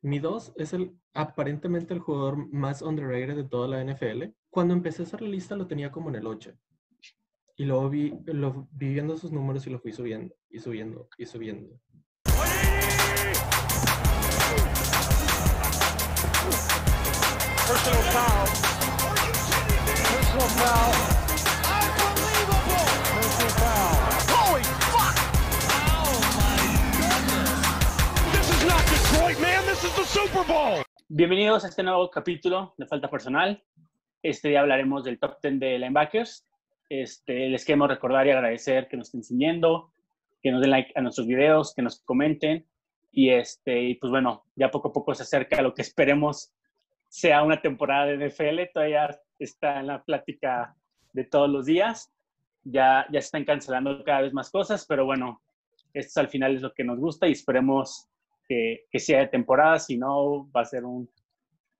Mi 0.00 0.20
2 0.20 0.52
es 0.56 0.72
el 0.74 0.96
aparentemente 1.12 1.92
el 1.92 1.98
jugador 1.98 2.36
más 2.52 2.82
underrated 2.82 3.34
de 3.34 3.42
toda 3.42 3.66
la 3.66 3.82
NFL. 3.82 4.26
Cuando 4.48 4.72
empecé 4.72 5.02
a 5.02 5.06
hacer 5.06 5.22
la 5.22 5.28
lista 5.28 5.56
lo 5.56 5.66
tenía 5.66 5.90
como 5.90 6.08
en 6.08 6.14
el 6.14 6.26
8. 6.26 6.52
Y 7.56 7.64
luego 7.64 7.90
vi, 7.90 8.14
lo, 8.26 8.68
vi 8.70 8.92
viendo 8.92 9.16
sus 9.16 9.32
números 9.32 9.66
y 9.66 9.70
lo 9.70 9.80
fui 9.80 9.92
subiendo 9.92 10.32
y 10.48 10.60
subiendo 10.60 11.08
y 11.18 11.26
subiendo. 11.26 11.80
Personal 17.66 18.02
foul. 20.54 21.17
Bienvenidos 31.08 31.64
a 31.64 31.68
este 31.68 31.84
nuevo 31.84 32.10
capítulo 32.10 32.74
de 32.78 32.86
Falta 32.86 33.08
Personal. 33.08 33.62
Este 34.22 34.48
día 34.48 34.60
hablaremos 34.60 35.04
del 35.04 35.20
top 35.20 35.40
10 35.40 35.60
de 35.60 35.78
linebackers. 35.78 36.46
Este, 36.88 37.48
les 37.48 37.64
queremos 37.64 37.88
recordar 37.88 38.26
y 38.26 38.30
agradecer 38.30 38.88
que 38.88 38.96
nos 38.96 39.08
estén 39.08 39.22
siguiendo, 39.22 39.92
que 40.42 40.50
nos 40.50 40.60
den 40.60 40.70
like 40.70 40.92
a 40.96 41.00
nuestros 41.00 41.28
videos, 41.28 41.74
que 41.74 41.82
nos 41.82 42.00
comenten. 42.02 42.66
Y, 43.12 43.30
este, 43.30 43.96
pues 44.00 44.10
bueno, 44.10 44.44
ya 44.56 44.70
poco 44.70 44.88
a 44.88 44.92
poco 44.92 45.14
se 45.14 45.22
acerca 45.22 45.58
a 45.58 45.62
lo 45.62 45.74
que 45.74 45.82
esperemos 45.82 46.52
sea 47.08 47.44
una 47.44 47.62
temporada 47.62 48.06
de 48.06 48.28
NFL. 48.28 48.72
Todavía 48.74 49.20
está 49.38 49.78
en 49.78 49.86
la 49.86 50.02
plática 50.02 50.74
de 51.12 51.24
todos 51.24 51.48
los 51.48 51.66
días. 51.66 52.12
Ya, 52.64 53.06
ya 53.12 53.20
se 53.20 53.26
están 53.26 53.44
cancelando 53.44 54.02
cada 54.02 54.22
vez 54.22 54.32
más 54.32 54.50
cosas, 54.50 54.84
pero 54.86 55.04
bueno, 55.04 55.40
esto 55.94 56.20
al 56.20 56.28
final 56.28 56.56
es 56.56 56.62
lo 56.62 56.74
que 56.74 56.84
nos 56.84 56.98
gusta 56.98 57.28
y 57.28 57.32
esperemos 57.32 58.08
que, 58.48 58.86
que 58.90 58.98
sea 58.98 59.20
de 59.20 59.28
temporada. 59.28 59.78
Si 59.78 59.96
no, 59.96 60.50
va 60.50 60.62
a 60.62 60.64
ser 60.64 60.84
un, 60.84 61.08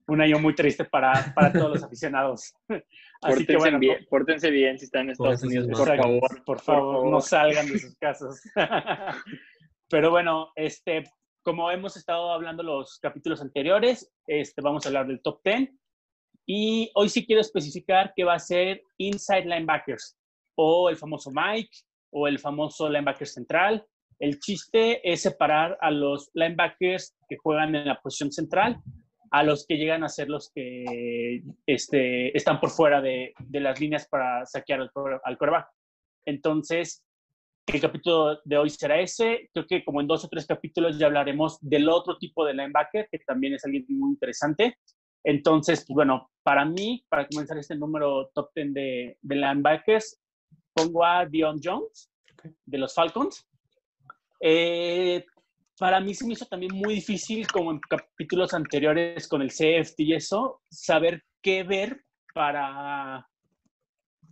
un 0.09 0.21
año 0.21 0.39
muy 0.39 0.55
triste 0.55 0.85
para, 0.85 1.33
para 1.35 1.53
todos 1.53 1.71
los 1.71 1.83
aficionados. 1.85 2.55
Así 3.23 3.47
que 3.47 3.57
bueno, 3.57 3.79
bien, 3.79 4.07
pórtense 4.09 4.51
bien 4.51 4.79
si 4.79 4.87
están 4.87 5.05
en 5.05 5.11
Estados 5.11 5.43
Unidos, 5.43 5.67
bien. 5.67 5.79
por 5.79 5.97
favor. 5.97 6.45
por 6.45 6.61
favor, 6.61 6.95
favor. 6.95 7.11
no 7.11 7.21
salgan 7.21 7.67
de 7.67 7.79
sus 7.79 7.97
casas. 7.97 8.41
Pero 9.91 10.11
bueno, 10.11 10.53
este, 10.55 11.05
como 11.43 11.71
hemos 11.71 11.97
estado 11.97 12.31
hablando 12.31 12.63
los 12.63 12.99
capítulos 13.01 13.41
anteriores, 13.41 14.13
este, 14.27 14.61
vamos 14.61 14.85
a 14.85 14.89
hablar 14.89 15.07
del 15.07 15.21
top 15.23 15.41
10. 15.45 15.71
Y 16.47 16.91
hoy 16.95 17.09
sí 17.09 17.27
quiero 17.27 17.41
especificar 17.41 18.13
que 18.15 18.25
va 18.25 18.35
a 18.35 18.39
ser 18.39 18.83
inside 18.99 19.45
linebackers, 19.45 20.17
o 20.57 20.89
el 20.89 20.97
famoso 20.97 21.31
Mike, 21.31 21.71
o 22.11 22.27
el 22.27 22.39
famoso 22.39 22.89
linebacker 22.89 23.27
central. 23.27 23.87
El 24.19 24.41
chiste 24.41 25.01
es 25.11 25.23
separar 25.23 25.79
a 25.81 25.91
los 25.91 26.31
linebackers 26.35 27.17
que 27.29 27.37
juegan 27.37 27.75
en 27.75 27.87
la 27.87 28.01
posición 28.01 28.33
central 28.33 28.83
a 29.31 29.43
los 29.43 29.67
que 29.67 29.77
llegan 29.77 30.05
a 30.05 30.09
ser 30.09 30.29
los 30.29 30.51
que 30.55 31.43
este, 31.67 32.37
están 32.37 32.61
por 32.61 32.71
fuera 32.71 33.01
de, 33.01 33.35
de 33.39 33.61
las 33.61 33.81
líneas 33.81 34.09
para 34.09 34.47
saquear 34.47 34.81
al, 34.81 34.91
al. 35.23 35.67
Entonces, 36.25 37.05
el 37.67 37.81
capítulo 37.81 38.41
de 38.45 38.59
hoy 38.59 38.71
será 38.71 39.01
ese. 39.01 39.51
Creo 39.53 39.67
que 39.67 39.85
como 39.85 40.01
en 40.01 40.07
dos 40.07 40.25
o 40.25 40.29
tres 40.29 40.47
capítulos 40.47 40.99
ya 40.99 41.07
hablaremos 41.07 41.59
del 41.61 41.89
otro 41.89 42.17
tipo 42.19 42.45
de 42.45 42.55
linebacker, 42.55 43.09
que 43.11 43.19
también 43.21 43.55
es 43.55 43.65
alguien 43.65 43.85
muy 43.89 44.13
interesante. 44.13 44.79
Entonces, 45.25 45.85
pues 45.87 45.95
bueno, 45.95 46.31
para 46.43 46.65
mí, 46.65 47.05
para 47.09 47.27
comenzar 47.27 47.59
este 47.59 47.77
número 47.77 48.31
top 48.35 48.51
10 48.55 48.73
de, 48.73 49.19
de 49.21 49.37
linebackers, 49.37 50.19
pongo 50.73 51.05
a 51.05 51.27
Dion 51.27 51.61
Jones 51.63 52.11
de 52.65 52.79
los 52.79 52.95
Falcons. 52.95 53.48
Eh, 54.41 55.25
para 55.79 56.01
mí 56.01 56.15
se 56.15 56.27
me 56.27 56.33
hizo 56.33 56.47
también 56.47 56.75
muy 56.75 56.95
difícil, 56.95 57.47
como 57.47 57.71
en 57.71 57.81
capítulos 57.81 58.53
anteriores 58.55 59.29
con 59.29 59.43
el 59.43 59.51
CFT 59.51 60.01
y 60.01 60.15
eso, 60.15 60.61
saber 60.71 61.23
qué 61.41 61.63
ver 61.63 62.05
para 62.35 63.29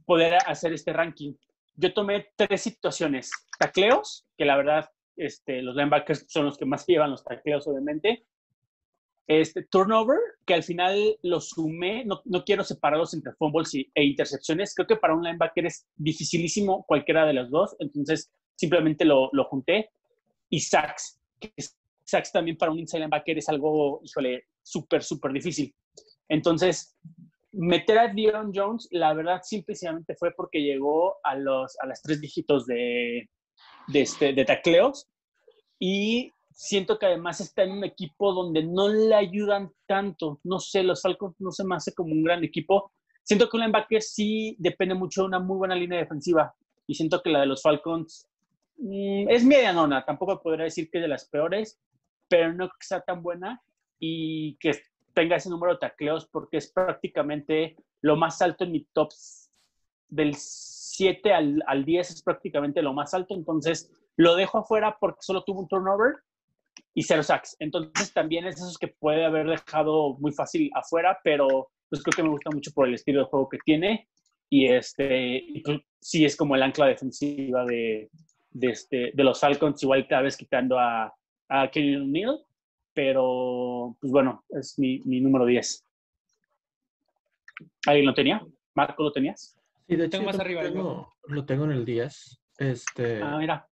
poder 0.04 0.38
hacer 0.46 0.72
este 0.72 0.92
ranking. 0.92 1.34
Yo 1.74 1.92
tomé 1.92 2.28
tres 2.36 2.62
situaciones. 2.62 3.30
Tacleos, 3.58 4.26
que 4.36 4.44
la 4.44 4.56
verdad 4.56 4.88
este, 5.16 5.62
los 5.62 5.74
linebackers 5.76 6.26
son 6.28 6.46
los 6.46 6.58
que 6.58 6.66
más 6.66 6.84
llevan 6.86 7.10
los 7.10 7.24
tacleos, 7.24 7.66
obviamente. 7.66 8.26
Este, 9.28 9.64
turnover, 9.64 10.18
que 10.46 10.54
al 10.54 10.62
final 10.62 11.16
lo 11.22 11.40
sumé, 11.40 12.04
no, 12.04 12.22
no 12.26 12.44
quiero 12.44 12.62
separarlos 12.62 13.12
entre 13.12 13.32
fumbles 13.32 13.74
y- 13.74 13.90
e 13.94 14.04
intercepciones. 14.04 14.72
Creo 14.74 14.86
que 14.86 14.96
para 14.96 15.14
un 15.14 15.24
linebacker 15.24 15.66
es 15.66 15.84
dificilísimo 15.96 16.84
cualquiera 16.86 17.26
de 17.26 17.32
las 17.34 17.50
dos, 17.50 17.74
entonces 17.80 18.30
simplemente 18.56 19.04
lo, 19.04 19.30
lo 19.32 19.44
junté. 19.44 19.90
Y 20.50 20.60
sacks, 20.60 21.20
que 21.38 21.52
sacks 22.04 22.32
también 22.32 22.56
para 22.56 22.72
un 22.72 22.78
inside 22.78 23.00
linebacker 23.00 23.38
es 23.38 23.48
algo, 23.48 24.00
híjole, 24.02 24.44
súper, 24.62 25.02
súper 25.02 25.32
difícil. 25.32 25.74
Entonces, 26.28 26.96
meter 27.52 27.98
a 27.98 28.08
Dion 28.08 28.52
Jones, 28.54 28.88
la 28.90 29.14
verdad, 29.14 29.40
simplemente 29.42 30.14
fue 30.16 30.32
porque 30.32 30.60
llegó 30.62 31.16
a, 31.22 31.36
los, 31.36 31.76
a 31.80 31.86
las 31.86 32.02
tres 32.02 32.20
dígitos 32.20 32.66
de, 32.66 33.28
de, 33.88 34.00
este, 34.00 34.32
de 34.32 34.44
tacleos 34.44 35.08
y 35.78 36.32
siento 36.50 36.98
que 36.98 37.06
además 37.06 37.40
está 37.40 37.62
en 37.62 37.72
un 37.72 37.84
equipo 37.84 38.32
donde 38.32 38.64
no 38.64 38.88
le 38.88 39.14
ayudan 39.14 39.72
tanto. 39.86 40.40
No 40.44 40.58
sé, 40.58 40.82
los 40.82 41.02
Falcons 41.02 41.36
no 41.38 41.50
se 41.50 41.64
me 41.64 41.76
hace 41.76 41.94
como 41.94 42.12
un 42.12 42.24
gran 42.24 42.42
equipo. 42.44 42.92
Siento 43.22 43.48
que 43.48 43.56
un 43.56 43.62
linebacker 43.62 44.02
sí 44.02 44.56
depende 44.58 44.94
mucho 44.94 45.22
de 45.22 45.28
una 45.28 45.38
muy 45.38 45.58
buena 45.58 45.74
línea 45.74 45.98
defensiva 45.98 46.54
y 46.86 46.94
siento 46.94 47.20
que 47.22 47.30
la 47.30 47.40
de 47.40 47.46
los 47.46 47.62
Falcons 47.62 48.26
es 48.78 49.44
medianona. 49.44 50.04
Tampoco 50.04 50.42
podría 50.42 50.64
decir 50.64 50.90
que 50.90 50.98
es 50.98 51.02
de 51.02 51.08
las 51.08 51.28
peores, 51.28 51.80
pero 52.28 52.52
no 52.52 52.68
que 52.68 52.86
sea 52.86 53.00
tan 53.00 53.22
buena 53.22 53.62
y 53.98 54.56
que 54.58 54.72
tenga 55.14 55.36
ese 55.36 55.48
número 55.48 55.74
de 55.74 55.78
tacleos 55.78 56.26
porque 56.26 56.58
es 56.58 56.70
prácticamente 56.70 57.76
lo 58.02 58.16
más 58.16 58.42
alto 58.42 58.64
en 58.64 58.72
mi 58.72 58.84
top 58.92 59.10
del 60.08 60.34
7 60.34 61.32
al, 61.32 61.62
al 61.66 61.84
10 61.84 62.10
es 62.10 62.22
prácticamente 62.22 62.82
lo 62.82 62.92
más 62.92 63.14
alto, 63.14 63.34
entonces 63.34 63.90
lo 64.16 64.34
dejo 64.36 64.58
afuera 64.58 64.96
porque 65.00 65.18
solo 65.22 65.42
tuvo 65.44 65.60
un 65.60 65.68
turnover 65.68 66.16
y 66.94 67.02
cero 67.02 67.22
sacks. 67.22 67.56
Entonces 67.58 68.12
también 68.12 68.46
es 68.46 68.56
esos 68.56 68.78
que 68.78 68.88
puede 68.88 69.24
haber 69.24 69.46
dejado 69.46 70.16
muy 70.18 70.32
fácil 70.32 70.70
afuera, 70.74 71.18
pero 71.22 71.68
pues 71.88 72.02
creo 72.02 72.14
que 72.16 72.22
me 72.22 72.30
gusta 72.30 72.50
mucho 72.50 72.72
por 72.72 72.88
el 72.88 72.94
estilo 72.94 73.20
de 73.20 73.26
juego 73.26 73.48
que 73.48 73.58
tiene 73.64 74.08
y 74.48 74.66
este 74.66 75.44
pues, 75.64 75.80
sí 76.00 76.24
es 76.24 76.36
como 76.36 76.54
el 76.54 76.62
ancla 76.62 76.86
defensiva 76.86 77.64
de, 77.64 78.10
de, 78.58 78.68
este, 78.68 79.12
de 79.14 79.24
los 79.24 79.38
Falcons, 79.40 79.82
igual 79.82 80.06
cada 80.08 80.22
vez 80.22 80.36
quitando 80.36 80.78
a, 80.78 81.14
a 81.48 81.70
Kenny 81.70 81.96
O'Neill, 81.96 82.38
pero 82.94 83.96
pues 84.00 84.10
bueno, 84.10 84.44
es 84.48 84.78
mi, 84.78 85.00
mi 85.04 85.20
número 85.20 85.44
10. 85.44 85.84
¿Alguien 87.86 88.06
lo 88.06 88.14
tenía? 88.14 88.44
¿Marco 88.74 89.02
lo 89.02 89.12
tenías? 89.12 89.56
Sí, 89.86 89.96
de 89.96 90.04
hecho, 90.06 90.18
Tengo 90.18 90.26
más 90.26 90.40
arriba, 90.40 90.62
tengo- 90.62 91.12
lo 91.28 91.44
tengo 91.44 91.64
en 91.64 91.72
el 91.72 91.84
10. 91.84 92.40
Este, 92.58 93.22
Ah, 93.22 93.36
mira. 93.38 93.68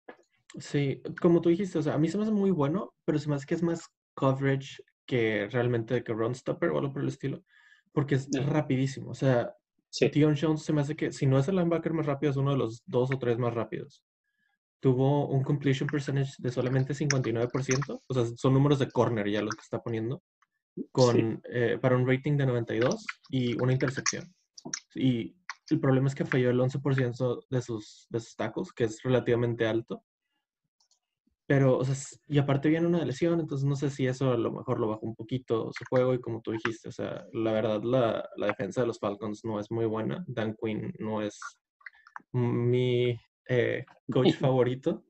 sí, 0.60 1.02
como 1.22 1.42
tú 1.42 1.50
dijiste, 1.50 1.80
o 1.80 1.82
sea, 1.82 1.94
a 1.94 1.98
mí 1.98 2.08
se 2.10 2.18
me 2.18 2.24
hace 2.24 2.32
muy 2.34 2.52
bueno, 2.52 2.94
pero 3.06 3.18
se 3.18 3.30
me 3.30 3.36
hace 3.36 3.46
que 3.46 3.56
es 3.56 3.64
más 3.64 3.88
coverage 4.14 4.84
que 5.06 5.48
realmente 5.52 5.94
de 5.96 6.04
que 6.04 6.14
run 6.14 6.36
stopper 6.36 6.70
o 6.70 6.80
algo 6.80 6.92
por 6.94 7.02
el 7.02 7.08
estilo, 7.08 7.44
porque 7.94 8.16
es 8.16 8.30
Ya. 8.30 8.42
rapidísimo. 8.44 9.10
O 9.12 9.16
sea, 9.16 9.54
Sí. 9.90 10.10
Dion 10.10 10.36
Jones 10.40 10.64
se 10.64 10.74
me 10.74 10.82
hace 10.82 10.96
que, 10.96 11.12
si 11.12 11.28
no 11.28 11.38
es 11.38 11.48
el 11.48 11.56
linebacker 11.56 11.94
más 11.94 12.08
rápido, 12.08 12.32
es 12.32 12.38
uno 12.38 12.52
de 12.52 12.58
los 12.58 12.82
dos 12.88 13.12
o 13.14 13.20
tres 13.20 13.38
más 13.38 13.54
rápidos. 13.54 14.04
Tuvo 14.84 15.28
un 15.30 15.44
completion 15.44 15.88
percentage 15.88 16.34
de 16.40 16.52
solamente 16.52 16.94
59%, 16.94 18.02
o 18.06 18.14
sea, 18.14 18.26
son 18.36 18.54
números 18.54 18.80
de 18.80 18.92
corner 18.92 19.30
ya 19.30 19.42
los 19.42 19.56
que 19.56 19.62
está 19.62 19.82
poniendo, 19.82 20.22
con, 20.92 21.42
eh, 21.50 21.78
para 21.82 21.96
un 21.96 22.06
rating 22.06 22.36
de 22.36 22.46
92 22.46 23.06
y 23.30 23.56
una 23.62 23.72
intercepción. 23.72 24.36
Y 24.94 25.38
el 25.70 25.80
problema 25.80 26.08
es 26.08 26.16
que 26.16 26.26
falló 26.26 26.50
el 26.50 26.60
11% 26.60 27.46
de 27.50 27.62
sus, 27.62 28.08
de 28.10 28.20
sus 28.20 28.36
tacos, 28.36 28.74
que 28.74 28.84
es 28.84 29.02
relativamente 29.04 29.66
alto. 29.66 30.04
Pero, 31.48 31.78
o 31.78 31.86
sea, 31.86 31.96
y 32.28 32.38
aparte 32.38 32.68
viene 32.68 32.86
una 32.86 33.06
lesión, 33.06 33.40
entonces 33.40 33.66
no 33.66 33.78
sé 33.78 33.90
si 33.90 34.06
eso 34.06 34.34
a 34.34 34.38
lo 34.38 34.52
mejor 34.52 34.82
lo 34.82 34.90
bajó 34.90 35.06
un 35.06 35.16
poquito 35.16 35.72
su 35.72 35.86
juego 35.90 36.14
y 36.14 36.20
como 36.20 36.42
tú 36.42 36.52
dijiste, 36.52 36.90
o 36.90 36.92
sea, 36.92 37.26
la 37.32 37.54
verdad 37.54 37.82
la, 37.84 38.30
la 38.36 38.48
defensa 38.48 38.82
de 38.82 38.88
los 38.88 39.00
Falcons 39.00 39.46
no 39.46 39.62
es 39.62 39.72
muy 39.72 39.86
buena. 39.86 40.26
Dan 40.28 40.58
Quinn 40.62 40.94
no 41.00 41.22
es 41.22 41.40
mi 42.34 43.18
eh, 43.48 43.86
coach 44.12 44.34
favorito. 44.40 45.04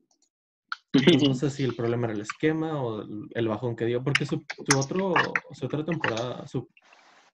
No 1.26 1.34
sé 1.34 1.50
si 1.50 1.64
el 1.64 1.74
problema 1.74 2.06
era 2.06 2.14
el 2.14 2.20
esquema 2.20 2.80
o 2.80 3.02
el, 3.02 3.48
bajón 3.48 3.74
que 3.74 3.84
dio, 3.84 4.04
porque 4.04 4.26
su, 4.26 4.44
su 4.68 4.78
otro, 4.78 5.12
su 5.50 5.66
otra 5.66 5.84
temporada, 5.84 6.46
su 6.46 6.68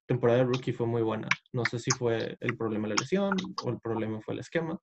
temporada 0.07 0.39
de 0.39 0.45
rookie 0.45 0.73
fue 0.73 0.87
muy 0.87 1.03
buena. 1.03 1.29
No 1.53 1.65
sé 1.67 1.79
si 1.79 1.91
fue 1.91 2.37
el 2.41 2.57
problema 2.57 2.89
la 2.89 2.95
lesión 2.95 3.37
o 3.63 3.69
el 3.71 3.79
problema 3.81 4.21
fue 4.23 4.35
el 4.35 4.41
esquema. 4.41 4.81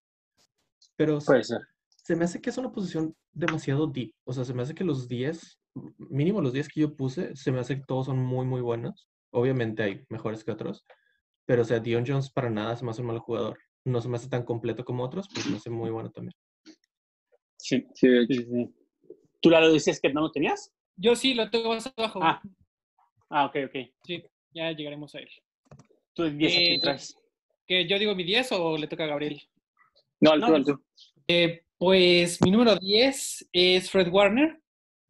Pero 0.95 1.19
Puede 1.19 1.43
ser. 1.43 1.59
se 1.87 2.15
me 2.15 2.25
hace 2.25 2.39
que 2.39 2.51
es 2.51 2.57
una 2.57 2.71
posición 2.71 3.15
demasiado 3.33 3.87
deep. 3.87 4.13
O 4.25 4.31
sea, 4.31 4.45
se 4.45 4.53
me 4.53 4.61
hace 4.61 4.75
que 4.75 4.83
los 4.83 5.07
10, 5.07 5.59
mínimo 5.97 6.39
los 6.39 6.53
10 6.53 6.69
que 6.69 6.81
yo 6.81 6.95
puse, 6.95 7.35
se 7.35 7.51
me 7.51 7.59
hace 7.59 7.75
que 7.75 7.85
todos 7.85 8.05
son 8.05 8.19
muy, 8.19 8.45
muy 8.45 8.61
buenos. 8.61 9.09
Obviamente 9.31 9.83
hay 9.83 10.05
mejores 10.09 10.43
que 10.43 10.51
otros. 10.51 10.85
Pero, 11.45 11.63
o 11.63 11.65
sea, 11.65 11.79
Dion 11.79 12.05
Jones 12.07 12.29
para 12.29 12.49
nada 12.49 12.75
se 12.75 12.85
me 12.85 12.91
hace 12.91 13.01
un 13.01 13.07
mal 13.07 13.19
jugador. 13.19 13.57
No 13.87 14.01
se 14.01 14.09
me 14.09 14.17
hace 14.17 14.27
tan 14.27 14.43
completo 14.43 14.83
como 14.83 15.03
otros, 15.05 15.27
pero 15.29 15.41
se 15.43 15.49
me 15.49 15.55
hace 15.57 15.69
muy 15.69 15.89
bueno 15.89 16.11
también. 16.11 16.33
Sí. 17.57 17.85
Sí, 17.93 18.07
sí, 18.27 18.33
sí. 18.35 18.69
¿Tú 19.41 19.49
la 19.49 19.61
lo 19.61 19.71
dices 19.71 20.01
que 20.01 20.11
no 20.11 20.19
lo 20.21 20.31
tenías? 20.31 20.73
Yo 20.97 21.15
sí 21.15 21.33
lo 21.33 21.49
tengo 21.49 21.69
más 21.69 21.91
abajo. 21.95 22.19
Ah, 22.21 22.41
Ah, 23.29 23.45
ok, 23.45 23.55
ok. 23.67 23.75
Sí, 24.05 24.23
ya 24.53 24.71
llegaremos 24.71 25.13
a 25.15 25.19
él. 25.19 25.29
¿Tú 26.13 26.23
de 26.23 26.31
10 26.31 26.55
a 26.55 26.59
Eh? 26.59 26.97
¿Que 27.65 27.87
yo 27.87 27.97
digo 27.99 28.13
mi 28.15 28.23
10 28.25 28.51
o 28.53 28.77
le 28.77 28.87
toca 28.87 29.05
a 29.05 29.07
Gabriel? 29.07 29.41
No, 30.19 30.31
al 30.31 30.39
No, 30.41 30.47
tú, 30.47 30.53
al 30.55 30.65
tú. 30.65 30.83
Eh, 31.27 31.63
pues 31.77 32.41
mi 32.41 32.51
número 32.51 32.75
10 32.75 33.47
es 33.53 33.89
Fred 33.89 34.09
Warner. 34.09 34.61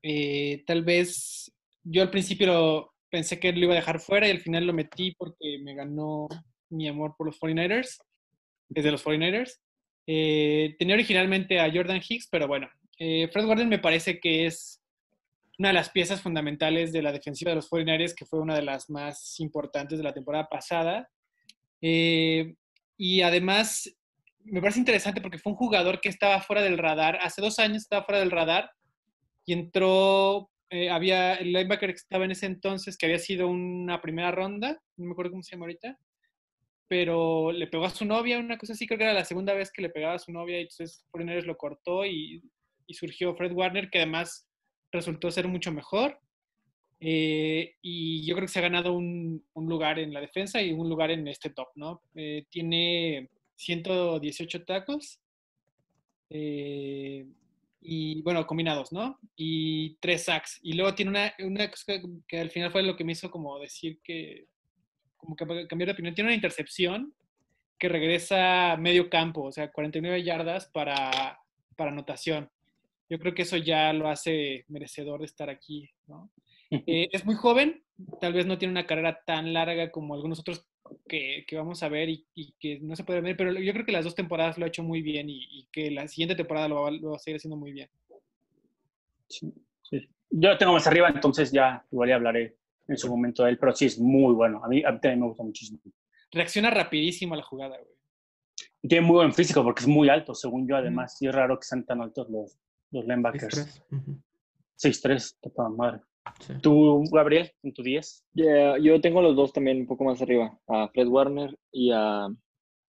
Eh, 0.04 0.64
tal 0.68 0.84
vez 0.84 1.52
yo 1.84 2.02
al 2.04 2.12
principio 2.12 2.48
lo- 2.48 2.94
pensé 3.10 3.40
que 3.40 3.52
lo 3.54 3.60
iba 3.60 3.74
a 3.74 3.78
dejar 3.78 4.00
fuera 4.00 4.28
y 4.28 4.32
al 4.32 4.42
final 4.42 4.66
lo 4.68 4.74
metí 4.74 5.14
porque 5.16 5.58
me 5.64 5.74
ganó 5.74 6.28
mi 6.70 6.88
amor 6.88 7.16
por 7.18 7.28
los 7.28 7.40
49ers, 7.40 8.00
desde 8.70 8.92
los 8.92 9.04
49ers. 9.06 9.60
Eh, 10.06 10.76
tenía 10.80 10.96
originalmente 10.96 11.60
a 11.60 11.72
Jordan 11.72 12.02
Hicks, 12.08 12.28
pero 12.32 12.48
bueno, 12.48 12.70
eh, 13.00 13.28
Fred 13.32 13.46
Warner 13.46 13.68
me 13.68 13.80
parece 13.80 14.20
que 14.20 14.46
es 14.46 14.82
una 15.60 15.70
de 15.70 15.74
las 15.74 15.90
piezas 15.90 16.22
fundamentales 16.22 16.92
de 16.92 17.02
la 17.02 17.12
defensiva 17.12 17.52
de 17.52 17.56
los 17.56 17.70
49ers, 17.70 18.14
que 18.16 18.26
fue 18.26 18.40
una 18.40 18.56
de 18.56 18.62
las 18.62 18.90
más 18.90 19.40
importantes 19.40 19.98
de 19.98 20.04
la 20.04 20.14
temporada 20.14 20.48
pasada. 20.48 21.10
Eh, 21.82 22.56
y 22.96 23.22
además, 23.22 23.92
me 24.44 24.62
parece 24.62 24.80
interesante 24.80 25.22
porque 25.22 25.40
fue 25.40 25.52
un 25.52 25.58
jugador 25.58 26.00
que 26.00 26.10
estaba 26.10 26.42
fuera 26.42 26.62
del 26.62 26.78
radar. 26.78 27.18
Hace 27.22 27.42
dos 27.42 27.60
años 27.60 27.84
estaba 27.84 28.06
fuera 28.06 28.20
del 28.20 28.32
radar 28.32 28.70
y 29.46 29.54
entró, 29.54 30.50
eh, 30.70 30.90
había 30.90 31.36
el 31.36 31.54
linebacker 31.54 31.90
que 31.90 31.96
estaba 31.96 32.26
en 32.26 32.32
ese 32.32 32.46
entonces, 32.46 32.98
que 32.98 33.08
había 33.08 33.20
sido 33.20 33.48
una 33.48 34.02
primera 34.02 34.32
ronda, 34.32 34.80
no 34.98 35.06
me 35.06 35.12
acuerdo 35.12 35.32
cómo 35.32 35.44
se 35.44 35.52
llama 35.52 35.66
ahorita, 35.66 35.98
pero 36.88 37.52
le 37.52 37.68
pegó 37.68 37.86
a 37.86 37.90
su 37.90 38.06
novia, 38.06 38.40
una 38.40 38.58
cosa 38.58 38.74
así, 38.74 38.88
creo 38.88 38.98
que 38.98 39.04
era 39.06 39.14
la 39.14 39.26
segunda 39.26 39.54
vez 39.54 39.72
que 39.72 39.82
le 39.82 39.90
pegaba 39.90 40.16
a 40.16 40.20
su 40.20 40.32
novia 40.32 40.58
y 40.58 40.62
entonces 40.64 41.06
Foreigners 41.12 41.46
lo 41.46 41.58
cortó 41.58 42.06
y, 42.06 42.42
y 42.86 42.94
surgió 42.94 43.36
Fred 43.36 43.52
Warner, 43.52 43.90
que 43.90 44.00
además 44.00 44.48
resultó 44.92 45.30
ser 45.32 45.48
mucho 45.48 45.72
mejor. 45.72 46.20
Eh, 47.00 47.76
y 47.82 48.26
yo 48.26 48.36
creo 48.36 48.48
que 48.48 48.52
se 48.52 48.60
ha 48.60 48.64
ganado 48.64 48.94
un, 48.94 49.46
un 49.54 49.66
lugar 49.68 50.00
en 50.00 50.14
la 50.14 50.22
defensa 50.22 50.62
y 50.62 50.72
un 50.72 50.90
lugar 50.90 51.12
en 51.12 51.28
este 51.28 51.52
top, 51.52 51.68
¿no? 51.76 52.02
Eh, 52.16 52.46
tiene 52.50 53.30
118 53.56 54.66
tacos. 54.66 55.20
eh, 56.30 57.26
y 57.82 58.22
bueno, 58.24 58.46
combinados, 58.48 58.92
¿no? 58.92 59.20
Y 59.36 59.96
tres 60.02 60.26
sacks. 60.26 60.60
Y 60.64 60.74
luego 60.74 60.94
tiene 60.96 61.12
una, 61.12 61.34
una 61.40 61.70
cosa 61.70 61.86
que, 61.86 62.02
que 62.28 62.40
al 62.40 62.50
final 62.50 62.72
fue 62.72 62.84
lo 62.84 62.96
que 62.98 63.04
me 63.04 63.14
hizo 63.14 63.30
como 63.32 63.60
decir 63.60 64.00
que, 64.04 64.48
como 65.36 65.56
que 65.56 65.68
cambiar 65.68 65.88
de 65.88 65.94
opinión. 65.94 66.16
Tiene 66.16 66.30
una 66.30 66.36
intercepción 66.36 67.14
que 67.78 67.90
regresa 67.90 68.74
a 68.74 68.78
medio 68.78 69.10
campo, 69.10 69.44
o 69.44 69.52
sea, 69.52 69.72
49 69.72 70.24
yardas 70.24 70.68
para, 70.68 71.40
para 71.76 71.92
anotación. 71.92 72.50
Yo 73.10 73.20
creo 73.20 73.34
que 73.34 73.44
eso 73.44 73.58
ya 73.58 73.94
lo 73.94 74.10
hace 74.10 74.66
merecedor 74.68 75.20
de 75.20 75.26
estar 75.26 75.50
aquí, 75.50 75.90
¿no? 76.08 76.32
Eh, 76.86 77.08
es 77.14 77.24
muy 77.24 77.36
joven, 77.36 77.82
tal 78.20 78.34
vez 78.34 78.46
no 78.46 78.58
tiene 78.58 78.74
una 78.74 78.86
carrera 78.86 79.22
tan 79.26 79.54
larga 79.54 79.90
como 79.90 80.14
algunos 80.14 80.42
otros 80.42 80.66
que, 81.08 81.46
que 81.48 81.56
vamos 81.56 81.82
a 81.82 81.88
ver 81.88 82.10
y, 82.10 82.28
y 82.36 82.56
que 82.60 82.80
no 82.82 82.94
se 82.98 83.06
puede 83.06 83.22
ver, 83.22 83.38
pero 83.38 83.54
yo 83.54 83.72
creo 83.72 83.86
que 83.86 83.94
las 83.94 84.04
dos 84.04 84.16
temporadas 84.16 84.58
lo 84.58 84.66
ha 84.66 84.68
hecho 84.68 84.84
muy 84.84 85.02
bien 85.02 85.30
y, 85.30 85.48
y 85.50 85.70
que 85.72 85.90
la 85.92 86.10
siguiente 86.10 86.36
temporada 86.36 86.68
lo 86.68 86.82
va, 86.82 86.92
lo 86.92 87.12
va 87.12 87.16
a 87.16 87.20
seguir 87.20 87.38
haciendo 87.38 87.56
muy 87.56 87.72
bien. 87.72 87.90
Sí, 89.30 89.54
sí. 89.82 90.10
Yo 90.30 90.50
lo 90.50 90.58
tengo 90.58 90.74
más 90.74 90.86
arriba, 90.88 91.08
entonces 91.08 91.54
ya 91.54 91.86
igual 91.90 92.10
ya 92.10 92.16
hablaré 92.16 92.58
en 92.88 92.98
su 92.98 93.10
momento 93.10 93.44
de 93.44 93.52
él, 93.52 93.58
pero 93.58 93.76
sí 93.76 93.86
es 93.86 94.00
muy 94.00 94.34
bueno. 94.34 94.64
A 94.64 94.68
mí, 94.68 94.84
a 94.84 94.92
mí 94.92 95.00
también 95.00 95.22
me 95.22 95.28
gusta 95.28 95.44
muchísimo. 95.44 95.80
Reacciona 96.32 96.70
rapidísimo 96.70 97.34
a 97.34 97.38
la 97.38 97.44
jugada, 97.44 97.78
güey. 97.78 97.96
Y 98.82 98.88
tiene 98.88 99.06
muy 99.06 99.16
buen 99.16 99.34
físico 99.34 99.64
porque 99.64 99.82
es 99.82 99.88
muy 99.88 100.10
alto, 100.10 100.34
según 100.34 100.68
yo, 100.68 100.76
además. 100.76 101.22
Y 101.22 101.28
es 101.28 101.36
raro 101.36 101.60
que 101.60 101.66
sean 101.66 101.86
tan 101.86 102.02
altos 102.02 102.30
los, 102.30 102.58
los 102.92 103.06
linebackers. 103.06 103.82
6-3. 103.90 104.00
Ujú. 104.00 104.22
6'3, 104.78 105.38
te 105.42 105.50
toda 105.50 105.70
madre. 105.70 106.02
Sí. 106.40 106.54
¿Tú, 106.62 107.04
Gabriel, 107.12 107.52
en 107.64 107.74
tu 107.74 107.82
10? 107.82 108.26
Yeah, 108.34 108.78
yo 108.78 109.00
tengo 109.00 109.22
los 109.22 109.36
dos 109.36 109.54
también 109.54 109.80
un 109.80 109.88
poco 109.88 110.04
más 110.04 110.22
arriba, 110.22 110.60
a 110.68 110.90
Fred 110.90 111.08
Warner 111.08 111.58
y 111.72 111.92
a, 111.92 112.28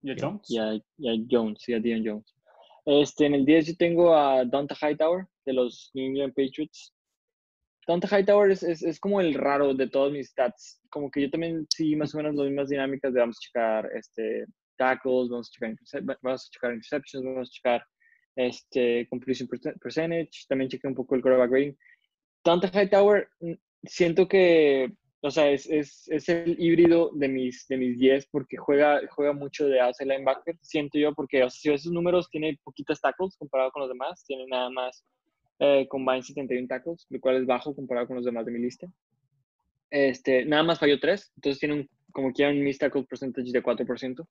¿Yo 0.03 0.15
Jones? 0.19 0.51
y 0.51 0.59
a, 0.59 0.75
y 0.75 1.09
a 1.09 1.27
Jones, 1.31 1.69
y 1.69 1.75
a 1.75 1.81
Dion 1.81 2.05
Jones. 2.05 2.35
Este, 2.85 3.27
en 3.27 3.35
el 3.35 3.45
10 3.45 3.67
yo 3.67 3.77
tengo 3.77 4.17
a 4.17 4.45
Donta 4.45 4.75
Hightower 4.75 5.27
de 5.45 5.53
los 5.53 5.91
New 5.95 6.07
England 6.07 6.33
Patriots. 6.35 6.95
Donta 7.89 8.07
Hightower 8.07 8.51
es, 8.51 8.63
es, 8.63 8.83
es 8.83 9.01
como 9.01 9.19
el 9.19 9.33
raro 9.33 9.73
de 9.73 9.89
todos 9.89 10.13
mis 10.13 10.29
stats. 10.29 10.79
Como 10.91 11.11
que 11.11 11.23
yo 11.23 11.31
también 11.31 11.67
sí, 11.75 11.97
más 11.97 12.15
o 12.15 12.19
menos 12.19 12.35
las 12.35 12.47
mismas 12.47 12.69
dinámicas 12.69 13.15
de 13.15 13.21
vamos 13.21 13.39
a 13.39 13.41
checar 13.41 13.91
este, 13.97 14.45
tackles, 14.77 15.31
vamos 15.31 15.49
a 15.49 15.51
checar, 15.51 16.05
vamos 16.21 16.47
a 16.47 16.51
checar 16.53 16.75
interceptions, 16.75 17.25
vamos 17.25 17.49
a 17.49 17.51
checar 17.51 17.87
este, 18.37 19.09
completion 19.09 19.49
percent- 19.49 19.81
percentage, 19.81 20.45
también 20.51 20.69
chequé 20.69 20.87
un 20.87 20.95
poco 20.95 21.15
el 21.15 21.23
quarterback 21.23 21.51
rating. 21.51 21.73
Donta 22.45 22.69
Hightower, 22.69 23.27
mm, 23.41 23.55
siento 23.85 24.29
que, 24.29 24.93
o 25.23 25.31
sea, 25.31 25.51
es, 25.51 25.67
es, 25.71 26.07
es 26.09 26.29
el 26.29 26.57
híbrido 26.61 27.11
de 27.15 27.29
mis, 27.29 27.67
de 27.69 27.79
mis 27.79 27.99
10 27.99 28.29
porque 28.31 28.59
juega, 28.59 29.01
juega 29.09 29.33
mucho 29.33 29.67
de 29.67 29.81
outside 29.81 30.09
linebacker, 30.09 30.57
siento 30.61 30.99
yo, 30.99 31.15
porque, 31.15 31.43
o 31.43 31.49
sea, 31.49 31.59
si 31.59 31.71
ves 31.71 31.85
sus 31.85 31.93
números, 31.93 32.29
tiene 32.29 32.59
poquitas 32.63 33.01
tackles 33.01 33.35
comparado 33.39 33.71
con 33.71 33.81
los 33.81 33.89
demás, 33.89 34.23
tiene 34.27 34.45
nada 34.47 34.69
más 34.69 35.07
eh, 35.61 35.87
combined 35.89 36.23
71 36.23 36.69
tackles, 36.69 37.07
lo 37.11 37.21
cual 37.21 37.37
es 37.37 37.47
bajo 37.47 37.75
comparado 37.75 38.07
con 38.07 38.17
los 38.17 38.25
demás 38.25 38.47
de 38.47 38.53
mi 38.53 38.61
lista. 38.61 38.87
Este, 39.91 40.45
nada 40.45 40.63
más 40.63 40.79
falló 40.79 41.01
3, 41.01 41.33
entonces 41.37 41.61
tiene 41.61 41.75
un, 41.75 41.91
como 42.13 42.33
quiera 42.33 42.53
un 42.53 42.63
missed 42.63 42.81
tackle 42.81 43.05
percentage 43.05 43.51
de 43.51 43.63
4%. 43.63 44.27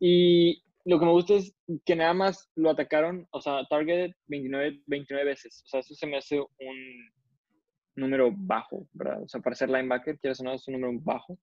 Y 0.00 0.62
lo 0.84 0.98
que 0.98 1.04
me 1.06 1.12
gusta 1.12 1.34
es 1.34 1.54
que 1.84 1.96
nada 1.96 2.12
más 2.12 2.50
lo 2.56 2.70
atacaron, 2.70 3.26
o 3.30 3.40
sea, 3.40 3.64
targeted 3.70 4.12
29, 4.26 4.82
29 4.86 5.24
veces. 5.24 5.62
O 5.64 5.68
sea, 5.68 5.80
eso 5.80 5.94
se 5.94 6.06
me 6.06 6.16
hace 6.16 6.40
un 6.40 7.10
número 7.94 8.32
bajo, 8.34 8.88
¿verdad? 8.92 9.22
O 9.22 9.28
sea, 9.28 9.40
para 9.40 9.54
ser 9.54 9.70
linebacker, 9.70 10.18
quieres 10.18 10.40
o 10.40 10.44
no, 10.44 10.54
es 10.54 10.66
un 10.66 10.74
número 10.74 10.98
bajo. 11.02 11.38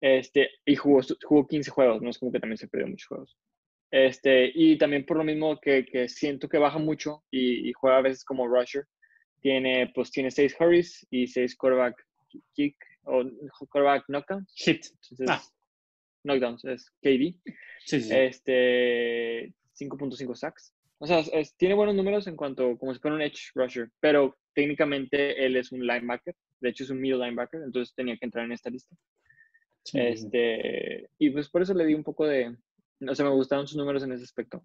Este, 0.00 0.48
y 0.64 0.74
jugó, 0.74 1.00
jugó 1.22 1.46
15 1.46 1.70
juegos, 1.70 2.02
no 2.02 2.10
es 2.10 2.18
como 2.18 2.32
que 2.32 2.40
también 2.40 2.56
se 2.56 2.68
perdió 2.68 2.88
muchos 2.88 3.06
juegos. 3.06 3.36
Este, 3.92 4.50
y 4.54 4.78
también 4.78 5.04
por 5.04 5.18
lo 5.18 5.24
mismo 5.24 5.60
que, 5.60 5.84
que 5.84 6.08
siento 6.08 6.48
que 6.48 6.56
baja 6.58 6.78
mucho 6.78 7.22
y, 7.30 7.68
y 7.68 7.72
juega 7.74 7.98
a 7.98 8.02
veces 8.02 8.24
como 8.24 8.48
rusher, 8.48 8.86
tiene, 9.42 9.92
pues 9.94 10.10
tiene 10.10 10.30
6 10.30 10.56
hurries 10.58 11.06
y 11.10 11.26
6 11.26 11.54
quarterback 11.56 11.94
kick 12.54 12.74
o 13.04 13.22
quarterback 13.70 14.04
knockdown. 14.08 14.46
Hit. 14.54 14.86
Entonces, 15.10 15.28
Ah. 15.28 15.42
knockdowns 16.24 16.64
es 16.64 16.90
KD. 17.02 17.34
Sí, 17.84 18.00
sí. 18.00 18.08
Este, 18.14 19.52
5.5 19.74 20.34
sacks. 20.36 20.72
O 20.98 21.06
sea, 21.06 21.18
es- 21.18 21.54
tiene 21.56 21.74
buenos 21.74 21.94
números 21.94 22.26
en 22.28 22.36
cuanto, 22.36 22.78
como 22.78 22.94
si 22.94 23.00
fuera 23.00 23.16
un 23.16 23.22
edge 23.22 23.50
rusher, 23.54 23.90
pero 24.00 24.38
técnicamente 24.54 25.44
él 25.44 25.56
es 25.56 25.70
un 25.72 25.86
linebacker. 25.86 26.34
De 26.60 26.68
hecho, 26.70 26.84
es 26.84 26.90
un 26.90 27.00
middle 27.00 27.18
linebacker, 27.18 27.60
entonces 27.62 27.94
tenía 27.94 28.16
que 28.16 28.24
entrar 28.24 28.44
en 28.46 28.52
esta 28.52 28.70
lista. 28.70 28.96
Sí. 29.84 29.98
Este, 30.00 31.08
y 31.18 31.30
pues 31.30 31.48
por 31.50 31.60
eso 31.60 31.74
le 31.74 31.84
di 31.84 31.94
un 31.94 32.04
poco 32.04 32.24
de, 32.24 32.54
o 33.08 33.14
sea, 33.14 33.24
me 33.24 33.32
gustaron 33.32 33.66
sus 33.66 33.76
números 33.76 34.02
en 34.02 34.12
ese 34.12 34.24
aspecto. 34.24 34.64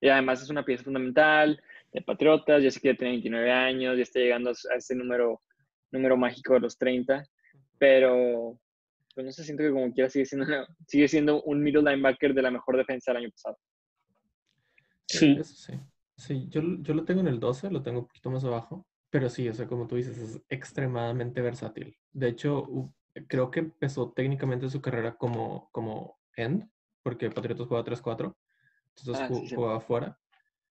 Y 0.00 0.08
además 0.08 0.42
es 0.42 0.50
una 0.50 0.64
pieza 0.64 0.84
fundamental 0.84 1.62
de 1.92 2.02
Patriotas, 2.02 2.62
ya 2.62 2.70
sé 2.70 2.80
que 2.80 2.88
ya 2.88 2.96
tiene 2.96 3.12
29 3.12 3.50
años, 3.50 3.96
ya 3.96 4.02
está 4.02 4.18
llegando 4.18 4.50
a 4.50 4.74
ese 4.76 4.94
número, 4.94 5.42
número 5.90 6.16
mágico 6.16 6.54
de 6.54 6.60
los 6.60 6.78
30, 6.78 7.26
pero 7.78 8.58
pues 9.14 9.26
no 9.26 9.32
sé, 9.32 9.44
siento 9.44 9.62
que 9.62 9.70
como 9.70 9.92
quiera 9.92 10.08
sigue 10.08 10.24
siendo, 10.24 10.46
sigue 10.86 11.08
siendo 11.08 11.42
un 11.42 11.62
middle 11.62 11.82
linebacker 11.82 12.32
de 12.32 12.42
la 12.42 12.50
mejor 12.50 12.76
defensa 12.76 13.10
del 13.10 13.24
año 13.24 13.30
pasado. 13.30 13.58
Sí. 15.06 15.36
Eso 15.38 15.54
sí. 15.54 15.80
Sí, 16.16 16.46
yo, 16.50 16.60
yo 16.80 16.92
lo 16.92 17.04
tengo 17.04 17.22
en 17.22 17.28
el 17.28 17.40
12, 17.40 17.70
lo 17.70 17.82
tengo 17.82 18.00
un 18.00 18.06
poquito 18.06 18.30
más 18.30 18.44
abajo, 18.44 18.86
pero 19.08 19.30
sí, 19.30 19.48
o 19.48 19.54
sea, 19.54 19.66
como 19.66 19.86
tú 19.86 19.96
dices, 19.96 20.18
es 20.18 20.40
extremadamente 20.50 21.40
versátil. 21.40 21.96
De 22.12 22.28
hecho, 22.28 22.92
creo 23.26 23.50
que 23.50 23.60
empezó 23.60 24.12
técnicamente 24.12 24.68
su 24.68 24.82
carrera 24.82 25.16
como, 25.16 25.70
como 25.72 26.18
end, 26.36 26.68
porque 27.02 27.30
Patriotas 27.30 27.66
jugaba 27.66 27.84
3-4, 27.84 28.36
entonces 28.96 29.22
Ah, 29.24 29.28
sí, 29.28 29.48
sí. 29.48 29.54
jugaba 29.54 29.76
afuera, 29.78 30.18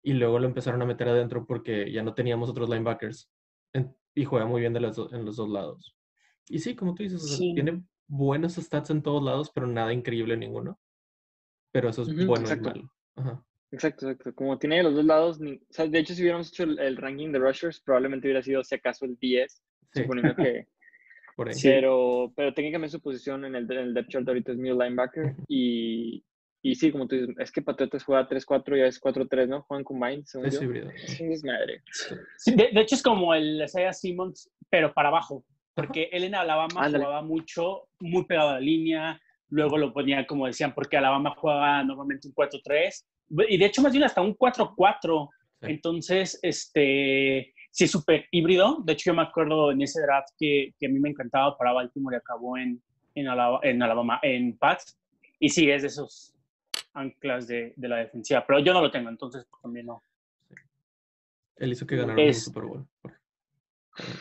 y 0.03 0.13
luego 0.13 0.39
lo 0.39 0.48
empezaron 0.48 0.81
a 0.81 0.86
meter 0.86 1.10
adentro 1.10 1.46
porque 1.46 1.91
ya 1.91 2.03
no 2.03 2.13
teníamos 2.13 2.50
otros 2.50 2.69
linebackers, 2.69 3.29
en- 3.74 3.96
y 4.15 4.25
juega 4.25 4.46
muy 4.46 4.62
bien 4.62 4.74
de 4.74 4.79
los 4.79 4.98
en 5.13 5.25
los 5.25 5.36
dos 5.36 5.50
lados. 5.50 5.96
Y 6.50 6.60
sí, 6.60 6.75
como 6.75 6.96
tú 6.96 7.03
dices, 7.03 7.24
o 7.24 7.27
sea, 7.27 7.38
Sí. 7.38 7.53
tiene 7.53 7.84
buenos 8.07 8.55
stats 8.55 8.89
en 8.89 9.01
todos 9.03 9.22
lados, 9.24 9.51
pero 9.53 9.67
nada 9.67 9.91
increíble 9.93 10.34
en 10.36 10.39
ninguno. 10.41 10.79
Pero 11.72 11.89
eso 11.89 12.03
es 12.03 12.07
Ujú, 12.10 12.25
bueno 12.25 12.48
y 12.48 12.51
exacto. 12.51 12.69
malo. 12.69 12.93
Ajá. 13.15 13.43
Exacto, 13.72 14.10
exacto. 14.10 14.34
Como 14.34 14.57
tiene 14.57 14.77
de 14.77 14.84
los 14.84 14.96
dos 14.96 15.05
lados, 15.05 15.39
ni- 15.41 15.55
o 15.57 15.65
sea, 15.74 15.86
de 15.88 16.00
hecho, 16.00 16.13
si 16.13 16.22
hubiéramos 16.22 16.48
hecho 16.48 16.63
el, 16.63 16.79
el 16.79 16.96
ranking 16.98 17.31
de 17.34 17.39
rushers, 17.39 17.81
probablemente 17.81 18.27
hubiera 18.27 18.41
sido, 18.41 18.63
si 18.63 18.75
acaso, 18.75 19.05
el 19.05 19.17
10, 19.17 19.62
Sí, 19.93 20.01
suponiendo 20.01 20.36
que, 20.36 20.67
por 21.38 21.48
ahí. 21.50 21.56
Pero, 21.63 22.34
pero 22.36 22.53
técnicamente 22.53 22.91
su 22.98 23.01
posición 23.01 23.46
en 23.46 23.56
el, 23.56 23.72
en 23.72 23.77
el 23.77 23.94
depth 23.94 24.10
chart 24.10 24.27
ahorita 24.27 24.51
es 24.51 24.58
middle 24.58 24.84
linebacker. 24.84 25.36
Y, 25.48 26.25
y 26.63 26.75
sí, 26.75 26.91
como 26.91 27.08
tú 27.08 27.15
dices, 27.15 27.36
es 27.38 27.51
que 27.51 27.62
Patriotas 27.62 28.03
juega 28.03 28.27
3-4 28.27 28.77
y 28.77 28.82
es 28.82 29.00
4-3, 29.00 29.48
¿no? 29.48 29.62
Juegan 29.62 29.84
combined, 29.86 30.24
según 30.25 30.48
Es 30.48 30.56
yo. 30.56 30.63
híbrido. 30.63 30.89
Es 30.89 31.22
un 31.22 31.29
desmadre. 31.29 31.84
Sí, 32.38 32.56
de, 32.56 32.70
de 32.74 32.82
hecho, 32.82 32.96
es 32.96 33.03
como 33.03 33.34
el 33.36 33.62
Isaiah 33.63 33.94
Simmons, 33.94 34.51
pero 34.70 34.94
para 34.94 35.10
abajo. 35.10 35.46
Porque 35.75 36.10
él 36.12 36.24
en 36.24 36.34
Alabama 36.34 36.86
Ándale. 36.86 37.06
jugaba 37.06 37.22
mucho, 37.22 37.88
muy 38.00 38.25
pegado 38.25 38.50
a 38.50 38.53
la 38.56 38.60
línea. 38.60 39.22
Luego 39.50 39.77
lo 39.77 39.94
ponía, 39.94 40.25
como 40.25 40.48
decían, 40.48 40.74
porque 40.74 40.98
Alabama 40.98 41.36
jugaba 41.38 41.84
normalmente 41.84 42.27
un 42.27 42.34
4-3. 42.34 43.06
Y 43.48 43.58
de 43.60 43.65
hecho, 43.65 43.84
más 43.84 43.91
bien 43.91 44.03
hasta 44.03 44.22
un 44.22 44.36
4-4. 44.36 45.29
Entonces, 45.62 46.39
este, 46.41 47.53
sí 47.77 47.84
es 47.84 47.91
súper 47.91 48.25
híbrido. 48.31 48.79
De 48.84 48.93
hecho, 48.93 49.12
yo 49.12 49.13
me 49.13 49.22
acuerdo 49.22 49.72
en 49.72 49.79
ese 49.84 50.01
draft 50.01 50.29
que, 50.39 50.74
que 50.79 50.88
a 50.88 50.89
mí 50.89 51.00
me 51.00 51.10
encantaba 51.10 51.55
para 51.55 51.74
Baltimore 51.74 52.15
y 52.15 52.17
acabó 52.17 52.57
en, 52.57 52.81
en, 53.13 53.27
Alabama, 53.27 53.60
en, 53.62 53.84
Alabama, 53.84 54.19
en 54.24 54.57
Pats. 54.57 54.98
Y 55.39 55.50
sí, 55.50 55.69
es 55.69 55.84
de 55.84 55.89
esos 55.89 56.34
anclas 56.93 57.48
de, 57.48 57.74
de 57.75 57.88
la 57.88 57.98
defensiva. 57.98 58.43
Pero 58.48 58.60
yo 58.62 58.74
no 58.74 58.81
lo 58.81 58.89
tengo, 58.89 59.10
entonces 59.10 59.46
pues, 59.48 59.62
también 59.62 59.86
no. 59.86 60.01
Él 61.57 61.72
hizo 61.72 61.86
que 61.86 61.98
ganaran 61.98 62.19
Es- 62.19 62.38
un 62.38 62.43
Super 62.53 62.63
Bowl. 62.63 62.88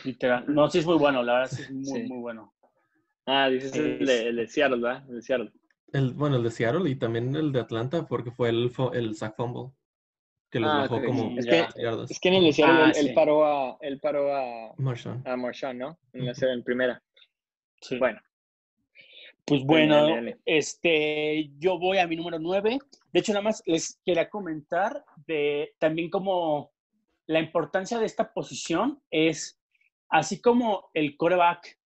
Literal. 0.05 0.45
No, 0.47 0.69
sí 0.69 0.77
es 0.79 0.85
muy 0.85 0.97
bueno, 0.97 1.23
la 1.23 1.33
verdad 1.39 1.49
sí 1.51 1.61
es 1.63 1.71
muy, 1.71 1.83
Sí. 2.01 2.07
muy 2.07 2.19
bueno. 2.19 2.53
Ah, 3.25 3.49
dices 3.49 3.73
el 3.75 4.05
de, 4.05 4.27
el 4.29 4.35
de 4.35 4.47
Seattle, 4.47 4.81
¿verdad? 4.81 5.03
El 5.09 5.15
de 5.15 5.21
Seattle. 5.23 5.51
El, 5.93 6.13
bueno, 6.13 6.35
el 6.37 6.43
de 6.43 6.51
Seattle 6.51 6.87
y 6.89 6.95
también 6.95 7.35
el 7.35 7.51
de 7.51 7.59
Atlanta, 7.59 8.05
porque 8.05 8.29
fue 8.29 8.49
el, 8.49 8.71
el 8.93 9.15
sack 9.15 9.35
fumble. 9.35 9.71
Que 10.49 10.59
los 10.59 10.69
Ah, 10.71 10.77
bajó 10.89 11.01
como 11.03 11.37
Es 11.37 11.45
que- 11.45 11.67
yardas. 11.81 12.09
Es 12.11 12.19
que 12.19 12.29
en 12.29 12.35
el 12.35 12.43
de 12.45 12.53
Seattle 12.53 12.83
Ah, 12.85 12.91
él, 12.95 13.13
paró 13.13 13.45
a, 13.45 13.77
él 13.81 13.99
paró 13.99 14.33
a, 14.35 14.73
Marshawn. 14.77 15.23
a 15.27 15.35
Marshawn, 15.35 15.77
¿no? 15.77 15.99
En 16.13 16.25
la 16.25 16.33
serie, 16.33 16.53
en 16.53 16.63
primera. 16.63 17.03
Sí. 17.81 17.97
Bueno, 17.97 18.19
Pues 19.45 19.63
bueno, 19.65 19.95
dale, 19.95 20.15
dale. 20.15 20.37
este, 20.45 21.49
yo 21.57 21.77
voy 21.79 21.97
a 21.99 22.07
mi 22.07 22.15
número 22.15 22.39
9. 22.39 22.79
De 23.13 23.19
hecho, 23.19 23.33
nada 23.33 23.43
más 23.43 23.61
les 23.65 23.99
quería 24.05 24.29
comentar 24.29 25.03
de 25.25 25.73
también 25.79 26.09
como 26.09 26.71
la 27.27 27.39
importancia 27.39 27.99
de 27.99 28.05
esta 28.05 28.33
posición 28.33 29.01
es, 29.11 29.59
así 30.09 30.41
como 30.41 30.89
el 30.93 31.17
coreback 31.17 31.77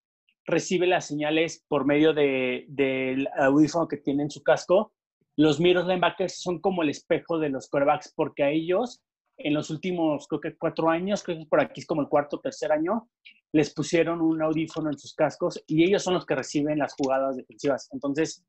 recibe 0.45 0.87
las 0.87 1.05
señales 1.07 1.63
por 1.67 1.85
medio 1.85 2.13
de- 2.13 2.65
del 2.67 3.27
audífono 3.37 3.87
que 3.87 3.97
tiene 3.97 4.23
en 4.23 4.31
su 4.31 4.41
casco, 4.43 4.93
los 5.38 5.59
middle 5.59 5.83
linebackers 5.83 6.41
son 6.41 6.59
como 6.59 6.83
el 6.83 6.89
espejo 6.89 7.39
de 7.39 7.50
los 7.50 7.69
corebacks, 7.69 8.13
porque 8.15 8.43
a 8.43 8.50
ellos 8.50 9.01
en 9.43 9.53
los 9.53 9.69
últimos, 9.69 10.27
creo 10.27 10.41
que 10.41 10.57
cuatro 10.57 10.89
años, 10.89 11.23
creo 11.23 11.38
que 11.38 11.45
por 11.45 11.61
aquí 11.61 11.81
es 11.81 11.88
como 11.88 12.01
el 12.01 12.07
cuarto 12.07 12.38
o 12.38 12.39
tercer 12.39 12.71
año, 12.71 13.09
les 13.53 13.73
pusieron 13.73 14.21
un 14.21 14.41
audífono 14.41 14.89
en 14.89 14.97
sus 14.97 15.13
cascos 15.13 15.61
y 15.67 15.83
ellos 15.83 16.03
son 16.03 16.13
los 16.13 16.25
que 16.25 16.35
reciben 16.35 16.79
las 16.79 16.93
jugadas 16.93 17.38
defensivas. 17.38 17.89
Entonces, 17.91 18.45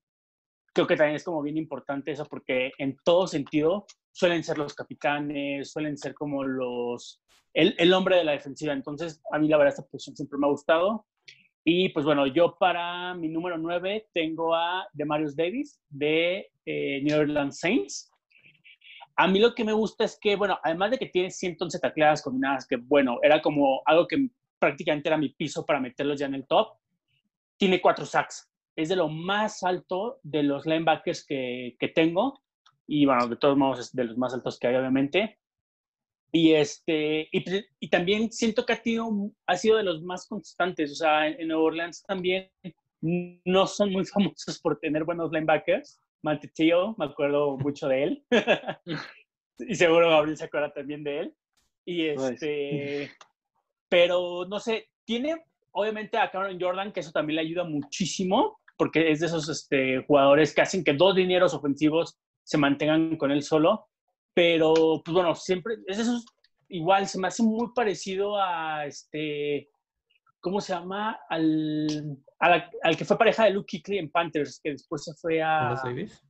creo 0.73 0.87
que 0.87 0.97
también 0.97 1.17
es 1.17 1.25
como 1.25 1.43
bien 1.43 1.57
importante 1.57 2.13
eso 2.13 2.25
porque 2.27 2.73
en 2.79 2.97
todo 3.05 3.27
sentido 3.27 3.87
suelen 4.13 4.45
ser 4.45 4.59
los 4.59 4.75
capitanes, 4.75 5.71
suelen 5.73 5.97
ser 5.97 6.15
como 6.15 6.45
los, 6.45 7.21
el, 7.53 7.75
el 7.79 7.93
hombre 7.93 8.17
de 8.17 8.25
la 8.25 8.33
defensiva. 8.33 8.73
Entonces, 8.73 9.21
a 9.33 9.39
mí 9.39 9.49
la 9.49 9.57
verdad 9.57 9.75
esta 9.75 9.89
posición 9.89 10.17
siempre 10.17 10.39
me 10.39 10.47
ha 10.47 10.51
gustado. 10.51 11.07
Y 11.65 11.91
pues 11.91 12.05
bueno, 12.05 12.27
yo 12.27 12.57
para 12.59 13.15
mi 13.15 13.29
número 13.29 13.57
9 13.57 14.09
tengo 14.13 14.55
a 14.55 14.87
Demarius 14.93 15.37
Davis 15.37 15.81
de 15.89 16.51
eh, 16.67 17.01
New 17.03 17.21
Orleans 17.21 17.59
Saints. 17.59 18.11
A 19.17 19.29
mí 19.29 19.39
lo 19.39 19.55
que 19.55 19.65
me 19.65 19.73
gusta 19.73 20.05
es 20.05 20.19
que, 20.21 20.35
bueno, 20.37 20.59
además 20.65 20.91
de 20.93 20.99
que 20.99 21.07
tiene 21.07 21.31
111 21.31 21.79
tacleadas 21.79 22.23
combinadas, 22.23 22.67
que 22.67 22.77
bueno, 22.77 23.19
era 23.23 23.41
como 23.41 23.83
algo 23.85 24.09
que 24.09 24.29
prácticamente 24.59 25.09
era 25.09 25.19
mi 25.19 25.29
piso 25.29 25.65
para 25.65 25.81
meterlos 25.81 26.19
ya 26.19 26.27
en 26.27 26.35
el 26.35 26.47
top, 26.47 26.79
tiene 27.57 27.81
cuatro 27.81 28.07
sacks. 28.07 28.51
Es 28.75 28.89
de 28.89 28.97
lo 28.97 29.09
más 29.09 29.63
alto 29.63 30.19
de 30.23 30.43
los 30.43 30.67
linebackers 30.67 31.25
que, 31.25 31.77
que 31.79 31.89
tengo. 31.89 32.43
Y 32.89 33.07
bueno, 33.07 33.29
de 33.29 33.37
todos 33.37 33.57
modos 33.57 33.79
es 33.79 33.93
de 33.95 34.05
los 34.05 34.17
más 34.17 34.35
altos 34.35 34.59
que 34.59 34.67
hay, 34.67 34.75
obviamente. 34.75 35.39
Y, 36.33 36.55
este, 36.55 37.29
y, 37.31 37.41
pues, 37.41 37.67
y 37.79 37.91
también 37.91 38.33
siento 38.33 38.65
que 38.65 38.73
ha, 38.73 38.83
tenido, 38.83 39.11
ha 39.47 39.57
sido 39.57 39.77
de 39.77 39.85
los 39.85 40.03
más 40.03 40.27
constantes. 40.27 40.93
O 40.93 40.95
sea, 40.95 41.27
en, 41.27 41.41
en 41.41 41.49
Nueva 41.49 41.65
Orleans 41.65 42.03
también 42.03 42.51
no 43.03 43.67
son 43.67 43.93
muy 43.93 44.05
famosos 44.07 44.59
por 44.59 44.79
tener 44.79 45.05
buenos 45.05 45.31
linebackers. 45.31 46.01
Mantetillo, 46.23 46.95
me 46.99 47.07
acuerdo 47.07 47.59
mucho 47.59 47.89
de 47.89 48.03
él. 48.05 48.25
y 49.59 49.75
seguro 49.75 50.09
Gabriel 50.09 50.37
se 50.37 50.45
acuerda 50.45 50.73
también 50.73 51.05
de 51.05 51.21
él. 51.21 51.35
Y 51.85 52.07
este, 52.07 53.11
pero 53.89 54.47
no 54.47 54.61
sé, 54.61 54.89
tiene 55.05 55.45
obviamente 55.73 56.17
a 56.17 56.31
Cameron 56.31 56.61
Jordan, 56.61 56.93
que 56.93 57.01
eso 57.01 57.11
también 57.11 57.37
le 57.37 57.43
ayuda 57.43 57.65
muchísimo, 57.65 58.61
porque 58.77 59.11
es 59.11 59.21
de 59.21 59.27
esos 59.27 59.49
este, 59.49 60.05
jugadores 60.07 60.55
que 60.55 60.63
hacen 60.63 60.85
que 60.85 60.93
dos 60.93 61.17
dineros 61.17 61.55
ofensivos 61.55 62.19
se 62.45 62.59
mantengan 62.59 63.17
con 63.17 63.31
él 63.31 63.43
solo. 63.43 63.89
Pero, 64.35 65.03
pues 65.05 65.15
bueno, 65.15 65.35
siempre 65.35 65.75
es 65.87 65.97
de 65.99 66.03
esos, 66.05 66.25
igual 66.69 67.07
se 67.07 67.19
me 67.19 67.29
hace 67.29 67.43
muy 67.43 67.69
parecido 67.75 68.37
a 68.41 68.87
este, 68.87 69.69
¿cómo 70.41 70.61
se 70.61 70.73
llama? 70.73 71.21
Al, 71.29 72.17
a 72.39 72.49
la- 72.49 72.71
al 72.83 72.97
que 72.97 73.05
fue 73.05 73.19
pareja 73.19 73.45
de 73.45 73.51
Luke 73.51 73.69
Kuechly 73.71 73.99
en 73.99 74.11
Panthers, 74.11 74.61
que 74.63 74.71
después 74.71 75.05
se 75.05 75.13
fue 75.15 75.43
a 75.43 75.59
Thomas 75.61 75.83
Davis. 75.85 76.23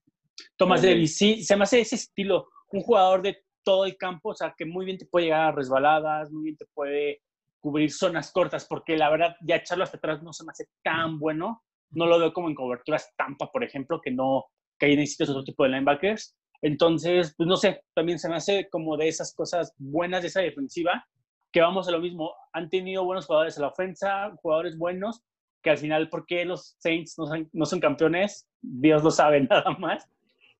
Thomas. 0.57 0.83
Davis. 0.83 1.17
Sí, 1.17 1.45
se 1.45 1.57
me 1.57 1.65
hace 1.65 1.81
ese 1.81 1.95
estilo, 1.97 2.49
un 2.73 2.81
jugador 2.81 3.23
de 3.23 3.45
todo 3.63 3.85
el 3.85 3.97
campo, 3.97 4.31
o 4.31 4.35
sea, 4.35 4.55
que 4.57 4.65
muy 4.65 4.85
bien 4.85 4.99
te 4.99 5.07
puede 5.07 5.27
llegar 5.27 5.43
a 5.43 5.53
resbaladas, 5.53 6.33
muy 6.33 6.45
bien 6.45 6.57
te 6.57 6.67
puede 6.75 7.23
cubrir 7.61 7.93
zonas 7.93 8.33
cortas, 8.33 8.67
porque 8.67 8.97
la 8.97 9.09
verdad, 9.09 9.37
ya 9.41 9.57
echarlo 9.57 9.85
hasta 9.85 9.99
atrás 9.99 10.21
no 10.23 10.33
se 10.33 10.45
me 10.45 10.51
hace 10.51 10.67
tan 10.83 11.21
bueno. 11.21 11.63
No 11.91 12.07
lo 12.07 12.19
veo 12.19 12.33
como 12.33 12.49
en 12.49 12.57
coberturas 12.57 13.13
tampa, 13.17 13.53
por 13.53 13.63
ejemplo, 13.63 14.01
que 14.01 14.11
no, 14.11 14.47
que 14.79 14.87
ahí 14.87 14.97
necesitas 14.97 15.29
otro 15.29 15.45
tipo 15.45 15.63
de 15.63 15.69
linebackers. 15.69 16.37
Entonces, 16.63 17.35
pues 17.37 17.47
no 17.49 17.57
sé, 17.57 17.83
también 17.95 18.19
se 18.19 18.29
me 18.29 18.37
hace 18.37 18.69
como 18.71 18.97
de 18.97 19.09
esas 19.09 19.35
cosas 19.35 19.75
buenas 19.79 20.23
de 20.23 20.29
esa 20.29 20.41
defensiva, 20.41 21.05
que 21.51 21.61
vamos 21.61 21.89
a 21.89 21.91
lo 21.93 22.01
mismo. 22.01 22.33
Han 22.53 22.71
tenido 22.71 23.05
buenos 23.05 23.27
jugadores 23.27 23.57
en 23.57 23.63
la 23.63 23.69
ofensa, 23.69 24.31
jugadores 24.41 24.79
buenos, 24.79 25.23
que 25.61 25.71
al 25.71 25.79
final, 25.79 26.09
¿por 26.09 26.25
qué 26.27 26.45
los 26.45 26.77
Saints 26.79 27.19
no 27.19 27.27
son, 27.27 27.49
no 27.53 27.67
son 27.67 27.81
campeones? 27.81 28.49
Dios 28.61 29.03
lo 29.03 29.11
sabe 29.11 29.41
nada 29.51 29.71
más. 29.79 30.09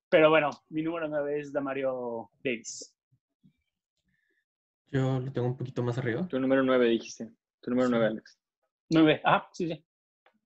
Pero 0.09 0.29
bueno, 0.29 0.49
mi 0.69 0.83
número 0.83 1.07
9 1.07 1.39
es 1.39 1.51
Damario 1.51 2.29
Davis. 2.43 2.93
Yo 4.91 5.19
lo 5.19 5.31
tengo 5.31 5.47
un 5.47 5.57
poquito 5.57 5.81
más 5.81 5.97
arriba. 5.97 6.27
tu 6.27 6.39
número 6.39 6.61
9 6.63 6.87
dijiste. 6.89 7.31
Tu 7.61 7.71
número 7.71 7.87
Sí. 7.87 7.93
9, 7.93 8.05
Alex. 8.07 8.39
9. 8.91 9.21
Ah, 9.23 9.49
sí, 9.51 9.67
sí. 9.67 9.83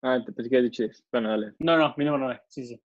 Ah, 0.02 0.20
te 0.26 0.32
pensé 0.32 0.50
que 0.50 0.58
habías 0.58 0.72
dicho 0.72 0.84
10. 0.84 1.04
Bueno, 1.12 1.30
dale. 1.30 1.54
No, 1.60 1.76
no, 1.78 1.94
mi 1.98 2.06
número 2.06 2.24
9. 2.26 2.42
Sí, 2.48 2.66
sí. 2.66 2.82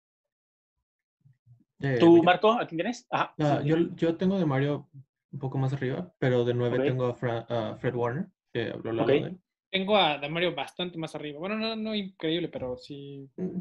¿Tú, 1.99 2.21
Marco, 2.23 2.51
a 2.51 2.65
quién 2.67 2.77
tienes? 2.77 3.07
Ajá. 3.09 3.33
Ah, 3.39 3.61
yo, 3.63 3.77
yo 3.95 4.15
tengo 4.17 4.37
de 4.37 4.45
Mario 4.45 4.89
un 5.31 5.39
poco 5.39 5.57
más 5.57 5.71
arriba, 5.73 6.13
pero 6.19 6.43
de 6.43 6.53
9 6.53 6.77
Ok. 6.79 6.83
tengo 6.85 7.05
a, 7.05 7.13
Fra- 7.15 7.77
Fred 7.77 7.95
Warner, 7.95 8.27
que 8.51 8.69
habló 8.71 8.91
Lalo 8.91 9.03
Ok. 9.03 9.09
de 9.09 9.17
él. 9.17 9.39
Tengo 9.71 9.95
a 9.95 10.17
Damario 10.17 10.55
bastante 10.55 10.97
más 10.97 11.13
arriba. 11.13 11.37
Bueno, 11.39 11.55
no, 11.55 11.75
no 11.75 11.93
increíble, 11.93 12.49
pero 12.49 12.75
sí. 12.75 13.29
Mm, 13.37 13.59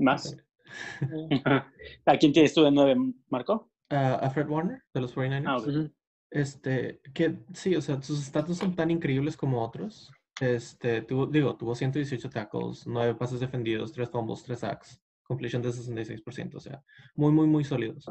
Más. 0.00 0.36
¿A 2.06 2.16
quién 2.18 2.32
tienes 2.32 2.52
tú 2.54 2.62
de 2.62 2.70
9, 2.70 2.96
Marco? 3.28 3.70
A, 3.90 4.16
a 4.16 4.30
Fred 4.30 4.48
Warner, 4.48 4.82
de 4.92 5.00
los 5.00 5.16
49ers. 5.16 5.44
Ah. 5.46 5.90
Este, 6.30 7.00
que 7.14 7.38
sí, 7.54 7.74
o 7.74 7.80
sea, 7.80 8.02
sus 8.02 8.20
estatus 8.22 8.58
son 8.58 8.76
tan 8.76 8.90
increíbles 8.90 9.36
como 9.36 9.62
otros. 9.62 10.12
Este, 10.40 11.00
tuvo, 11.02 11.26
digo, 11.26 11.56
tuvo 11.56 11.74
118 11.74 12.28
tackles, 12.28 12.86
9 12.86 13.14
pases 13.14 13.40
defendidos, 13.40 13.92
3 13.92 14.10
fumbles, 14.10 14.42
3 14.44 14.58
sacks, 14.58 15.00
completion 15.28 15.62
de 15.62 15.68
66%, 15.68 16.56
o 16.56 16.60
sea, 16.60 16.82
muy, 17.14 17.32
muy, 17.32 17.46
muy 17.46 17.62
sólidos. 17.62 18.10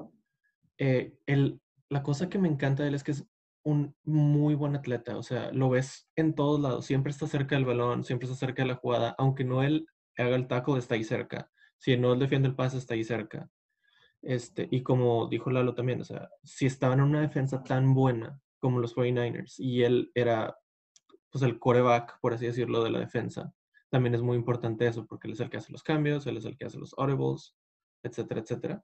Eh, 0.78 1.18
el, 1.26 1.60
la 1.90 2.04
cosa 2.04 2.30
que 2.30 2.38
me 2.38 2.48
encanta 2.48 2.84
de 2.84 2.90
él 2.90 2.96
es 2.96 3.04
que 3.04 3.12
es 3.12 3.28
un 3.64 3.94
muy 4.04 4.56
buen 4.56 4.76
atleta, 4.76 5.18
o 5.18 5.24
sea, 5.24 5.52
lo 5.52 5.70
ves 5.70 6.10
en 6.16 6.36
todos 6.36 6.62
lados, 6.62 6.86
siempre 6.86 7.12
está 7.12 7.28
cerca 7.28 7.56
del 7.56 7.66
balón, 7.66 8.06
siempre 8.06 8.28
está 8.28 8.38
cerca 8.38 8.62
de 8.62 8.70
la 8.70 8.76
jugada, 8.76 9.16
aunque 9.18 9.44
no 9.44 9.64
él 9.64 9.88
haga 10.16 10.36
el 10.36 10.48
tackle, 10.48 10.78
está 10.78 10.96
ahí 10.96 11.04
cerca. 11.04 11.52
Si 11.78 11.98
no 11.98 12.14
él 12.14 12.20
defiende 12.20 12.48
el 12.48 12.56
pase, 12.56 12.78
está 12.78 12.94
ahí 12.94 13.04
cerca. 13.04 13.50
Este, 14.22 14.68
y 14.72 14.82
como 14.84 15.28
dijo 15.28 15.52
Lalo 15.52 15.76
también, 15.76 16.02
o 16.02 16.04
sea, 16.04 16.30
si 16.44 16.66
estaban 16.66 17.00
en 17.00 17.06
una 17.06 17.22
defensa 17.22 17.64
tan 17.64 17.94
buena 17.94 18.40
como 18.60 18.80
los 18.80 18.96
49ers 18.96 19.56
y 19.58 19.84
él 19.84 20.12
era 20.16 20.58
pues 21.30 21.44
el 21.44 21.60
coreback, 21.60 22.20
por 22.20 22.34
así 22.34 22.46
decirlo, 22.46 22.84
de 22.84 22.92
la 22.92 23.00
defensa, 23.00 23.54
también 23.90 24.16
es 24.16 24.22
muy 24.22 24.36
importante 24.38 24.88
eso, 24.88 25.06
porque 25.06 25.28
él 25.28 25.34
es 25.34 25.40
el 25.40 25.50
que 25.50 25.58
hace 25.58 25.72
los 25.72 25.84
cambios, 25.84 26.28
él 26.28 26.38
es 26.38 26.46
el 26.46 26.58
que 26.58 26.66
hace 26.66 26.78
los 26.78 26.94
audibles, 26.98 27.56
etcétera, 28.04 28.42
etcétera. 28.42 28.84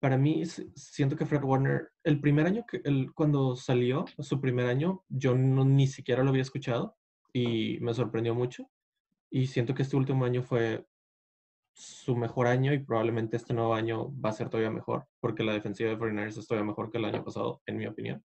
Para 0.00 0.18
mí, 0.18 0.44
siento 0.46 1.16
que 1.16 1.26
Fred 1.26 1.42
Warner, 1.42 1.90
el 2.02 2.20
primer 2.20 2.46
año 2.46 2.64
que 2.66 2.80
él, 2.84 3.12
cuando 3.14 3.56
salió, 3.56 4.04
su 4.18 4.40
primer 4.40 4.66
año, 4.66 5.04
yo 5.08 5.34
no, 5.34 5.64
ni 5.64 5.86
siquiera 5.86 6.22
lo 6.22 6.30
había 6.30 6.42
escuchado 6.42 6.96
y 7.32 7.78
me 7.80 7.94
sorprendió 7.94 8.34
mucho. 8.34 8.70
Y 9.30 9.46
siento 9.46 9.74
que 9.74 9.82
este 9.82 9.96
último 9.96 10.24
año 10.24 10.42
fue 10.42 10.86
su 11.72 12.16
mejor 12.16 12.46
año 12.46 12.72
y 12.72 12.78
probablemente 12.78 13.36
este 13.36 13.52
nuevo 13.52 13.74
año 13.74 14.12
va 14.20 14.30
a 14.30 14.34
ser 14.34 14.48
todavía 14.48 14.70
mejor, 14.70 15.06
porque 15.20 15.42
la 15.42 15.54
defensiva 15.54 15.90
de 15.90 15.98
49ers 15.98 16.38
es 16.38 16.46
todavía 16.46 16.68
mejor 16.68 16.90
que 16.90 16.98
el 16.98 17.04
año 17.04 17.24
pasado, 17.24 17.62
en 17.66 17.76
mi 17.76 17.86
opinión. 17.86 18.22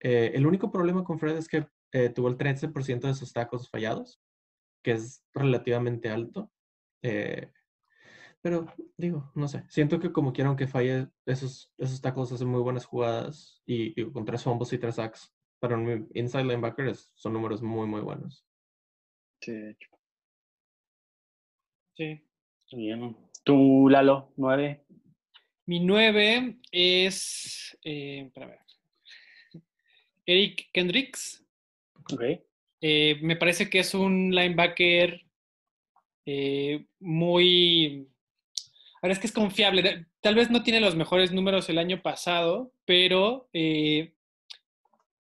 Eh, 0.00 0.32
el 0.34 0.46
único 0.46 0.70
problema 0.70 1.02
con 1.02 1.18
Fred 1.18 1.36
es 1.36 1.48
que 1.48 1.66
eh, 1.92 2.10
tuvo 2.10 2.28
el 2.28 2.36
13% 2.36 3.00
de 3.00 3.14
sus 3.14 3.32
tacos 3.32 3.70
fallados, 3.70 4.20
que 4.84 4.92
es 4.92 5.24
relativamente 5.34 6.08
alto. 6.10 6.52
Eh, 7.02 7.50
pero 8.40 8.66
digo, 8.96 9.32
no 9.34 9.48
sé, 9.48 9.64
siento 9.68 9.98
que 9.98 10.12
como 10.12 10.32
quiera, 10.32 10.48
aunque 10.48 10.66
falle 10.68 11.08
esos, 11.26 11.72
esos 11.78 12.00
tacos, 12.00 12.30
hacen 12.30 12.46
muy 12.48 12.60
buenas 12.60 12.84
jugadas 12.84 13.62
y 13.66 13.94
digo, 13.94 14.12
con 14.12 14.24
tres 14.24 14.42
fumbles 14.44 14.72
y 14.74 14.78
tres 14.78 14.96
sacks, 14.96 15.34
para 15.58 15.76
un 15.76 16.08
inside 16.14 16.44
linebacker 16.44 16.88
es- 16.88 17.10
son 17.14 17.32
números 17.32 17.62
muy, 17.62 17.86
muy 17.88 18.02
buenos. 18.02 18.46
Sí, 19.40 19.52
de 19.52 19.70
hecho. 19.72 19.88
sí. 21.94 22.20
Bien. 22.72 23.16
Tú, 23.44 23.88
Lalo, 23.88 24.32
9. 24.36 24.84
Mi 25.66 25.80
9 25.80 26.58
es. 26.72 27.76
Eh, 27.82 28.22
espera, 28.26 28.46
a 28.46 28.48
ver. 28.50 28.58
Eric 30.26 30.68
Kendricks. 30.72 31.44
Ok. 32.12 32.22
Eh, 32.86 33.18
me 33.22 33.36
parece 33.36 33.70
que 33.70 33.78
es 33.78 33.94
un 33.94 34.30
linebacker 34.30 35.22
eh, 36.26 36.84
muy... 37.00 38.06
Ahora 39.00 39.14
es 39.14 39.18
que 39.18 39.26
es 39.26 39.32
confiable. 39.32 40.06
Tal 40.20 40.34
vez 40.34 40.50
no 40.50 40.62
tiene 40.62 40.80
los 40.80 40.94
mejores 40.94 41.32
números 41.32 41.66
el 41.70 41.78
año 41.78 42.02
pasado, 42.02 42.74
pero 42.84 43.48
eh, 43.54 44.12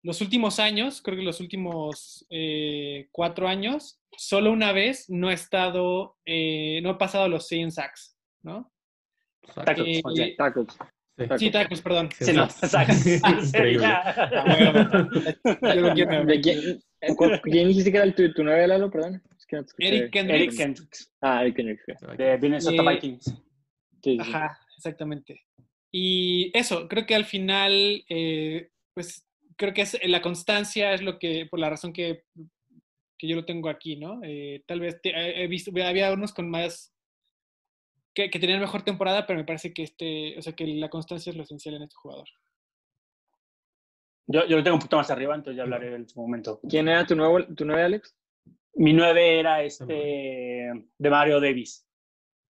los 0.01 0.22
últimos 0.22 0.60
años, 0.60 1.01
creo 1.01 1.17
que 1.17 1.24
los 1.24 1.41
últimos 1.41 2.25
eh, 2.29 3.10
cuatro 3.12 3.50
años, 3.50 4.00
solo 4.15 4.53
una 4.53 4.72
vez 4.72 5.10
no 5.10 5.27
ha 5.27 5.34
estado, 5.34 6.15
eh, 6.25 6.79
no 6.84 6.91
ha 6.91 6.98
pasado 6.98 7.27
los 7.27 7.48
100 7.48 7.74
sacks, 7.74 8.15
¿no? 8.43 8.72
Tackles, 9.53 9.98
Eh, 9.98 10.01
o 10.05 10.15
sea, 10.15 10.27
Tackles. 10.38 10.77
Sí. 11.38 11.51
tacos, 11.51 11.81
perdón. 11.81 12.10
Sí, 12.17 12.31
no, 12.31 12.50
sacks. 12.50 13.05
Increíble. 13.46 13.88
Yo 15.75 15.81
lo 15.81 15.93
quiero. 15.93 16.25
¿De 16.25 16.39
quién, 17.43 17.65
eh, 17.65 17.67
dijiste 17.67 17.91
que 17.91 17.98
era 17.98 18.05
el 18.05 18.15
tu, 18.15 18.31
tu 18.34 18.43
Lalo? 18.43 18.89
Perdón. 18.91 19.22
Es 19.38 19.46
que 19.46 19.55
no 19.55 19.63
te 19.63 19.67
escuché. 19.67 19.88
Eric 19.88 20.12
Kendricks. 20.12 20.41
Eric 20.41 20.58
Kendricks, 20.58 21.13
Ah, 21.22 21.41
Eric 21.41 21.55
Kendricks. 21.55 21.86
de 22.17 22.38
Minnesota 22.38 22.84
Eh, 22.84 22.93
Vikings. 22.96 23.24
Sí, 23.25 23.34
sí, 24.03 24.15
sí. 24.15 24.20
Ajá, 24.20 24.60
exactamente. 24.77 25.41
Y 25.91 26.51
eso, 26.58 26.88
creo 26.88 27.05
que 27.05 27.15
al 27.15 27.25
final, 27.25 28.03
eh, 28.10 28.70
pues 28.93 29.27
creo 29.58 29.74
que 29.74 29.81
es, 29.81 29.98
la 30.08 30.22
constancia 30.22 30.93
es 30.93 31.01
lo 31.01 31.20
que, 31.20 31.46
por 31.50 31.60
la 31.60 31.70
razón 31.70 31.91
que, 31.93 32.24
que 33.17 33.27
yo 33.27 33.36
lo 33.36 33.46
tengo 33.46 33.67
aquí, 33.70 33.98
¿no? 33.98 34.20
Eh, 34.24 34.63
tal 34.65 34.79
vez 34.79 35.00
te- 35.01 35.10
he 35.12 35.43
he 35.43 35.48
visto, 35.48 35.72
había 35.84 36.12
unos 36.13 36.34
con 36.34 36.50
más, 36.50 36.93
que, 38.13 38.29
que 38.29 38.39
tenían 38.39 38.60
mejor 38.60 38.84
temporada, 38.84 39.25
pero 39.27 39.39
me 39.39 39.46
parece 39.46 39.74
que 39.74 39.84
este, 39.84 40.38
o 40.38 40.41
sea, 40.41 40.53
que 40.53 40.65
la 40.67 40.89
constancia 40.89 41.29
es 41.29 41.36
lo 41.36 41.43
esencial 41.43 41.75
en 41.75 41.84
este 41.84 41.96
jugador. 41.96 42.27
Yo, 44.28 44.46
yo 44.46 44.58
lo 44.58 44.63
tengo 44.63 44.75
un 44.75 44.80
poquito 44.80 44.98
más 44.98 45.12
arriba, 45.12 45.36
entonces 45.36 45.58
ya 45.58 45.63
hablaré 45.63 45.96
en 45.96 46.08
su 46.08 46.20
momento. 46.20 46.60
¿Quién 46.70 46.88
era 46.88 47.06
tu 47.06 47.16
nuevo, 47.16 47.44
tu 47.56 47.66
nueve, 47.66 47.84
Alex? 47.84 48.16
Mi 48.75 48.94
9 48.94 49.40
era 49.40 49.63
este 49.63 49.94
de 50.98 51.10
Mario 51.10 51.42
Davis. 51.42 51.86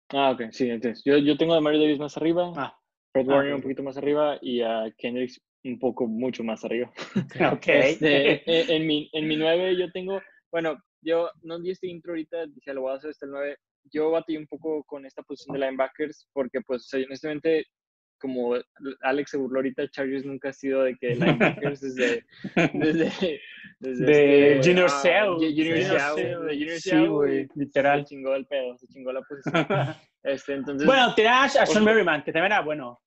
Ah, 0.08 0.30
ok, 0.30 0.50
sí, 0.50 0.70
entonces. 0.70 1.02
Yo, 1.04 1.18
yo 1.18 1.36
tengo 1.36 1.54
a 1.54 1.60
Mario 1.60 1.80
Davis 1.80 1.98
más 1.98 2.16
arriba, 2.16 2.52
Ah, 2.56 2.78
Fred 3.12 3.28
ah, 3.28 3.34
Warner 3.34 3.52
ok. 3.52 3.56
un 3.56 3.62
poquito 3.62 3.82
más 3.82 3.96
arriba 3.96 4.38
y 4.40 4.62
a 4.62 4.92
Kendricks 4.96 5.40
un 5.64 5.78
poco, 5.78 6.06
mucho 6.06 6.42
más 6.44 6.64
arriba. 6.64 6.90
ok. 7.52 7.66
Este, 7.66 8.74
en, 8.74 8.86
mi, 8.86 9.10
en 9.12 9.28
mi 9.28 9.36
9 9.36 9.76
yo 9.76 9.90
tengo, 9.92 10.20
bueno, 10.50 10.78
yo 11.02 11.30
no 11.42 11.58
di 11.58 11.70
este 11.70 11.88
intro 11.88 12.12
ahorita, 12.12 12.46
dije, 12.46 12.72
lo 12.72 12.82
voy 12.82 12.92
a 12.92 12.96
hacer 12.96 13.10
hasta 13.10 13.26
el 13.26 13.32
9. 13.32 13.56
Yo 13.92 14.10
batí 14.10 14.36
un 14.36 14.46
poco 14.46 14.84
con 14.84 15.04
esta 15.06 15.22
posición 15.22 15.54
de 15.54 15.66
linebackers 15.66 16.28
porque, 16.32 16.60
pues, 16.66 16.92
honestamente, 16.94 17.66
como 18.18 18.54
Alex 19.02 19.30
se 19.30 19.36
burló 19.36 19.58
ahorita, 19.58 19.88
Chargers 19.90 20.24
nunca 20.24 20.48
ha 20.50 20.52
sido 20.52 20.82
de 20.82 20.96
que 20.96 21.14
linebackers 21.14 21.80
desde... 21.80 22.24
desde, 22.74 23.40
desde 23.80 24.04
de 24.06 24.52
este, 24.56 24.70
Junior 24.70 24.88
ah, 24.90 25.00
Seau. 25.02 25.34
Junior 25.34 25.82
Seau, 25.82 26.16
Junior 26.16 26.78
sí, 26.78 27.06
güey, 27.06 27.48
literal. 27.54 28.00
Se 28.06 28.14
chingó 28.14 28.34
el 28.34 28.46
pedo, 28.46 28.76
se 28.78 28.86
chingó 28.88 29.12
la 29.12 29.22
posición. 29.22 29.66
Este, 30.22 30.54
entonces, 30.54 30.84
bueno, 30.84 31.14
tenías 31.14 31.54
a 31.54 31.64
Sean 31.66 31.84
Merriman, 31.84 32.24
que 32.24 32.32
también 32.32 32.50
era 32.50 32.60
bueno. 32.60 33.00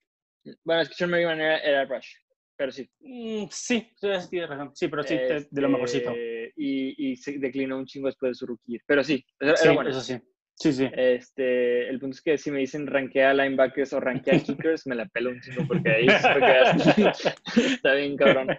bueno, 0.64 0.84
es 0.84 0.88
que 0.88 0.96
Sean 0.96 1.10
Merriman 1.10 1.42
era, 1.42 1.58
era 1.60 1.84
Rush, 1.84 2.08
pero 2.56 2.72
sí. 2.72 2.90
Mm, 3.02 3.48
sí, 3.52 3.92
tienes 4.30 4.50
razón. 4.50 4.72
Sí, 4.74 4.88
pero 4.88 5.04
sí, 5.04 5.16
de- 5.18 5.46
de 5.52 5.62
lo 5.62 5.68
mejorcito. 5.68 6.12
Este, 6.12 6.54
Y, 6.56 7.12
y 7.12 7.16
se 7.18 7.38
declinó 7.38 7.78
un 7.78 7.86
chingo 7.86 8.08
después 8.08 8.30
de 8.30 8.36
su 8.36 8.46
rookie. 8.46 8.80
Pero 8.88 9.04
sí, 9.04 9.26
era, 9.38 9.58
Sí, 9.58 9.66
era 9.66 9.76
bueno. 9.76 9.90
eso 9.90 10.00
sí. 10.00 10.18
Sí, 10.60 10.74
sí. 10.74 10.90
Este, 10.94 11.88
el 11.88 12.00
punto 12.00 12.16
es 12.16 12.22
que 12.22 12.38
si 12.38 12.52
me 12.52 12.60
dicen 12.60 12.86
rankea 12.86 13.34
linebackers 13.34 13.94
o 13.94 14.00
rankea 14.02 14.40
kickers, 14.74 14.86
me 14.88 14.96
la 14.96 15.06
pelo 15.08 15.30
un 15.30 15.40
chingo 15.42 15.66
porque 15.68 15.90
ahí 15.90 16.06
quedas- 16.08 17.38
está 17.56 17.94
bien 17.94 18.18
cabrón 18.18 18.50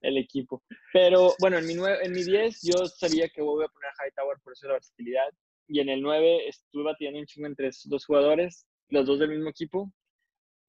el 0.00 0.16
equipo. 0.16 0.62
Pero 0.92 1.34
bueno, 1.40 1.58
en 1.58 1.66
mi, 1.66 1.74
nue- 1.74 1.98
en 2.02 2.12
mi 2.12 2.22
10 2.24 2.60
yo 2.62 2.86
sabía 2.86 3.28
que 3.28 3.42
voy 3.42 3.64
a 3.64 3.68
poner 3.68 3.90
a 3.90 4.06
Hightower 4.06 4.38
por 4.42 4.52
eso 4.54 4.66
la 4.68 4.74
versatilidad. 4.74 5.28
Y 5.68 5.80
en 5.80 5.88
el 5.90 6.00
9 6.02 6.48
estuve 6.48 6.84
batiendo 6.84 7.18
un 7.18 7.26
chingo 7.26 7.46
entre 7.46 7.68
esos 7.68 7.88
dos 7.90 8.04
jugadores, 8.06 8.66
los 8.88 9.06
dos 9.06 9.18
del 9.18 9.30
mismo 9.30 9.50
equipo. 9.50 9.92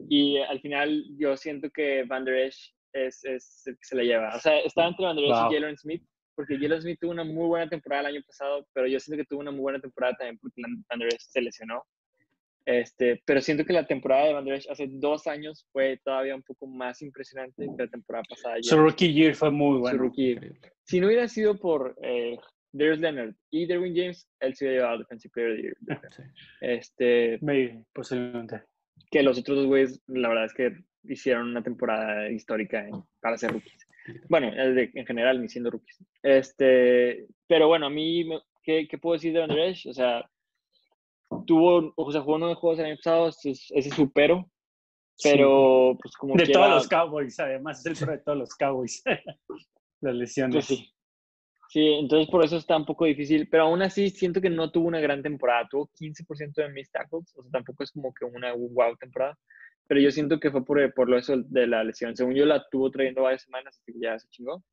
Y 0.09 0.37
al 0.39 0.59
final 0.59 1.03
yo 1.17 1.37
siento 1.37 1.69
que 1.69 2.03
Van 2.03 2.25
Der 2.25 2.35
Esch 2.47 2.73
es, 2.93 3.23
es 3.23 3.63
el 3.67 3.75
que 3.77 3.83
se 3.83 3.95
la 3.95 4.03
lleva. 4.03 4.35
O 4.35 4.39
sea, 4.39 4.59
estaba 4.59 4.89
entre 4.89 5.05
Van 5.05 5.15
Der 5.15 5.25
Esch 5.25 5.31
Wow. 5.31 5.51
y 5.51 5.55
Jalen 5.55 5.77
Smith, 5.77 6.03
porque 6.35 6.57
Jalen 6.57 6.81
Smith 6.81 6.99
tuvo 6.99 7.11
una 7.11 7.23
muy 7.23 7.47
buena 7.47 7.69
temporada 7.69 8.09
el 8.09 8.15
año 8.15 8.23
pasado, 8.25 8.67
pero 8.73 8.87
yo 8.87 8.99
siento 8.99 9.21
que 9.21 9.27
tuvo 9.27 9.41
una 9.41 9.51
muy 9.51 9.61
buena 9.61 9.79
temporada 9.79 10.15
también 10.17 10.37
porque 10.39 10.61
Van 10.89 10.99
Der 10.99 11.07
Esch 11.09 11.21
se 11.29 11.41
lesionó. 11.41 11.83
Este, 12.65 13.21
pero 13.25 13.41
siento 13.41 13.65
que 13.65 13.73
la 13.73 13.85
temporada 13.85 14.25
de 14.27 14.33
Van 14.33 14.45
Der 14.45 14.53
Esch 14.55 14.69
hace 14.69 14.87
dos 14.89 15.27
años 15.27 15.67
fue 15.73 15.99
todavía 16.03 16.35
un 16.35 16.43
poco 16.43 16.65
más 16.65 17.01
impresionante 17.01 17.65
que 17.65 17.83
la 17.83 17.89
temporada 17.89 18.23
pasada. 18.29 18.55
Su 18.61 18.77
rookie 18.77 19.13
year 19.13 19.35
fue 19.35 19.51
muy 19.51 19.75
Su 19.77 19.81
bueno. 19.81 19.97
rookie. 19.99 20.31
Increíble. 20.31 20.71
Si 20.85 20.99
no 20.99 21.07
hubiera 21.07 21.27
sido 21.27 21.57
por 21.59 21.95
eh, 22.01 22.37
Darius 22.71 22.99
Leonard 22.99 23.35
y 23.51 23.65
Derwin 23.65 23.93
James, 23.95 24.29
él 24.39 24.55
se 24.55 24.65
hubiera 24.65 24.81
llevado 24.81 24.99
Defensive 24.99 25.31
Player 25.33 25.51
of 25.51 25.57
the 25.57 25.61
Year. 25.61 26.01
Sí. 26.15 26.23
Este, 26.61 27.37
Maybe, 27.41 27.83
posiblemente. 27.93 28.61
que 29.11 29.23
los 29.23 29.37
otros 29.37 29.57
dos 29.57 29.67
güeyes, 29.67 30.01
la 30.07 30.29
verdad 30.29 30.45
es 30.45 30.53
que 30.53 30.71
hicieron 31.03 31.49
una 31.49 31.61
temporada 31.63 32.29
histórica 32.31 32.87
en- 32.87 33.03
para 33.21 33.37
ser 33.37 33.51
rookies. 33.51 33.82
Bueno, 34.29 34.51
en 34.53 35.05
general, 35.05 35.41
ni 35.41 35.49
siendo 35.49 35.71
rookies. 35.71 36.03
Este, 36.21 37.27
pero 37.47 37.67
bueno, 37.67 37.87
a 37.87 37.89
mí, 37.89 38.27
¿qué, 38.61 38.87
qué 38.87 38.97
puedo 38.97 39.13
decir 39.13 39.33
de 39.33 39.69
Esch? 39.69 39.87
O 39.87 39.93
sea, 39.93 40.29
tuvo, 41.45 41.93
o 41.95 42.11
sea, 42.11 42.21
jugó 42.21 42.37
nueve 42.37 42.55
juegos 42.55 42.79
el 42.79 42.85
año 42.85 42.97
pasado, 42.97 43.29
ese 43.29 43.51
es, 43.51 43.71
ese 43.71 43.89
es 43.89 43.95
su 43.95 44.11
pero, 44.11 44.49
pero 45.21 45.97
pues 46.01 46.15
como 46.15 46.35
De 46.35 46.45
quiera, 46.45 46.59
todos 46.59 46.75
los 46.75 46.87
Cowboys, 46.87 47.39
además, 47.39 47.85
es 47.85 48.01
el 48.01 48.07
de 48.07 48.17
todos 48.19 48.37
los 48.37 48.55
Cowboys. 48.55 49.03
Las 50.01 50.15
lesiones. 50.15 50.67
Pues 50.67 50.79
sí. 50.79 50.93
Sí, 51.69 51.87
entonces 51.87 52.29
por 52.29 52.45
eso 52.45 52.57
está 52.57 52.77
un 52.77 52.85
poco 52.85 53.05
difícil, 53.05 53.49
pero 53.49 53.63
aún 53.63 53.81
así 53.81 54.11
siento 54.11 54.39
que 54.39 54.49
no 54.51 54.69
tuvo 54.69 54.87
una 54.87 54.99
gran 54.99 55.23
temporada, 55.23 55.67
tuvo 55.67 55.89
15% 55.99 56.53
de 56.53 56.69
mis 56.69 56.91
tackles, 56.91 57.35
o 57.35 57.41
sea, 57.41 57.51
tampoco 57.51 57.83
es 57.83 57.91
como 57.91 58.13
que 58.13 58.25
una 58.25 58.53
wow 58.53 58.95
temporada, 58.95 59.35
pero 59.87 59.99
yo 59.99 60.11
siento 60.11 60.39
que 60.39 60.51
fue 60.51 60.65
por, 60.65 60.93
por 60.93 61.09
lo 61.09 61.17
eso 61.17 61.37
de 61.37 61.67
la 61.67 61.83
lesión. 61.83 62.15
Según 62.15 62.35
yo 62.35 62.45
la 62.45 62.65
tuvo 62.69 62.91
trayendo 62.91 63.23
varias 63.23 63.43
semanas, 63.43 63.79
así 63.79 63.93
que 63.93 63.99
ya 63.99 64.17
se 64.17 64.27
chingó. 64.29 64.63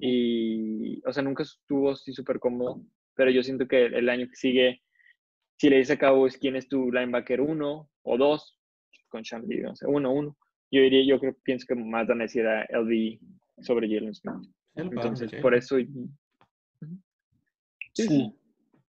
Y, 0.00 1.02
o 1.06 1.12
sea, 1.12 1.22
nunca 1.22 1.42
estuvo 1.42 1.90
así 1.90 2.12
súper 2.12 2.38
cómodo, 2.38 2.80
pero 3.14 3.30
yo 3.30 3.42
siento 3.42 3.66
que 3.66 3.86
el 3.86 4.08
año 4.08 4.28
que 4.28 4.36
sigue, 4.36 4.82
si 5.58 5.68
le 5.68 5.78
dice 5.78 5.94
a 5.94 5.98
Cowboys 5.98 6.38
quién 6.38 6.54
es 6.54 6.68
tu 6.68 6.92
linebacker 6.92 7.40
uno 7.40 7.90
o 8.02 8.16
dos, 8.16 8.60
con 9.08 9.24
Sean 9.24 9.44
Lee, 9.48 9.62
no 9.62 9.74
sé, 9.74 9.86
uno, 9.86 10.12
uno, 10.12 10.36
yo 10.70 10.82
diría, 10.82 11.04
yo 11.06 11.18
creo, 11.18 11.36
pienso 11.42 11.66
que 11.66 11.74
más 11.74 12.06
van 12.06 12.20
a 12.20 12.24
decir 12.24 12.46
a 12.46 12.64
LV 12.70 13.18
sobre 13.62 13.88
Jalen 13.88 14.14
Smith. 14.14 14.48
Entonces, 14.76 15.30
sí. 15.30 15.36
por 15.38 15.54
eso. 15.54 15.78
Sí, 15.78 15.88
Sí. 17.92 18.32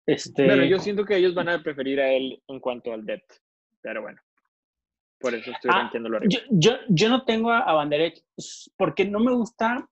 Este, 0.08 0.46
Bueno, 0.46 0.66
yo 0.66 0.80
siento 0.80 1.04
que 1.04 1.16
ellos 1.16 1.34
van 1.34 1.50
a 1.50 1.64
preferir 1.64 2.00
a 2.00 2.12
él 2.12 2.42
en 2.48 2.60
cuanto 2.60 2.94
al 2.94 3.06
depth, 3.06 3.40
pero 3.82 4.02
bueno. 4.02 4.20
Por 5.26 5.34
eso 5.34 5.50
estoy 5.50 5.72
Ah, 5.74 5.80
rankeándolo 5.82 6.18
arriba. 6.18 6.30
yo, 6.30 6.40
yo, 6.52 6.78
yo 6.88 7.10
no 7.10 7.26
tengo 7.26 7.50
a, 7.50 7.60
a 7.62 7.74
Van 7.74 7.90
Der 7.90 8.02
Esch 8.02 8.70
porque 8.78 9.06
no 9.06 9.20
me 9.20 9.34
gusta. 9.34 9.90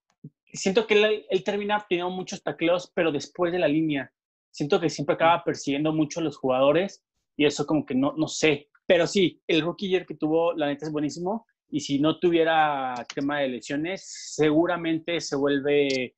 Siento 0.53 0.85
que 0.85 0.93
él, 0.93 1.25
él 1.27 1.43
termina 1.43 1.83
teniendo 1.89 2.11
muchos 2.11 2.43
tacleos, 2.43 2.91
pero 2.93 3.11
después 3.11 3.51
de 3.51 3.57
la 3.57 3.67
línea. 3.67 4.11
Siento 4.51 4.79
que 4.79 4.89
siempre 4.91 5.15
acaba 5.15 5.43
persiguiendo 5.43 5.91
mucho 5.91 6.19
a 6.19 6.23
los 6.23 6.37
jugadores 6.37 7.03
y 7.35 7.45
eso 7.45 7.65
como 7.65 7.83
que 7.83 7.95
no, 7.95 8.13
no 8.15 8.27
sé. 8.27 8.69
Pero 8.85 9.07
sí, 9.07 9.41
el 9.47 9.61
rookie 9.61 9.89
year 9.89 10.05
que 10.05 10.13
tuvo, 10.13 10.53
la 10.53 10.67
neta 10.67 10.85
es 10.85 10.91
buenísimo. 10.91 11.47
Y 11.69 11.79
si 11.79 11.99
no 11.99 12.19
tuviera 12.19 12.93
tema 13.15 13.39
de 13.39 13.49
lesiones, 13.49 14.03
seguramente 14.35 15.19
se 15.19 15.35
vuelve 15.35 16.15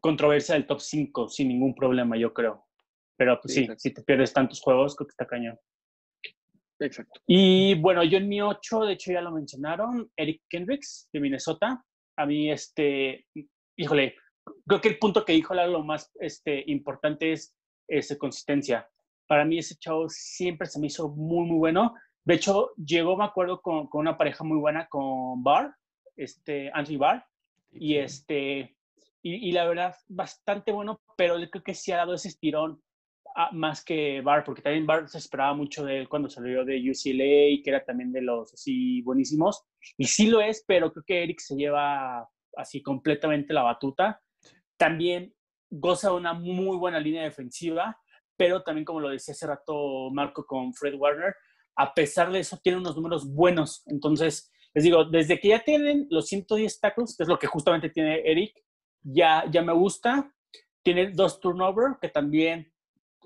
controversia 0.00 0.54
del 0.54 0.66
top 0.66 0.80
5 0.80 1.28
sin 1.28 1.48
ningún 1.48 1.74
problema, 1.74 2.18
yo 2.18 2.34
creo. 2.34 2.66
Pero 3.16 3.40
pues 3.40 3.54
Sí, 3.54 3.66
sí, 3.66 3.72
si 3.78 3.94
te 3.94 4.02
pierdes 4.02 4.34
tantos 4.34 4.60
juegos, 4.60 4.94
creo 4.94 5.06
que 5.06 5.12
está 5.12 5.26
cañón. 5.26 5.58
Exacto. 6.80 7.20
Y 7.26 7.74
bueno, 7.74 8.04
yo 8.04 8.18
en 8.18 8.28
mi 8.28 8.40
8, 8.40 8.80
de 8.84 8.92
hecho 8.92 9.12
ya 9.12 9.20
lo 9.20 9.32
mencionaron, 9.32 10.10
Eric 10.16 10.42
Kendricks 10.48 11.08
de 11.12 11.20
Minnesota. 11.20 11.84
A 12.16 12.26
mí, 12.26 12.50
este, 12.50 13.26
híjole, 13.76 14.14
creo 14.66 14.80
que 14.80 14.88
el 14.88 14.98
punto 14.98 15.24
que 15.24 15.32
dijo 15.32 15.54
Lalo, 15.54 15.78
lo 15.78 15.84
más 15.84 16.10
este, 16.20 16.62
importante 16.66 17.32
es 17.32 17.54
este, 17.88 18.16
consistencia. 18.16 18.88
Para 19.26 19.44
mí 19.44 19.58
ese 19.58 19.76
chavo 19.76 20.08
siempre 20.08 20.66
se 20.68 20.78
me 20.78 20.86
hizo 20.86 21.08
muy, 21.08 21.46
muy 21.46 21.58
bueno. 21.58 21.94
De 22.24 22.34
hecho, 22.34 22.72
llegó, 22.76 23.16
me 23.16 23.24
acuerdo, 23.24 23.60
con, 23.60 23.88
con 23.88 24.00
una 24.00 24.16
pareja 24.16 24.44
muy 24.44 24.58
buena 24.58 24.86
con 24.88 25.42
Barr, 25.42 25.74
este, 26.16 26.70
Anthony 26.72 26.98
Barr, 26.98 27.24
y 27.72 27.96
este, 27.96 28.76
y, 29.22 29.48
y 29.48 29.52
la 29.52 29.66
verdad, 29.66 29.94
bastante 30.08 30.72
bueno, 30.72 31.00
pero 31.16 31.38
yo 31.38 31.50
creo 31.50 31.62
que 31.62 31.74
sí 31.74 31.92
ha 31.92 31.98
dado 31.98 32.14
ese 32.14 32.28
estirón 32.28 32.82
más 33.52 33.84
que 33.84 34.20
Barr, 34.20 34.44
porque 34.44 34.62
también 34.62 34.86
Barr 34.86 35.08
se 35.08 35.18
esperaba 35.18 35.54
mucho 35.54 35.84
de 35.84 35.98
él 36.00 36.08
cuando 36.08 36.28
salió 36.28 36.64
de 36.64 36.78
UCLA, 36.78 37.62
que 37.62 37.64
era 37.66 37.84
también 37.84 38.12
de 38.12 38.22
los 38.22 38.52
así 38.52 39.02
buenísimos, 39.02 39.64
y 39.96 40.06
sí 40.06 40.26
lo 40.28 40.40
es, 40.40 40.64
pero 40.66 40.92
creo 40.92 41.04
que 41.06 41.22
Eric 41.22 41.40
se 41.40 41.54
lleva 41.54 42.28
así 42.56 42.82
completamente 42.82 43.54
la 43.54 43.62
batuta. 43.62 44.20
También 44.76 45.34
goza 45.70 46.10
de 46.10 46.16
una 46.16 46.32
muy 46.32 46.76
buena 46.76 46.98
línea 46.98 47.22
defensiva, 47.22 47.96
pero 48.36 48.62
también 48.62 48.84
como 48.84 49.00
lo 49.00 49.10
decía 49.10 49.32
hace 49.32 49.46
rato 49.46 50.10
Marco 50.10 50.44
con 50.46 50.72
Fred 50.72 50.94
Warner, 50.94 51.34
a 51.76 51.94
pesar 51.94 52.32
de 52.32 52.40
eso 52.40 52.58
tiene 52.62 52.78
unos 52.78 52.96
números 52.96 53.32
buenos, 53.32 53.82
entonces 53.86 54.50
les 54.74 54.84
digo, 54.84 55.04
desde 55.04 55.40
que 55.40 55.48
ya 55.48 55.64
tienen 55.64 56.06
los 56.10 56.26
110 56.26 56.80
tackles, 56.80 57.16
que 57.16 57.22
es 57.22 57.28
lo 57.28 57.38
que 57.38 57.46
justamente 57.46 57.90
tiene 57.90 58.20
Eric, 58.24 58.54
ya, 59.02 59.44
ya 59.50 59.62
me 59.62 59.72
gusta. 59.72 60.32
Tiene 60.82 61.10
dos 61.10 61.40
turnover, 61.40 61.96
que 62.00 62.08
también 62.08 62.72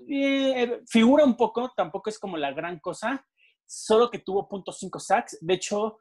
eh, 0.07 0.81
figura 0.87 1.23
un 1.23 1.35
poco, 1.35 1.71
tampoco 1.75 2.09
es 2.09 2.19
como 2.19 2.37
la 2.37 2.51
gran 2.51 2.79
cosa, 2.79 3.25
solo 3.65 4.09
que 4.09 4.19
tuvo 4.19 4.47
.5 4.47 4.99
sacks. 4.99 5.37
De 5.41 5.53
hecho, 5.53 5.99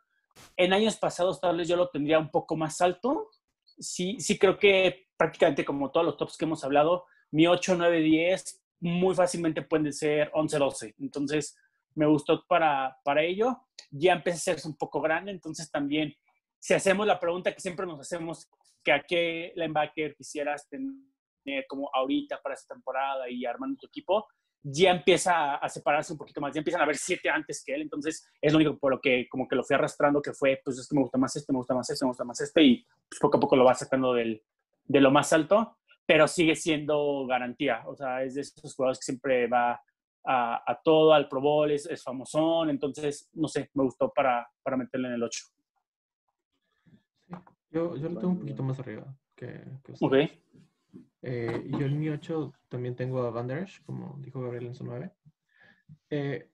en 0.57 0.73
años 0.73 0.97
pasados 0.97 1.41
tal 1.41 1.57
vez 1.57 1.69
yo 1.69 1.77
lo 1.77 1.89
tendría 1.89 2.19
un 2.19 2.31
poco 2.31 2.57
más 2.57 2.81
alto. 2.81 3.31
Sí, 3.79 4.17
sí 4.21 4.39
creo 4.39 4.59
que 4.59 5.09
prácticamente 5.17 5.65
como 5.65 5.91
todos 5.91 6.07
los 6.07 6.17
tops 6.17 6.37
que 6.37 6.45
hemos 6.45 6.65
hablado, 6.65 7.05
mi 7.31 7.47
8, 7.47 7.75
9, 7.77 8.01
10 8.01 8.63
muy 8.81 9.15
fácilmente 9.15 9.63
pueden 9.63 9.93
ser 9.93 10.31
11, 10.35 10.59
12. 10.59 10.95
Entonces, 10.99 11.57
me 11.95 12.07
gustó 12.07 12.45
para, 12.47 12.99
para 13.05 13.23
ello. 13.23 13.63
Ya 13.91 14.15
empecé 14.15 14.51
a 14.51 14.59
ser 14.59 14.71
un 14.71 14.77
poco 14.77 15.01
grande, 15.01 15.31
entonces 15.31 15.71
también, 15.71 16.15
si 16.59 16.75
hacemos 16.75 17.07
la 17.07 17.21
pregunta 17.21 17.53
que 17.53 17.61
siempre 17.61 17.87
nos 17.87 18.01
hacemos, 18.01 18.49
que 18.83 18.93
a 18.93 19.03
qué 19.03 19.53
linebacker 19.55 20.17
quisieras 20.17 20.69
tener 20.69 20.93
como 21.69 21.91
ahorita 21.93 22.41
para 22.43 22.55
esta 22.55 22.75
temporada 22.75 23.29
y 23.31 23.45
armando 23.45 23.79
tu 23.79 23.87
equipo, 23.87 24.27
ya 24.63 24.93
empieza 24.93 25.57
a 25.57 25.69
separarse 25.69 26.13
un 26.13 26.19
poquito 26.19 26.41
más, 26.41 26.55
ya 26.55 26.61
empiezan 26.61 26.83
a 26.83 26.87
ver 26.87 26.97
siete 26.97 27.29
antes 27.29 27.65
que 27.65 27.75
él, 27.75 27.83
entonces 27.83 28.31
es 28.41 28.53
lo 28.53 28.59
único 28.59 28.79
por 28.79 28.93
lo 28.93 29.01
que 29.01 29.27
como 29.29 29.49
que 29.49 29.57
lo 29.57 29.65
fui 29.65 29.75
arrastrando, 29.75 30.23
que 30.23 30.33
fue, 30.33 30.61
pues 30.65 30.79
es 30.79 30.89
que 30.89 30.95
me 30.95 31.03
gusta 31.03 31.19
más 31.19 31.35
este, 31.35 31.53
me 31.53 31.59
gusta 31.59 31.75
más 31.75 31.91
este, 31.91 32.05
me 32.05 32.11
gusta 32.11 32.25
más 32.25 32.41
este, 32.41 32.63
y 32.63 32.87
pues, 33.09 33.19
poco 33.21 33.39
a 33.39 33.41
poco 33.41 33.57
lo 33.57 33.65
va 33.65 33.75
sacando 33.75 34.15
del, 34.15 34.41
de 34.85 35.01
lo 35.01 35.11
más 35.11 35.33
alto, 35.33 35.79
pero 36.07 36.29
sigue 36.29 36.55
siendo 36.55 37.27
garantía, 37.27 37.83
o 37.87 37.97
sea, 37.97 38.23
es 38.23 38.35
de 38.35 38.43
esos 38.43 38.75
jugadores 38.75 39.01
que 39.01 39.07
siempre 39.07 39.49
va 39.49 39.81
a, 40.25 40.71
a 40.71 40.81
todo, 40.83 41.13
al 41.13 41.29
Pro 41.29 41.41
Bowl, 41.41 41.71
es, 41.73 41.87
es, 41.87 42.03
famosón, 42.03 42.71
entonces, 42.71 43.29
no 43.33 43.49
sé, 43.49 43.69
me 43.75 43.83
gustó 43.83 44.13
para, 44.13 44.49
para 44.63 44.77
meterle 44.77 45.09
en 45.09 45.15
el 45.15 45.23
8. 45.25 45.45
Yo, 47.71 47.97
yo 47.97 48.09
lo 48.09 48.21
tengo 48.21 48.29
un 48.29 48.41
poquito 48.41 48.63
más 48.63 48.79
arriba 48.79 49.17
que, 49.35 49.65
que 49.83 49.93
usted. 49.93 50.07
Ok. 50.07 50.15
Eh, 51.23 51.65
yo 51.79 51.87
en 51.87 51.99
mi 52.01 52.09
8 52.09 52.53
también 52.69 52.97
tengo 52.97 53.23
a 53.23 53.31
Van 53.31 53.47
Der 53.47 53.59
Esch, 53.59 53.83
como 53.85 54.19
dijo 54.21 54.41
Gabriel 54.41 54.67
en 54.67 54.75
su 54.75 54.85
9. 54.85 55.13
Eh, 56.11 56.51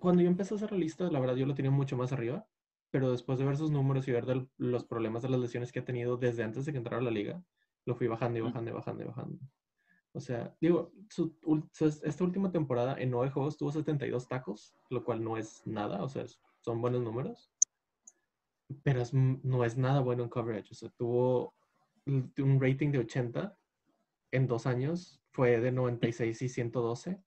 cuando 0.00 0.22
yo 0.22 0.28
empecé 0.28 0.54
a 0.54 0.56
hacer 0.56 0.72
la 0.72 0.78
lista, 0.78 1.10
la 1.10 1.20
verdad 1.20 1.36
yo 1.36 1.46
lo 1.46 1.54
tenía 1.54 1.70
mucho 1.70 1.96
más 1.96 2.12
arriba, 2.12 2.46
pero 2.90 3.10
después 3.10 3.38
de 3.38 3.44
ver 3.44 3.56
sus 3.56 3.70
números 3.70 4.06
y 4.08 4.12
ver 4.12 4.26
del- 4.26 4.48
los 4.56 4.84
problemas 4.84 5.22
de 5.22 5.30
las 5.30 5.40
lesiones 5.40 5.72
que 5.72 5.80
ha 5.80 5.84
tenido 5.84 6.16
desde 6.16 6.44
antes 6.44 6.64
de 6.64 6.72
que 6.72 6.78
entrara 6.78 6.98
a 7.00 7.04
la 7.04 7.10
liga, 7.10 7.44
lo 7.86 7.94
fui 7.94 8.06
bajando 8.06 8.38
y 8.38 8.42
bajando 8.42 8.70
y 8.70 8.74
bajando 8.74 9.02
y 9.02 9.06
bajando. 9.06 9.38
O 10.12 10.20
sea, 10.20 10.56
digo, 10.60 10.92
su 11.10 11.36
su- 11.72 11.86
esta 12.04 12.24
última 12.24 12.50
temporada 12.52 12.96
en 13.00 13.10
9 13.10 13.30
juegos 13.30 13.56
tuvo 13.56 13.72
72 13.72 14.28
tacos, 14.28 14.76
lo 14.90 15.04
cual 15.04 15.24
no 15.24 15.36
es 15.36 15.66
nada, 15.66 16.02
o 16.04 16.08
sea, 16.08 16.22
es- 16.22 16.40
son 16.60 16.80
buenos 16.80 17.02
números, 17.02 17.52
pero 18.82 19.00
es 19.00 19.12
no 19.14 19.64
es 19.64 19.76
nada 19.76 20.00
bueno 20.00 20.22
en 20.24 20.28
coverage. 20.28 20.70
O 20.72 20.74
sea, 20.74 20.88
tuvo 20.90 21.54
un 22.06 22.60
rating 22.60 22.90
de 22.92 22.98
80 22.98 23.58
en 24.34 24.46
dos 24.46 24.66
años, 24.66 25.22
fue 25.30 25.60
de 25.60 25.72
96 25.72 26.42
y 26.42 26.48
112. 26.48 27.20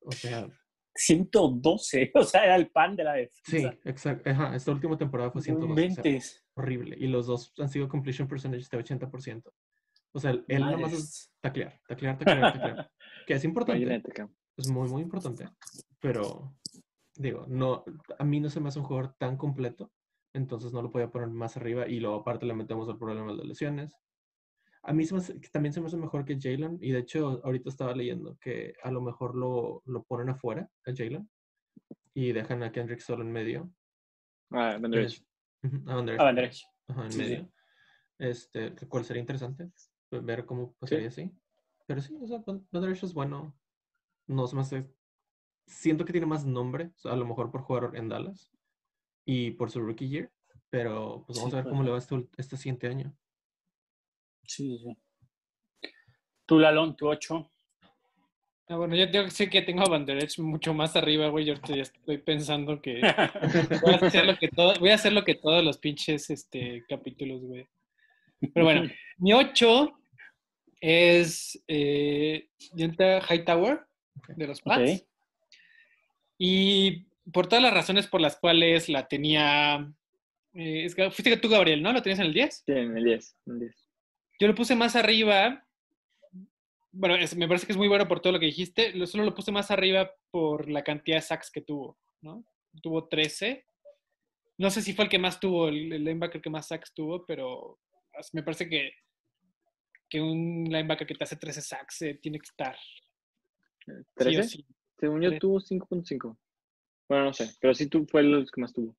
O 0.00 0.12
sea, 0.12 0.48
112, 0.94 2.12
o 2.14 2.24
sea, 2.24 2.44
era 2.44 2.56
el 2.56 2.70
pan 2.70 2.96
de 2.96 3.04
la 3.04 3.14
sí, 3.44 3.58
defensa. 3.58 3.78
exacto. 3.84 4.30
Ajá, 4.30 4.56
esta 4.56 4.72
última 4.72 4.96
temporada 4.96 5.30
fue 5.30 5.40
No 5.40 5.74
112. 5.74 6.00
o 6.00 6.20
sea, 6.20 6.40
horrible. 6.54 6.96
Y 6.98 7.06
los 7.06 7.26
dos 7.26 7.52
han 7.58 7.68
sido 7.68 7.88
completion 7.88 8.28
percentage 8.28 8.66
de 8.70 8.78
80%. 8.78 9.52
O 10.12 10.18
sea, 10.18 10.30
él 10.30 10.60
nada 10.60 10.78
más 10.78 10.92
es 10.94 11.30
taclear, 11.42 11.78
taclear, 11.86 12.18
taclear, 12.18 12.52
taclear. 12.52 12.90
que 13.26 13.34
es 13.34 13.44
importante. 13.44 14.02
Es 14.56 14.68
muy, 14.68 14.88
muy 14.88 15.02
importante. 15.02 15.46
Pero, 16.00 16.56
digo, 17.14 17.44
no, 17.48 17.84
a 18.18 18.24
mí 18.24 18.40
no 18.40 18.48
se 18.48 18.60
me 18.60 18.68
hace 18.68 18.78
un 18.78 18.86
jugador 18.86 19.14
tan 19.18 19.36
completo. 19.36 19.92
Entonces 20.32 20.72
no 20.72 20.80
lo 20.82 20.90
podía 20.90 21.10
poner 21.10 21.28
más 21.28 21.56
arriba. 21.56 21.86
Y 21.86 22.00
luego 22.00 22.16
aparte 22.16 22.46
le 22.46 22.54
metemos 22.54 22.88
el 22.88 22.96
problema 22.96 23.34
de 23.34 23.44
lesiones. 23.44 23.94
A 24.88 24.92
mí 24.92 25.04
se 25.04 25.14
me 25.14 25.18
hace- 25.20 25.34
también 25.52 25.72
se 25.72 25.80
me 25.80 25.88
hace 25.88 25.96
mejor 25.96 26.24
que 26.24 26.38
Jalen. 26.40 26.78
Y 26.80 26.92
de 26.92 27.00
hecho, 27.00 27.40
ahorita 27.44 27.68
estaba 27.68 27.94
leyendo 27.94 28.36
que 28.40 28.74
a 28.82 28.90
lo 28.92 29.00
mejor 29.00 29.34
lo, 29.34 29.82
lo 29.84 30.04
ponen 30.04 30.28
afuera, 30.28 30.70
a 30.86 30.92
Jalen. 30.94 31.28
Y 32.14 32.32
dejan 32.32 32.62
a 32.62 32.70
Kendrick 32.70 33.00
solo 33.00 33.22
en 33.22 33.32
medio. 33.32 33.70
Ah, 34.52 34.78
Ujú, 35.64 35.90
a 35.90 36.30
Esch. 36.44 36.64
Ajá, 36.88 37.04
en 37.06 37.10
Sí, 37.10 37.18
sí. 37.18 37.24
medio. 37.24 37.52
Este, 38.18 38.70
lo 38.70 38.88
cual 38.88 39.04
sería 39.04 39.20
interesante 39.20 39.70
ver 40.10 40.46
cómo 40.46 40.72
pasaría 40.74 41.08
así. 41.08 41.30
Pero 41.86 42.00
sí, 42.00 42.16
o 42.20 42.26
sea, 42.26 42.38
Van 42.46 42.66
Van 42.70 42.82
Der 42.82 42.92
Esch 42.92 43.02
es 43.04 43.12
bueno. 43.12 43.58
No 44.28 44.46
se 44.46 44.54
me 44.54 44.62
hace. 44.62 44.88
Siento 45.66 46.04
que 46.04 46.12
tiene 46.12 46.26
más 46.28 46.46
nombre, 46.46 46.92
o 46.94 46.98
sea, 46.98 47.12
a 47.12 47.16
lo 47.16 47.26
mejor 47.26 47.50
por 47.50 47.62
jugar 47.62 47.90
en 47.94 48.08
Dallas 48.08 48.52
y 49.24 49.50
por 49.50 49.70
su 49.70 49.80
rookie 49.80 50.08
year. 50.08 50.32
Pero 50.70 51.24
pues 51.26 51.36
vamos 51.38 51.50
Sí, 51.52 51.56
a 51.58 51.62
ver 51.62 51.70
cómo 51.70 51.82
le 51.82 51.90
va 51.90 51.98
este, 51.98 52.28
este 52.36 52.56
siguiente 52.56 52.86
año. 52.86 53.16
Sí, 54.46 54.78
sí. 54.78 54.96
Tú, 56.46 56.58
Lalón, 56.58 56.96
tu 56.96 57.08
8. 57.08 57.50
Ah, 58.68 58.76
bueno, 58.76 58.96
yo, 58.96 59.06
yo 59.06 59.30
sé 59.30 59.48
que 59.48 59.62
tengo 59.62 59.82
a 59.82 59.88
Van 59.88 60.04
Der 60.04 60.22
Esch 60.22 60.40
mucho 60.40 60.74
más 60.74 60.96
arriba, 60.96 61.28
güey. 61.28 61.44
Yo 61.44 61.54
ya 61.54 61.82
estoy 61.82 62.18
pensando 62.18 62.82
que 62.82 63.00
voy 63.82 63.94
a 63.94 64.06
hacer 64.06 64.26
lo 64.26 64.36
que, 64.36 64.48
todo, 64.48 64.74
voy 64.80 64.90
a 64.90 64.96
hacer 64.96 65.12
lo 65.12 65.24
que 65.24 65.36
todos 65.36 65.64
los 65.64 65.78
pinches 65.78 66.30
este, 66.30 66.84
capítulos, 66.88 67.42
güey. 67.42 67.68
Pero 68.52 68.64
bueno, 68.66 68.90
mi 69.18 69.32
8 69.32 69.92
es 70.80 71.62
eh, 71.68 72.48
Hightower 72.76 73.86
de 74.28 74.46
los 74.46 74.60
Pats. 74.60 75.06
Y 76.38 77.06
por 77.32 77.46
todas 77.48 77.62
las 77.62 77.72
razones 77.72 78.08
por 78.08 78.20
las 78.20 78.36
cuales 78.36 78.88
la 78.88 79.06
tenía. 79.06 79.92
eh, 80.54 80.84
es 80.84 80.94
que 80.94 81.10
fuiste 81.10 81.36
tú, 81.36 81.48
Gabriel, 81.48 81.82
¿no? 81.82 81.92
¿Lo 81.92 82.02
tenías 82.02 82.18
en 82.18 82.26
el 82.26 82.34
10? 82.34 82.62
Sí, 82.66 82.72
en 82.72 82.96
el 82.96 83.04
10. 83.04 83.36
en 83.46 83.52
el 83.52 83.60
10. 83.60 83.85
Yo 84.38 84.48
lo 84.48 84.54
puse 84.54 84.74
más 84.76 84.96
arriba. 84.96 85.66
Bueno, 86.92 87.14
es- 87.16 87.36
me 87.36 87.46
parece 87.48 87.66
que 87.66 87.72
es 87.72 87.78
muy 87.78 87.88
bueno 87.88 88.08
por 88.08 88.20
todo 88.20 88.32
lo 88.32 88.40
que 88.40 88.46
dijiste. 88.46 88.92
Lo, 88.94 89.06
solo 89.06 89.24
lo 89.24 89.34
puse 89.34 89.52
más 89.52 89.70
arriba 89.70 90.10
por 90.30 90.68
la 90.70 90.82
cantidad 90.82 91.16
de 91.18 91.22
sacks 91.22 91.50
que 91.50 91.60
tuvo, 91.60 91.98
¿no? 92.22 92.44
Tuvo 92.82 93.08
13. 93.08 93.66
No 94.58 94.70
sé 94.70 94.80
si 94.82 94.94
fue 94.94 95.04
el 95.04 95.10
que 95.10 95.18
más 95.18 95.38
tuvo, 95.38 95.68
el, 95.68 95.92
el 95.92 96.04
linebacker 96.04 96.40
que 96.40 96.50
más 96.50 96.68
sacks 96.68 96.92
tuvo, 96.94 97.24
pero 97.26 97.78
me 98.32 98.42
parece 98.42 98.68
que, 98.68 98.92
que 100.08 100.20
un 100.20 100.64
linebacker 100.64 101.06
que 101.06 101.14
te 101.14 101.24
hace 101.24 101.36
13 101.36 101.60
sacks 101.60 102.02
eh, 102.02 102.14
tiene 102.22 102.38
que 102.38 102.46
estar. 102.46 102.76
sí 103.84 103.92
o 103.92 103.94
¿13? 104.24 104.42
sí. 104.44 104.66
Según 104.98 105.20
yo 105.20 105.38
tuvo 105.38 105.60
5.5. 105.60 106.38
Bueno, 107.08 107.24
no 107.26 107.32
sé, 107.34 107.50
pero 107.60 107.74
sí 107.74 107.86
tú, 107.86 108.06
fue 108.06 108.22
los 108.22 108.50
que 108.50 108.60
más 108.62 108.72
tuvo. 108.72 108.96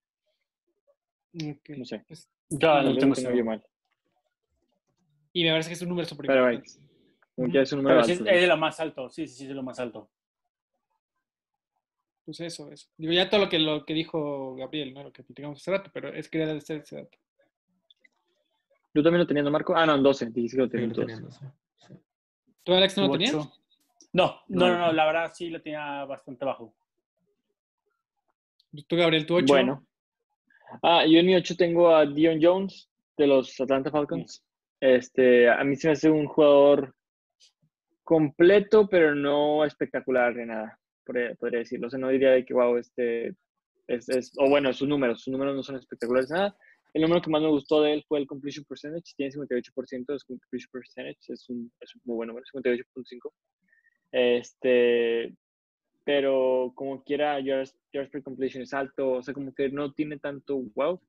Ok. 1.33 1.69
No 1.69 1.85
sé. 1.85 2.03
Pues, 2.07 2.29
Yo 2.49 2.81
no 2.81 2.89
vez 2.91 2.99
tengo 2.99 3.15
tengo 3.15 3.43
mal. 3.43 3.63
Y 5.37 5.43
me 5.43 5.51
parece 5.51 5.69
que 5.69 5.75
es 5.75 5.81
un 5.83 5.89
número 5.89 6.07
súper 6.07 6.25
Pero 6.25 6.49
es 6.49 7.71
un 7.71 7.77
número 7.77 8.01
Pero 8.01 8.11
es, 8.11 8.23
de 8.23 8.47
lo 8.47 8.57
más 8.57 8.79
alto. 8.79 9.07
Sí, 9.07 9.27
sí, 9.27 9.35
sí, 9.35 9.43
es 9.43 9.49
de 9.49 9.53
lo 9.53 9.61
más 9.61 9.79
alto. 9.79 10.09
Pues 12.25 12.39
eso, 12.39 12.71
eso. 12.71 12.87
Digo, 12.97 13.13
ya 13.13 13.29
todo 13.29 13.41
lo 13.41 13.49
que, 13.49 13.59
lo 13.59 13.85
que 13.85 13.93
dijo 13.93 14.55
Gabriel, 14.55 14.95
¿no? 14.95 15.03
Lo 15.03 15.13
que 15.13 15.21
platicamos 15.21 15.61
hace 15.61 15.69
rato, 15.69 15.91
pero 15.93 16.11
es 16.11 16.27
que 16.27 16.41
era 16.41 16.51
de 16.51 16.59
ser 16.59 16.77
ese 16.81 16.95
dato. 16.95 17.19
¿Yo 18.95 19.03
también 19.03 19.19
lo 19.19 19.27
teniendo, 19.27 19.51
Marco? 19.51 19.75
Ah, 19.75 19.85
no, 19.85 19.93
en 19.93 20.01
12. 20.01 20.25
Dijiste 20.31 20.57
que 20.57 20.63
lo 20.63 20.69
tenía 20.69 20.85
en 20.85 20.93
12. 20.93 21.05
tenían, 21.05 21.23
no 21.23 21.31
sé, 21.31 21.45
sí. 21.77 21.93
¿Tú, 22.63 22.73
Alex, 22.73 22.97
no 22.97 23.03
lo 23.03 23.11
tenías? 23.11 23.35
ocho. 23.35 23.53
No, 24.13 24.25
no, 24.25 24.41
No, 24.47 24.67
no, 24.67 24.73
no, 24.73 24.85
no. 24.87 24.93
la 24.93 25.05
verdad 25.05 25.31
sí 25.35 25.51
lo 25.51 25.61
tenía 25.61 26.03
bastante 26.05 26.45
bajo. 26.45 26.73
Tú, 28.87 28.95
Gabriel, 28.95 29.27
tu 29.27 29.35
8. 29.35 29.45
Bueno. 29.45 29.85
Ah, 30.81 31.05
yo 31.05 31.19
en 31.19 31.27
mi 31.27 31.35
8 31.35 31.55
tengo 31.55 31.95
a 31.95 32.07
Dion 32.07 32.39
Jones 32.41 32.89
de 33.15 33.27
los 33.27 33.61
Atlanta 33.61 33.91
Falcons. 33.91 34.43
Este, 34.81 35.49
a 35.49 35.63
mí 35.63 35.75
se 35.75 35.87
me 35.87 35.93
hace 35.93 36.09
un 36.09 36.25
jugador 36.27 36.95
completo, 38.03 38.87
pero 38.89 39.15
no 39.15 39.65
espectacular 39.65 40.33
de 40.33 40.45
nada, 40.45 40.79
podría, 41.05 41.35
podría 41.35 41.59
decirlo. 41.59 41.87
O 41.87 41.89
sea, 41.89 41.99
no 41.99 42.09
diría 42.09 42.31
de 42.31 42.45
que, 42.45 42.53
wow, 42.53 42.77
este, 42.77 43.35
es, 43.87 44.09
es- 44.09 44.31
o 44.37 44.49
bueno, 44.49 44.73
sus 44.73 44.87
números, 44.87 45.23
sus 45.23 45.31
números 45.31 45.55
no 45.55 45.63
son 45.63 45.75
espectaculares, 45.77 46.29
nada. 46.31 46.55
El 46.93 47.01
número 47.03 47.21
que 47.21 47.29
más 47.29 47.41
me 47.41 47.49
gustó 47.49 47.81
de 47.81 47.93
él 47.93 48.05
fue 48.07 48.19
el 48.19 48.27
completion 48.27 48.65
percentage, 48.65 49.13
tiene 49.15 49.31
58% 49.31 50.13
de 50.13 50.19
completion 50.27 50.69
percentage, 50.71 51.17
es 51.33 51.49
un, 51.49 51.71
es 51.81 51.95
un 51.95 52.01
muy 52.05 52.15
buen 52.17 52.27
número, 52.27 52.45
58.5. 52.45 53.33
Este, 54.11 55.35
pero 56.05 56.71
como 56.75 57.03
quiera, 57.03 57.39
yards 57.41 57.77
per 57.91 58.23
completion 58.23 58.63
es 58.63 58.73
alto, 58.73 59.11
o 59.13 59.23
sea, 59.23 59.33
como 59.33 59.53
que 59.53 59.69
no 59.69 59.93
tiene 59.93 60.19
tanto 60.19 60.57
wow, 60.75 61.01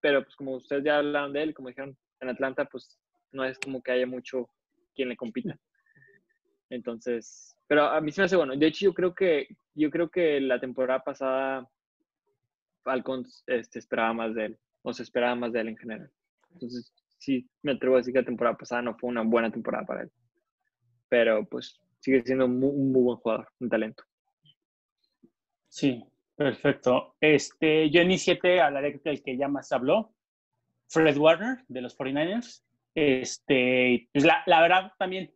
pero 0.00 0.22
pues 0.24 0.36
como 0.36 0.56
ustedes 0.56 0.84
ya 0.84 0.98
hablaron 0.98 1.32
de 1.32 1.42
él, 1.44 1.54
como 1.54 1.68
dijeron, 1.68 1.96
en 2.20 2.28
Atlanta, 2.28 2.64
pues 2.66 2.98
no 3.32 3.44
es 3.44 3.58
como 3.58 3.82
que 3.82 3.92
haya 3.92 4.06
mucho 4.06 4.48
quien 4.94 5.08
le 5.08 5.16
compita. 5.16 5.58
Entonces, 6.70 7.56
pero 7.66 7.84
a 7.84 8.00
mí 8.00 8.12
se 8.12 8.20
me 8.20 8.26
hace 8.26 8.36
bueno. 8.36 8.56
De 8.56 8.66
hecho, 8.66 8.86
yo 8.86 8.94
creo 8.94 9.14
que, 9.14 9.48
yo 9.74 9.90
creo 9.90 10.10
que 10.10 10.40
la 10.40 10.60
temporada 10.60 11.00
pasada 11.00 11.68
Falcons 12.82 13.44
este, 13.46 13.78
esperaba 13.78 14.12
más 14.12 14.34
de 14.34 14.46
él, 14.46 14.58
o 14.82 14.92
se 14.92 15.02
esperaba 15.02 15.34
más 15.34 15.52
de 15.52 15.60
él 15.60 15.68
en 15.68 15.76
general. 15.76 16.10
Entonces, 16.52 16.92
sí, 17.18 17.48
me 17.62 17.72
atrevo 17.72 17.94
a 17.94 17.98
decir 17.98 18.12
que 18.12 18.20
la 18.20 18.26
temporada 18.26 18.56
pasada 18.56 18.82
no 18.82 18.96
fue 18.96 19.10
una 19.10 19.22
buena 19.22 19.50
temporada 19.50 19.84
para 19.84 20.02
él. 20.02 20.10
Pero 21.08 21.46
pues 21.46 21.80
sigue 22.00 22.22
siendo 22.22 22.46
un 22.46 22.58
muy, 22.58 23.02
buen 23.02 23.18
jugador, 23.18 23.48
un 23.60 23.68
talento. 23.68 24.02
Sí. 25.68 26.02
Perfecto. 26.38 27.16
Este, 27.20 27.90
yo 27.90 28.00
en 28.00 28.08
mi 28.08 28.16
7 28.16 28.60
hablaré 28.60 29.00
del 29.04 29.22
que 29.24 29.36
ya 29.36 29.48
más 29.48 29.72
habló, 29.72 30.14
Fred 30.88 31.16
Warner, 31.16 31.64
de 31.68 31.82
los 31.82 31.96
49ers. 31.96 32.62
Este, 32.94 34.08
pues 34.12 34.24
la, 34.24 34.60
verdad 34.60 34.92
también, 34.98 35.32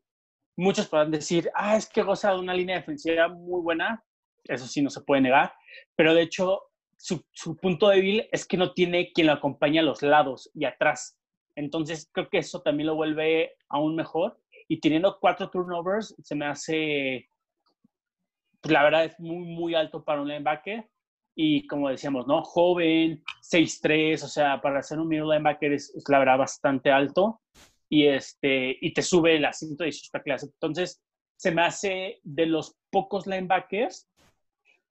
muchos 0.56 0.88
podrán 0.88 1.10
decir, 1.10 1.50
ah, 1.54 1.76
es 1.76 1.88
que 1.88 2.02
goza 2.02 2.32
de 2.32 2.40
una 2.40 2.54
línea 2.54 2.76
defensiva 2.76 3.28
muy 3.28 3.62
buena, 3.62 4.04
eso 4.44 4.66
sí 4.66 4.82
no 4.82 4.90
se 4.90 5.02
puede 5.02 5.20
negar, 5.20 5.54
pero 5.94 6.14
de 6.14 6.22
hecho 6.22 6.62
su, 6.96 7.24
su 7.30 7.56
punto 7.56 7.88
débil 7.88 8.28
es 8.32 8.46
que 8.46 8.56
no 8.56 8.72
tiene 8.72 9.12
quien 9.12 9.28
lo 9.28 9.34
acompañe 9.34 9.78
a 9.78 9.82
los 9.82 10.02
lados 10.02 10.50
y 10.54 10.64
atrás. 10.64 11.16
Entonces 11.54 12.08
creo 12.12 12.28
que 12.28 12.38
eso 12.38 12.62
también 12.62 12.86
lo 12.86 12.94
vuelve 12.94 13.56
aún 13.68 13.94
mejor. 13.94 14.40
Y 14.68 14.80
teniendo 14.80 15.18
cuatro 15.20 15.50
turnovers, 15.50 16.14
se 16.22 16.34
me 16.34 16.46
hace, 16.46 17.28
pues 18.60 18.72
la 18.72 18.82
verdad 18.82 19.04
es 19.04 19.20
muy, 19.20 19.44
muy 19.44 19.74
alto 19.74 20.04
para 20.04 20.22
un 20.22 20.28
linebacker. 20.28 20.88
Y 21.34 21.66
como 21.66 21.88
decíamos, 21.88 22.26
¿no? 22.26 22.42
Joven, 22.42 23.22
6'3, 23.40 24.22
o 24.22 24.28
sea, 24.28 24.60
para 24.60 24.82
ser 24.82 24.98
un 24.98 25.08
middle 25.08 25.34
linebacker 25.34 25.72
es, 25.72 25.94
es 25.94 26.04
la 26.08 26.18
verdad 26.18 26.38
bastante 26.38 26.90
alto. 26.90 27.40
Y, 27.88 28.06
este, 28.06 28.76
y 28.80 28.92
te 28.92 29.02
sube 29.02 29.36
el 29.36 29.44
asiento 29.44 29.84
de 29.84 29.92
sus 29.92 30.10
clase. 30.10 30.46
Entonces, 30.46 31.02
se 31.36 31.50
me 31.50 31.62
hace 31.62 32.20
de 32.22 32.46
los 32.46 32.76
pocos 32.90 33.26
linebackers 33.26 34.08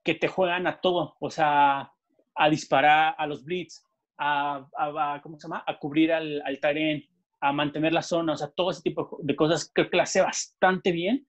que 0.04 0.16
te 0.16 0.28
juegan 0.28 0.68
a 0.68 0.82
todo, 0.82 1.16
o 1.20 1.30
sea, 1.30 1.92
a 2.36 2.50
disparar 2.50 3.16
a 3.18 3.28
los 3.28 3.44
blitz, 3.44 3.84
a, 4.18 4.68
a, 4.78 5.14
a 5.14 5.22
¿cómo 5.22 5.40
se 5.40 5.48
llama? 5.48 5.64
A 5.66 5.78
cubrir 5.80 6.12
al, 6.12 6.42
al 6.46 6.60
taren, 6.60 7.04
a 7.40 7.54
mantener 7.54 7.94
la 7.94 8.02
zona, 8.02 8.34
o 8.34 8.38
sea, 8.38 8.52
todo 8.52 8.72
ese 8.72 8.82
tipo 8.82 9.18
de 9.22 9.36
cosas 9.36 9.72
creo 9.74 9.90
que 9.90 9.98
la 9.98 10.08
bastante 10.24 10.92
bien 10.92 11.28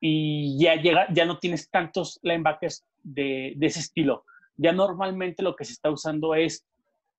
y 0.00 0.58
ya 0.58 0.74
llega, 0.76 1.06
ya 1.12 1.24
no 1.24 1.38
tienes 1.38 1.70
tantos 1.70 2.18
linebackers 2.22 2.84
de, 3.02 3.54
de 3.56 3.66
ese 3.66 3.80
estilo. 3.80 4.24
Ya 4.56 4.72
normalmente 4.72 5.42
lo 5.42 5.54
que 5.54 5.64
se 5.64 5.72
está 5.72 5.90
usando 5.90 6.34
es 6.34 6.66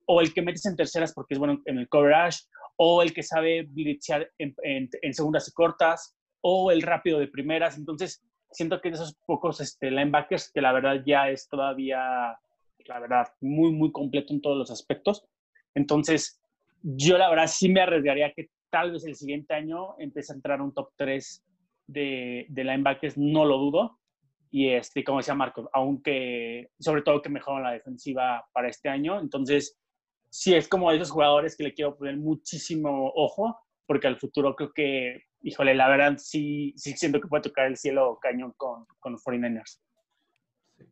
o 0.06 0.22
el 0.22 0.34
que 0.34 0.42
metes 0.42 0.66
en 0.66 0.76
terceras 0.76 1.14
porque 1.14 1.34
es 1.34 1.40
bueno 1.40 1.62
en 1.66 1.78
el 1.78 1.90
coverage, 1.90 2.40
o 2.78 3.02
el 3.02 3.14
que 3.14 3.24
sabe 3.24 3.64
blitzear 3.64 4.30
en, 4.38 4.56
en, 4.64 4.90
en 5.02 5.14
segundas 5.14 5.48
y 5.50 5.52
cortas, 5.52 6.16
o 6.42 6.72
el 6.72 6.82
rápido 6.82 7.20
de 7.20 7.28
primeras. 7.28 7.78
Entonces, 7.78 8.24
siento 8.52 8.80
que 8.80 8.90
de 8.90 8.96
esos 8.96 9.16
pocos 9.26 9.60
este, 9.60 9.92
linebackers 9.92 10.52
que 10.52 10.62
la 10.62 10.72
verdad 10.72 11.04
ya 11.06 11.30
es 11.30 11.48
todavía, 11.50 12.38
la 12.86 13.00
verdad, 13.00 13.28
muy, 13.42 13.72
muy 13.72 13.92
completo 13.92 14.34
en 14.34 14.42
todos 14.42 14.58
los 14.58 14.72
aspectos. 14.72 15.26
Entonces, 15.76 16.40
yo 16.82 17.18
la 17.18 17.30
verdad 17.30 17.48
sí 17.48 17.70
me 17.70 17.82
arriesgaría 17.82 18.32
que 18.34 18.50
tal 18.70 18.94
vez 18.94 19.06
el 19.06 19.16
siguiente 19.16 19.54
año 19.54 20.00
empiece 20.00 20.32
a 20.32 20.36
entrar 20.36 20.62
un 20.62 20.74
top 20.74 20.90
3 20.96 21.44
de, 21.88 22.46
de 22.50 22.64
linebackers, 22.64 23.18
no 23.18 23.46
lo 23.46 23.58
dudo. 23.58 23.97
Y 24.50 24.70
este, 24.70 25.04
como 25.04 25.20
decía 25.20 25.34
Marco, 25.34 25.70
aunque 25.74 26.70
sobre 26.80 27.02
todo 27.02 27.22
que 27.22 27.30
mejoran 27.30 27.64
la 27.64 27.72
defensiva 27.72 28.46
para 28.54 28.70
este 28.70 28.90
año. 28.90 29.20
Entonces, 29.20 29.78
sí 30.30 30.56
es 30.56 30.68
como 30.68 30.90
de 30.90 30.98
esos 30.98 31.12
jugadores 31.12 31.56
que 31.56 31.64
le 31.64 31.74
quiero 31.74 31.98
poner 31.98 32.18
muchísimo 32.18 33.12
ojo, 33.16 33.60
porque 33.86 34.08
al 34.08 34.20
futuro 34.20 34.56
creo 34.56 34.72
que 34.74 35.28
híjole, 35.42 35.76
la 35.76 35.88
verdad 35.88 36.16
sí, 36.18 36.74
sí 36.76 36.94
siento 36.94 37.22
que 37.22 37.28
puede 37.28 37.44
tocar 37.44 37.68
el 37.68 37.78
cielo 37.78 38.20
cañón 38.22 38.54
con, 38.58 38.86
con 39.00 39.14
los 39.14 39.24
49ers. 39.24 39.80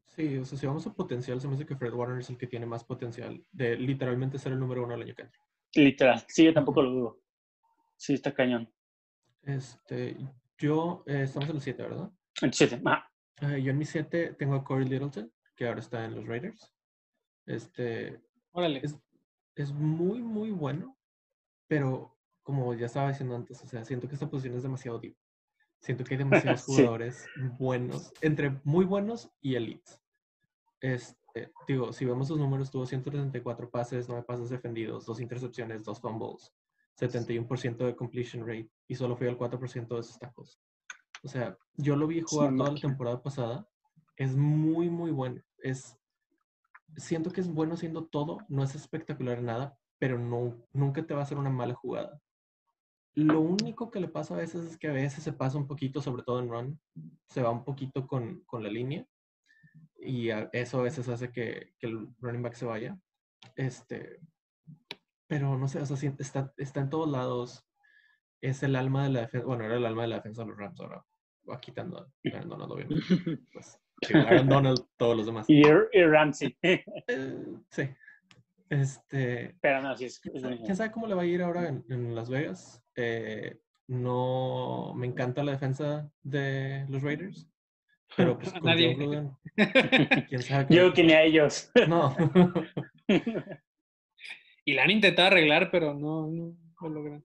Sí, 0.07 0.37
o 0.37 0.45
sea, 0.45 0.57
si 0.57 0.65
vamos 0.65 0.87
a 0.87 0.93
potencial, 0.93 1.41
se 1.41 1.47
me 1.47 1.55
hace 1.55 1.65
que 1.65 1.75
Fred 1.75 1.93
Warner 1.93 2.19
es 2.19 2.29
el 2.29 2.37
que 2.37 2.47
tiene 2.47 2.65
más 2.65 2.83
potencial 2.83 3.43
de 3.51 3.75
literalmente 3.75 4.39
ser 4.39 4.53
el 4.53 4.59
número 4.59 4.83
uno 4.83 4.95
el 4.95 5.01
año 5.01 5.15
que 5.15 5.23
entra. 5.23 5.41
Literal, 5.73 6.23
sí, 6.27 6.45
yo 6.45 6.53
tampoco 6.53 6.81
lo 6.81 6.91
dudo. 6.91 7.19
Sí, 7.97 8.13
está 8.13 8.33
cañón. 8.33 8.71
Este, 9.43 10.15
yo, 10.57 11.03
eh, 11.05 11.23
estamos 11.23 11.49
en 11.49 11.55
el 11.55 11.61
7, 11.61 11.83
¿verdad? 11.83 12.11
El 12.41 12.53
7, 12.53 12.81
ah. 12.85 13.11
Uh, 13.41 13.57
yo 13.57 13.71
en 13.71 13.77
mi 13.77 13.85
7 13.85 14.33
tengo 14.37 14.55
a 14.55 14.63
Corey 14.63 14.87
Littleton, 14.87 15.31
que 15.55 15.67
ahora 15.67 15.79
está 15.79 16.05
en 16.05 16.15
los 16.15 16.25
Raiders. 16.25 16.73
Este, 17.45 18.21
Órale. 18.51 18.79
es, 18.83 18.95
es 19.55 19.71
muy, 19.73 20.21
muy 20.21 20.51
bueno, 20.51 20.97
pero 21.67 22.17
como 22.43 22.73
ya 22.73 22.85
estaba 22.85 23.09
diciendo 23.09 23.35
antes, 23.35 23.61
o 23.63 23.67
sea, 23.67 23.83
siento 23.83 24.07
que 24.07 24.13
esta 24.13 24.29
posición 24.29 24.55
es 24.55 24.63
demasiado 24.63 24.99
deep. 24.99 25.17
Siento 25.81 26.03
que 26.03 26.13
hay 26.13 26.17
demasiados 26.19 26.61
Sí. 26.65 26.71
jugadores 26.73 27.27
buenos, 27.59 28.13
entre 28.21 28.61
muy 28.63 28.85
buenos 28.85 29.29
y 29.41 29.55
elites. 29.55 30.01
Este, 30.81 31.51
digo, 31.67 31.91
si 31.91 32.05
vemos 32.05 32.27
sus 32.27 32.37
números, 32.37 32.71
tuvo 32.71 32.85
134 32.85 33.69
pases, 33.69 34.07
9 34.07 34.23
pases 34.25 34.49
defendidos, 34.49 35.05
2 35.05 35.19
intercepciones, 35.19 35.83
2 35.83 35.99
fumbles, 35.99 36.53
71% 36.99 37.77
de 37.85 37.95
completion 37.95 38.47
rate 38.47 38.69
y 38.87 38.95
solo 38.95 39.17
fue 39.17 39.27
al 39.27 39.37
4% 39.37 39.97
de 39.97 40.03
sus 40.03 40.17
tacos. 40.17 40.61
O 41.25 41.27
sea, 41.27 41.57
yo 41.75 41.95
lo 41.95 42.07
vi 42.07 42.21
jugar 42.21 42.49
toda 42.55 42.69
la 42.71 42.75
temporada 42.88 43.23
pasada. 43.23 43.67
Es 44.15 44.35
muy, 44.35 44.89
muy 44.89 45.11
bueno. 45.11 45.41
Es, 45.57 45.99
siento 46.95 47.31
que 47.31 47.41
es 47.41 47.47
bueno 47.51 47.73
haciendo 47.73 48.05
todo. 48.05 48.38
No 48.47 48.63
es 48.63 48.75
espectacular 48.75 49.39
en 49.39 49.45
nada, 49.45 49.77
pero 49.97 50.19
no, 50.19 50.55
nunca 50.71 51.05
te 51.05 51.13
va 51.15 51.21
a 51.21 51.23
hacer 51.23 51.38
una 51.38 51.49
mala 51.49 51.73
jugada. 51.73 52.21
Lo 53.15 53.39
único 53.41 53.89
que 53.89 53.99
le 53.99 54.07
pasa 54.07 54.35
a 54.35 54.38
veces 54.38 54.65
es 54.65 54.77
que 54.77 54.88
a 54.89 54.93
veces 54.93 55.23
se 55.23 55.33
pasa 55.33 55.57
un 55.57 55.67
poquito, 55.67 56.01
sobre 56.01 56.21
todo 56.23 56.39
en 56.39 56.49
run, 56.49 56.79
se 57.27 57.41
va 57.41 57.49
un 57.49 57.63
poquito 57.63 58.05
con, 58.07 58.41
con 58.45 58.61
la 58.61 58.69
línea 58.69 59.07
y 59.97 60.29
a- 60.29 60.49
eso 60.53 60.79
a 60.79 60.83
veces 60.83 61.07
hace 61.09 61.31
que, 61.31 61.73
que 61.79 61.88
el 61.88 62.09
running 62.19 62.43
back 62.43 62.53
se 62.53 62.65
vaya. 62.65 62.99
Este, 63.55 64.19
pero 65.27 65.57
no 65.57 65.67
sé, 65.67 65.79
o 65.81 65.85
sea, 65.85 66.13
está, 66.19 66.53
está 66.57 66.81
en 66.81 66.89
todos 66.89 67.09
lados. 67.09 67.65
Es 68.41 68.61
el 68.63 68.75
alma 68.75 69.03
de 69.05 69.09
la 69.09 69.21
defensa. 69.21 69.47
Bueno, 69.47 69.63
era 69.63 69.77
el 69.77 69.85
alma 69.85 70.03
de 70.03 70.09
la 70.09 70.15
defensa 70.17 70.43
de 70.43 70.49
los 70.49 70.57
Rams. 70.57 70.79
Ahora 70.81 71.03
va 71.49 71.60
quitando 71.60 71.97
a 71.99 72.08
Aaron 72.34 72.49
Donald, 72.49 72.71
obviamente. 72.71 73.03
Pues, 73.53 73.79
digo, 74.13 74.19
Aaron 74.27 74.49
Donald, 74.49 74.79
todos 74.97 75.15
los 75.17 75.25
demás. 75.25 75.45
Y, 75.49 75.62
y 75.62 76.03
Ramsey. 76.03 76.58
Eh, 76.63 77.45
sí. 77.69 77.89
Este, 78.69 79.55
Pero 79.62 79.81
no, 79.81 79.95
sí, 79.95 80.05
es, 80.05 80.13
es 80.15 80.19
¿Quién 80.21 80.34
sabe- 80.34 80.41
buenísimo. 80.41 80.65
¿Quién 80.65 80.75
sabe 80.75 80.91
cómo 80.91 81.08
le 81.08 81.13
va 81.15 81.21
a 81.21 81.25
ir 81.25 81.41
ahora 81.41 81.67
en, 81.69 81.86
en 81.89 82.15
Las 82.15 82.29
Vegas? 82.29 82.84
Eh, 82.95 83.60
no 83.88 84.93
me 84.95 85.05
encanta 85.08 85.43
la 85.43 85.51
defensa 85.51 86.10
de 86.23 86.86
los 86.89 87.03
Raiders, 87.03 87.47
pero 88.17 88.38
pues 88.39 88.51
con 88.53 88.63
nadie. 88.63 88.95
Joe 88.95 89.05
Gruden, 89.05 89.31
quién 90.27 90.41
sabe. 90.41 90.75
Yo 90.75 90.91
que 90.93 91.03
ni 91.03 91.13
a 91.13 91.21
ellos. 91.23 91.71
No, 91.88 92.15
Y 94.65 94.73
la 94.73 94.84
han 94.84 94.91
intentado 94.91 95.27
arreglar, 95.27 95.69
pero 95.71 95.93
no, 95.93 96.27
no 96.27 96.58
lo 96.81 96.89
logran. 96.89 97.23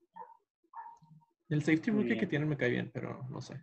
el 1.49 1.63
safety 1.63 1.89
rookie 1.91 2.17
que 2.17 2.27
tienen 2.27 2.47
me 2.47 2.57
cae 2.57 2.69
bien, 2.69 2.91
pero 2.93 3.25
no 3.29 3.41
sé. 3.41 3.55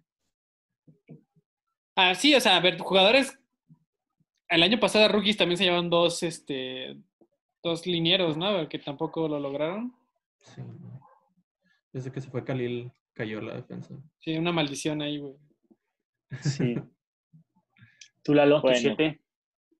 Ah, 1.97 2.15
sí, 2.15 2.35
o 2.35 2.41
sea, 2.41 2.57
a 2.57 2.61
ver, 2.61 2.79
jugadores. 2.79 3.39
El 4.49 4.63
año 4.63 4.81
pasado 4.81 5.05
a 5.05 5.09
rookies 5.09 5.37
también 5.37 5.59
se 5.59 5.65
llevaron 5.65 5.91
dos, 5.91 6.23
este, 6.23 6.97
dos 7.63 7.87
linieros, 7.87 8.37
¿no? 8.37 8.69
Que 8.69 8.79
tampoco 8.79 9.29
lo 9.29 9.39
lograron. 9.39 9.95
Sí. 10.39 10.63
Desde 11.93 12.13
que 12.13 12.21
se 12.21 12.31
fue 12.31 12.45
Khalil 12.45 12.91
cayó 13.13 13.41
la 13.41 13.57
defensa. 13.57 13.95
Sí, 14.21 14.37
una 14.37 14.53
maldición 14.53 15.03
ahí, 15.03 15.19
güey. 15.19 15.35
Sí. 16.41 16.77
Tú, 18.23 18.35
Lalo, 18.35 18.57
tu 18.57 18.69
Bueno. 18.69 18.79
7. 18.79 19.21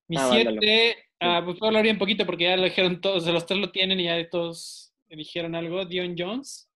Mi 0.09 0.17
Ah, 0.17 0.29
siete, 0.33 0.97
ah, 1.21 1.43
pues 1.45 1.59
puedo 1.59 1.69
hablar 1.69 1.83
bien 1.83 1.99
poquito 1.99 2.25
porque 2.25 2.45
ya 2.45 2.57
lo 2.57 2.65
dijeron 2.65 3.01
todos, 3.01 3.27
los 3.27 3.45
tres 3.45 3.61
lo 3.61 3.71
tienen 3.71 4.01
y 4.01 4.05
ya 4.05 4.29
todos 4.31 4.95
dijeron 5.09 5.55
algo. 5.55 5.85
Dion 5.85 6.15
Jones. 6.17 6.71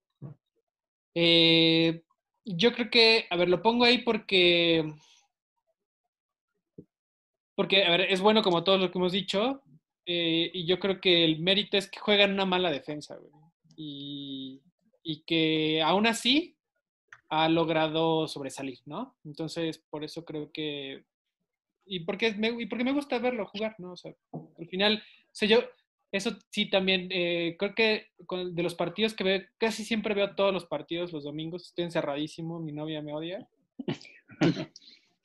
Eh, 1.15 2.03
yo 2.45 2.73
creo 2.73 2.89
que, 2.89 3.25
a 3.29 3.35
ver, 3.35 3.49
lo 3.49 3.61
pongo 3.61 3.85
ahí 3.85 3.99
porque, 3.99 4.93
porque, 7.55 7.85
a 7.85 7.91
ver, 7.91 8.01
es 8.01 8.21
bueno 8.21 8.41
como 8.41 8.63
todo 8.63 8.77
lo 8.77 8.91
que 8.91 8.97
hemos 8.97 9.11
dicho 9.11 9.61
eh, 10.05 10.51
y 10.53 10.65
yo 10.65 10.79
creo 10.79 10.99
que 10.99 11.23
el 11.23 11.39
mérito 11.39 11.77
es 11.77 11.89
que 11.89 11.99
juegan 11.99 12.33
una 12.33 12.45
mala 12.45 12.71
defensa, 12.71 13.15
güey. 13.15 13.31
Y, 13.75 14.61
y 15.01 15.23
que 15.23 15.81
aún 15.81 16.05
así 16.05 16.57
ha 17.29 17.49
logrado 17.49 18.27
sobresalir, 18.27 18.79
¿no? 18.85 19.17
Entonces, 19.23 19.79
por 19.89 20.03
eso 20.03 20.23
creo 20.23 20.51
que 20.51 21.05
y 21.85 22.01
porque 22.01 22.33
me, 22.33 22.49
y 22.61 22.65
porque 22.65 22.83
me 22.83 22.93
gusta 22.93 23.19
verlo 23.19 23.45
jugar, 23.45 23.75
¿no? 23.77 23.93
O 23.93 23.97
sea, 23.97 24.13
al 24.31 24.67
final, 24.67 24.97
o 24.97 25.35
sea, 25.35 25.47
yo, 25.47 25.59
eso 26.13 26.37
sí 26.51 26.69
también, 26.69 27.07
eh, 27.09 27.55
creo 27.57 27.73
que 27.73 28.11
de 28.29 28.63
los 28.63 28.75
partidos 28.75 29.15
que 29.15 29.23
veo, 29.23 29.41
casi 29.57 29.83
siempre 29.83 30.13
veo 30.13 30.35
todos 30.35 30.53
los 30.53 30.67
partidos 30.67 31.11
los 31.11 31.23
domingos, 31.23 31.65
estoy 31.65 31.85
encerradísimo, 31.85 32.59
mi 32.59 32.71
novia 32.71 33.01
me 33.01 33.15
odia. 33.15 33.49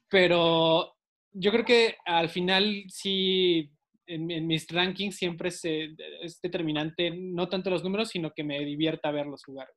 Pero 0.08 0.96
yo 1.34 1.50
creo 1.52 1.66
que 1.66 1.96
al 2.06 2.30
final 2.30 2.84
sí, 2.88 3.70
en, 4.06 4.46
mis 4.46 4.66
rankings 4.68 5.14
siempre 5.14 5.50
es 5.50 6.40
determinante, 6.40 7.10
no 7.10 7.50
tanto 7.50 7.68
los 7.68 7.84
números, 7.84 8.08
sino 8.08 8.32
que 8.32 8.42
me 8.42 8.58
divierta 8.64 9.10
verlos 9.10 9.44
jugar. 9.44 9.68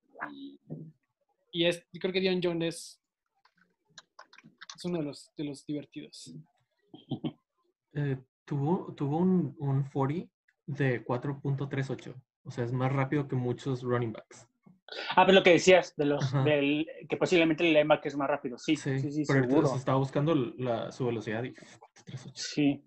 Y, 1.52 1.65
es, 1.65 1.86
creo 2.00 2.13
que 2.13 2.21
Dion 2.21 2.39
Jones 2.41 2.74
es, 2.74 3.02
es 4.78 4.86
uno 4.86 5.00
de 5.00 5.04
los, 5.04 5.30
de 5.36 5.43
los 5.43 5.65
divertidos. 5.65 6.34
Eh, 7.93 8.17
tuvo, 8.45 8.93
tuvo 8.95 9.17
un, 9.17 9.54
un 9.60 9.84
40 9.89 10.32
de 10.65 11.04
4.38. 11.06 12.13
O 12.43 12.52
sea, 12.52 12.63
es 12.63 12.71
más 12.74 12.91
rápido 12.91 13.28
que 13.28 13.36
muchos 13.36 13.84
running 13.84 14.13
backs. 14.13 14.47
Ah, 15.15 15.26
pero 15.26 15.38
lo 15.39 15.43
que 15.43 15.52
decías, 15.52 15.95
de 15.95 16.06
los, 16.06 16.34
del, 16.43 16.86
que 17.08 17.15
posiblemente 17.15 17.65
el 17.65 17.74
linebacker 17.74 18.08
es 18.08 18.17
más 18.17 18.28
rápido. 18.30 18.58
Sí, 18.58 18.76
Sí, 18.76 19.00
sí, 19.00 19.12
sí, 19.12 19.24
pero 19.28 19.43
seguro. 19.47 19.67
se 19.67 19.78
estaba 19.78 19.97
buscando 19.97 20.36
la, 20.36 20.91
su 20.91 21.06
velocidad 21.06 21.43
y 21.43 21.54
4.38. 21.54 22.32
Sí. 22.36 22.84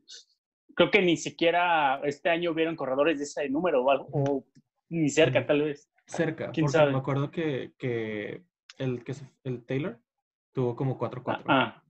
Creo 0.75 0.91
que 0.91 1.01
ni 1.03 1.17
siquiera 1.17 2.01
este 2.05 2.29
año 2.31 2.51
hubieron 2.51 2.77
corredores 2.77 3.19
de 3.19 3.25
ese 3.25 3.49
número 3.49 3.83
o 3.85 3.91
algo, 3.91 4.09
o 4.13 4.45
ni 4.91 5.09
cerca 5.09 5.47
tal 5.47 5.63
vez. 5.63 5.89
Cerca, 6.07 6.51
¿Quién 6.51 6.67
porque 6.67 6.79
sabe? 6.79 6.93
me 6.93 6.99
acuerdo 6.99 7.31
que, 7.31 7.73
que 7.79 8.43
el, 8.79 9.03
que 9.05 9.15
el 9.45 9.65
Taylor 9.65 9.99
tuvo 10.53 10.77
como 10.77 10.99
4-4. 10.99 11.45
Ah, 11.47 11.83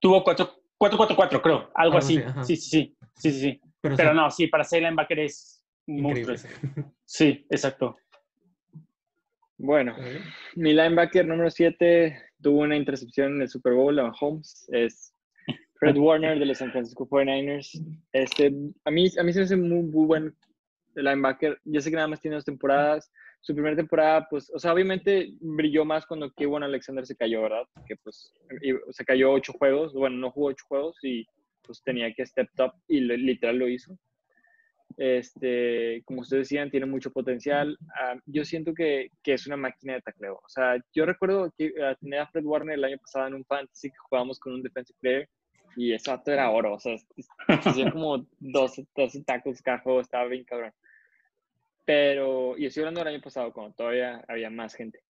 tuvo 0.00 0.24
4-4-4, 0.24 1.42
creo, 1.42 1.56
algo 1.58 1.70
Algo 1.74 1.98
así. 1.98 2.16
así, 2.18 2.26
ajá. 2.26 2.44
sí, 2.44 2.56
sí, 2.56 2.68
sí, 2.70 2.96
sí, 3.16 3.32
sí, 3.32 3.40
sí. 3.40 3.60
Pero 3.88 3.96
Pero 3.96 4.10
sí, 4.10 4.16
no, 4.16 4.30
sí, 4.30 4.46
para 4.48 4.64
ser 4.64 4.82
linebacker 4.82 5.18
es 5.20 5.64
increíble. 5.86 6.36
Sí, 7.04 7.46
exacto. 7.50 7.96
Bueno, 9.58 9.96
mi 10.54 10.74
linebacker 10.74 11.26
número 11.26 11.50
7 11.50 12.14
tuvo 12.42 12.60
una 12.62 12.76
intercepción 12.76 13.36
en 13.36 13.42
el 13.42 13.48
Super 13.48 13.72
Bowl 13.72 13.98
a 13.98 14.12
Holmes. 14.20 14.68
Es 14.72 15.14
Fred 15.78 15.96
Warner 15.96 16.38
de 16.38 16.46
los 16.46 16.58
San 16.58 16.72
Francisco 16.72 17.08
49ers. 17.08 17.82
Este, 18.12 18.52
a, 18.84 18.90
mí, 18.90 19.08
a 19.18 19.22
mí 19.22 19.32
se 19.32 19.38
me 19.38 19.44
hace 19.44 19.56
muy, 19.56 19.82
muy 19.84 20.06
buen 20.06 20.36
linebacker. 20.94 21.58
Yo 21.64 21.80
sé 21.80 21.90
que 21.90 21.96
nada 21.96 22.08
más 22.08 22.20
tiene 22.20 22.34
dos 22.34 22.44
temporadas. 22.44 23.10
Su 23.40 23.54
primera 23.54 23.76
temporada, 23.76 24.26
pues, 24.28 24.50
o 24.52 24.58
sea, 24.58 24.72
obviamente 24.72 25.30
brilló 25.40 25.84
más 25.84 26.04
cuando 26.04 26.30
Kevin 26.32 26.64
Alexander 26.64 27.06
se 27.06 27.16
cayó, 27.16 27.42
¿verdad? 27.42 27.62
Que 27.86 27.96
pues 27.96 28.32
y- 28.62 28.74
se 28.92 29.04
cayó 29.04 29.32
ocho 29.32 29.52
juegos. 29.52 29.94
Bueno, 29.94 30.16
no 30.16 30.30
jugó 30.32 30.48
ocho 30.48 30.64
juegos 30.68 30.96
y 31.02 31.24
pues 31.66 31.82
tenía 31.82 32.12
que 32.14 32.24
step 32.26 32.48
up 32.60 32.72
y 32.88 33.00
lo- 33.00 33.16
literal 33.16 33.58
lo 33.58 33.68
hizo. 33.68 33.98
Este, 34.96 36.02
como 36.06 36.22
ustedes 36.22 36.44
decían, 36.48 36.70
tiene 36.70 36.86
mucho 36.86 37.10
potencial. 37.12 37.76
Ah, 38.00 38.18
yo 38.24 38.44
siento 38.44 38.72
que, 38.72 39.10
que 39.22 39.34
es 39.34 39.46
una 39.46 39.56
máquina 39.56 39.94
de 39.94 40.00
tacleo. 40.02 40.36
O 40.42 40.48
sea, 40.48 40.76
yo 40.94 41.04
recuerdo 41.04 41.52
que 41.56 41.72
ah, 41.82 41.94
tenía 42.00 42.22
a 42.22 42.26
Fred 42.28 42.44
Warner 42.44 42.74
el 42.76 42.84
año 42.84 42.98
pasado 42.98 43.26
en 43.26 43.34
un 43.34 43.44
fantasy 43.44 43.90
que 43.90 43.96
jugábamos 43.98 44.38
con 44.38 44.54
un 44.54 44.62
defensive 44.62 44.96
player 45.00 45.28
y 45.76 45.92
ese 45.92 46.10
vato 46.10 46.32
era 46.32 46.50
oro. 46.50 46.74
O 46.74 46.80
sea, 46.80 46.96
hacía 47.84 47.90
como 47.92 48.26
12, 48.38 48.86
12 48.96 49.24
tacos 49.24 49.60
cada 49.60 49.80
juego, 49.80 50.00
estaba 50.00 50.24
bien 50.26 50.44
cabrón. 50.44 50.72
Pero, 51.84 52.56
y 52.56 52.66
estoy 52.66 52.82
hablando 52.82 53.00
del 53.00 53.14
año 53.14 53.22
pasado, 53.22 53.52
cuando 53.52 53.74
todavía 53.74 54.24
había 54.28 54.50
más 54.50 54.74
gente. 54.74 55.00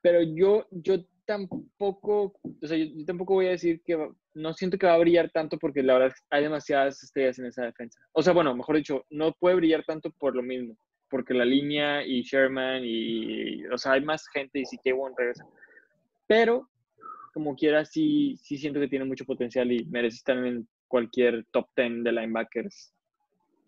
Pero 0.00 0.22
yo, 0.22 0.66
yo 0.70 1.04
tampoco, 1.26 2.38
o 2.62 2.66
sea, 2.66 2.76
yo, 2.78 2.84
yo 2.94 3.04
tampoco 3.04 3.34
voy 3.34 3.46
a 3.46 3.50
decir 3.50 3.82
que 3.84 4.08
no 4.34 4.52
siento 4.52 4.76
que 4.78 4.86
va 4.86 4.94
a 4.94 4.98
brillar 4.98 5.30
tanto 5.30 5.58
porque 5.58 5.82
la 5.82 5.94
verdad 5.94 6.16
hay 6.30 6.42
demasiadas 6.42 7.02
estrellas 7.02 7.38
en 7.38 7.46
esa 7.46 7.64
defensa. 7.64 8.00
O 8.12 8.22
sea, 8.22 8.32
bueno, 8.32 8.54
mejor 8.54 8.76
dicho, 8.76 9.04
no 9.10 9.32
puede 9.32 9.56
brillar 9.56 9.84
tanto 9.84 10.10
por 10.10 10.34
lo 10.34 10.42
mismo, 10.42 10.76
porque 11.08 11.34
la 11.34 11.44
línea 11.44 12.04
y 12.04 12.22
Sherman 12.22 12.82
y, 12.84 13.64
o 13.66 13.78
sea, 13.78 13.92
hay 13.92 14.04
más 14.04 14.26
gente 14.28 14.58
y 14.58 14.66
si 14.66 14.76
K1 14.78 15.14
regresa. 15.16 15.46
Pero, 16.26 16.68
como 17.32 17.54
quiera, 17.54 17.84
sí, 17.84 18.36
sí 18.42 18.58
siento 18.58 18.80
que 18.80 18.88
tiene 18.88 19.04
mucho 19.04 19.24
potencial 19.24 19.70
y 19.70 19.84
merece 19.86 20.16
estar 20.16 20.36
en 20.36 20.66
cualquier 20.88 21.44
top 21.52 21.68
10 21.76 22.04
de 22.04 22.12
linebackers. 22.12 22.92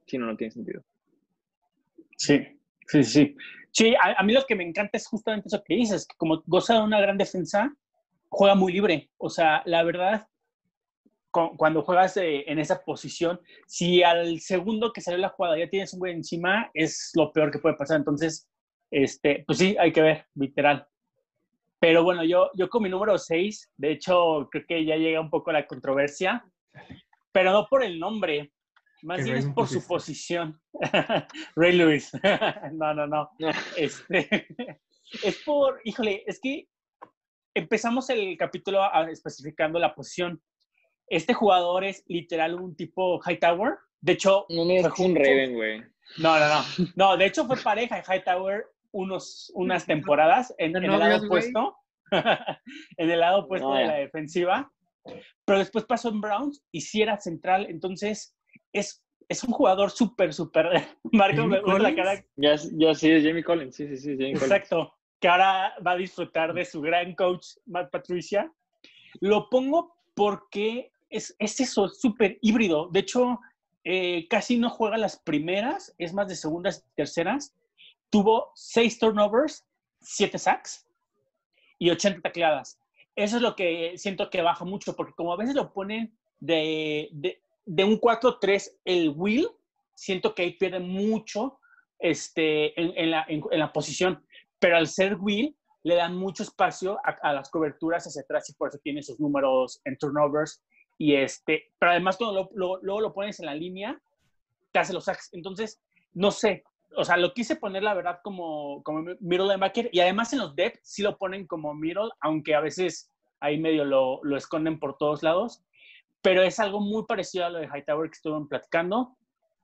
Si 0.07 0.18
no, 0.18 0.26
no 0.26 0.37
tiene 0.37 0.52
sentido. 0.52 0.85
Sí, 2.16 2.40
sí, 2.88 3.02
sí. 3.05 3.37
Sí, 3.70 3.94
a, 3.94 4.20
a 4.20 4.22
mí 4.22 4.33
lo 4.33 4.44
que 4.46 4.55
me 4.55 4.64
encanta 4.64 4.96
es 4.96 5.07
justamente 5.07 5.48
eso 5.48 5.62
que 5.62 5.74
dices, 5.74 6.07
que 6.07 6.16
como 6.16 6.42
goza 6.46 6.74
de 6.74 6.81
una 6.81 7.00
gran 7.00 7.18
defensa, 7.18 7.76
juega 8.29 8.55
muy 8.55 8.72
libre. 8.72 9.11
O 9.18 9.29
sea, 9.29 9.62
la 9.66 9.83
verdad, 9.83 10.26
cuando 11.57 11.83
juegas 11.83 12.16
eh, 12.16 12.44
en 12.46 12.59
esa 12.59 12.83
posición, 12.85 13.40
si 13.66 14.03
al 14.03 14.40
segundo 14.40 14.92
que 14.92 15.01
salió 15.01 15.18
la 15.18 15.29
jugada 15.31 15.59
ya 15.59 15.68
tienes 15.68 15.92
un 15.92 16.01
güey 16.01 16.12
encima, 16.14 16.70
es 16.75 17.11
lo 17.14 17.33
peor 17.33 17.51
que 17.51 17.59
puede 17.59 17.77
pasar. 17.77 17.99
Entonces, 17.99 18.49
este, 18.90 19.44
pues 19.46 19.59
sí, 19.59 19.77
hay 19.79 19.92
que 19.92 20.03
ver, 20.03 20.27
literal. 20.35 20.87
Pero 21.79 22.03
bueno, 22.05 22.25
yo, 22.25 22.51
yo 22.55 22.68
con 22.68 22.83
mi 22.83 22.88
número 22.88 23.18
6, 23.18 23.72
de 23.77 23.92
hecho, 23.92 24.49
creo 24.51 24.64
que 24.66 24.85
ya 24.85 24.96
llega 24.96 25.20
un 25.20 25.31
poco 25.31 25.53
la 25.53 25.66
controversia, 25.66 26.44
pero 27.33 27.53
no 27.53 27.66
por 27.68 27.85
el 27.85 27.99
nombre, 27.99 28.53
más 29.03 29.18
¿Qué 29.18 29.25
bien 29.25 29.37
es 29.37 29.46
por 29.49 29.68
su 29.68 29.87
posición. 29.87 30.61
Ray 31.55 31.72
Lewis. 31.72 32.11
no, 32.72 32.94
no, 32.94 33.07
no. 33.07 33.31
Este, 33.77 34.46
es 35.22 35.42
por, 35.44 35.81
híjole, 35.85 36.25
es 36.27 36.40
que 36.40 36.66
empezamos 37.55 38.09
el 38.11 38.37
capítulo 38.38 38.83
a- 38.83 39.11
especificando 39.11 39.79
la 39.79 39.94
posición. 39.94 40.42
Este 41.09 41.35
jugador 41.35 41.85
es 41.85 42.05
literal 42.09 42.55
un 42.55 42.75
tipo 42.77 43.21
Hightower. 43.21 43.75
De 44.01 44.12
hecho, 44.12 44.47
No 44.49 44.64
me 44.64 44.83
fue 44.90 45.07
un 45.07 45.14
Raven, 45.14 45.55
güey. 45.55 45.81
No, 46.19 46.38
no, 46.38 46.49
no. 46.49 46.64
No, 46.95 47.16
de 47.16 47.27
hecho 47.27 47.45
fue 47.47 47.57
pareja 47.57 47.97
de 47.97 48.03
Hightower 48.03 48.66
unos, 48.92 49.51
unas 49.55 49.85
temporadas 49.87 50.55
en, 50.59 50.73
¿De 50.73 50.79
en 50.85 50.85
el 50.85 50.99
lado 50.99 51.27
opuesto. 51.27 51.77
en 52.11 53.11
el 53.11 53.21
lado 53.21 53.40
opuesto 53.40 53.69
No, 53.69 53.75
de 53.77 53.87
la 53.87 53.95
defensiva. 53.95 54.73
Pero 55.45 55.59
después 55.59 55.85
pasó 55.85 56.09
en 56.09 56.21
Browns 56.21 56.64
y 56.73 56.81
sí 56.81 57.03
era 57.03 57.19
central. 57.19 57.66
Entonces, 57.69 58.37
es, 58.73 59.05
es 59.29 59.45
un 59.45 59.53
jugador 59.53 59.90
súper, 59.90 60.33
súper. 60.33 60.66
Marco 61.12 61.42
¿Jamie 61.42 61.59
me 61.59 61.61
gusta 61.61 61.79
la 61.79 61.95
cara. 61.95 62.25
Ya, 62.37 62.57
ya 62.73 62.95
sí, 62.95 63.11
es 63.11 63.25
Jamie 63.25 63.45
Collins. 63.45 63.77
Sí, 63.77 63.87
sí, 63.88 63.97
sí, 63.97 64.11
Jamie 64.12 64.35
Collins. 64.35 64.42
Exacto. 64.42 64.95
Que 65.21 65.29
ahora 65.29 65.75
va 65.87 65.92
a 65.92 65.97
disfrutar 65.97 66.53
de 66.53 66.64
su 66.64 66.81
gran 66.81 67.14
coach, 67.14 67.47
Matt 67.66 67.90
Patricia. 67.90 68.53
Lo 69.21 69.49
pongo 69.49 69.97
porque 70.14 70.92
es, 71.11 71.35
es 71.38 71.61
eso, 71.61 71.87
es 71.87 72.01
súper 72.01 72.38
híbrido. 72.42 72.88
De 72.90 73.01
hecho, 73.01 73.40
eh, 73.85 74.27
casi 74.29 74.59
no 74.59 74.71
juega 74.71 74.97
las 74.97 75.19
primeras, 75.19 75.95
es 75.99 76.12
más 76.12 76.29
de 76.29 76.37
segundas 76.37 76.85
y 76.87 76.95
terceras. 76.97 77.55
Tuvo 78.11 78.51
seis 78.55 78.99
turnovers, 78.99 79.64
siete 80.01 80.38
sacks 80.38 80.87
y 81.79 81.90
80 81.90 82.21
tacleadas. 82.21 82.79
Eso 83.14 83.37
es 83.37 83.42
lo 83.42 83.57
que 83.57 83.95
siento 83.97 84.29
que 84.29 84.42
baja 84.42 84.64
mucho, 84.64 84.95
porque 84.95 85.14
como 85.14 85.33
a 85.33 85.37
veces 85.37 85.55
lo 85.55 85.73
ponen 85.73 86.16
de, 86.40 87.09
de, 87.64 87.85
un 87.85 88.01
4-3 88.01 88.73
el 88.85 89.11
Will, 89.11 89.49
siento 89.95 90.35
que 90.35 90.42
ahí 90.42 90.53
pierde 90.53 90.81
mucho 90.81 91.59
este, 91.99 92.79
en, 92.81 93.11
la, 93.11 93.25
en 93.29 93.59
la 93.59 93.73
posición. 93.73 94.25
Pero 94.59 94.77
al 94.77 94.88
ser 94.88 95.16
Will, 95.16 95.57
le 95.85 95.95
dan 95.95 96.16
mucho 96.16 96.42
espacio 96.42 96.99
a, 97.05 97.16
a 97.23 97.33
las 97.33 97.49
coberturas 97.49 98.05
hacia 98.05 98.23
atrás 98.23 98.51
y 98.51 98.55
por 98.55 98.69
eso 98.69 98.79
tiene 98.83 99.03
sus 99.03 99.21
números 99.21 99.81
en 99.85 99.97
turnovers. 99.97 100.61
Y 100.99 101.15
este, 101.15 101.73
pero 101.79 101.93
además 101.93 102.17
cuando 102.17 102.35
lo- 102.43 102.51
lo- 102.55 102.83
luego 102.83 103.01
lo 103.01 103.13
pones 103.13 103.39
en 103.41 103.47
la 103.47 103.55
línea, 103.55 104.01
te 104.73 104.79
hace 104.79 104.93
los 104.93 105.05
sacks. 105.05 105.29
Entonces, 105.33 105.81
no 106.15 106.31
sé, 106.31 106.65
o 106.97 107.05
sea, 107.05 107.17
lo 107.17 107.35
quise 107.35 107.57
poner 107.57 107.83
la 107.83 107.95
verdad 107.95 108.21
como, 108.25 108.83
como 108.83 109.01
middle 109.21 109.45
linebacker 109.47 109.91
y 109.93 110.01
además 110.01 110.33
en 110.33 110.39
los 110.39 110.55
depth 110.57 110.79
sí 110.83 111.03
lo 111.03 111.19
ponen 111.19 111.47
como 111.47 111.75
middle, 111.75 112.09
aunque 112.21 112.55
a 112.55 112.61
veces 112.61 113.11
ahí 113.41 113.59
medio 113.59 113.85
lo, 113.85 114.21
lo 114.25 114.37
esconden 114.37 114.79
por 114.79 114.97
todos 114.97 115.23
lados. 115.23 115.63
Pero 116.23 116.43
es 116.43 116.59
algo 116.59 116.81
muy 116.81 117.05
parecido 117.05 117.45
a 117.45 117.51
lo 117.51 117.59
de 117.59 117.67
Hightower 117.69 118.09
que 118.11 118.15
estuvieron 118.17 118.49
platicando. 118.49 119.17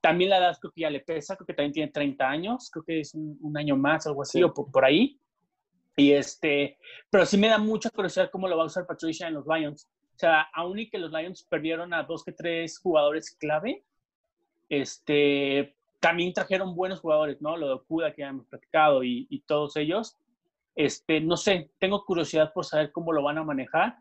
También 0.02 0.30
la 0.30 0.38
edad 0.38 0.58
creo 0.60 0.72
que 0.72 0.82
ya 0.82 0.90
le 0.90 1.00
pesa, 1.00 1.36
creo 1.36 1.46
que 1.46 1.54
también 1.54 1.72
tiene 1.72 1.90
30 1.92 2.28
años, 2.28 2.70
creo 2.70 2.84
que 2.84 3.00
es 3.00 3.14
un, 3.14 3.38
un 3.40 3.56
año 3.56 3.76
más, 3.76 4.06
algo 4.06 4.22
así, 4.22 4.38
Sí. 4.38 4.42
o 4.44 4.52
por, 4.52 4.70
por 4.70 4.84
ahí. 4.84 5.18
Y 5.96 6.12
este, 6.12 6.78
pero 7.10 7.24
sí 7.26 7.36
me 7.38 7.48
da 7.48 7.58
mucha 7.58 7.88
curiosidad 7.90 8.30
cómo 8.30 8.48
lo 8.48 8.56
va 8.56 8.64
a 8.64 8.66
usar 8.66 8.86
Patricia 8.86 9.28
en 9.28 9.34
los 9.34 9.46
Lions. 9.46 9.88
O 10.14 10.18
sea, 10.18 10.42
aún 10.54 10.78
y 10.78 10.88
que 10.88 10.98
los 10.98 11.10
Lions 11.10 11.42
perdieron 11.44 11.92
a 11.94 12.02
dos 12.04 12.24
que 12.24 12.32
tres 12.32 12.78
jugadores 12.78 13.34
clave, 13.34 13.82
este, 14.68 15.74
también 16.00 16.32
trajeron 16.32 16.74
buenos 16.74 17.00
jugadores, 17.00 17.40
¿no? 17.40 17.56
Lo 17.56 17.68
de 17.68 17.74
Okuda 17.74 18.12
que 18.12 18.22
ya 18.22 18.28
hemos 18.28 18.46
platicado 18.46 19.04
y, 19.04 19.42
todos 19.46 19.76
ellos. 19.76 20.16
Este, 20.74 21.20
no 21.20 21.36
sé, 21.36 21.70
tengo 21.78 22.04
curiosidad 22.04 22.52
por 22.52 22.64
saber 22.64 22.92
cómo 22.92 23.12
lo 23.12 23.22
van 23.22 23.38
a 23.38 23.44
manejar. 23.44 23.96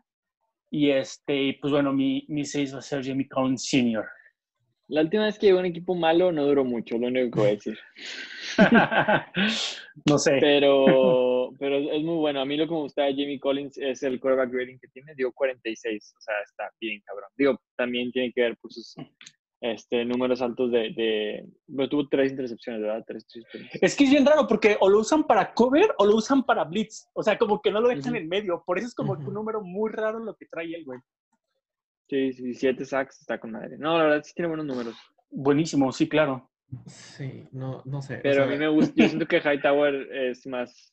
Y 0.70 0.90
este, 0.90 1.58
pues 1.60 1.72
bueno, 1.72 1.92
mi, 1.92 2.24
mi 2.28 2.44
seis 2.44 2.74
va 2.74 2.78
a 2.78 2.82
ser 2.82 3.04
Jamie 3.04 3.28
Collins 3.28 3.68
Sr. 3.68 4.06
La 4.92 5.00
última 5.00 5.24
vez 5.24 5.38
que 5.38 5.46
llegó 5.46 5.58
un 5.58 5.64
equipo 5.64 5.94
malo 5.94 6.32
no 6.32 6.44
duró 6.44 6.66
mucho, 6.66 6.98
lo 6.98 7.06
único 7.06 7.30
que 7.30 7.40
voy 7.40 7.48
a 7.48 7.52
decir. 7.52 7.78
no 10.06 10.18
sé. 10.18 10.36
Pero, 10.38 11.50
pero 11.58 11.78
es 11.78 12.02
muy 12.02 12.16
bueno. 12.16 12.42
A 12.42 12.44
mí 12.44 12.58
lo 12.58 12.66
que 12.66 12.74
me 12.74 12.80
gusta 12.80 13.04
de 13.04 13.12
Jamie 13.12 13.40
Collins 13.40 13.78
es 13.78 14.02
el 14.02 14.20
quarterback 14.20 14.52
rating 14.52 14.78
que 14.78 14.88
tiene. 14.88 15.14
Dio 15.14 15.32
46. 15.32 16.14
O 16.18 16.20
sea, 16.20 16.34
está 16.44 16.70
bien 16.78 17.00
cabrón. 17.06 17.30
Digo, 17.38 17.58
también 17.74 18.12
tiene 18.12 18.32
que 18.34 18.42
ver 18.42 18.56
por 18.58 18.70
sus 18.70 18.94
este, 19.62 20.04
números 20.04 20.42
altos 20.42 20.70
de... 20.70 20.90
de 20.90 21.46
bueno, 21.68 21.88
tuvo 21.88 22.08
tres 22.10 22.30
intercepciones, 22.32 22.82
¿verdad? 22.82 23.02
Tres, 23.06 23.26
tres, 23.26 23.46
tres. 23.50 23.68
Es 23.80 23.96
que 23.96 24.04
es 24.04 24.10
bien 24.10 24.26
raro 24.26 24.46
porque 24.46 24.76
o 24.78 24.90
lo 24.90 24.98
usan 24.98 25.24
para 25.26 25.54
cover 25.54 25.94
o 25.96 26.04
lo 26.04 26.16
usan 26.16 26.44
para 26.44 26.64
blitz. 26.64 27.08
O 27.14 27.22
sea, 27.22 27.38
como 27.38 27.62
que 27.62 27.70
no 27.70 27.80
lo 27.80 27.88
dejan 27.88 28.12
Ujú. 28.12 28.16
en 28.16 28.28
medio. 28.28 28.62
Por 28.66 28.76
eso 28.76 28.88
es 28.88 28.94
como 28.94 29.14
un 29.14 29.32
número 29.32 29.62
muy 29.62 29.90
raro 29.90 30.18
lo 30.18 30.36
que 30.36 30.44
trae 30.44 30.74
el 30.74 30.84
güey. 30.84 31.00
Sí, 32.12 32.30
sí, 32.34 32.52
siete 32.52 32.84
sacks 32.84 33.22
está 33.22 33.38
con 33.40 33.52
madre. 33.52 33.78
No, 33.78 33.96
la 33.96 34.04
verdad 34.04 34.22
sí 34.22 34.34
tiene 34.34 34.48
buenos 34.48 34.66
números. 34.66 34.94
Buenísimo, 35.30 35.90
sí, 35.92 36.06
claro. 36.10 36.50
Sí, 36.86 37.48
no, 37.52 37.80
no 37.86 38.02
sé. 38.02 38.18
o 38.18 38.22
Pero 38.22 38.42
a 38.42 38.46
sea, 38.46 38.52
mí 38.52 38.58
me 38.58 38.68
gusta, 38.68 38.92
yo 38.96 39.06
siento 39.08 39.26
que 39.26 39.38
Hightower 39.38 39.94
es 40.14 40.46
más, 40.46 40.92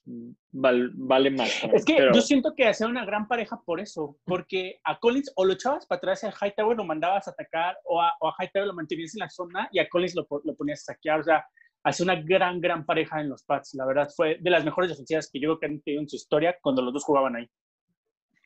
val- 0.53 0.91
vale 0.95 1.29
más. 1.31 1.61
Es 1.73 1.83
que 1.83 1.95
pero- 1.97 2.13
yo 2.13 2.21
siento 2.21 2.53
que 2.55 2.67
hacía 2.69 2.87
una 2.87 3.03
gran 3.03 3.27
pareja 3.27 3.61
por 3.65 3.81
eso, 3.81 4.17
porque 4.23 4.79
a 4.85 4.97
Collins 4.97 5.33
o 5.35 5.43
lo 5.43 5.51
echabas 5.53 5.85
para 5.87 5.97
atrás 5.97 6.23
y 6.23 6.27
a 6.27 6.33
Hightower 6.47 6.77
lo 6.77 6.85
mandabas 6.85 7.27
a 7.27 7.31
atacar, 7.31 7.77
o 7.83 8.01
a, 8.01 8.13
o 8.21 8.29
a 8.29 8.35
Hightower 8.39 8.67
lo 8.67 8.73
mantenías 8.73 9.13
en 9.15 9.19
la 9.19 9.29
zona 9.29 9.67
y 9.73 9.79
a 9.79 9.89
Collins 9.89 10.15
lo, 10.15 10.25
lo 10.45 10.55
ponías 10.55 10.79
a 10.87 10.93
saquear. 10.93 11.19
O 11.19 11.23
sea, 11.23 11.45
hacía 11.83 12.05
una 12.05 12.15
gran, 12.15 12.61
gran 12.61 12.85
pareja 12.85 13.19
en 13.19 13.27
los 13.27 13.43
Pats. 13.43 13.73
La 13.73 13.85
verdad, 13.85 14.07
fue 14.15 14.37
de 14.39 14.49
las 14.49 14.63
mejores 14.63 14.89
defensivas 14.89 15.29
que 15.29 15.41
yo 15.41 15.49
creo 15.49 15.59
que 15.59 15.65
han 15.65 15.81
tenido 15.81 16.01
en 16.01 16.07
su 16.09 16.15
historia 16.15 16.55
cuando 16.61 16.81
los 16.81 16.93
dos 16.93 17.03
jugaban 17.03 17.35
ahí. 17.35 17.49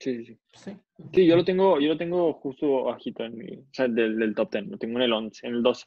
Sí, 0.03 0.25
sí, 0.25 0.37
sí. 0.53 0.77
Sí. 1.13 1.25
Yo 1.25 1.35
lo 1.37 1.45
tengo, 1.45 1.79
yo 1.79 1.89
lo 1.89 1.97
tengo 1.97 2.33
justo 2.33 2.83
bajito 2.83 3.23
en 3.23 3.37
mi, 3.37 3.55
o 3.55 3.65
sea, 3.71 3.87
del, 3.87 4.17
del 4.19 4.35
top 4.35 4.51
10, 4.51 4.67
lo 4.67 4.77
tengo 4.77 4.97
en 4.97 5.03
el 5.03 5.13
11, 5.13 5.47
en 5.47 5.53
el 5.55 5.63
12. 5.63 5.85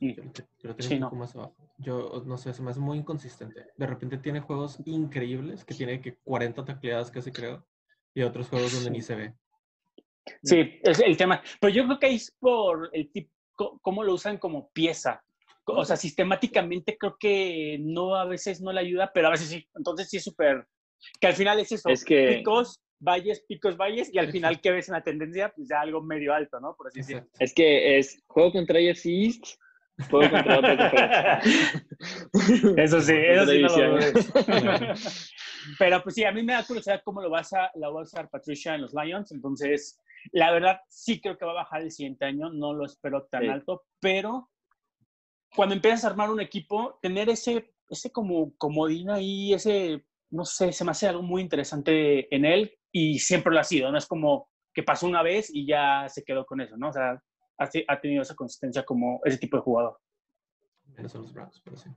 Yo 0.00 0.22
lo 0.24 0.30
te- 0.32 0.42
yo 0.58 0.68
lo 0.68 0.76
tengo 0.76 0.88
Sí, 0.88 0.94
un 0.94 1.00
no. 1.00 1.06
poco 1.08 1.16
más 1.16 1.34
abajo. 1.36 1.56
Yo 1.78 2.22
no 2.26 2.36
sé, 2.38 2.54
se 2.54 2.62
me 2.62 2.70
hace 2.70 2.80
muy 2.80 2.98
inconsistente. 2.98 3.66
De 3.76 3.86
repente 3.86 4.16
tiene 4.18 4.40
juegos 4.40 4.78
increíbles 4.86 5.64
que 5.64 5.74
tiene 5.74 6.00
que 6.00 6.16
40 6.24 6.64
tacleadas 6.64 7.10
casi 7.10 7.30
creo. 7.32 7.66
Y 8.14 8.22
otros 8.22 8.48
juegos 8.48 8.72
donde 8.72 8.90
ni 8.90 9.02
se 9.02 9.14
ve. 9.14 9.34
Sí, 10.42 10.78
es 10.82 11.00
el 11.00 11.16
tema. 11.16 11.42
Pero 11.60 11.72
yo 11.74 11.84
creo 11.86 11.98
que 11.98 12.14
es 12.14 12.30
por 12.38 12.88
el 12.92 13.10
tipo, 13.10 13.30
cómo 13.82 14.02
lo 14.04 14.14
usan 14.14 14.38
como 14.38 14.70
pieza. 14.70 15.22
O 15.66 15.84
sea, 15.84 15.96
sistemáticamente 15.96 16.96
creo 16.98 17.16
que 17.18 17.78
no, 17.80 18.14
a 18.14 18.24
veces 18.26 18.60
no 18.60 18.72
le 18.72 18.80
ayuda, 18.80 19.10
pero 19.12 19.28
a 19.28 19.30
veces 19.32 19.48
sí. 19.48 19.66
Entonces 19.74 20.08
sí 20.08 20.18
es 20.18 20.24
súper, 20.24 20.66
que 21.20 21.26
al 21.26 21.34
final 21.34 21.58
es 21.58 21.72
eso. 21.72 21.88
Es 21.88 22.04
que- 22.04 22.36
Picos, 22.38 22.80
valles, 23.04 23.44
picos, 23.46 23.76
valles, 23.76 24.12
y 24.12 24.18
al 24.18 24.30
final. 24.32 24.60
¿qué 24.60 24.72
ves 24.72 24.88
en 24.88 24.94
la 24.94 25.02
tendencia? 25.02 25.52
Pues 25.54 25.68
ya 25.68 25.80
algo 25.80 26.02
medio 26.02 26.34
alto, 26.34 26.58
¿no? 26.58 26.74
Por 26.74 26.88
así 26.88 27.00
decirlo. 27.00 27.26
Es 27.38 27.54
que 27.54 27.98
es 27.98 28.22
juego 28.26 28.52
contra 28.52 28.78
AFC 28.78 29.06
East, 29.06 29.44
juego 30.10 30.30
contra 30.30 30.58
otra. 30.58 31.40
Eso 32.76 33.00
sí, 33.00 33.12
eso 33.14 33.46
sí 33.46 33.62
no 33.62 33.76
lo. 33.76 33.98
Pero 35.78 36.02
pues 36.02 36.14
sí, 36.14 36.24
a 36.24 36.32
mí 36.32 36.42
me 36.42 36.52
da 36.54 36.64
curiosidad 36.64 37.02
cómo 37.04 37.22
lo 37.22 37.30
vas 37.30 37.52
a, 37.52 37.70
la 37.74 37.88
va 37.90 38.00
a 38.00 38.04
usar 38.04 38.28
Patricia 38.28 38.74
en 38.74 38.82
los 38.82 38.92
Lions. 38.92 39.32
Entonces, 39.32 39.98
la 40.32 40.50
verdad, 40.50 40.80
sí 40.88 41.20
creo 41.20 41.38
que 41.38 41.44
va 41.44 41.52
a 41.52 41.62
bajar 41.62 41.82
el 41.82 41.90
siguiente 41.90 42.24
año. 42.24 42.50
No 42.50 42.74
lo 42.74 42.84
espero 42.84 43.26
tan 43.30 43.42
Sí. 43.42 43.48
alto, 43.48 43.84
pero 44.00 44.50
cuando 45.54 45.74
empiezas 45.74 46.04
a 46.04 46.08
armar 46.08 46.30
un 46.30 46.40
equipo, 46.40 46.98
tener 47.00 47.28
ese, 47.30 47.72
ese 47.88 48.10
como 48.10 48.54
comodín 48.56 49.10
ahí, 49.10 49.54
ese, 49.54 50.04
no 50.30 50.44
sé, 50.44 50.72
se 50.72 50.84
me 50.84 50.90
hace 50.90 51.06
algo 51.08 51.22
muy 51.22 51.40
interesante 51.42 52.34
en 52.34 52.44
él 52.44 52.76
y 52.96 53.18
siempre 53.18 53.52
lo 53.52 53.58
ha 53.58 53.64
sido. 53.64 53.90
No 53.90 53.98
es 53.98 54.06
como 54.06 54.48
que 54.72 54.82
pasó 54.84 55.06
una 55.08 55.22
vez 55.22 55.50
y 55.52 55.66
ya 55.66 56.06
se 56.08 56.22
quedó 56.22 56.46
con 56.46 56.60
eso, 56.60 56.76
¿no? 56.76 56.88
O 56.90 56.92
sea, 56.92 57.20
ha, 57.58 57.68
ha 57.88 58.00
tenido 58.00 58.22
esa 58.22 58.34
consistencia 58.36 58.84
como 58.84 59.20
ese 59.24 59.36
tipo 59.38 59.56
de 59.56 59.62
jugador. 59.64 59.98
Menos 60.96 61.10
son 61.12 61.22
los 61.22 61.32
Browns, 61.32 61.60
pero 61.64 61.76
sí. 61.76 61.90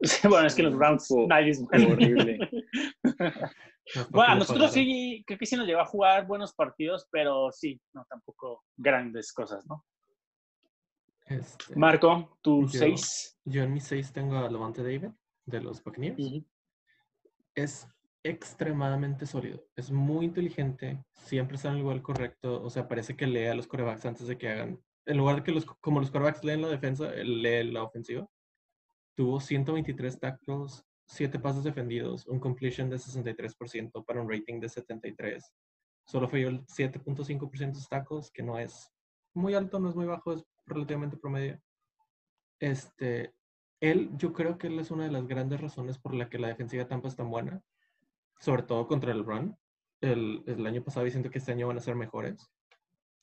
bueno, 0.28 0.46
es 0.46 0.54
que 0.54 0.62
los 0.62 0.74
Browns, 0.74 1.06
Fue- 1.06 1.26
nadie 1.26 1.50
es 1.50 1.62
fue 1.68 1.92
horrible. 1.92 2.38
Bueno, 4.10 4.32
a 4.32 4.34
nosotros 4.36 4.72
sí, 4.72 5.22
creo 5.26 5.38
que 5.38 5.46
sí 5.46 5.56
nos 5.56 5.66
llegó 5.66 5.80
a 5.80 5.86
jugar 5.86 6.26
buenos 6.26 6.54
partidos, 6.54 7.06
pero 7.10 7.50
sí, 7.52 7.78
no, 7.92 8.04
tampoco 8.08 8.64
grandes 8.76 9.32
cosas, 9.32 9.66
¿no? 9.66 9.84
Este, 11.26 11.74
Marco, 11.76 12.38
tu 12.40 12.62
Yo- 12.68 12.78
seis. 12.78 13.38
Yo 13.44 13.62
en 13.62 13.72
mis 13.74 13.84
6 13.84 14.12
tengo 14.12 14.36
a 14.38 14.48
Levante 14.50 14.82
David 14.82 15.10
de 15.44 15.60
los 15.60 15.82
Buccaneers. 15.82 16.16
es 17.54 17.88
extremadamente 18.30 19.26
sólido, 19.26 19.64
es 19.76 19.90
muy 19.90 20.26
inteligente, 20.26 21.04
siempre 21.12 21.56
está 21.56 21.68
en 21.68 21.76
el 21.76 21.82
lugar 21.82 22.02
correcto, 22.02 22.62
o 22.62 22.70
sea, 22.70 22.88
parece 22.88 23.16
que 23.16 23.26
lee 23.26 23.46
a 23.46 23.54
los 23.54 23.66
corebacks 23.66 24.04
antes 24.06 24.26
de 24.26 24.36
que 24.36 24.48
hagan, 24.48 24.80
en 25.06 25.16
lugar 25.16 25.36
de 25.36 25.42
que 25.44 25.52
los, 25.52 25.64
como 25.64 26.00
los 26.00 26.10
corebacks 26.10 26.44
leen 26.44 26.62
la 26.62 26.68
defensa, 26.68 27.10
lee 27.12 27.70
la 27.70 27.84
ofensiva. 27.84 28.28
Tuvo 29.16 29.40
123 29.40 30.18
tackles, 30.18 30.84
7 31.06 31.38
pases 31.38 31.64
defendidos, 31.64 32.26
un 32.26 32.40
completion 32.40 32.90
de 32.90 32.96
63% 32.96 34.04
para 34.04 34.20
un 34.20 34.28
rating 34.28 34.60
de 34.60 34.68
73. 34.68 35.52
Solo 36.06 36.28
falló 36.28 36.48
el 36.48 36.66
7.5% 36.66 37.72
de 37.72 37.86
tackles, 37.88 38.30
que 38.30 38.42
no 38.42 38.58
es 38.58 38.92
muy 39.32 39.54
alto, 39.54 39.78
no 39.78 39.88
es 39.88 39.94
muy 39.94 40.06
bajo, 40.06 40.32
es 40.32 40.44
relativamente 40.66 41.16
promedio. 41.16 41.60
Este, 42.58 43.32
él, 43.80 44.10
yo 44.16 44.32
creo 44.32 44.58
que 44.58 44.66
él 44.66 44.78
es 44.80 44.90
una 44.90 45.04
de 45.04 45.12
las 45.12 45.26
grandes 45.26 45.60
razones 45.60 45.98
por 45.98 46.14
la 46.14 46.28
que 46.28 46.38
la 46.38 46.48
defensiva 46.48 46.82
de 46.82 46.88
Tampa 46.88 47.08
es 47.08 47.16
tan 47.16 47.30
buena, 47.30 47.62
sobre 48.38 48.62
todo 48.62 48.86
contra 48.86 49.12
el 49.12 49.24
run. 49.24 49.56
El, 50.00 50.42
el 50.46 50.66
año 50.66 50.82
pasado 50.82 51.04
diciendo 51.04 51.30
que 51.30 51.38
este 51.38 51.52
año 51.52 51.68
van 51.68 51.78
a 51.78 51.80
ser 51.80 51.94
mejores. 51.96 52.50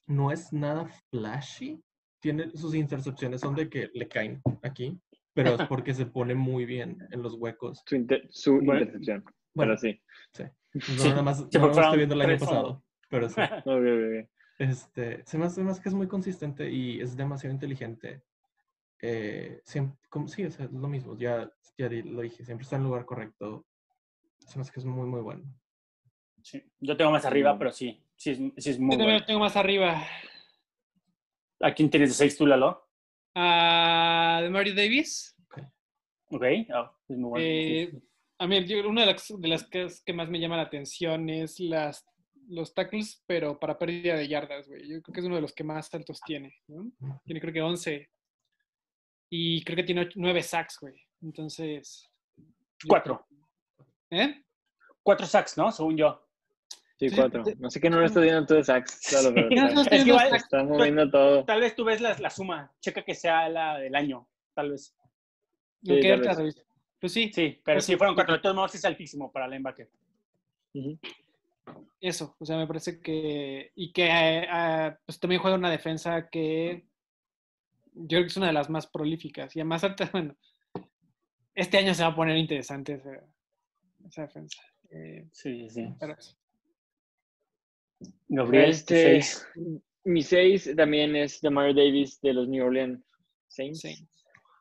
No 0.08 0.32
es 0.32 0.52
nada 0.52 0.88
flashy. 1.12 1.82
Tiene 2.20 2.50
sus 2.56 2.74
intercepciones 2.76 3.42
son 3.42 3.56
de 3.56 3.70
que 3.70 3.90
le 3.94 4.08
caen 4.08 4.42
aquí, 4.64 5.00
pero 5.34 5.56
es 5.56 5.62
porque 5.70 5.94
se 5.94 6.06
pone 6.06 6.36
muy 6.36 6.66
bien 6.66 6.98
en 7.12 7.22
los 7.22 7.36
huecos. 7.36 7.82
Su, 7.86 7.96
inter- 7.96 8.28
su 8.32 8.56
Bueno. 8.56 8.82
intercepción. 8.82 9.24
Bueno, 9.54 9.76
Pero 9.80 9.94
sí. 9.94 10.02
no 10.74 10.82
Sí, 11.04 11.10
nada 11.10 11.22
más, 11.22 11.38
sí, 11.38 11.44
no 11.44 11.50
porque 11.52 11.60
nada 11.60 11.68
más 11.68 11.74
fueron 11.76 11.84
estoy 11.86 11.98
viendo 12.00 12.16
el 12.16 12.22
año 12.22 12.40
pasado, 12.40 12.84
pero 13.10 13.30
sí. 13.30 13.42
Ok. 13.66 14.30
Este, 14.60 15.24
se 15.26 15.38
me 15.38 15.46
hace 15.46 15.64
más 15.64 15.80
que 15.80 15.90
es 15.90 15.96
muy 15.96 16.08
consistente 16.08 16.70
y 16.72 17.02
es 17.02 17.16
demasiado 17.18 17.54
inteligente. 17.54 18.24
Eh, 19.02 19.62
siem- 19.66 19.98
como, 20.10 20.28
sí, 20.28 20.46
o 20.46 20.50
sea, 20.52 20.66
es 20.66 20.72
lo 20.72 20.88
mismo, 20.88 21.18
ya, 21.18 21.52
ya 21.78 21.90
lo 21.90 22.22
dije, 22.22 22.44
siempre 22.46 22.64
está 22.64 22.78
en 22.78 22.84
el 22.84 22.88
lugar 22.88 23.06
correcto. 23.06 23.66
Se 24.48 24.58
me 24.58 24.62
hace 24.62 24.72
que 24.72 24.80
es 24.80 24.86
muy, 24.86 25.08
muy 25.08 25.22
bueno. 25.22 25.44
Sí, 26.42 26.62
Yo 26.80 26.98
tengo 26.98 27.12
más 27.12 27.26
arriba, 27.26 27.58
pero 27.58 27.72
sí, 27.72 28.04
sí 28.16 28.32
es, 28.32 28.38
sí 28.38 28.70
es 28.72 28.78
Yo 28.78 28.84
muy 28.84 28.98
también 28.98 29.16
bueno. 29.16 29.26
tengo 29.26 29.40
más 29.40 29.56
arriba. 29.56 30.06
¿A 31.62 31.74
quién 31.74 31.90
tienes 31.90 32.10
de 32.10 32.16
seis 32.16 32.38
tú, 32.38 32.46
Lalo? 32.46 32.86
A 33.36 34.40
de 34.44 34.50
Mario 34.50 34.76
Davis. 34.76 35.36
Ok, 36.30 36.44
ah, 36.74 36.92
es 37.08 37.18
muy 37.18 37.30
bueno. 37.30 37.46
Eh, 37.46 37.90
Sí. 37.92 38.00
a 38.40 38.48
mí, 38.48 38.66
yo- 38.66 38.90
una 38.90 39.02
de 39.06 39.14
las, 39.14 39.34
de 39.40 39.48
las 39.48 39.64
que, 39.70 39.88
que 40.06 40.14
más 40.14 40.30
me 40.30 40.40
llama 40.40 40.58
la 40.58 40.64
atención 40.64 41.30
es 41.30 41.60
las, 41.60 42.06
los 42.50 42.74
tackles, 42.74 43.24
pero 43.26 43.58
para 43.60 43.78
pérdida 43.78 44.16
de 44.16 44.28
yardas, 44.28 44.68
güey. 44.68 44.82
Yo 44.90 45.02
creo 45.02 45.14
que 45.14 45.20
es 45.22 45.26
uno 45.26 45.36
de 45.36 45.42
los 45.42 45.54
que 45.54 45.64
más 45.64 45.94
altos 45.94 46.20
tiene. 46.26 46.54
¿no? 46.68 46.92
Tiene 47.24 47.40
creo 47.40 47.54
que 47.54 47.62
11. 47.62 48.10
Y 49.30 49.64
creo 49.64 49.76
que 49.78 49.84
tiene 49.84 50.10
9 50.16 50.44
sacks, 50.44 50.78
güey. 50.82 51.00
Entonces. 51.22 52.10
yo 52.38 52.88
Cuatro. 52.90 53.26
¿Eh? 54.14 54.44
Cuatro 55.02 55.26
sacks, 55.26 55.58
¿no? 55.58 55.72
Según 55.72 55.98
yo. 55.98 56.20
Sí, 57.00 57.10
cuatro. 57.14 57.44
No 57.60 57.70
sé 57.70 57.82
qué 57.82 57.90
no 57.90 58.00
lo 58.00 58.06
estoy 58.06 58.24
viendo 58.24 58.46
todo 58.46 58.58
de 58.60 58.64
sacks. 58.64 59.02
Claro, 59.10 59.34
pero 59.34 59.50
Sí, 59.50 59.56
no, 59.56 59.62
no, 59.72 59.82
está- 59.82 59.96
Es 59.96 60.04
que 60.04 60.10
igual- 60.10 60.30
no, 60.30 60.36
está 60.36 60.64
moviendo 60.64 61.10
todo. 61.10 61.44
Tal 61.46 61.60
vez 61.62 61.76
tú 61.76 61.84
ves 61.84 62.00
la, 62.00 62.18
la 62.18 62.30
suma. 62.30 62.72
Checa 62.80 63.04
que 63.04 63.16
sea 63.16 63.50
la 63.50 63.78
del 63.80 63.96
año, 63.96 64.28
tal 64.54 64.72
vez. 64.72 64.96
no, 65.82 65.96
Sí, 65.96 66.00
que 66.02 66.18
tal 66.20 66.44
vez. 66.46 66.66
Pues 67.00 67.12
sí, 67.12 67.32
Sí, 67.34 67.60
pero 67.66 67.76
Pues 67.78 67.86
sí 67.86 67.92
sí. 67.94 67.98
fueron 67.98 68.16
cuatro. 68.16 68.36
De 68.36 68.40
todos 68.42 68.56
modos 68.56 68.76
es 68.76 68.86
altísimo 68.86 69.32
para 69.32 69.48
linebacker. 69.48 69.90
Ujú. 70.76 70.98
eso. 72.00 72.36
O 72.40 72.46
sea, 72.46 72.58
me 72.58 72.68
parece 72.68 73.02
que. 73.02 73.72
Y 73.76 73.92
que 73.92 74.06
eh, 74.06 74.48
ah, 74.50 74.98
pues 75.06 75.20
también 75.20 75.42
juega 75.42 75.58
una 75.58 75.70
defensa 75.72 76.30
que. 76.30 76.86
Yo 77.96 78.08
creo 78.08 78.22
que 78.22 78.28
es 78.28 78.38
una 78.38 78.48
de 78.48 78.54
las 78.54 78.70
más 78.70 78.88
prolíficas. 78.88 79.54
Y 79.56 79.60
además, 79.60 79.82
bueno. 80.14 80.36
Este 81.56 81.78
año 81.78 81.94
se 81.94 82.02
va 82.04 82.10
a 82.10 82.16
poner 82.16 82.36
interesante 82.38 82.94
esa, 82.94 83.12
esa 84.08 84.24
defensa. 84.24 84.62
Eh, 84.90 85.28
Sí, 85.32 85.70
sí. 85.70 85.88
pero. 86.00 86.16
Gabriel, 88.28 88.70
Este, 88.70 89.22
seis. 89.22 89.48
mi 90.04 90.22
6 90.22 90.74
también 90.76 91.16
es 91.16 91.40
de 91.42 91.50
Mario 91.50 91.74
Davis 91.76 92.20
de 92.22 92.34
los 92.34 92.48
New 92.48 92.66
Orleans 92.66 93.02
Saints. 93.48 93.82
Sí. 93.82 94.08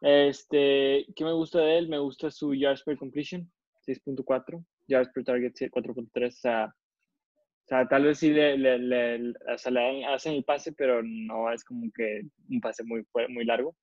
Este, 0.00 1.06
¿qué 1.14 1.24
me 1.24 1.32
gusta 1.32 1.60
de 1.60 1.78
él? 1.78 1.88
Me 1.88 1.98
gusta 1.98 2.30
su 2.30 2.54
yards 2.54 2.82
per 2.82 2.96
completion, 2.98 3.50
6.4, 3.86 4.64
yards 4.88 5.10
per 5.12 5.24
target, 5.24 5.52
4.3. 5.54 6.26
O 6.28 6.30
sea, 6.30 6.64
o 6.66 7.66
sea, 7.66 7.86
tal 7.88 8.04
vez 8.04 8.18
sí 8.18 8.30
le, 8.30 8.58
le, 8.58 8.78
le- 8.78 9.30
o 9.54 9.58
sea, 9.58 9.70
le 9.72 10.04
hacen 10.06 10.34
el 10.34 10.44
pase, 10.44 10.72
pero 10.72 11.02
no 11.02 11.50
es 11.52 11.64
como 11.64 11.90
que 11.94 12.22
un 12.50 12.60
pase 12.60 12.82
muy, 12.84 13.04
muy 13.28 13.44
largo. 13.44 13.76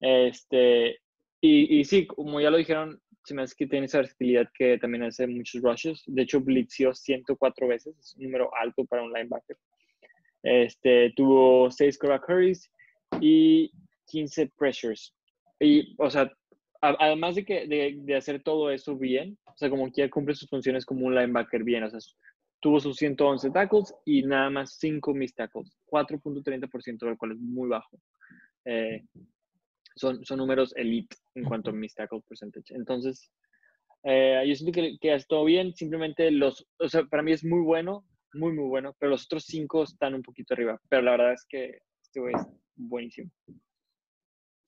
Este, 0.00 0.98
y, 1.40 1.80
y 1.80 1.84
sí, 1.84 2.06
como 2.06 2.40
ya 2.40 2.50
lo 2.50 2.58
dijeron, 2.58 3.00
se 3.26 3.34
me 3.34 3.42
hace 3.42 3.54
que 3.56 3.66
tiene 3.66 3.86
esa 3.86 3.98
versatilidad 3.98 4.48
que 4.56 4.78
también 4.78 5.02
hace 5.02 5.26
muchos 5.26 5.60
rushes. 5.62 6.02
De 6.06 6.22
hecho, 6.22 6.40
blitzeó 6.40 6.94
104 6.94 7.66
veces, 7.66 7.98
es 7.98 8.16
un 8.16 8.24
número 8.24 8.50
alto 8.54 8.84
para 8.84 9.02
un 9.02 9.12
linebacker. 9.12 9.56
Este, 10.42 11.12
tuvo 11.16 11.70
6 11.70 11.98
quarterback 11.98 12.28
hurries 12.28 12.70
y 13.20 13.70
15 14.06 14.48
pressures. 14.56 15.12
Y, 15.58 15.94
o 15.98 16.08
sea, 16.08 16.30
a- 16.82 16.96
además 17.00 17.34
de, 17.34 17.44
que, 17.44 17.66
de, 17.66 17.96
de 17.98 18.16
hacer 18.16 18.42
todo 18.42 18.70
eso 18.70 18.96
bien, 18.96 19.36
o 19.46 19.56
sea, 19.56 19.68
como 19.70 19.86
que 19.86 20.02
ya 20.02 20.10
cumple 20.10 20.34
sus 20.34 20.48
funciones 20.48 20.84
como 20.86 21.06
un 21.06 21.14
linebacker 21.14 21.64
bien, 21.64 21.82
o 21.82 21.90
sea, 21.90 21.98
tuvo 22.60 22.78
sus 22.78 22.96
111 22.96 23.50
tackles 23.50 23.92
y 24.04 24.22
nada 24.22 24.50
más 24.50 24.76
5 24.78 25.12
missed 25.14 25.34
tackles, 25.36 25.76
4.30%, 25.86 27.06
lo 27.06 27.16
cual 27.16 27.32
es 27.32 27.38
muy 27.38 27.68
bajo. 27.68 27.98
Eh, 28.64 29.04
son, 29.96 30.24
son 30.24 30.38
números 30.38 30.74
elite 30.76 31.16
en 31.34 31.44
cuanto 31.44 31.70
a 31.70 31.72
missed 31.72 31.96
tackle 31.96 32.22
percentage. 32.28 32.74
Entonces, 32.74 33.30
eh, 34.04 34.42
yo 34.46 34.54
siento 34.54 34.72
que, 34.72 34.96
que 35.00 35.18
todo 35.28 35.44
bien, 35.44 35.74
simplemente 35.74 36.30
los, 36.30 36.66
o 36.78 36.88
sea, 36.88 37.04
para 37.04 37.22
mí 37.22 37.32
es 37.32 37.44
muy 37.44 37.62
bueno, 37.62 38.04
muy, 38.34 38.52
muy 38.52 38.68
bueno, 38.68 38.94
pero 38.98 39.10
los 39.10 39.24
otros 39.24 39.44
5 39.46 39.84
están 39.84 40.14
un 40.14 40.22
poquito 40.22 40.54
arriba, 40.54 40.80
pero 40.88 41.02
la 41.02 41.12
verdad 41.12 41.32
es 41.32 41.44
que 41.48 41.78
este 42.02 42.20
güey 42.20 42.34
es 42.34 42.42
buenísimo. 42.76 43.30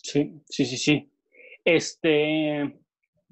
Sí, 0.03 0.41
sí, 0.49 0.65
sí, 0.65 0.77
sí. 0.77 1.13
Este, 1.65 2.63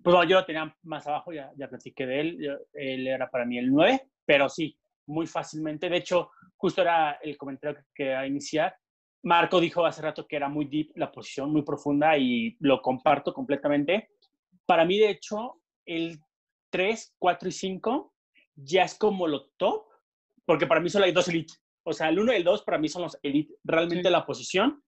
pues 0.02 0.14
bueno, 0.14 0.24
yo 0.28 0.36
lo 0.40 0.44
tenía 0.44 0.76
más 0.82 1.06
abajo, 1.06 1.32
ya, 1.32 1.50
ya 1.56 1.68
platiqué 1.68 2.06
de 2.06 2.20
él. 2.20 2.38
Yo- 2.40 2.58
él 2.74 3.06
era 3.06 3.30
para 3.30 3.46
mí 3.46 3.58
el 3.58 3.70
9, 3.70 4.02
pero 4.24 4.48
sí, 4.48 4.76
muy 5.06 5.26
fácilmente. 5.26 5.88
De 5.88 5.96
hecho, 5.96 6.30
justo 6.56 6.82
era 6.82 7.12
el 7.22 7.36
comentario 7.36 7.76
que 7.78 7.84
quería 7.94 8.26
iniciar. 8.26 8.76
Marco 9.26 9.58
dijo 9.60 9.84
hace 9.84 10.02
rato 10.02 10.24
que 10.26 10.36
era 10.36 10.48
muy 10.48 10.66
deep 10.66 10.92
la 10.94 11.10
posición, 11.10 11.50
muy 11.50 11.62
profunda, 11.62 12.16
y 12.16 12.56
lo 12.60 12.80
comparto 12.80 13.34
completamente. 13.34 14.10
Para 14.66 14.84
mí, 14.84 14.98
de 14.98 15.10
hecho, 15.10 15.60
el 15.84 16.20
3, 16.70 17.16
4 17.18 17.48
y 17.48 17.52
5 17.52 18.14
ya 18.54 18.84
es 18.84 18.94
como 18.94 19.26
lo 19.26 19.46
top, 19.56 19.86
porque 20.44 20.68
para 20.68 20.80
mí 20.80 20.88
solo 20.88 21.06
hay 21.06 21.12
dos 21.12 21.26
elite. 21.28 21.54
O 21.82 21.92
sea, 21.92 22.08
el 22.08 22.20
1 22.20 22.32
y 22.34 22.36
el 22.36 22.44
2 22.44 22.62
para 22.62 22.78
mí 22.78 22.88
son 22.88 23.02
los 23.02 23.18
elite. 23.20 23.52
Realmente 23.64 24.04
Sí. 24.08 24.12
la 24.12 24.24
posición. 24.24 24.84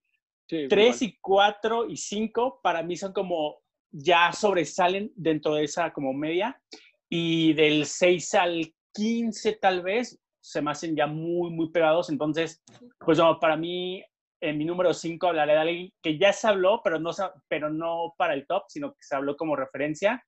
Sí, 0.48 0.68
3 0.68 1.02
igual. 1.02 1.10
y 1.10 1.18
4 1.20 1.86
y 1.88 1.96
5 1.96 2.60
para 2.62 2.82
mí 2.84 2.96
son 2.96 3.12
como 3.12 3.60
ya 3.90 4.32
sobresalen 4.32 5.10
dentro 5.16 5.54
de 5.54 5.64
esa 5.64 5.92
como 5.92 6.12
media. 6.12 6.60
Y 7.08 7.54
del 7.54 7.86
6 7.86 8.34
al 8.34 8.72
15 8.94 9.54
tal 9.54 9.82
vez 9.82 10.20
se 10.40 10.62
me 10.62 10.70
hacen 10.70 10.94
ya 10.94 11.08
muy, 11.08 11.50
muy 11.50 11.70
pegados. 11.70 12.08
Entonces, 12.08 12.62
pues 13.00 13.18
no, 13.18 13.38
para 13.40 13.56
mí, 13.56 14.04
en 14.40 14.58
mi 14.58 14.64
número 14.64 14.94
5 14.94 15.28
hablaré 15.28 15.52
de 15.52 15.58
alguien 15.58 15.92
que 16.02 16.18
ya 16.18 16.32
se 16.32 16.48
habló, 16.48 16.80
pero 16.82 16.98
no, 16.98 17.10
pero 17.48 17.70
no 17.70 18.14
para 18.16 18.34
el 18.34 18.46
top, 18.46 18.64
sino 18.68 18.92
que 18.92 19.02
se 19.02 19.16
habló 19.16 19.36
como 19.36 19.56
referencia. 19.56 20.24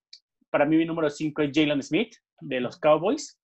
Para 0.50 0.64
mí 0.64 0.76
mi 0.76 0.84
número 0.84 1.10
5 1.10 1.42
es 1.42 1.50
Jalen 1.54 1.82
Smith, 1.82 2.14
de 2.40 2.60
los 2.60 2.78
Cowboys. 2.78 3.38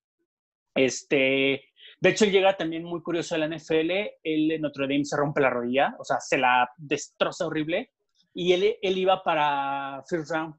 Este, 0.74 1.64
de 2.00 2.10
hecho, 2.10 2.26
llega 2.26 2.56
también 2.56 2.84
muy 2.84 3.00
curioso 3.02 3.34
de 3.34 3.46
la 3.46 3.56
NFL. 3.56 3.90
Él 4.22 4.50
en 4.50 4.62
Notre 4.62 4.84
Dame 4.84 5.04
se 5.04 5.16
rompe 5.16 5.40
la 5.40 5.50
rodilla, 5.50 5.96
o 5.98 6.04
sea, 6.04 6.20
se 6.20 6.38
la 6.38 6.68
destroza 6.76 7.46
horrible. 7.46 7.92
Y 8.34 8.52
él, 8.52 8.76
él 8.82 8.98
iba 8.98 9.22
para 9.22 10.02
first 10.08 10.30
round. 10.30 10.54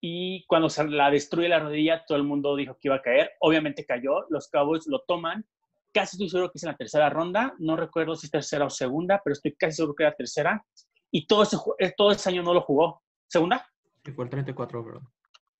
Y 0.00 0.44
cuando 0.46 0.68
se 0.68 0.88
la 0.88 1.10
destruye 1.10 1.48
la 1.48 1.60
rodilla, 1.60 2.04
todo 2.06 2.16
el 2.16 2.24
mundo 2.24 2.56
dijo 2.56 2.74
que 2.74 2.88
iba 2.88 2.96
a 2.96 3.02
caer. 3.02 3.32
Obviamente 3.40 3.84
cayó. 3.84 4.26
Los 4.30 4.48
Cowboys 4.48 4.86
lo 4.86 5.00
toman. 5.06 5.44
Casi 5.92 6.16
estoy 6.16 6.28
seguro 6.28 6.50
que 6.50 6.58
es 6.58 6.62
en 6.62 6.70
la 6.70 6.76
tercera 6.76 7.10
ronda. 7.10 7.54
No 7.58 7.76
recuerdo 7.76 8.14
si 8.14 8.26
es 8.26 8.30
tercera 8.30 8.64
o 8.64 8.70
segunda, 8.70 9.20
pero 9.22 9.32
estoy 9.32 9.54
casi 9.54 9.76
seguro 9.76 9.94
que 9.94 10.04
era 10.04 10.14
tercera. 10.14 10.64
Y 11.10 11.26
todo 11.26 11.42
ese, 11.42 11.56
eh, 11.78 11.92
todo 11.96 12.10
ese 12.10 12.30
año 12.30 12.42
no 12.42 12.54
lo 12.54 12.62
jugó. 12.62 13.02
¿Segunda? 13.28 13.66
Fue 14.14 14.24
el 14.24 14.30
34, 14.30 14.84
¿verdad? 14.84 15.02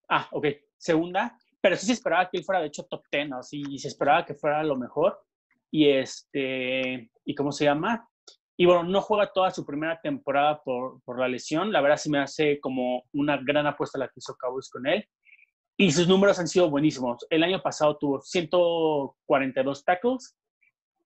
Ah, 0.08 0.28
ok. 0.32 0.46
Segunda. 0.78 1.36
Pero 1.60 1.76
sí 1.76 1.86
se 1.86 1.92
esperaba 1.92 2.28
que 2.28 2.38
él 2.38 2.44
fuera, 2.44 2.60
de 2.60 2.66
hecho, 2.66 2.84
top 2.84 3.04
10, 3.10 3.28
¿no? 3.28 3.42
Sí, 3.42 3.62
y 3.68 3.78
se 3.78 3.88
esperaba 3.88 4.24
que 4.24 4.34
fuera 4.34 4.62
lo 4.64 4.76
mejor. 4.76 5.20
Y 5.70 5.88
este, 5.88 7.10
¿y 7.24 7.34
cómo 7.34 7.52
se 7.52 7.64
llama? 7.64 8.08
Y 8.56 8.66
bueno, 8.66 8.84
no 8.84 9.00
juega 9.00 9.32
toda 9.32 9.50
su 9.50 9.64
primera 9.64 10.00
temporada 10.00 10.60
por, 10.62 11.02
por 11.02 11.18
la 11.18 11.28
lesión. 11.28 11.72
La 11.72 11.80
verdad 11.80 11.96
sí 11.96 12.10
me 12.10 12.18
hace 12.18 12.60
como 12.60 13.04
una 13.12 13.38
gran 13.38 13.66
apuesta 13.66 13.98
la 13.98 14.08
que 14.08 14.18
hizo 14.18 14.36
Cowboys 14.38 14.70
con 14.70 14.86
él. 14.86 15.06
Y 15.76 15.90
sus 15.90 16.06
números 16.06 16.38
han 16.38 16.48
sido 16.48 16.70
buenísimos. 16.70 17.26
El 17.30 17.42
año 17.42 17.62
pasado 17.62 17.96
tuvo 17.96 18.20
142 18.20 19.84
tackles, 19.84 20.36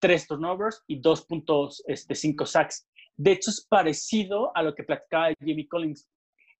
3 0.01 0.27
turnovers 0.27 0.83
y 0.87 1.01
2.5 1.01 1.83
este, 1.87 2.47
sacks. 2.47 2.89
De 3.17 3.33
hecho, 3.33 3.51
es 3.51 3.67
parecido 3.67 4.55
a 4.55 4.63
lo 4.63 4.75
que 4.75 4.85
platicaba 4.85 5.33
Jimmy 5.43 5.67
Collins. 5.67 6.09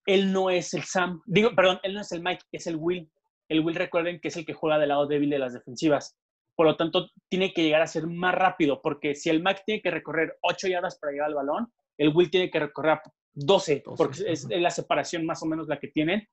Él 0.07 0.33
no 0.33 0.51
es 0.51 0.73
el 0.73 0.85
Sam, 0.85 1.21
digo, 1.27 1.55
perdón, 1.55 1.81
él 1.83 1.95
no 1.95 2.01
es 2.01 2.13
el 2.13 2.23
Mike, 2.23 2.45
es 2.53 2.67
el 2.67 2.77
Will. 2.77 3.11
El 3.49 3.61
Will, 3.61 3.75
recuerden 3.75 4.21
que 4.21 4.29
es 4.29 4.37
el 4.37 4.47
que 4.47 4.55
juega 4.55 4.79
del 4.79 4.89
lado 4.89 5.07
débil 5.07 5.31
de 5.31 5.39
las 5.39 5.53
defensivas. 5.53 6.17
Por 6.55 6.67
lo 6.67 6.77
tanto, 6.77 7.11
tiene 7.29 7.53
que 7.53 7.63
llegar 7.63 7.83
a 7.83 7.87
ser 7.87 8.07
más 8.07 8.35
rápido, 8.35 8.81
porque 8.81 9.15
si 9.15 9.31
el 9.31 9.43
Mike 9.43 9.63
tiene 9.67 9.83
que 9.83 9.91
recorrer 9.91 10.39
8 10.43 10.69
yardas 10.69 10.99
para 10.99 11.13
llegar 11.13 11.29
al 11.29 11.35
balón, 11.35 11.73
el 11.99 12.15
Will 12.15 12.31
tiene 12.31 12.51
que 12.51 12.61
recorrer 12.61 13.01
12, 13.35 13.83
12, 13.85 13.97
porque 13.97 14.19
es, 14.27 14.47
es 14.49 14.61
la 14.61 14.71
separación 14.71 15.27
más 15.27 15.43
o 15.43 15.47
menos 15.47 15.69
la 15.69 15.79
que 15.79 15.89
tienen. 15.89 16.27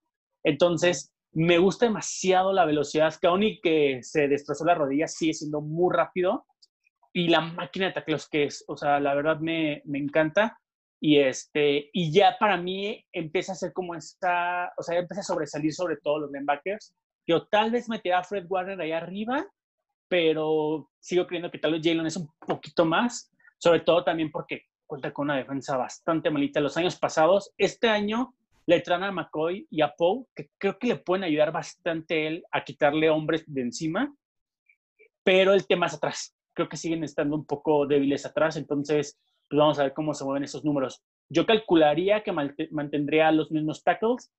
Entonces, 0.43 1.11
me 1.33 1.57
gusta 1.57 1.85
demasiado 1.85 2.53
la 2.53 2.65
velocidad, 2.65 3.13
y 3.41 3.59
que 3.61 3.99
se 4.03 4.27
destrozó 4.27 4.65
la 4.65 4.75
rodilla, 4.75 5.07
sigue 5.07 5.33
siendo 5.33 5.61
muy 5.61 5.93
rápido. 5.93 6.45
Y 7.11 7.27
la 7.27 7.41
máquina 7.41 7.87
de 7.87 7.93
tacleos 7.93 8.27
que 8.27 8.45
es, 8.45 8.63
o 8.67 8.75
sea, 8.75 8.99
la 8.99 9.13
verdad 9.13 9.39
me, 9.39 9.81
me 9.85 9.99
encanta. 9.99 10.57
Y, 10.99 11.19
este, 11.19 11.89
y 11.91 12.11
ya 12.11 12.37
para 12.39 12.57
mí 12.57 13.05
empieza 13.11 13.51
a 13.51 13.55
ser 13.55 13.73
como 13.73 13.93
esta, 13.93 14.71
o 14.77 14.83
sea, 14.83 14.97
empieza 14.97 15.21
a 15.21 15.25
sobresalir 15.25 15.73
sobre 15.73 15.97
todo 15.97 16.19
los 16.19 16.31
linebackers. 16.31 16.95
Yo 17.27 17.45
tal 17.47 17.71
vez 17.71 17.89
meterá 17.89 18.19
a 18.19 18.23
Fred 18.23 18.45
Warner 18.47 18.79
ahí 18.79 18.91
arriba, 18.91 19.45
pero 20.07 20.89
sigo 20.99 21.27
creyendo 21.27 21.51
que 21.51 21.57
tal 21.57 21.73
vez 21.73 21.81
Jalen 21.83 22.05
es 22.05 22.17
un 22.17 22.29
poquito 22.39 22.85
más, 22.85 23.31
sobre 23.57 23.81
todo 23.81 24.03
también 24.03 24.31
porque 24.31 24.63
cuenta 24.85 25.11
con 25.11 25.25
una 25.25 25.37
defensa 25.37 25.75
bastante 25.75 26.29
malita 26.29 26.59
los 26.61 26.77
años 26.77 26.97
pasados. 26.97 27.51
Este 27.57 27.89
año 27.89 28.33
le 28.65 28.81
traen 28.81 29.03
a 29.03 29.11
McCoy 29.11 29.67
y 29.69 29.81
a 29.81 29.93
Poe, 29.95 30.25
que 30.35 30.49
creo 30.57 30.77
que 30.79 30.87
le 30.87 30.95
pueden 30.97 31.23
ayudar 31.23 31.51
bastante 31.51 32.27
él 32.27 32.43
a 32.51 32.63
quitarle 32.63 33.09
hombres 33.09 33.43
de 33.47 33.61
encima, 33.61 34.13
pero 35.23 35.53
el 35.53 35.67
tema 35.67 35.87
es 35.87 35.93
atrás. 35.95 36.35
Creo 36.53 36.69
que 36.69 36.77
siguen 36.77 37.03
estando 37.03 37.35
un 37.35 37.45
poco 37.45 37.87
débiles 37.87 38.25
atrás, 38.25 38.55
entonces 38.57 39.19
pues 39.49 39.57
vamos 39.57 39.79
a 39.79 39.83
ver 39.83 39.93
cómo 39.93 40.13
se 40.13 40.23
mueven 40.23 40.43
esos 40.43 40.63
números. 40.63 41.03
Yo 41.29 41.45
calcularía 41.45 42.23
que 42.23 42.31
mantendría 42.31 43.31
los 43.31 43.51
mismos 43.51 43.83
tackles 43.83 44.31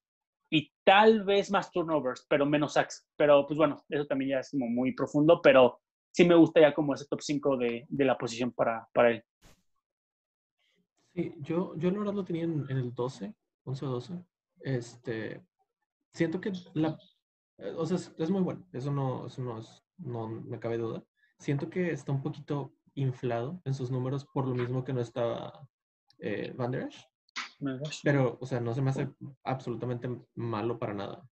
y 0.50 0.70
tal 0.84 1.24
vez 1.24 1.50
más 1.50 1.70
turnovers, 1.70 2.24
pero 2.28 2.46
menos 2.46 2.74
sacks. 2.74 3.06
Pero 3.16 3.46
pues 3.46 3.58
bueno, 3.58 3.84
eso 3.88 4.06
también 4.06 4.30
ya 4.32 4.38
es 4.40 4.50
como 4.50 4.68
muy 4.68 4.92
profundo, 4.92 5.40
pero 5.42 5.80
sí 6.12 6.24
me 6.24 6.34
gusta 6.34 6.60
ya 6.60 6.72
como 6.72 6.94
ese 6.94 7.06
top 7.06 7.20
5 7.20 7.56
de, 7.56 7.86
de 7.88 8.04
la 8.04 8.16
posición 8.16 8.52
para, 8.52 8.88
para 8.92 9.10
él. 9.10 9.24
Sí, 11.14 11.34
yo, 11.40 11.76
yo 11.76 11.90
la 11.90 11.98
verdad 11.98 12.14
lo 12.14 12.24
tenía 12.24 12.44
en, 12.44 12.64
en 12.68 12.76
el 12.76 12.94
12, 12.94 13.34
11 13.64 13.84
o 13.86 13.88
12. 13.90 14.24
Este, 14.60 15.44
siento 16.12 16.40
que 16.40 16.52
la, 16.74 16.98
eh, 17.58 17.72
o 17.76 17.84
sea, 17.86 17.96
es, 17.96 18.14
es 18.18 18.30
muy 18.30 18.42
bueno, 18.42 18.66
eso 18.72 18.90
no, 18.90 19.26
eso 19.26 19.42
no, 19.42 19.58
es, 19.58 19.82
no 19.98 20.28
me 20.28 20.58
cabe 20.58 20.78
duda. 20.78 21.04
Siento 21.38 21.68
que 21.68 21.90
está 21.92 22.12
un 22.12 22.22
poquito 22.22 22.72
inflado 22.94 23.60
en 23.64 23.74
sus 23.74 23.90
números 23.90 24.24
por 24.24 24.46
lo 24.46 24.54
mismo 24.54 24.84
que 24.84 24.92
no 24.92 25.00
estaba 25.00 25.68
eh, 26.18 26.52
Van 26.56 26.70
Der 26.70 26.84
Esch, 26.88 27.04
pero, 28.02 28.38
o 28.40 28.46
sea, 28.46 28.60
no 28.60 28.72
se 28.74 28.80
me 28.82 28.90
hace 28.90 29.08
absolutamente 29.42 30.08
malo 30.34 30.78
para 30.78 30.94
nada. 30.94 31.28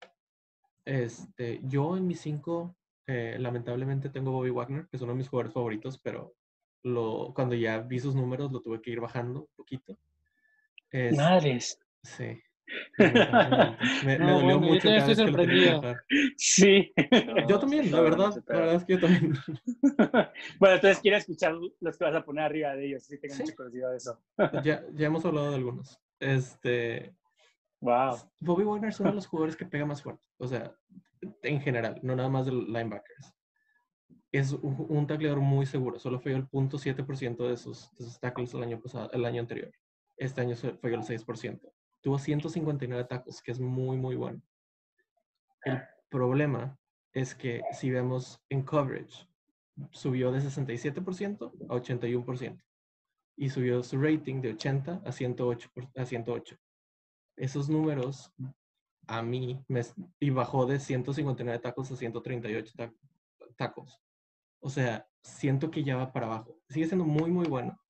Este, 0.85 1.61
yo 1.65 1.97
en 1.97 2.07
mis 2.07 2.21
5, 2.21 2.77
lamentablemente 3.07 4.09
tengo 4.09 4.31
Bobby 4.31 4.51
Wagner, 4.51 4.87
que 4.89 4.97
es 4.97 5.03
uno 5.03 5.13
de 5.13 5.19
mis 5.19 5.29
jugadores 5.29 5.53
favoritos, 5.53 5.99
pero 5.99 6.35
lo, 6.83 7.33
cuando 7.35 7.55
ya 7.57 7.81
vi 7.81 7.99
sus 7.99 8.15
números 8.15 8.53
lo 8.53 8.61
tuve 8.63 8.81
que 8.81 8.91
ir 8.91 9.01
bajando 9.01 9.41
un 9.41 9.49
poquito. 9.57 9.99
Es- 10.91 11.17
Madres. 11.17 11.79
Sí. 12.03 12.41
Me, 12.99 13.09
me 14.05 14.19
No, 14.19 14.41
dolió 14.41 14.43
bueno, 14.45 14.51
yo 14.51 14.61
mucho 14.61 14.83
también 14.83 15.01
cada 15.01 15.11
estoy 15.11 15.15
sorprendido. 15.27 15.83
Sí. 16.37 16.93
Yo 17.49 17.59
también, 17.59 17.91
la 17.91 18.01
verdad, 18.01 18.43
la 18.47 18.57
verdad 18.57 18.75
es 18.77 18.85
que 18.85 18.93
yo 18.93 19.01
también. 19.01 19.35
bueno, 20.61 20.77
entonces 20.77 21.01
quiero 21.01 21.17
escuchar 21.17 21.55
los 21.81 21.99
que 21.99 22.05
vas 22.05 22.15
a 22.15 22.25
poner 22.25 22.45
arriba 22.45 22.77
de 22.77 22.87
ellos, 22.87 23.03
si 23.03 23.19
tengo 23.19 23.35
Sí. 23.35 23.43
mucha 23.43 23.57
curiosidad 23.57 23.91
de 23.91 23.97
eso. 23.97 24.21
Ya, 24.63 24.85
ya 24.93 25.07
hemos 25.07 25.25
hablado 25.25 25.51
de 25.51 25.57
algunos. 25.57 25.99
Este, 26.21 27.13
Wow. 27.81 28.19
Bobby 28.39 28.63
Wagner 28.63 28.91
es 28.91 29.01
uno 29.01 29.09
de 29.11 29.17
los 29.17 29.27
jugadores 29.27 29.57
que 29.57 29.65
pega 29.67 29.85
más 29.87 30.01
fuerte. 30.03 30.23
O 30.39 30.47
sea, 30.47 30.73
en 31.43 31.61
general, 31.61 31.99
no 32.03 32.15
nada 32.15 32.29
más 32.29 32.47
de 32.47 32.53
los 32.53 32.69
linebackers. 32.69 33.35
Es 34.31 34.53
un, 34.53 34.87
un 34.89 35.07
tacleador 35.09 35.41
muy 35.41 35.67
seguro. 35.67 35.99
Solo 35.99 36.21
falló 36.21 36.37
el 36.37 36.47
0.7% 36.49 37.49
de 37.49 37.57
sus, 37.57 37.91
de 37.97 38.05
sus 38.05 38.21
tackles 38.21 38.55
el 38.55 38.63
año, 38.63 38.81
pasado, 38.81 39.11
el 39.13 39.25
año 39.25 39.41
anterior. 39.41 39.73
Este 40.17 40.41
año 40.43 40.55
falló 40.55 40.95
el 40.95 41.03
6%. 41.03 41.59
Tuvo 42.03 42.19
159 42.19 43.05
tackles, 43.05 43.43
que 43.43 43.53
es 43.53 43.61
muy, 43.61 43.97
muy 43.97 44.17
bueno. 44.17 44.41
El 45.65 45.81
problema 46.09 46.79
es 47.13 47.35
que 47.35 47.63
si 47.73 47.91
vemos 47.91 48.41
en 48.49 48.63
coverage, 48.63 49.27
subió 49.93 50.33
de 50.33 50.41
67% 50.41 51.53
a 51.69 51.75
81%. 51.75 52.63
Y 53.37 53.49
subió 53.49 53.83
su 53.83 54.01
rating 54.01 54.41
de 54.43 54.51
80 54.51 55.03
a 55.05 55.13
108. 55.13 55.71
por- 55.75 55.89
A 55.97 56.05
108 56.05 56.57
esos 57.37 57.71
números 57.71 58.31
a 59.07 59.23
mí 59.23 59.65
me, 59.67 59.81
y 60.19 60.29
bajó 60.31 60.67
de 60.67 60.79
159 60.79 61.59
tacos 61.59 61.91
a 61.91 61.97
138 61.97 62.75
ta- 62.77 62.93
tacos. 63.57 63.99
O 64.61 64.69
sea, 64.69 65.09
siento 65.23 65.71
que 65.71 65.83
ya 65.83 65.97
va 65.97 66.13
para 66.13 66.27
abajo. 66.27 66.59
Sigue 66.69 66.87
siendo 66.87 67.07
muy, 67.07 67.31
muy 67.31 67.47
bueno, 67.49 67.81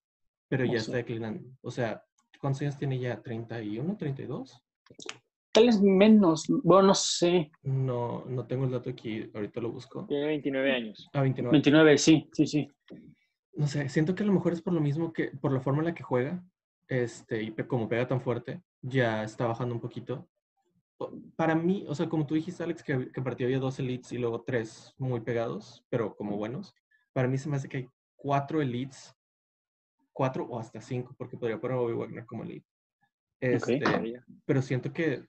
pero 0.47 0.63
ya 0.63 0.71
Oh, 0.73 0.75
está 0.77 0.91
sí. 0.93 0.97
declinando. 0.99 1.43
O 1.61 1.69
sea, 1.69 2.01
¿cuántos 2.41 2.63
años 2.63 2.77
tiene 2.77 2.99
ya? 2.99 3.21
¿31, 3.21 3.97
32? 3.97 4.61
Tal 5.53 5.65
vez 5.65 5.81
menos, 5.81 6.45
bueno, 6.63 6.89
no 6.89 6.95
sé. 6.95 7.51
No, 7.63 8.23
no 8.25 8.47
tengo 8.47 8.65
el 8.65 8.71
dato 8.71 8.89
aquí, 8.89 9.29
ahorita 9.33 9.59
lo 9.59 9.71
busco. 9.71 10.05
Tiene 10.07 10.27
29 10.27 10.71
años. 10.71 11.09
A 11.13 11.21
29. 11.21 11.51
29, 11.51 11.97
sí, 11.97 12.29
sí, 12.31 12.47
sí. 12.47 12.67
No 13.53 13.67
sé, 13.67 13.89
siento 13.89 14.15
que 14.15 14.23
a 14.23 14.25
lo 14.25 14.33
mejor 14.33 14.53
es 14.53 14.61
por 14.61 14.73
lo 14.73 14.79
mismo 14.79 15.11
que, 15.11 15.27
por 15.41 15.51
la 15.51 15.59
forma 15.59 15.79
en 15.79 15.87
la 15.87 15.93
que 15.93 16.03
juega, 16.03 16.41
este, 16.87 17.43
y 17.43 17.51
como 17.51 17.89
pega 17.89 18.07
tan 18.07 18.21
fuerte, 18.21 18.61
ya 18.81 19.23
está 19.23 19.45
bajando 19.45 19.75
un 19.75 19.81
poquito. 19.81 20.29
Para 21.35 21.55
mí, 21.55 21.85
o 21.87 21.95
sea, 21.95 22.07
como 22.07 22.25
tú 22.25 22.35
dijiste, 22.35 22.63
Alex, 22.63 22.81
que, 22.83 23.11
que 23.11 23.21
partido 23.21 23.47
había 23.47 23.59
dos 23.59 23.77
elites 23.79 24.13
y 24.13 24.19
luego 24.19 24.43
tres 24.43 24.93
muy 24.97 25.19
pegados, 25.19 25.85
pero 25.89 26.15
como 26.15 26.37
buenos. 26.37 26.73
Para 27.11 27.27
mí 27.27 27.37
se 27.37 27.49
me 27.49 27.57
hace 27.57 27.67
que 27.67 27.77
hay 27.77 27.89
cuatro 28.15 28.61
elites, 28.61 29.13
cuatro 30.13 30.45
o 30.45 30.59
hasta 30.59 30.81
cinco, 30.81 31.15
porque 31.17 31.37
podría 31.37 31.59
poner 31.59 31.77
a 31.77 31.81
Bobby 31.81 31.93
Wagner 31.93 32.25
como 32.25 32.43
elite. 32.43 32.67
Este, 33.39 33.79
Todavía. 33.79 34.23
pero 34.45 34.61
siento 34.61 34.93
que, 34.93 35.25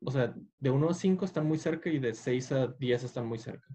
o 0.00 0.10
sea, 0.10 0.34
de 0.58 0.70
uno 0.70 0.90
a 0.90 0.94
cinco 0.94 1.24
están 1.24 1.46
muy 1.46 1.58
cerca 1.58 1.90
y 1.90 1.98
de 1.98 2.14
seis 2.14 2.52
a 2.52 2.68
diez 2.68 3.02
están 3.02 3.26
muy 3.26 3.38
cerca. 3.38 3.66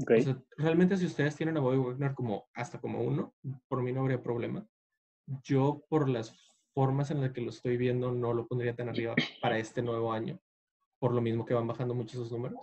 Ok. 0.00 0.12
O 0.18 0.22
sea, 0.22 0.42
realmente 0.56 0.96
si 0.96 1.06
ustedes 1.06 1.36
tienen 1.36 1.56
a 1.58 1.60
Bobby 1.60 1.76
Wagner 1.76 2.14
como 2.14 2.48
hasta 2.54 2.80
como 2.80 3.02
uno, 3.02 3.34
por 3.68 3.82
mí 3.82 3.92
no 3.92 4.00
habría 4.00 4.22
problema. 4.22 4.66
Yo 5.44 5.84
por 5.88 6.08
las 6.08 6.34
formas 6.74 7.10
en 7.10 7.20
las 7.20 7.32
que 7.32 7.42
lo 7.42 7.50
estoy 7.50 7.76
viendo 7.76 8.12
no 8.12 8.32
lo 8.32 8.46
pondría 8.46 8.74
tan 8.74 8.88
arriba 8.88 9.14
para 9.42 9.58
este 9.58 9.82
nuevo 9.82 10.12
año, 10.12 10.40
por 10.98 11.12
lo 11.12 11.20
mismo 11.20 11.44
que 11.44 11.54
van 11.54 11.66
bajando 11.66 11.94
mucho 11.94 12.16
sus 12.16 12.32
números, 12.32 12.58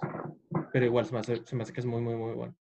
pero 0.74 0.86
igual 0.86 1.06
se 1.06 1.14
me 1.14 1.20
hace, 1.20 1.46
se 1.46 1.56
me 1.56 1.64
hace 1.64 1.74
que 1.74 1.82
es 1.82 1.86
muy, 1.86 2.02
muy, 2.02 2.16
muy 2.16 2.34
bueno. 2.34 2.56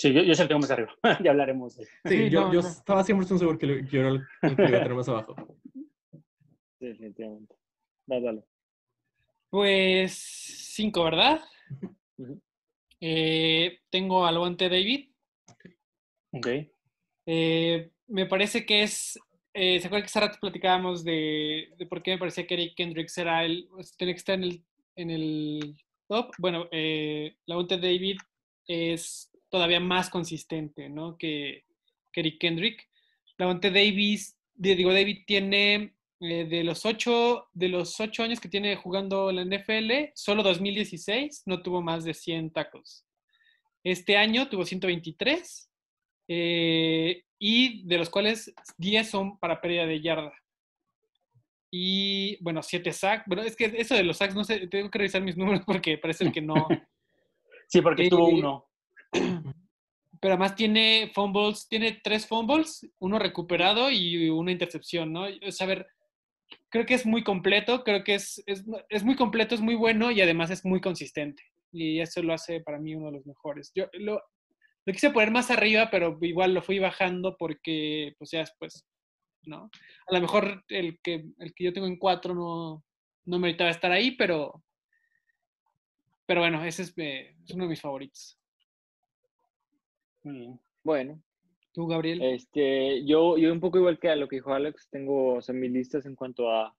Sí, 0.00 0.14
yo, 0.14 0.22
yo 0.22 0.34
sé 0.34 0.44
que 0.44 0.48
tengo 0.48 0.60
más 0.60 0.70
arriba. 0.70 0.94
ya 1.22 1.30
hablaremos 1.32 1.76
de 1.76 1.84
Sí, 1.84 1.90
Sí, 2.06 2.30
yo, 2.30 2.40
no, 2.46 2.52
yo 2.54 2.62
no. 2.62 2.68
estaba 2.68 3.04
100% 3.04 3.38
seguro 3.38 3.58
que, 3.58 3.66
lo- 3.66 3.74
que 3.84 3.90
yo 3.96 4.00
era 4.00 4.08
el, 4.08 4.22
el 4.42 4.56
que 4.56 4.62
lo 4.62 4.68
iba 4.70 4.78
a 4.78 4.82
tener 4.82 4.94
más 4.96 5.08
abajo. 5.10 5.36
Sí, 6.78 6.86
definitivamente. 6.86 7.54
Dale, 8.06 8.24
dale. 8.24 8.44
Pues 9.50 10.12
cinco, 10.14 11.04
¿verdad? 11.04 11.42
Eh, 13.00 13.78
tengo 13.90 14.26
a 14.26 14.32
Levante 14.32 14.68
David. 14.68 15.10
Ok. 16.32 16.46
Eh, 17.26 17.90
me 18.08 18.26
parece 18.26 18.64
que 18.64 18.82
es. 18.82 19.18
eh, 19.54 19.80
¿Se 19.80 19.86
acuerdan 19.86 20.02
que 20.02 20.06
hace 20.06 20.20
rato 20.20 20.38
platicábamos 20.40 21.04
de, 21.04 21.72
de 21.76 21.86
por 21.86 22.02
qué 22.02 22.12
me 22.12 22.18
parecía 22.18 22.46
que 22.46 22.54
Eric 22.54 22.74
Kendricks 22.76 23.18
era 23.18 23.44
el. 23.44 23.68
pues, 23.70 23.96
tenía 23.96 24.14
que 24.14 24.18
estar 24.18 24.34
en 24.36 24.44
el, 24.44 24.64
en 24.96 25.10
el 25.10 25.76
top? 26.08 26.30
Bueno, 26.38 26.68
eh, 26.70 27.36
Lavonte 27.46 27.76
David 27.78 28.16
es 28.66 29.29
todavía 29.50 29.80
más 29.80 30.08
consistente, 30.10 30.88
¿no? 30.88 31.16
Que, 31.18 31.64
que 32.12 32.20
Eric 32.20 32.38
Kendrick. 32.40 32.88
Lavonte 33.36 33.70
Davis, 33.70 34.38
di- 34.54 34.74
digo, 34.74 34.92
David 34.92 35.24
tiene. 35.26 35.94
eh, 36.22 36.44
de 36.44 36.64
los 36.64 36.84
ocho 36.84 37.48
de 37.54 37.68
los 37.70 37.98
ocho 37.98 38.22
años 38.22 38.40
que 38.40 38.48
tiene 38.50 38.76
jugando 38.76 39.30
en 39.30 39.36
la 39.36 39.42
NFL, 39.56 40.10
solo 40.14 40.42
2016 40.42 41.44
no 41.46 41.62
tuvo 41.62 41.80
más 41.80 42.04
de 42.04 42.12
100 42.12 42.50
tackles. 42.52 43.06
Este 43.82 44.18
año 44.18 44.46
tuvo 44.50 44.66
123 44.66 45.70
eh, 46.28 47.24
y 47.38 47.86
de 47.86 47.96
los 47.98 48.10
cuales 48.10 48.52
10 48.76 49.08
son 49.08 49.38
para 49.38 49.62
pérdida 49.62 49.86
de 49.86 50.00
yarda. 50.02 50.32
Y 51.70 52.36
bueno, 52.42 52.62
7 52.62 52.92
sacks. 52.92 53.24
Bueno, 53.26 53.42
es 53.42 53.56
que 53.56 53.72
eso 53.76 53.94
de 53.94 54.02
los 54.04 54.16
sacks, 54.18 54.34
no 54.34 54.44
sé, 54.44 54.66
tengo 54.66 54.90
que 54.90 54.98
revisar 54.98 55.22
mis 55.22 55.36
números 55.36 55.62
porque 55.64 55.96
parece 55.98 56.30
que 56.30 56.40
no. 56.42 56.54
Sí, 57.68 57.80
porque 57.80 58.06
Eh, 58.06 58.10
tuvo 58.10 58.26
uno. 58.28 58.68
Pero 59.12 60.34
además 60.34 60.54
tiene 60.54 61.10
fumbles, 61.14 61.66
tiene 61.68 62.00
tres 62.02 62.26
fumbles, 62.26 62.86
uno 62.98 63.18
recuperado 63.18 63.90
y 63.90 64.28
una 64.28 64.52
intercepción, 64.52 65.12
¿no? 65.12 65.26
O 65.46 65.50
sea, 65.50 65.66
creo 66.68 66.86
que 66.86 66.94
es 66.94 67.06
muy 67.06 67.24
completo, 67.24 67.84
creo 67.84 68.04
que 68.04 68.14
es, 68.14 68.42
es, 68.46 68.64
es 68.88 69.02
muy 69.02 69.16
completo, 69.16 69.54
es 69.54 69.60
muy 69.60 69.74
bueno 69.74 70.10
y 70.10 70.20
además 70.20 70.50
es 70.50 70.64
muy 70.64 70.80
consistente. 70.80 71.42
Y 71.72 72.00
eso 72.00 72.22
lo 72.22 72.34
hace 72.34 72.60
para 72.60 72.78
mí 72.78 72.94
uno 72.94 73.06
de 73.06 73.12
los 73.12 73.26
mejores. 73.26 73.72
Yo 73.74 73.88
lo, 73.94 74.22
lo 74.84 74.92
quise 74.92 75.10
poner 75.10 75.30
más 75.30 75.50
arriba, 75.50 75.88
pero 75.90 76.18
igual 76.22 76.54
lo 76.54 76.62
fui 76.62 76.78
bajando 76.78 77.36
porque, 77.38 78.14
pues 78.18 78.30
ya 78.30 78.40
después, 78.40 78.86
¿no? 79.44 79.70
A 80.08 80.14
lo 80.14 80.20
mejor 80.20 80.64
el 80.68 80.98
que, 81.00 81.24
el 81.38 81.54
que 81.54 81.64
yo 81.64 81.72
tengo 81.72 81.86
en 81.86 81.98
cuatro 81.98 82.34
no, 82.34 82.84
no 83.24 83.38
meritaba 83.38 83.70
estar 83.70 83.92
ahí, 83.92 84.12
pero, 84.12 84.64
pero 86.26 86.40
bueno, 86.40 86.64
ese 86.64 86.82
es, 86.82 86.92
eh, 86.96 87.36
es 87.44 87.50
uno 87.52 87.64
de 87.64 87.70
mis 87.70 87.80
favoritos. 87.80 88.39
Muy 90.22 90.34
bien. 90.38 90.60
Bueno, 90.84 91.22
¿Tú, 91.72 91.86
Gabriel? 91.86 92.20
este, 92.22 93.04
yo, 93.04 93.38
yo 93.38 93.52
un 93.52 93.60
poco 93.60 93.78
igual 93.78 93.98
que 93.98 94.08
a 94.08 94.16
lo 94.16 94.28
que 94.28 94.36
dijo 94.36 94.52
Alex, 94.52 94.88
tengo 94.90 95.34
o 95.34 95.42
sea, 95.42 95.54
mis 95.54 95.70
listas 95.70 96.04
en 96.06 96.14
cuanto 96.16 96.50
a 96.50 96.74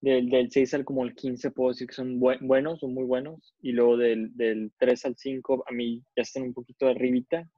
del, 0.00 0.28
del 0.28 0.50
6 0.50 0.74
al 0.74 0.84
como 0.84 1.04
el 1.04 1.14
15 1.14 1.50
puedo 1.50 1.70
decir 1.70 1.86
que 1.88 1.94
son 1.94 2.18
buen- 2.20 2.46
buenos, 2.46 2.80
son 2.80 2.92
muy 2.94 3.04
buenos, 3.04 3.54
y 3.62 3.72
luego 3.72 3.96
del, 3.96 4.34
del 4.36 4.72
3 4.78 5.04
al 5.06 5.16
5 5.16 5.64
a 5.66 5.72
mí 5.72 6.02
ya 6.16 6.22
están 6.22 6.42
un 6.44 6.54
poquito 6.54 6.86
arribita, 6.88 7.48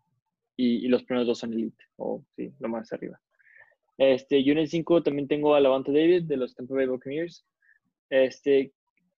y, 0.57 0.85
y 0.85 0.89
los 0.89 1.05
primeros 1.05 1.27
dos 1.27 1.39
son 1.39 1.53
elite, 1.53 1.85
o 1.97 2.25
sí, 2.37 2.53
lo 2.61 2.69
más 2.69 2.93
arriba. 2.93 3.21
Este, 3.99 4.45
yo 4.45 4.53
en 4.53 4.59
el 4.59 4.69
5 4.69 5.03
también 5.03 5.29
tengo 5.29 5.55
a 5.55 5.61
Lavante 5.61 5.93
David 5.93 6.25
de 6.25 6.37
los 6.37 6.55
Tampa 6.55 6.75
Bay 6.75 6.87
Buccaneers. 6.87 7.45
Este, 8.11 8.73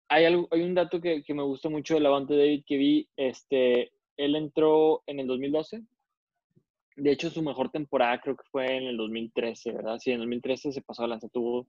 hay, 0.09 0.25
algo, 0.25 0.49
hay 0.51 0.63
un 0.63 0.75
dato 0.75 1.01
que, 1.01 1.23
que 1.23 1.35
me 1.35 1.43
gustó 1.43 1.69
mucho 1.71 1.95
de 1.95 2.01
Lavante 2.01 2.37
David 2.37 2.63
que 2.67 2.77
vi, 2.77 3.09
este, 3.17 3.93
él 4.19 4.37
entró 4.37 5.03
en 5.07 5.21
el 5.21 5.27
2012. 5.27 5.83
De 6.97 7.13
hecho, 7.13 7.31
su 7.31 7.43
mejor 7.43 7.71
temporada 7.71 8.21
creo 8.21 8.37
que 8.37 8.45
fue 8.51 8.67
en 8.77 8.85
el 8.85 8.97
2013, 8.97 9.73
¿verdad? 9.73 9.99
Sí, 9.99 10.11
en 10.11 10.17
el 10.17 10.23
2013 10.23 10.73
se 10.73 10.83
pasó 10.83 11.05
a 11.05 11.07
lanza, 11.07 11.29
tuvo 11.29 11.67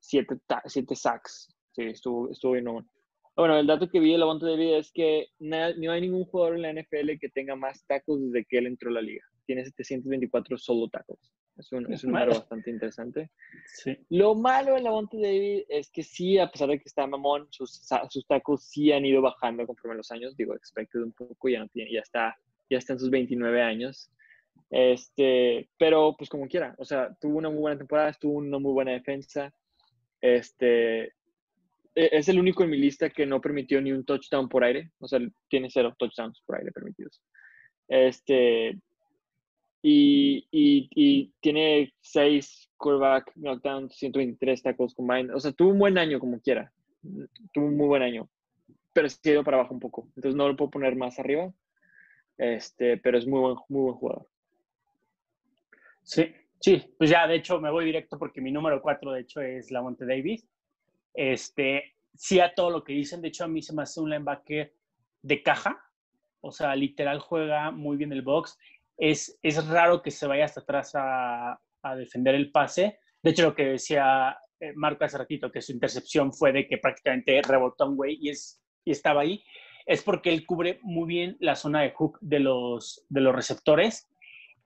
siete, 0.00 0.36
siete 0.64 0.96
sacks. 0.96 1.54
Sí, 1.72 1.82
estuvo, 1.82 2.30
estuvo 2.30 2.52
bien. 2.52 2.64
bueno. 2.64 2.88
Bueno, 3.36 3.58
el 3.58 3.66
dato 3.66 3.88
que 3.88 3.98
vi 3.98 4.12
de 4.12 4.18
Lavante 4.18 4.46
David 4.46 4.74
es 4.74 4.92
que 4.92 5.26
no 5.40 5.92
hay 5.92 6.00
ningún 6.00 6.24
jugador 6.24 6.54
en 6.56 6.62
la 6.62 6.72
NFL 6.72 7.18
que 7.20 7.28
tenga 7.34 7.56
más 7.56 7.84
tackles 7.86 8.30
desde 8.30 8.44
que 8.44 8.58
él 8.58 8.66
entró 8.66 8.90
a 8.90 8.94
la 8.94 9.02
liga. 9.02 9.24
Tiene 9.44 9.64
724 9.64 10.56
solo 10.56 10.88
tackles. 10.88 11.32
Es 11.56 11.70
un, 11.70 11.92
es 11.92 12.02
un 12.02 12.12
número 12.12 12.32
bastante 12.32 12.70
interesante. 12.70 13.30
Sí. 13.66 13.96
Lo 14.10 14.34
malo 14.34 14.74
de 14.74 14.82
Lavonte 14.82 15.16
David 15.16 15.62
es 15.68 15.88
que 15.90 16.02
sí, 16.02 16.38
a 16.38 16.50
pesar 16.50 16.68
de 16.68 16.78
que 16.78 16.88
está 16.88 17.06
mamón, 17.06 17.46
sus, 17.50 17.86
sus 18.10 18.26
tacos 18.26 18.64
sí 18.64 18.90
han 18.90 19.04
ido 19.04 19.22
bajando 19.22 19.66
conforme 19.66 19.96
los 19.96 20.10
años. 20.10 20.36
Digo, 20.36 20.54
expected 20.54 21.00
un 21.00 21.12
poco, 21.12 21.48
ya, 21.48 21.60
no 21.60 21.68
tiene, 21.68 21.92
ya, 21.92 22.00
está, 22.00 22.36
ya 22.68 22.78
está 22.78 22.94
en 22.94 22.98
sus 22.98 23.10
29 23.10 23.62
años. 23.62 24.10
Este, 24.70 25.68
pero 25.78 26.16
pues 26.16 26.28
como 26.28 26.48
quiera, 26.48 26.74
o 26.78 26.84
sea, 26.84 27.14
tuvo 27.20 27.38
una 27.38 27.50
muy 27.50 27.60
buena 27.60 27.78
temporada, 27.78 28.12
tuvo 28.20 28.38
una 28.38 28.58
muy 28.58 28.72
buena 28.72 28.90
defensa. 28.90 29.54
Este, 30.20 31.04
e- 31.04 31.12
es 31.94 32.28
el 32.28 32.40
único 32.40 32.64
en 32.64 32.70
mi 32.70 32.78
lista 32.78 33.10
que 33.10 33.26
no 33.26 33.40
permitió 33.40 33.80
ni 33.80 33.92
un 33.92 34.04
touchdown 34.04 34.48
por 34.48 34.64
aire, 34.64 34.90
o 34.98 35.06
sea, 35.06 35.20
tiene 35.48 35.68
cero 35.70 35.94
touchdowns 35.96 36.42
por 36.44 36.56
aire 36.58 36.72
permitidos. 36.72 37.22
Este, 37.86 38.76
y, 39.86 40.48
y, 40.50 40.88
y 40.94 41.30
tiene 41.40 41.92
6 42.00 42.70
quarterback 42.78 43.30
knockdowns, 43.34 43.94
123 43.94 44.62
tackles 44.62 44.94
combined. 44.94 45.34
O 45.34 45.38
sea, 45.38 45.52
tuvo 45.52 45.72
un 45.72 45.78
buen 45.78 45.98
año 45.98 46.18
como 46.18 46.40
quiera. 46.40 46.72
Tuvo 47.52 47.66
un 47.66 47.76
muy 47.76 47.88
buen 47.88 48.00
año. 48.00 48.26
Pero 48.94 49.10
se 49.10 49.30
ido 49.30 49.44
para 49.44 49.58
abajo 49.58 49.74
un 49.74 49.80
poco. 49.80 50.08
Entonces 50.16 50.36
no 50.36 50.48
lo 50.48 50.56
puedo 50.56 50.70
poner 50.70 50.96
más 50.96 51.18
arriba. 51.18 51.52
Este, 52.38 52.96
pero 52.96 53.18
es 53.18 53.26
muy 53.26 53.40
buen, 53.40 53.56
muy 53.68 53.82
buen 53.82 53.94
jugador. 53.96 54.26
Sí, 56.02 56.32
sí, 56.60 56.82
pues 56.96 57.10
ya 57.10 57.26
de 57.26 57.34
hecho 57.34 57.60
me 57.60 57.70
voy 57.70 57.84
directo 57.84 58.18
porque 58.18 58.40
mi 58.40 58.52
número 58.52 58.80
4 58.80 59.12
de 59.12 59.20
hecho 59.20 59.42
es 59.42 59.70
Lamonte 59.70 60.06
Davis. 60.06 60.48
Este, 61.12 61.92
sí 62.14 62.40
a 62.40 62.54
todo 62.54 62.70
lo 62.70 62.84
que 62.84 62.94
dicen, 62.94 63.20
de 63.20 63.28
hecho 63.28 63.44
a 63.44 63.48
mí 63.48 63.60
se 63.60 63.74
me 63.74 63.82
hace 63.82 64.00
un 64.00 64.08
linebacker 64.08 64.72
de 65.20 65.42
caja, 65.42 65.84
o 66.46 66.52
sea, 66.52 66.76
literal 66.76 67.20
juega 67.20 67.70
muy 67.70 67.96
bien 67.96 68.12
el 68.12 68.20
box. 68.20 68.58
Es, 68.96 69.38
es 69.42 69.66
raro 69.66 70.02
que 70.02 70.10
se 70.10 70.26
vaya 70.26 70.44
hasta 70.44 70.60
atrás 70.60 70.92
a, 70.94 71.58
a 71.82 71.96
defender 71.96 72.34
el 72.34 72.50
pase. 72.50 72.98
De 73.22 73.30
hecho, 73.30 73.42
lo 73.42 73.54
que 73.54 73.64
decía 73.64 74.36
eh, 74.60 74.72
Marco 74.74 75.04
hace 75.04 75.18
ratito, 75.18 75.50
que 75.50 75.62
su 75.62 75.72
intercepción 75.72 76.32
fue 76.32 76.52
de 76.52 76.66
que 76.68 76.78
prácticamente 76.78 77.40
rebotó 77.42 77.86
un 77.86 77.96
güey 77.96 78.18
y, 78.20 78.30
es, 78.30 78.62
y 78.84 78.90
estaba 78.92 79.22
ahí, 79.22 79.42
es 79.86 80.02
porque 80.02 80.30
él 80.30 80.46
cubre 80.46 80.78
muy 80.82 81.06
bien 81.08 81.36
la 81.40 81.56
zona 81.56 81.82
de 81.82 81.90
hook 81.92 82.18
de 82.20 82.40
los, 82.40 83.04
de 83.08 83.20
los 83.20 83.34
receptores 83.34 84.08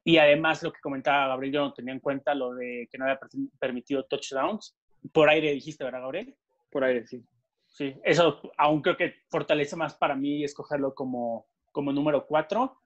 y 0.05 0.17
además, 0.19 0.63
lo 0.63 0.73
que 0.73 0.81
comentaba 0.81 1.29
Gabriel, 1.29 1.55
yo 1.55 1.61
no 1.61 1.75
tenía 1.75 1.93
en 1.93 2.01
cuenta 2.01 2.35
lo 2.35 2.55
de 2.55 2.89
que 2.91 2.97
no 2.97 3.05
había 3.05 3.19
per- 3.19 3.29
permitido 3.59 4.05
touchdowns. 4.05 4.75
Por 5.13 5.29
aire 5.29 5.53
dijiste, 5.53 5.85
¿verdad, 5.85 6.01
Gabriel? 6.01 6.35
Por 6.71 6.85
aire, 6.85 7.07
sí. 7.07 7.23
Sí, 7.67 7.95
eso 8.03 8.41
aún 8.57 8.81
creo 8.81 8.97
que 8.97 9.15
fortalece 9.29 9.77
más 9.77 9.95
para 9.97 10.17
mí 10.17 10.43
escogerlo 10.43 10.95
como, 10.95 11.47
como 11.73 11.93
número 11.93 12.27
cuatro. 12.27 12.81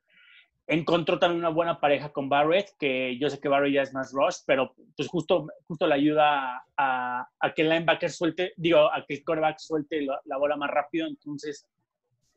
Encontró 0.67 1.19
también 1.19 1.41
una 1.41 1.49
buena 1.49 1.81
pareja 1.81 2.13
con 2.13 2.29
Barrett, 2.29 2.71
que 2.79 3.19
yo 3.19 3.29
sé 3.29 3.41
que 3.41 3.49
Barrett 3.49 3.75
ya 3.75 3.83
es 3.83 3.93
más 3.93 4.13
rush, 4.13 4.37
pero 4.47 4.75
pues 4.97 5.09
justo, 5.09 5.47
justo 5.67 5.87
le 5.87 5.95
ayuda 5.95 6.65
a, 6.77 7.29
a 7.41 7.55
que 7.55 7.63
el 7.63 7.69
linebacker 7.69 8.11
suelte, 8.11 8.53
digo, 8.57 8.93
a 8.93 9.05
que 9.07 9.15
el 9.15 9.25
quarterback 9.25 9.59
suelte 9.59 10.03
la, 10.03 10.21
la 10.25 10.37
bola 10.39 10.57
más 10.57 10.71
rápido. 10.71 11.07
Entonces, 11.09 11.69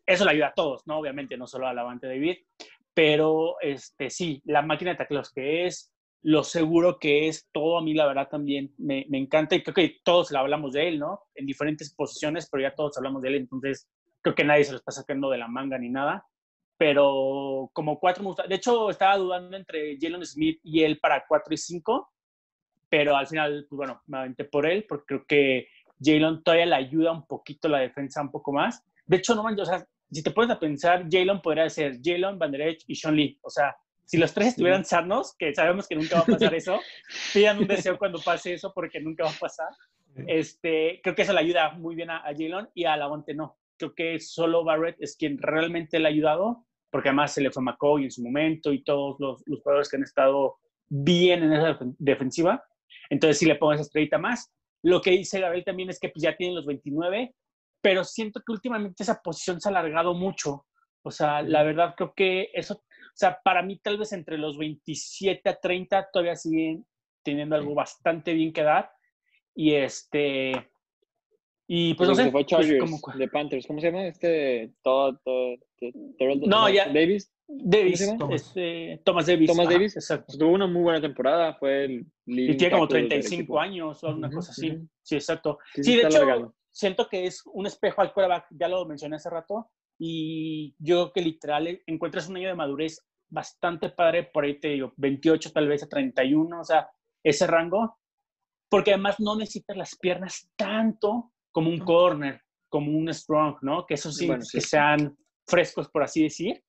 eso 0.05 0.26
le 0.26 0.32
ayuda 0.32 0.47
a 0.47 0.53
todos, 0.53 0.86
¿no? 0.88 0.99
Obviamente, 0.99 1.38
no 1.38 1.47
solo 1.47 1.67
a 1.67 1.73
Lavante 1.73 2.07
David, 2.07 2.38
pero 2.93 3.55
este, 3.61 4.09
sí, 4.09 4.41
la 4.45 4.61
máquina 4.61 4.91
de 4.91 4.97
tacleos 4.97 5.32
que 5.32 5.65
es, 5.67 5.91
lo 6.23 6.43
seguro 6.43 6.97
que 6.97 7.28
es, 7.28 7.47
todo 7.51 7.78
a 7.78 7.84
mí 7.84 7.93
la 7.93 8.07
verdad 8.07 8.28
también 8.28 8.73
me, 8.80 9.05
me 9.09 9.19
encanta 9.19 9.55
y 9.55 9.61
creo 9.61 9.76
que 9.76 9.97
todos 10.03 10.32
le 10.32 10.39
hablamos 10.39 10.73
de 10.73 10.88
él, 10.88 10.97
¿no? 10.97 11.19
En 11.36 11.45
diferentes 11.45 11.93
posiciones, 11.93 12.49
pero 12.49 12.63
ya 12.63 12.73
todos 12.73 12.97
hablamos 12.97 13.21
de 13.21 13.30
él, 13.30 13.36
entonces 13.36 13.88
creo 14.21 14.34
que 14.34 14.43
nadie 14.43 14.63
se 14.63 14.71
lo 14.71 14.78
está 14.78 14.91
sacando 14.91 15.30
de 15.30 15.38
la 15.38 15.47
manga 15.47 15.78
ni 15.78 15.89
nada, 15.89 16.26
pero 16.78 17.69
como 17.73 17.99
cuatro 17.99 18.23
me 18.23 18.30
gusta, 18.30 18.47
de 18.47 18.55
hecho 18.55 18.89
estaba 18.89 19.17
dudando 19.17 19.55
entre 19.55 19.97
Jalen 19.99 20.26
Smith 20.26 20.59
y 20.63 20.84
él 20.84 20.99
para 20.99 21.26
cuatro 21.28 21.53
y 21.53 21.57
cinco, 21.57 22.11
pero 22.89 23.15
al 23.15 23.28
final, 23.28 23.65
pues 23.69 23.78
bueno, 23.78 24.01
me 24.07 24.19
aventé 24.19 24.45
por 24.45 24.65
él 24.65 24.86
porque 24.88 25.05
creo 25.05 25.26
que 25.28 25.67
Jalen 26.01 26.43
todavía 26.43 26.65
le 26.65 26.76
ayuda 26.76 27.11
un 27.11 27.26
poquito 27.26 27.67
la 27.67 27.80
defensa 27.80 28.21
un 28.21 28.32
poco 28.32 28.51
más. 28.51 28.84
De 29.05 29.17
hecho, 29.17 29.36
no 29.36 29.43
manches, 29.43 29.67
o 29.67 29.71
sea, 29.71 29.88
si 30.11 30.23
te 30.23 30.32
pones 30.32 30.51
a 30.51 30.59
pensar, 30.59 31.05
Jalen 31.09 31.41
podría 31.41 31.69
ser 31.69 31.99
Jalen, 32.03 32.38
Van 32.38 32.51
Der 32.51 32.78
y 32.88 32.95
Sean 32.95 33.15
Lee. 33.15 33.39
O 33.41 33.49
sea, 33.49 33.76
si 34.05 34.17
los 34.17 34.34
tres 34.34 34.49
estuvieran 34.49 34.86
sanos, 34.86 35.36
que 35.38 35.53
sabemos 35.53 35.88
que 35.88 35.95
nunca 35.95 36.17
va 36.17 36.21
a 36.21 36.26
pasar 36.26 36.53
eso, 36.55 36.80
pidan 37.34 37.59
un 37.59 37.67
deseo 37.67 37.97
cuando 37.97 38.19
pase 38.19 38.53
eso 38.53 38.71
porque 38.73 38.99
nunca 38.99 39.23
va 39.23 39.32
a 39.32 39.39
pasar. 39.39 39.69
Este, 40.28 41.01
creo 41.03 41.15
que 41.15 41.23
eso 41.23 41.34
le 41.34 41.41
ayuda 41.41 41.71
muy 41.71 41.95
bien 41.95 42.09
a, 42.09 42.19
a 42.19 42.32
Jalen 42.32 42.69
y 42.73 42.86
a 42.86 42.95
Lavonte 42.95 43.34
no. 43.34 43.57
Creo 43.78 43.93
que 43.93 44.19
solo 44.19 44.63
Barrett 44.63 44.97
es 44.99 45.15
quien 45.17 45.38
realmente 45.38 45.99
le 45.99 46.05
ha 46.07 46.11
ayudado, 46.11 46.65
porque 46.91 47.09
además 47.09 47.34
se 47.34 47.41
le 47.41 47.51
fue 47.51 47.63
McCoy 47.63 48.05
en 48.05 48.11
su 48.11 48.23
momento 48.23 48.71
y 48.71 48.84
todos 48.84 49.17
los, 49.19 49.43
los 49.45 49.61
jugadores 49.61 49.89
que 49.89 49.97
han 49.97 50.03
estado 50.03 50.57
bien 50.88 51.43
en 51.43 51.53
esa 51.53 51.78
defen- 51.78 51.95
defensiva. 51.97 52.63
Entonces 53.09 53.38
sí 53.38 53.45
le 53.45 53.55
pongo 53.55 53.73
esa 53.73 53.84
estrellita 53.84 54.17
más. 54.17 54.51
Lo 54.84 55.01
que 55.01 55.11
dice 55.11 55.39
Gabriel 55.39 55.65
también 55.65 55.89
es 55.89 55.99
que 55.99 56.09
pues, 56.09 56.23
ya 56.23 56.36
tienen 56.38 56.55
los 56.55 56.65
29, 56.65 57.36
pero 57.82 58.03
siento 58.03 58.39
que 58.45 58.51
últimamente 58.51 59.03
esa 59.03 59.21
posición 59.21 59.59
se 59.59 59.67
ha 59.67 59.71
alargado 59.71 60.13
mucho. 60.13 60.65
O 61.03 61.11
sea, 61.11 61.41
la 61.41 61.63
verdad 61.63 61.93
creo 61.95 62.13
que 62.15 62.49
eso, 62.53 62.84
sea, 63.13 63.39
para 63.43 63.61
mí 63.61 63.80
tal 63.80 63.97
vez 63.97 64.11
entre 64.11 64.38
los 64.38 64.57
27 64.57 65.49
a 65.49 65.59
30 65.59 66.09
todavía 66.11 66.36
siguen 66.36 66.86
teniendo 67.23 67.55
algo 67.55 67.73
bastante 67.73 68.34
bien 68.34 68.53
que 68.53 68.63
dar. 68.63 68.91
Y 69.55 69.73
este... 69.73 70.69
Y 71.68 71.95
pues 71.95 72.09
no 72.09 72.16
sé. 72.16 72.24
se 72.26 72.32
fue 72.32 72.41
pues, 72.41 72.49
Chargers, 72.49 72.91
como- 73.01 73.18
de 73.18 73.28
Panthers, 73.28 73.66
¿cómo 73.68 73.80
se 73.80 73.88
llama? 73.88 74.05
Este, 74.05 74.74
Todd, 74.84 75.16
Terrell- 75.80 76.45
No, 76.47 76.70
ya- 76.70 76.88
Davis. 76.88 77.32
Davis. 77.47 78.16
Thomas. 78.18 78.41
este, 78.41 79.01
Thomas 79.03 79.26
Davis. 79.28 79.47
Thomas 79.49 79.66
ajá, 79.68 79.74
Davis. 79.76 79.95
Exacto. 79.95 80.38
Tuvo 80.38 80.51
una 80.51 80.68
muy 80.68 80.82
buena 80.84 81.01
temporada, 81.01 81.53
fue 81.55 81.86
el 81.86 82.05
Y 82.26 82.55
tiene 82.57 82.72
como 82.74 82.88
tackle 82.88 83.01
del 83.01 83.09
35 83.09 83.41
equipo. 83.41 83.59
años 83.59 84.03
o 84.03 84.07
alguna 84.07 84.28
Ujú, 84.28 84.36
cosa 84.38 84.51
así. 84.51 84.72
ujú. 84.72 84.88
Sí, 85.03 85.16
exacto. 85.16 85.59
Sí, 85.76 85.84
Sí, 85.84 85.95
de 85.95 86.01
hecho, 86.03 86.53
siento 86.72 87.07
que 87.07 87.26
es 87.26 87.43
un 87.53 87.66
espejo 87.68 88.01
al 88.01 88.13
quarterback, 88.13 88.47
ya 88.51 88.68
lo 88.68 88.86
mencioné 88.86 89.16
hace 89.18 89.30
rato, 89.30 89.70
y 89.99 90.76
yo 90.80 90.95
creo 90.95 91.13
que 91.13 91.22
literal 91.22 91.68
eh, 91.68 91.82
encuentras 91.88 92.28
un 92.28 92.38
año 92.38 92.49
de 92.49 92.55
madurez 92.55 93.05
bastante 93.30 93.89
padre, 93.89 94.24
por 94.24 94.43
ahí 94.43 94.59
te 94.59 94.70
digo, 94.70 94.93
28 94.97 95.51
tal 95.51 95.68
vez 95.68 95.84
a 95.84 95.88
31, 95.89 96.59
o 96.61 96.63
sea, 96.63 96.89
ese 97.24 97.47
rango, 97.47 97.97
porque 98.70 98.91
además 98.93 99.20
no 99.20 99.36
necesitas 99.36 99.78
las 99.78 99.95
piernas 99.97 100.49
tanto 100.55 101.32
como 101.56 101.70
un 101.70 101.80
corner, 101.80 102.41
como 102.68 102.91
un 102.91 103.08
strong, 103.14 103.56
¿no? 103.62 103.86
Que 103.86 103.93
eso 103.93 104.12
sí, 104.12 104.28
Bueno, 104.28 104.43
sí. 104.43 104.58
que 104.58 104.62
sean 104.62 105.16
frescos, 105.47 105.88
por 105.88 106.03
así 106.03 106.22
decir. 106.24 106.62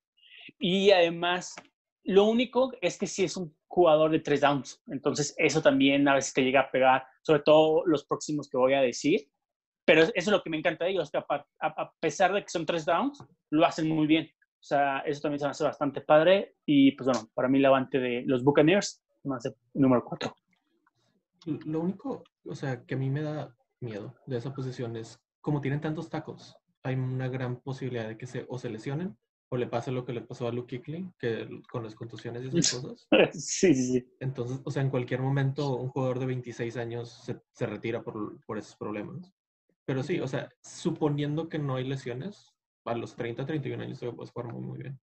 Y 0.61 0.93
además, 0.93 1.57
lo 2.05 2.23
único 2.25 2.71
es 2.81 2.97
que 2.97 3.09
sí 3.09 3.25
es 3.25 3.37
un 3.37 3.53
jugador 3.67 4.13
de 4.13 4.21
tres 4.21 4.41
downs, 4.43 4.81
entonces 4.87 5.35
eso 5.39 5.61
también 5.61 6.07
a 6.07 6.15
veces 6.15 6.33
te 6.33 6.43
llega 6.45 6.61
a 6.61 6.71
pegar, 6.71 7.05
sobre 7.23 7.43
todo 7.43 7.85
los 7.85 8.07
próximos 8.07 8.49
que 8.49 8.57
voy 8.57 8.75
a 8.75 8.81
decir. 8.81 9.29
Pero 9.85 10.03
eso 10.03 10.13
es 10.15 10.29
lo 10.29 10.41
que 10.43 10.51
me 10.51 10.57
encanta 10.59 10.85
de 10.85 10.93
ellos, 10.93 11.11
que 11.11 11.19
a, 11.19 11.27
par- 11.27 11.47
a- 11.61 11.83
a 11.83 11.93
pesar 11.99 12.33
de 12.33 12.43
que 12.43 12.49
son 12.49 12.65
tres 12.65 12.85
downs, 12.87 13.19
lo 13.51 13.67
hacen 13.67 13.89
muy 13.89 14.07
bien. 14.07 14.31
O 14.61 14.63
sea, 14.69 15.01
eso 15.01 15.21
también 15.21 15.41
se 15.41 15.47
me 15.47 15.51
hace 15.51 15.65
bastante 15.65 16.01
padre. 16.01 16.55
Y 16.65 16.93
pues 16.93 17.09
bueno, 17.09 17.29
para 17.35 17.49
mí 17.49 17.59
la 17.59 17.69
avante 17.69 17.99
de 17.99 18.23
los 18.25 18.45
Buccaneers, 18.45 19.03
más 19.25 19.43
de 19.43 19.53
número 19.75 20.05
cuatro. 20.05 20.33
Lo 21.45 21.81
único, 21.81 22.23
o 22.45 22.55
sea, 22.55 22.85
que 22.85 22.95
a 22.95 22.99
mí 22.99 23.11
me 23.11 23.23
da 23.23 23.56
miedo 23.81 24.15
de 24.27 24.39
esa 24.39 24.55
posición 24.55 24.97
es, 24.97 25.19
como 25.41 25.61
tienen 25.61 25.81
tantos 25.81 26.09
tacos, 26.09 26.57
hay 26.83 26.95
una 26.95 27.29
gran 27.29 27.61
posibilidad 27.61 28.09
de 28.09 28.17
que 28.17 28.27
se 28.27 28.47
o 28.49 28.59
se 28.59 28.71
lesionen 28.71 29.17
o 29.49 29.57
le 29.57 29.67
pase 29.67 29.93
lo 29.93 30.05
que 30.05 30.13
le 30.13 30.23
pasó 30.23 30.49
a 30.49 30.53
Luke 30.53 30.79
Kuechly, 30.79 31.13
que 31.19 31.49
con 31.71 31.85
las 31.85 31.95
contusiones 31.95 32.43
y 32.43 32.59
esas 32.59 32.81
cosas. 32.81 33.07
sí, 33.33 33.75
sí. 33.75 34.09
Entonces, 34.19 34.61
o 34.65 34.71
sea, 34.71 34.83
en 34.83 34.91
cualquier 34.91 35.21
momento 35.21 35.77
un 35.77 35.89
jugador 35.89 36.19
de 36.19 36.27
26 36.27 36.77
años 36.77 37.11
se, 37.25 37.41
se 37.53 37.67
retira 37.67 38.03
por, 38.03 38.45
por 38.45 38.59
esos 38.59 38.77
problemas. 38.77 39.33
Pero 39.85 40.03
sí, 40.03 40.19
o 40.21 40.27
sea, 40.27 40.51
suponiendo 40.63 41.49
que 41.49 41.61
no 41.61 41.77
hay 41.77 41.85
lesiones, 41.85 42.53
a 42.85 42.95
los 42.95 43.15
30, 43.15 43.47
31 43.47 43.83
años 43.83 43.99
todavía 43.99 44.17
puedes 44.17 44.33
jugar 44.33 44.53
muy, 44.53 44.63
muy 44.63 44.79
bien. 44.79 45.01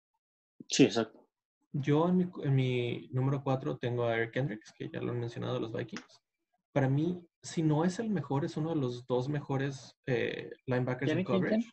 Sí, 0.69 0.85
exacto. 0.85 1.27
Yo 1.73 2.09
en 2.09 2.17
mi, 2.17 2.31
en 2.43 2.55
mi 2.55 3.09
número 3.13 3.43
4 3.43 3.79
tengo 3.79 4.05
a 4.05 4.17
Eric 4.17 4.33
Kendricks, 4.33 4.73
que 4.73 4.89
ya 4.89 5.01
lo 5.01 5.13
han 5.13 5.21
mencionado, 5.21 5.61
los 5.61 5.73
Vikings. 5.73 6.23
Para 6.73 6.89
mí, 6.89 7.21
si 7.43 7.63
no 7.63 7.85
es 7.85 7.99
el 7.99 8.11
mejor, 8.11 8.45
es 8.45 8.57
uno 8.57 8.71
de 8.75 8.81
los 8.81 9.07
dos 9.07 9.29
mejores 9.29 9.97
eh, 10.07 10.51
linebackers 10.67 11.11
en 11.13 11.25
¿Quién, 11.25 11.27
quién, 11.27 11.41
coverage. 11.41 11.71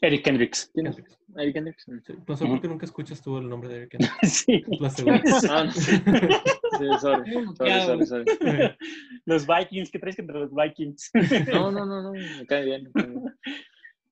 Eric 0.00 0.24
Kendricks. 0.24 0.70
Kendricks. 0.74 1.18
Eric 1.36 1.56
Hendricks. 1.56 1.84
Sí, 1.84 2.12
No 2.28 2.36
sé 2.36 2.46
por 2.46 2.60
qué 2.60 2.68
nunca 2.68 2.86
escuchas 2.86 3.20
tú 3.20 3.38
el 3.38 3.48
nombre 3.48 3.68
de 3.68 3.76
Eric 3.78 3.90
Kendricks. 3.92 4.28
sí. 4.32 4.62
Lo 4.80 4.86
aseguro. 4.86 5.20
Ah, 5.50 5.70
sí, 5.72 6.86
sorry. 7.00 7.32
Sorry, 7.56 8.06
sorry, 8.06 8.06
sorry. 8.06 8.76
Los 9.24 9.46
Vikings, 9.46 9.90
¿qué 9.90 9.98
traes 9.98 10.16
contra 10.16 10.38
los 10.40 10.52
Vikings? 10.54 11.10
No, 11.52 11.70
no, 11.70 11.86
no, 11.86 12.02
no, 12.02 12.12
me 12.12 12.46
cae 12.46 12.64
bien. 12.64 12.84
me 12.84 12.90
cae 12.92 13.06
bien. 13.10 13.38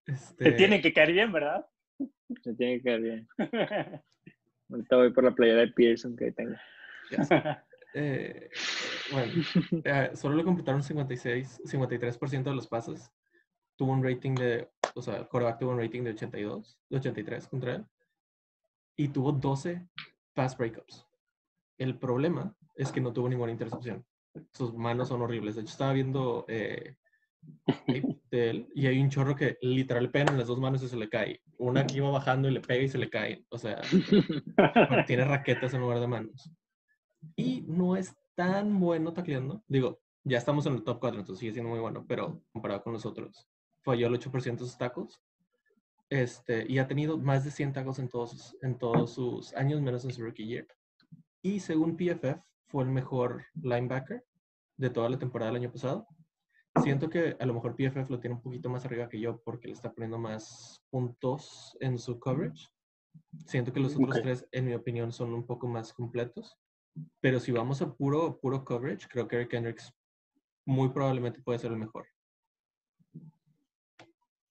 Este, 0.06 0.44
Te 0.44 0.52
tienen 0.52 0.80
que 0.82 0.92
caer 0.92 1.12
bien, 1.12 1.30
¿verdad? 1.32 1.66
Me 1.98 2.54
tiene 2.54 2.76
que 2.78 2.82
caer 2.82 3.00
bien. 3.02 3.28
Ahorita 4.70 4.96
voy 4.96 5.12
por 5.12 5.24
la 5.24 5.34
playera 5.34 5.60
de 5.60 5.68
Pearson 5.68 6.16
que 6.16 6.32
tengo. 6.32 6.54
Eh, 7.94 8.50
bueno, 9.12 9.32
eh, 9.84 10.10
solo 10.14 10.36
le 10.36 10.44
completaron 10.44 10.82
56, 10.82 11.62
53% 11.64 12.42
de 12.42 12.54
los 12.54 12.66
pases. 12.66 13.10
Tuvo 13.76 13.92
un 13.92 14.04
rating 14.04 14.34
de, 14.34 14.68
o 14.94 15.02
sea, 15.02 15.16
el 15.16 15.28
quarterback 15.28 15.60
tuvo 15.60 15.70
un 15.70 15.78
rating 15.78 16.02
de 16.02 16.10
82, 16.10 16.78
de 16.88 16.96
83 16.96 17.48
contra 17.48 17.76
él. 17.76 17.86
Y 18.96 19.08
tuvo 19.08 19.32
12 19.32 19.88
pass 20.34 20.56
breakups. 20.56 21.06
El 21.78 21.98
problema 21.98 22.56
es 22.76 22.92
que 22.92 23.00
no 23.00 23.12
tuvo 23.12 23.28
ninguna 23.28 23.52
intercepción. 23.52 24.04
Sus 24.52 24.74
manos 24.74 25.08
son 25.08 25.22
horribles. 25.22 25.54
De 25.54 25.62
hecho, 25.62 25.72
estaba 25.72 25.92
viendo 25.92 26.44
eh, 26.48 26.96
de 28.30 28.50
él 28.50 28.68
y 28.74 28.86
hay 28.86 29.00
un 29.00 29.10
chorro 29.10 29.36
que 29.36 29.58
literal 29.60 30.04
le 30.04 30.08
pegan 30.08 30.30
en 30.30 30.38
las 30.38 30.48
dos 30.48 30.60
manos 30.60 30.82
y 30.82 30.88
se 30.88 30.96
le 30.96 31.08
cae. 31.08 31.40
Una 31.58 31.86
que 31.86 31.96
iba 31.96 32.10
bajando 32.10 32.48
y 32.48 32.52
le 32.52 32.60
pega 32.60 32.82
y 32.82 32.88
se 32.88 32.98
le 32.98 33.10
cae. 33.10 33.44
O 33.50 33.58
sea, 33.58 33.80
tiene 35.06 35.24
raquetas 35.24 35.74
en 35.74 35.80
lugar 35.80 36.00
de 36.00 36.06
manos. 36.06 36.50
Y 37.36 37.62
no 37.66 37.96
es 37.96 38.14
tan 38.34 38.78
bueno 38.80 39.12
tacleando. 39.12 39.62
Digo, 39.68 40.00
ya 40.24 40.38
estamos 40.38 40.66
en 40.66 40.74
el 40.74 40.84
top 40.84 41.00
4, 41.00 41.20
entonces 41.20 41.40
sigue 41.40 41.52
siendo 41.52 41.70
muy 41.70 41.80
bueno, 41.80 42.04
pero 42.06 42.42
comparado 42.52 42.82
con 42.82 42.92
los 42.92 43.04
otros, 43.06 43.48
falló 43.82 44.06
el 44.08 44.14
8% 44.14 44.64
de 44.64 44.70
sus 44.70 44.78
tacos. 44.78 45.20
Este, 46.10 46.66
y 46.70 46.78
ha 46.78 46.86
tenido 46.86 47.18
más 47.18 47.44
de 47.44 47.50
100 47.50 47.72
tacos 47.72 47.98
en 47.98 48.08
todos, 48.08 48.30
sus- 48.30 48.56
en 48.62 48.78
todos 48.78 49.12
sus 49.12 49.54
años, 49.54 49.80
menos 49.80 50.04
en 50.04 50.12
su 50.12 50.22
rookie 50.22 50.46
year. 50.46 50.66
Y 51.42 51.60
según 51.60 51.96
PFF, 51.96 52.42
fue 52.66 52.84
el 52.84 52.90
mejor 52.90 53.44
linebacker 53.54 54.24
de 54.76 54.90
toda 54.90 55.08
la 55.08 55.18
temporada 55.18 55.50
del 55.52 55.62
año 55.62 55.72
pasado. 55.72 56.06
Siento 56.82 57.08
que 57.08 57.36
a 57.38 57.46
lo 57.46 57.54
mejor 57.54 57.76
PFF 57.76 58.10
lo 58.10 58.18
tiene 58.20 58.34
un 58.36 58.42
poquito 58.42 58.68
más 58.68 58.84
arriba 58.84 59.08
que 59.08 59.20
yo 59.20 59.40
porque 59.42 59.68
le 59.68 59.74
está 59.74 59.92
poniendo 59.92 60.18
más 60.18 60.82
puntos 60.90 61.76
en 61.80 61.98
su 61.98 62.18
coverage. 62.18 62.68
Siento 63.46 63.72
que 63.72 63.80
los 63.80 63.94
otros 63.94 64.16
Ok. 64.16 64.22
tres, 64.22 64.46
en 64.50 64.66
mi 64.66 64.74
opinión, 64.74 65.12
son 65.12 65.32
un 65.32 65.46
poco 65.46 65.68
más 65.68 65.92
completos. 65.92 66.58
Pero 67.20 67.40
si 67.40 67.50
vamos 67.52 67.82
a 67.82 67.92
puro, 67.92 68.38
puro 68.40 68.64
coverage, 68.64 69.08
creo 69.08 69.26
que 69.26 69.36
Eric 69.36 69.52
Hendricks 69.54 69.92
muy 70.64 70.90
probablemente 70.90 71.40
puede 71.40 71.58
ser 71.58 71.72
el 71.72 71.78
mejor. 71.78 72.06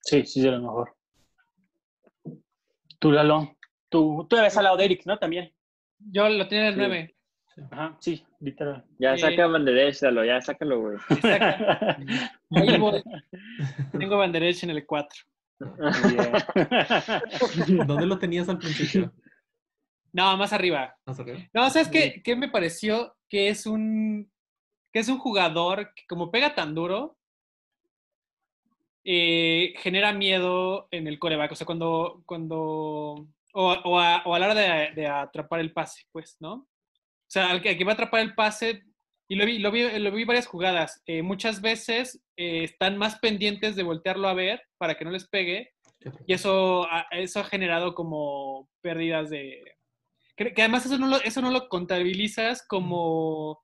Sí, 0.02 0.26
sí, 0.26 0.42
es 0.42 0.46
lo 0.48 0.60
mejor. 0.62 0.94
Tú, 3.00 3.12
Lalo. 3.12 3.56
Tú, 3.90 4.26
tú 4.30 4.36
debes 4.36 4.58
al 4.58 4.66
lado 4.66 4.78
de 4.78 4.86
Eric, 4.86 5.04
¿no? 5.06 5.18
También. 5.18 5.54
Yo 6.00 6.28
lo 6.28 6.48
tenía 6.48 6.68
en 6.70 6.74
el 6.74 6.74
Sí. 6.74 6.80
9. 6.80 7.16
Ajá, 7.72 7.98
sí, 8.02 8.26
literal. 8.40 8.84
Ya 8.98 9.14
Eh, 9.14 9.18
saca 9.20 9.46
Banderech, 9.48 10.02
Lalo, 10.02 10.26
ya 10.26 10.42
sácalo, 10.42 10.82
güey. 10.82 10.98
Ahí 12.56 12.78
voy. 12.80 13.04
Tengo 13.98 14.18
Banderech 14.18 14.64
en 14.64 14.72
el 14.72 14.86
4. 14.86 15.24
¿Dónde 17.88 18.06
lo 18.06 18.18
tenías 18.18 18.50
al 18.50 18.58
principio? 18.58 19.14
No, 20.14 20.38
más 20.38 20.54
arriba. 20.54 20.96
¿Más 21.06 21.20
arriba? 21.20 21.40
No, 21.54 21.70
¿sabes 21.70 21.90
qué, 21.90 22.22
qué 22.24 22.36
me 22.36 22.50
pareció? 22.50 23.16
Que 23.28 23.50
es 23.50 23.66
un 23.66 24.32
que 24.94 25.00
es 25.00 25.10
un 25.10 25.18
jugador 25.18 25.92
que 25.96 26.04
como 26.08 26.30
pega 26.30 26.54
tan 26.54 26.76
duro, 26.76 27.18
eh, 29.04 29.74
genera 29.78 30.14
miedo 30.14 30.88
en 30.92 31.08
el 31.08 31.18
coreback. 31.18 31.52
O 31.52 31.56
sea, 31.56 31.66
cuando, 31.66 32.22
cuando 32.28 33.28
o, 33.54 33.72
o 33.72 34.00
a, 34.00 34.22
o 34.24 34.36
a 34.36 34.40
la 34.40 34.46
hora 34.46 34.56
de, 34.56 34.92
de 34.94 35.08
atrapar 35.08 35.60
el 35.60 35.74
pase, 35.74 36.04
pues, 36.12 36.38
¿no? 36.40 36.54
O 36.54 36.68
sea, 37.28 37.50
al 37.50 37.62
que, 37.62 37.70
al 37.70 37.78
que 37.78 37.84
va 37.84 37.92
a 37.92 37.96
atrapar 37.96 38.22
el 38.22 38.36
pase, 38.36 38.84
y 39.28 39.36
lo 39.36 39.48
vi, 39.48 39.58
lo 39.58 39.72
vi, 39.72 39.98
lo 39.98 40.12
vi 40.12 40.26
varias 40.26 40.46
jugadas, 40.46 41.02
eh, 41.08 41.24
muchas 41.24 41.60
veces 41.60 42.22
eh, 42.38 42.64
están 42.64 42.98
más 42.98 43.18
pendientes 43.18 43.76
de 43.76 43.82
voltearlo 43.82 44.28
a 44.28 44.36
ver 44.36 44.62
para 44.78 44.96
que 44.96 45.06
no 45.06 45.12
les 45.12 45.28
pegue, 45.28 45.72
y 46.28 46.34
eso, 46.34 46.88
eso 47.10 47.40
ha 47.40 47.44
generado 47.46 47.96
como 47.96 48.70
pérdidas 48.82 49.32
de... 49.32 49.64
Que, 50.36 50.54
que 50.54 50.62
además 50.62 50.86
eso 50.86 50.98
no 50.98 51.08
lo, 51.08 51.18
eso 51.18 51.42
no 51.42 51.52
lo 51.52 51.70
contabilizas 51.70 52.66
como, 52.68 53.62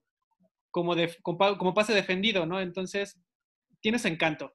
como, 0.71 0.95
de, 0.95 1.15
como, 1.21 1.37
pa- 1.37 1.57
como 1.57 1.73
pase 1.73 1.93
defendido, 1.93 2.45
¿no? 2.45 2.59
Entonces, 2.59 3.19
tienes 3.81 4.05
encanto. 4.05 4.53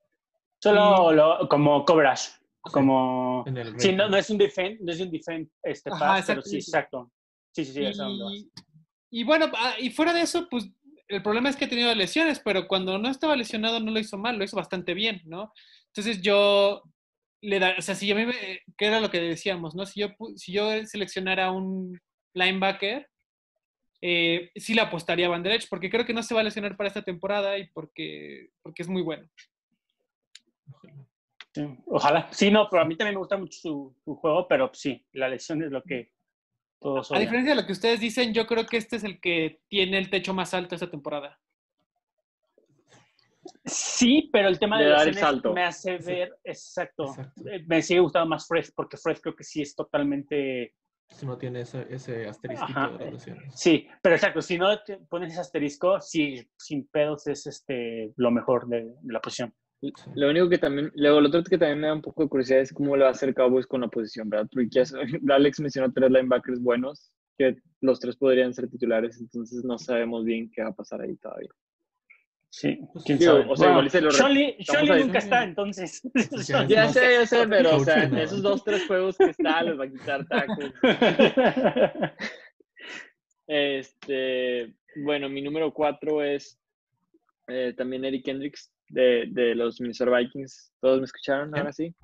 Solo 0.62 1.12
lo- 1.12 1.48
como 1.48 1.84
coverage. 1.84 2.30
Como. 2.62 3.44
En 3.46 3.58
el 3.58 3.78
Sí, 3.78 3.92
no, 3.92 4.08
no 4.08 4.16
es 4.16 4.30
un 4.30 4.38
defend, 4.38 4.80
no 4.80 4.92
es 4.92 5.00
un 5.00 5.10
defend 5.10 5.48
este 5.62 5.90
Ajá, 5.90 5.98
pass, 5.98 6.24
pero 6.26 6.40
exacto, 6.40 6.50
sí, 6.50 6.60
sí. 6.62 6.70
exacto. 6.70 7.12
Sí, 7.52 7.64
sí, 7.64 7.72
sí. 7.72 8.50
Y, 9.10 9.20
y 9.20 9.24
bueno, 9.24 9.46
ah, 9.56 9.74
y 9.78 9.90
fuera 9.90 10.12
de 10.14 10.22
eso, 10.22 10.48
pues 10.48 10.70
el 11.08 11.22
problema 11.22 11.50
es 11.50 11.56
que 11.56 11.66
ha 11.66 11.68
tenido 11.68 11.94
lesiones, 11.94 12.40
pero 12.40 12.66
cuando 12.66 12.96
no 12.98 13.10
estaba 13.10 13.36
lesionado 13.36 13.80
no 13.80 13.90
lo 13.90 13.98
hizo 13.98 14.16
mal, 14.16 14.38
lo 14.38 14.44
hizo 14.44 14.56
bastante 14.56 14.94
bien, 14.94 15.20
¿no? 15.26 15.52
Entonces 15.88 16.22
yo 16.22 16.82
le 17.44 17.58
da, 17.58 17.74
o 17.78 17.82
sea, 17.82 17.94
si 17.94 18.12
mí 18.14 18.26
me, 18.26 18.34
que 18.76 18.86
era 18.86 19.00
lo 19.00 19.10
que 19.10 19.20
decíamos, 19.20 19.74
¿no? 19.74 19.84
Si 19.86 20.00
yo, 20.00 20.08
si 20.36 20.52
yo 20.52 20.84
seleccionara 20.86 21.50
un 21.52 22.00
linebacker, 22.34 23.08
eh, 24.00 24.50
sí 24.56 24.74
le 24.74 24.80
apostaría 24.80 25.26
a 25.26 25.28
Van 25.30 25.42
Der 25.42 25.52
Esch, 25.52 25.68
porque 25.68 25.90
creo 25.90 26.04
que 26.04 26.14
no 26.14 26.22
se 26.22 26.34
va 26.34 26.40
a 26.40 26.44
lesionar 26.44 26.76
para 26.76 26.88
esta 26.88 27.02
temporada 27.02 27.58
y 27.58 27.68
porque, 27.68 28.48
porque 28.62 28.82
es 28.82 28.88
muy 28.88 29.02
bueno. 29.02 29.28
Ojalá. 31.86 32.28
Sí, 32.32 32.50
no, 32.50 32.68
pero 32.68 32.82
a 32.82 32.84
mí 32.84 32.96
también 32.96 33.14
me 33.14 33.20
gusta 33.20 33.36
mucho 33.36 33.58
su, 33.58 33.96
su 34.04 34.16
juego, 34.16 34.48
pero 34.48 34.70
sí, 34.74 35.06
la 35.12 35.28
lesión 35.28 35.62
es 35.62 35.70
lo 35.70 35.82
que 35.82 36.12
todos 36.80 37.12
A 37.12 37.18
diferencia 37.18 37.54
de 37.54 37.60
lo 37.60 37.66
que 37.66 37.72
ustedes 37.72 38.00
dicen, 38.00 38.34
yo 38.34 38.46
creo 38.46 38.66
que 38.66 38.76
este 38.76 38.96
es 38.96 39.04
el 39.04 39.20
que 39.20 39.60
tiene 39.68 39.98
el 39.98 40.10
techo 40.10 40.34
más 40.34 40.52
alto 40.54 40.74
esta 40.74 40.90
temporada. 40.90 41.40
Sí, 43.64 44.28
pero 44.32 44.48
el 44.48 44.58
tema 44.58 44.78
de 44.78 44.84
Le 44.84 44.90
da 44.90 45.02
el 45.02 45.14
salto. 45.14 45.52
me 45.52 45.64
hace 45.64 45.98
Sí. 45.98 46.06
ver, 46.06 46.36
exacto, 46.44 47.04
Exacto. 47.06 47.48
eh, 47.48 47.64
me 47.66 47.82
sigue 47.82 48.00
gustando 48.00 48.28
más 48.28 48.46
Fred, 48.46 48.64
porque 48.74 48.96
Fred 48.96 49.18
creo 49.20 49.34
que 49.34 49.44
sí 49.44 49.62
es 49.62 49.74
totalmente 49.74 50.74
Si 51.10 51.26
no 51.26 51.36
tiene 51.36 51.60
ese, 51.60 51.86
ese 51.90 52.26
asterisco 52.26 52.66
de. 52.98 53.18
Sí, 53.54 53.86
pero 54.02 54.14
exacto, 54.14 54.40
si 54.42 54.58
no 54.58 54.82
te 54.82 54.96
pones 55.08 55.32
ese 55.32 55.40
asterisco, 55.40 56.00
sí, 56.00 56.48
sin 56.58 56.86
pedos 56.88 57.26
es 57.26 57.46
este 57.46 58.12
lo 58.16 58.30
mejor 58.30 58.66
de, 58.68 58.84
de 59.00 59.12
la 59.12 59.20
posición. 59.20 59.52
Lo 60.14 60.30
único 60.30 60.48
que 60.48 60.56
también, 60.56 60.90
luego 60.94 61.20
lo 61.20 61.28
otro 61.28 61.42
que 61.42 61.58
también 61.58 61.80
me 61.80 61.88
da 61.88 61.92
un 61.94 62.00
poco 62.00 62.22
de 62.22 62.28
curiosidad 62.30 62.60
es 62.60 62.72
cómo 62.72 62.96
le 62.96 63.02
va 63.02 63.08
a 63.10 63.12
hacer 63.12 63.34
Cowboys 63.34 63.66
con 63.66 63.82
la 63.82 63.88
posición, 63.88 64.30
¿verdad? 64.30 64.48
Porque 64.50 64.82
Alex 65.30 65.60
mencionó 65.60 65.92
tres 65.92 66.10
linebackers 66.10 66.58
buenos, 66.62 67.12
que 67.36 67.56
los 67.82 68.00
tres 68.00 68.16
podrían 68.16 68.54
ser 68.54 68.68
titulares, 68.70 69.20
entonces 69.20 69.62
no 69.62 69.76
sabemos 69.76 70.24
bien 70.24 70.50
qué 70.50 70.62
va 70.62 70.70
a 70.70 70.74
pasar 70.74 71.02
ahí 71.02 71.16
todavía. 71.16 71.50
Sí, 72.56 72.78
Pues, 72.92 73.04
quién 73.04 73.20
sabe. 73.20 73.44
o 73.48 73.56
sea, 73.56 73.70
igual 73.70 73.86
y 73.86 73.90
se 73.90 74.00
lo 74.00 74.10
re- 74.10 74.16
Sean 74.16 74.32
Lee- 74.34 74.56
estamos 74.60 74.66
Sean 74.66 74.84
Lee 74.86 74.92
ahí. 74.92 75.04
nunca 75.06 75.18
está, 75.18 75.42
entonces. 75.42 76.02
Ya, 76.68 76.88
sé, 76.88 77.12
ya 77.14 77.26
sé, 77.26 77.48
pero 77.48 77.76
o 77.76 77.80
sea, 77.84 77.94
Coach, 78.02 78.12
en 78.12 78.18
esos 78.18 78.42
dos, 78.42 78.62
tres 78.62 78.86
juegos 78.86 79.16
que 79.18 79.24
está, 79.24 79.62
les 79.64 79.76
va 79.78 79.84
a 79.84 79.90
quitar 79.90 80.24
tacos. 80.28 80.72
Este, 83.46 84.74
bueno, 85.04 85.28
mi 85.28 85.42
número 85.42 85.72
cuatro 85.74 86.22
es 86.22 86.58
eh, 87.48 87.74
también 87.76 88.04
Eric 88.04 88.24
Kendricks 88.24 88.72
de, 88.88 89.26
de 89.28 89.54
los 89.54 89.80
Minnesota 89.80 90.16
Vikings. 90.16 90.72
¿Todos 90.80 91.00
me 91.00 91.04
escucharon? 91.04 91.54
Ahora 91.54 91.70
sí. 91.72 91.94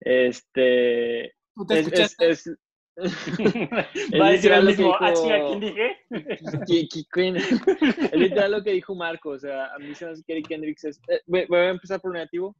este, 0.00 1.34
¿Tú 1.54 1.66
te 1.66 1.74
es, 1.80 1.80
es, 1.80 1.92
escuchaste? 1.92 2.30
es- 2.30 2.50
Va 4.20 4.26
a 4.28 4.30
decir 4.32 4.50
que 4.50 4.60
mismo. 4.62 4.94
Ah, 4.98 5.10
dijo- 5.10 5.22
chinga, 5.22 5.46
¿quién 5.46 5.60
dije? 5.60 5.96
Ki- 6.88 7.06
Queen. 7.12 7.36
es 8.12 8.12
literal 8.12 8.50
lo 8.52 8.62
que 8.62 8.72
dijo 8.72 8.94
Marco. 8.94 9.30
O 9.30 9.38
sea, 9.38 9.66
a 9.74 9.78
mí 9.78 9.94
se 9.94 10.04
me 10.06 10.12
hace 10.12 10.22
que 10.24 10.32
Eric 10.32 10.48
Kendricks 10.48 10.84
es. 10.84 11.00
eh, 11.08 11.20
voy, 11.26 11.46
voy 11.48 11.58
a 11.60 11.68
empezar 11.70 12.00
por 12.00 12.10
lo 12.12 12.18
negativo. 12.18 12.56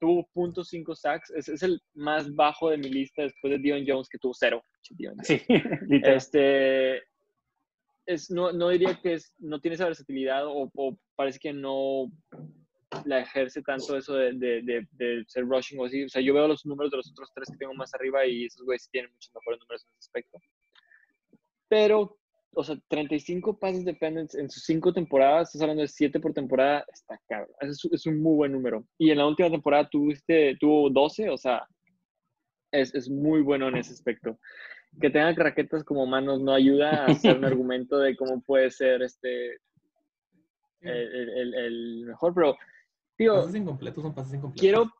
Tuvo 0.00 0.28
.5 0.34 0.94
sacks. 0.94 1.30
Es, 1.30 1.48
es 1.48 1.62
el 1.62 1.80
más 1.94 2.32
bajo 2.34 2.70
de 2.70 2.78
mi 2.78 2.88
lista 2.88 3.22
después 3.22 3.52
de 3.52 3.58
Dion 3.58 3.84
Jones, 3.86 4.08
que 4.08 4.18
tuvo 4.18 4.32
cero. 4.34 4.64
Sí, 4.80 4.94
literal. 5.88 6.16
Este. 6.16 7.02
Es, 8.06 8.30
no, 8.30 8.52
no 8.52 8.70
diría 8.70 8.98
que 9.02 9.14
es, 9.14 9.34
no 9.38 9.60
tiene 9.60 9.74
esa 9.74 9.84
versatilidad 9.84 10.46
o, 10.46 10.70
o 10.74 10.98
parece 11.14 11.38
que 11.38 11.52
no 11.52 12.10
la 13.04 13.20
ejerce 13.20 13.62
tanto 13.62 13.96
eso 13.96 14.14
de, 14.14 14.32
de, 14.32 14.62
de, 14.62 14.86
de 14.92 15.24
ser 15.26 15.44
rushing 15.46 15.78
o 15.78 15.84
así. 15.84 16.04
O 16.04 16.08
sea, 16.08 16.22
yo 16.22 16.34
veo 16.34 16.48
los 16.48 16.64
números 16.64 16.90
de 16.90 16.96
los 16.98 17.10
otros 17.10 17.30
tres 17.34 17.48
que 17.50 17.56
tengo 17.58 17.74
más 17.74 17.92
arriba 17.94 18.24
y 18.26 18.46
esos 18.46 18.64
güeyes 18.64 18.88
tienen 18.90 19.10
muchos 19.12 19.34
mejores 19.34 19.60
números 19.60 19.84
en 19.84 19.90
ese 19.90 19.98
aspecto. 19.98 20.38
Pero, 21.68 22.16
o 22.54 22.64
sea, 22.64 22.76
35 22.88 23.58
pases 23.58 23.84
defenders 23.84 24.34
en 24.34 24.48
sus 24.50 24.64
cinco 24.64 24.92
temporadas, 24.92 25.48
estás 25.48 25.62
hablando 25.62 25.82
de 25.82 25.88
7 25.88 26.18
por 26.18 26.32
temporada, 26.32 26.84
está 26.92 27.20
cabrón. 27.28 27.50
Es, 27.60 27.84
es 27.92 28.06
un 28.06 28.22
muy 28.22 28.36
buen 28.36 28.52
número. 28.52 28.86
Y 28.96 29.10
en 29.10 29.18
la 29.18 29.26
última 29.26 29.50
temporada 29.50 29.88
tuviste, 29.90 30.56
tuvo 30.58 30.88
12, 30.88 31.28
o 31.28 31.36
sea, 31.36 31.66
es, 32.72 32.94
es 32.94 33.08
muy 33.10 33.42
bueno 33.42 33.68
en 33.68 33.76
ese 33.76 33.92
aspecto. 33.92 34.38
Que 34.98 35.10
tenga 35.10 35.32
raquetas 35.32 35.84
como 35.84 36.06
manos 36.06 36.40
no 36.40 36.54
ayuda 36.54 37.04
a 37.04 37.06
hacer 37.06 37.36
un 37.36 37.44
argumento 37.44 37.98
de 37.98 38.16
cómo 38.16 38.40
puede 38.40 38.70
ser 38.70 39.02
este 39.02 39.58
el- 40.80 41.28
el- 41.30 41.54
el 41.54 42.04
mejor, 42.06 42.32
pero 42.34 42.56
tío, 43.18 43.34
Pases 43.34 43.54
incompletos 43.56 44.02
son 44.02 44.14
pases 44.14 44.34
incompletos. 44.34 44.60
quiero, 44.60 44.90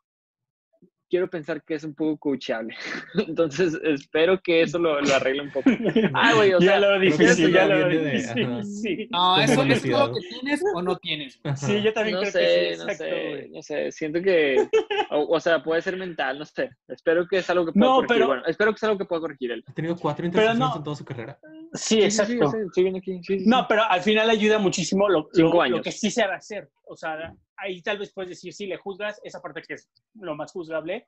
quiero 1.08 1.30
pensar 1.30 1.62
que 1.64 1.74
es 1.74 1.84
un 1.84 1.94
poco 1.94 2.18
coachable. 2.18 2.74
Entonces, 3.28 3.78
espero 3.82 4.38
que 4.42 4.60
eso 4.62 4.78
lo, 4.78 5.00
lo 5.00 5.14
arregle 5.14 5.42
un 5.42 5.50
poco. 5.52 5.70
Ah, 6.14 6.34
güey, 6.34 6.52
o 6.52 6.58
ya 6.58 6.72
sea, 6.72 6.80
lo 6.80 6.98
difícil, 7.00 7.52
ya 7.52 7.66
lo 7.66 7.88
de- 7.88 8.10
difícil. 8.10 8.44
ajá. 8.44 8.62
Sí, 8.64 9.08
No, 9.10 9.40
eso 9.40 9.62
es 9.62 9.82
todo 9.82 10.12
que 10.14 10.20
tienes 10.28 10.62
o 10.74 10.82
no 10.82 10.96
tienes. 10.98 11.40
Ajá. 11.44 11.56
sí, 11.66 11.80
yo 11.80 11.92
también 11.94 12.16
No 12.16 12.20
creo 12.22 12.32
sé, 12.32 12.38
que 12.40 12.46
sí, 12.74 12.78
no 12.78 12.90
exacto, 12.90 13.04
sé, 13.04 13.28
güey. 13.28 13.48
no 13.50 13.62
sé. 13.62 13.92
Siento 13.92 14.20
que, 14.22 14.68
o, 15.10 15.36
o 15.36 15.40
sea, 15.40 15.62
puede 15.62 15.80
ser 15.80 15.96
mental, 15.96 16.38
no 16.38 16.44
sé. 16.44 16.70
Espero 16.88 17.26
que 17.26 17.38
es 17.38 17.48
algo 17.50 17.64
que 17.66 17.72
pueda 17.72 17.86
No, 17.86 17.94
corregir. 17.96 18.16
pero- 18.16 18.26
Bueno, 18.26 18.42
espero 18.46 18.72
que 18.72 18.76
es 18.76 18.84
algo 18.84 18.98
que 18.98 19.04
pueda 19.04 19.20
corregir 19.22 19.52
él. 19.52 19.64
Ha 19.66 19.72
tenido 19.72 19.96
cuatro 19.96 20.26
intercepciones 20.26 20.58
no. 20.70 20.76
en 20.76 20.82
toda 20.84 20.96
su 20.96 21.04
carrera. 21.04 21.38
Sí, 21.74 22.00
Sí, 22.02 22.10
sí, 22.10 22.24
sí, 22.26 22.32
exacto. 22.34 22.96
aquí. 22.96 23.20
No, 23.46 23.66
pero 23.68 23.82
al 23.84 24.00
final 24.00 24.30
ayuda 24.30 24.58
muchísimo 24.58 25.08
lo, 25.08 25.28
Cinco 25.32 25.54
lo- 25.56 25.62
años. 25.62 25.76
lo 25.78 25.82
que 25.82 25.92
sí 25.92 26.10
se 26.10 26.26
va 26.26 26.34
a 26.34 26.36
hacer. 26.38 26.70
O 26.86 26.96
sea, 26.96 27.34
ahí 27.56 27.82
tal 27.82 27.98
vez 27.98 28.12
puedes 28.12 28.30
decir, 28.30 28.52
sí, 28.54 28.66
le 28.66 28.76
juzgas, 28.78 29.20
esa 29.22 29.40
parte 29.42 29.62
que 29.62 29.74
es 29.74 29.90
lo 30.14 30.34
más 30.34 30.52
juzgable, 30.52 31.06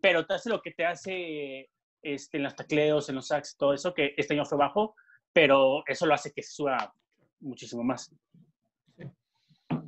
pero 0.00 0.24
te 0.26 0.34
hace 0.34 0.48
lo 0.50 0.62
que 0.62 0.70
te 0.72 0.84
hace 0.86 1.70
este, 2.02 2.36
en 2.36 2.44
los 2.44 2.54
tacleos, 2.54 3.08
en 3.08 3.16
los 3.16 3.26
sacks, 3.26 3.56
todo 3.56 3.72
eso, 3.74 3.92
que 3.94 4.14
este 4.16 4.34
año 4.34 4.44
fue 4.44 4.58
bajo, 4.58 4.94
pero 5.32 5.82
eso 5.86 6.06
lo 6.06 6.14
hace 6.14 6.32
que 6.32 6.42
suba 6.42 6.94
muchísimo 7.40 7.82
más. 7.82 8.14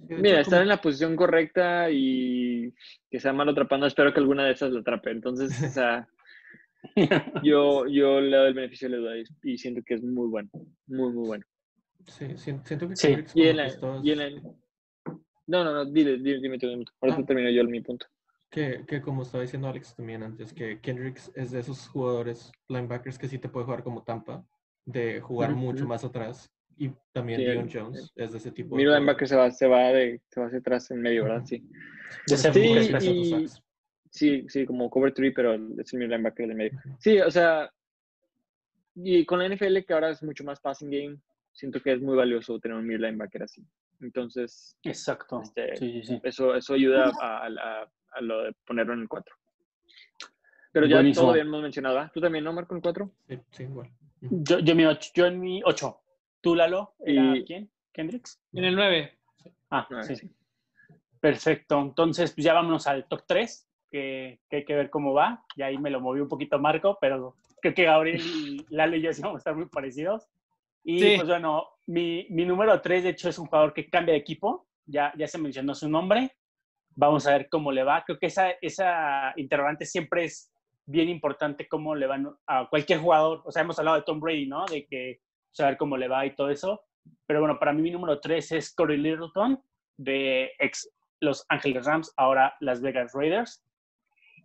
Mira, 0.08 0.40
estar 0.40 0.62
en 0.62 0.68
la 0.68 0.80
posición 0.80 1.14
correcta 1.16 1.90
y 1.90 2.72
que 3.10 3.20
sea 3.20 3.32
mal 3.32 3.48
atrapando, 3.48 3.86
espero 3.86 4.12
que 4.12 4.20
alguna 4.20 4.44
de 4.44 4.52
esas 4.52 4.70
lo 4.70 4.80
atrape. 4.80 5.10
Entonces, 5.10 5.62
o 5.62 5.68
sea, 5.68 6.08
yo, 7.42 7.86
yo 7.86 8.20
le 8.20 8.36
doy 8.36 8.48
el 8.48 8.54
beneficio 8.54 8.88
de 8.88 8.96
la 8.96 9.00
duda 9.00 9.18
y, 9.18 9.24
y 9.52 9.58
siento 9.58 9.82
que 9.84 9.94
es 9.94 10.02
muy 10.02 10.28
bueno, 10.28 10.48
muy, 10.86 11.12
muy 11.12 11.26
bueno. 11.26 11.44
Sí, 12.06 12.26
sien- 12.36 12.64
siento 12.64 12.88
que 12.88 12.96
Sí, 12.96 13.08
Y 13.08 13.12
en 13.12 13.24
que 13.24 13.54
la, 13.54 13.66
estás- 13.66 14.04
y 14.04 14.10
en 14.12 14.18
la- 14.18 14.30
no, 15.46 15.64
no, 15.64 15.72
no, 15.72 15.84
dile, 15.86 16.18
dile, 16.18 16.40
dime 16.40 16.58
tú. 16.58 16.66
Ahorita 17.00 17.20
Ah. 17.22 17.24
termino 17.26 17.50
yo 17.50 17.64
mi 17.64 17.80
punto. 17.80 18.06
que, 18.50 18.84
que 18.86 19.00
como 19.02 19.22
estaba 19.22 19.42
diciendo 19.42 19.68
Alex 19.68 19.94
también 19.94 20.22
antes, 20.22 20.52
que 20.54 20.80
Kendricks 20.80 21.30
es 21.34 21.50
de 21.50 21.60
esos 21.60 21.86
jugadores 21.88 22.50
linebackers 22.68 23.18
que 23.18 23.28
sí 23.28 23.38
te 23.38 23.48
puede 23.48 23.64
jugar 23.66 23.82
como 23.82 24.02
Tampa, 24.04 24.42
de 24.86 25.20
jugar 25.20 25.50
Ujú, 25.52 25.60
mucho 25.60 25.80
ujú. 25.84 25.88
más 25.88 26.02
atrás. 26.04 26.50
Y 26.78 26.90
también 27.12 27.40
Sí, 27.40 27.44
Dion 27.46 27.68
el- 27.68 27.72
Jones 27.72 28.12
es 28.14 28.32
de 28.32 28.38
ese 28.38 28.52
tipo. 28.52 28.76
Mi 28.76 28.84
linebacker 28.84 29.26
se 29.28 29.36
va, 29.36 29.50
se 29.50 29.66
va 29.66 29.88
de, 29.88 30.22
se 30.30 30.40
va 30.40 30.46
hacia 30.46 30.60
atrás 30.60 30.90
en 30.92 31.02
medio, 31.02 31.24
¿verdad? 31.24 31.44
Sí. 31.44 31.62
De 32.26 32.36
ser 32.36 32.54
Sí, 32.54 32.60
y-. 32.62 33.46
Sí, 34.10 34.46
sí, 34.48 34.64
como 34.66 34.88
cover 34.90 35.12
3, 35.12 35.32
pero 35.34 35.54
es 35.54 35.92
el 35.92 35.98
mi 35.98 36.06
linebacker 36.06 36.48
de 36.48 36.54
medio. 36.54 36.78
Sí, 36.98 37.20
o 37.20 37.30
sea, 37.30 37.72
y 38.94 39.24
con 39.24 39.38
la 39.38 39.46
NFL 39.48 39.84
que 39.84 39.92
ahora 39.92 40.10
es 40.10 40.22
mucho 40.22 40.44
más 40.44 40.60
passing 40.60 40.90
game, 40.90 41.18
siento 41.52 41.80
que 41.82 41.92
es 41.92 42.00
muy 42.00 42.16
valioso 42.16 42.58
tener 42.58 42.76
un 42.76 42.86
mid 42.86 42.98
linebacker 42.98 43.42
así. 43.42 43.62
Entonces, 44.00 44.76
Exacto. 44.82 45.42
Este, 45.42 45.76
Sí, 45.76 45.92
sí, 46.02 46.02
sí. 46.04 46.20
eso, 46.22 46.54
eso 46.54 46.74
ayuda 46.74 47.10
a, 47.20 47.46
a- 47.46 47.90
a 48.12 48.20
lo 48.22 48.44
de 48.44 48.52
ponerlo 48.64 48.94
en 48.94 49.00
el 49.00 49.08
4. 49.08 49.34
Pero 50.72 50.86
ya 50.86 50.96
Buenísimo. 50.96 51.22
todo 51.26 51.32
habíamos 51.32 51.62
mencionado, 51.62 51.96
¿verdad? 51.96 52.10
¿Tú 52.14 52.20
también, 52.20 52.44
no, 52.44 52.52
Marco, 52.52 52.74
en 52.74 52.78
el 52.78 52.82
4? 52.82 53.10
Sí, 53.28 53.38
sí, 53.50 53.62
igual. 53.64 53.90
Yo, 54.20 54.58
yo, 54.60 54.74
mi 54.74 54.84
ocho, 54.86 55.10
yo 55.14 55.26
en 55.26 55.38
mi 55.40 55.60
8. 55.64 56.00
¿Tú, 56.40 56.54
Lalo? 56.54 56.94
¿Era 57.00 57.36
Y- 57.36 57.44
quién? 57.44 57.70
¿Kendricks? 57.92 58.40
En 58.52 58.64
el 58.64 58.74
9. 58.74 59.18
Ah, 59.70 59.86
Ah, 59.90 60.02
sí. 60.02 60.16
sí. 60.16 60.30
Perfecto. 61.20 61.80
Entonces, 61.80 62.32
pues 62.32 62.44
ya 62.44 62.54
vámonos 62.54 62.86
al 62.86 63.06
top 63.08 63.22
3, 63.26 63.67
que, 63.90 64.40
que 64.48 64.56
hay 64.56 64.64
que 64.64 64.74
ver 64.74 64.90
cómo 64.90 65.12
va. 65.14 65.44
Y 65.56 65.62
ahí 65.62 65.78
me 65.78 65.90
lo 65.90 66.00
moví 66.00 66.20
un 66.20 66.28
poquito 66.28 66.58
Marco, 66.58 66.98
pero 67.00 67.36
creo 67.60 67.74
que 67.74 67.84
Gabriel 67.84 68.20
y 68.20 68.66
Lalo 68.70 68.96
y 68.96 69.02
yo 69.02 69.12
sí 69.12 69.22
vamos 69.22 69.36
a 69.36 69.38
estar 69.38 69.54
muy 69.56 69.66
parecidos. 69.66 70.28
Y 70.84 71.00
Sí. 71.00 71.12
pues 71.16 71.28
bueno, 71.28 71.66
mi, 71.86 72.26
mi 72.30 72.44
número 72.44 72.80
3 72.80 73.02
de 73.04 73.10
hecho 73.10 73.28
es 73.28 73.38
un 73.38 73.46
jugador 73.46 73.72
que 73.74 73.88
cambia 73.90 74.14
de 74.14 74.20
equipo. 74.20 74.66
Ya, 74.86 75.12
ya 75.16 75.26
se 75.26 75.38
mencionó 75.38 75.74
su 75.74 75.88
nombre. 75.88 76.32
Vamos 76.94 77.26
a 77.26 77.32
ver 77.32 77.48
cómo 77.48 77.70
le 77.72 77.84
va. 77.84 78.04
Creo 78.04 78.18
que 78.18 78.26
esa, 78.26 78.50
esa 78.62 79.32
interrogante 79.36 79.84
siempre 79.84 80.24
es 80.24 80.50
bien 80.86 81.08
importante 81.10 81.68
cómo 81.68 81.94
le 81.94 82.06
van 82.06 82.28
a 82.46 82.66
cualquier 82.70 83.00
jugador. 83.00 83.42
O 83.44 83.52
sea, 83.52 83.62
hemos 83.62 83.78
hablado 83.78 83.98
de 83.98 84.02
Tom 84.04 84.18
Brady, 84.20 84.46
¿no? 84.46 84.64
De 84.66 84.86
que 84.86 85.20
saber 85.52 85.76
cómo 85.76 85.96
le 85.96 86.08
va 86.08 86.24
y 86.24 86.34
todo 86.34 86.48
eso. 86.50 86.82
Pero 87.26 87.40
bueno, 87.40 87.58
para 87.58 87.72
mí 87.72 87.82
mi 87.82 87.90
número 87.90 88.18
3 88.20 88.52
es 88.52 88.74
Corey 88.74 88.96
Littleton, 88.96 89.62
de 89.98 90.52
ex 90.58 90.90
Los 91.20 91.44
Ángeles 91.50 91.84
Rams, 91.84 92.12
ahora 92.16 92.56
Las 92.60 92.80
Vegas 92.80 93.12
Raiders. 93.14 93.62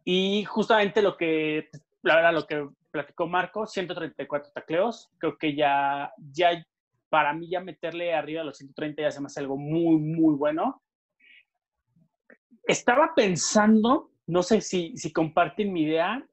Y 0.05 0.43
justamente 0.45 1.01
lo 1.01 1.15
que, 1.17 1.69
la 2.01 2.15
verdad, 2.15 2.33
lo 2.33 2.45
que 2.45 2.67
platicó 2.91 3.27
Marco, 3.27 3.65
134 3.65 4.51
tacleos. 4.53 5.09
Creo 5.17 5.37
que 5.37 5.55
ya, 5.55 6.11
ya, 6.31 6.65
para 7.09 7.33
mí 7.33 7.49
ya 7.49 7.59
meterle 7.61 8.13
arriba 8.13 8.41
de 8.41 8.45
los 8.47 8.57
130 8.57 9.01
ya 9.03 9.11
se 9.11 9.19
me 9.21 9.27
hace 9.27 9.39
algo 9.39 9.57
muy, 9.57 9.97
muy 9.97 10.35
bueno. 10.35 10.81
Estaba 12.65 13.13
pensando, 13.15 14.11
no 14.27 14.43
sé 14.43 14.61
si, 14.61 14.95
si 14.97 15.11
comparten 15.11 15.73
mi 15.73 15.83
idea, 15.83 16.25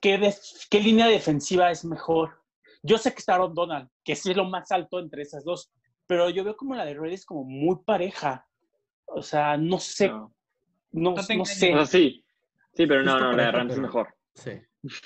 ¿qué, 0.00 0.18
def- 0.18 0.66
qué 0.70 0.80
línea 0.80 1.06
defensiva 1.06 1.70
es 1.70 1.84
mejor? 1.84 2.40
Yo 2.82 2.98
sé 2.98 3.12
que 3.12 3.18
está 3.18 3.34
Aaron 3.34 3.54
Donald, 3.54 3.88
que 4.04 4.14
sí 4.16 4.30
es 4.30 4.36
lo 4.36 4.44
más 4.44 4.70
alto 4.72 4.98
entre 5.00 5.22
esas 5.22 5.44
dos, 5.44 5.72
pero 6.06 6.28
yo 6.30 6.44
veo 6.44 6.56
como 6.56 6.74
la 6.74 6.84
de 6.84 6.94
Raiders 6.94 7.24
como 7.24 7.44
muy 7.44 7.76
pareja. 7.84 8.46
O 9.06 9.22
sea, 9.22 9.56
no 9.56 9.78
sé, 9.78 10.08
no, 10.08 10.32
No. 10.92 11.14
No 11.38 11.44
sé. 11.44 11.72
O 11.72 11.76
sea, 11.78 11.86
sí. 11.86 12.24
Sí, 12.74 12.86
pero 12.86 13.02
no, 13.02 13.18
no, 13.18 13.32
la 13.32 13.46
de 13.46 13.52
Rams 13.52 13.72
es 13.72 13.78
mejor. 13.78 14.14
Sí. 14.34 14.52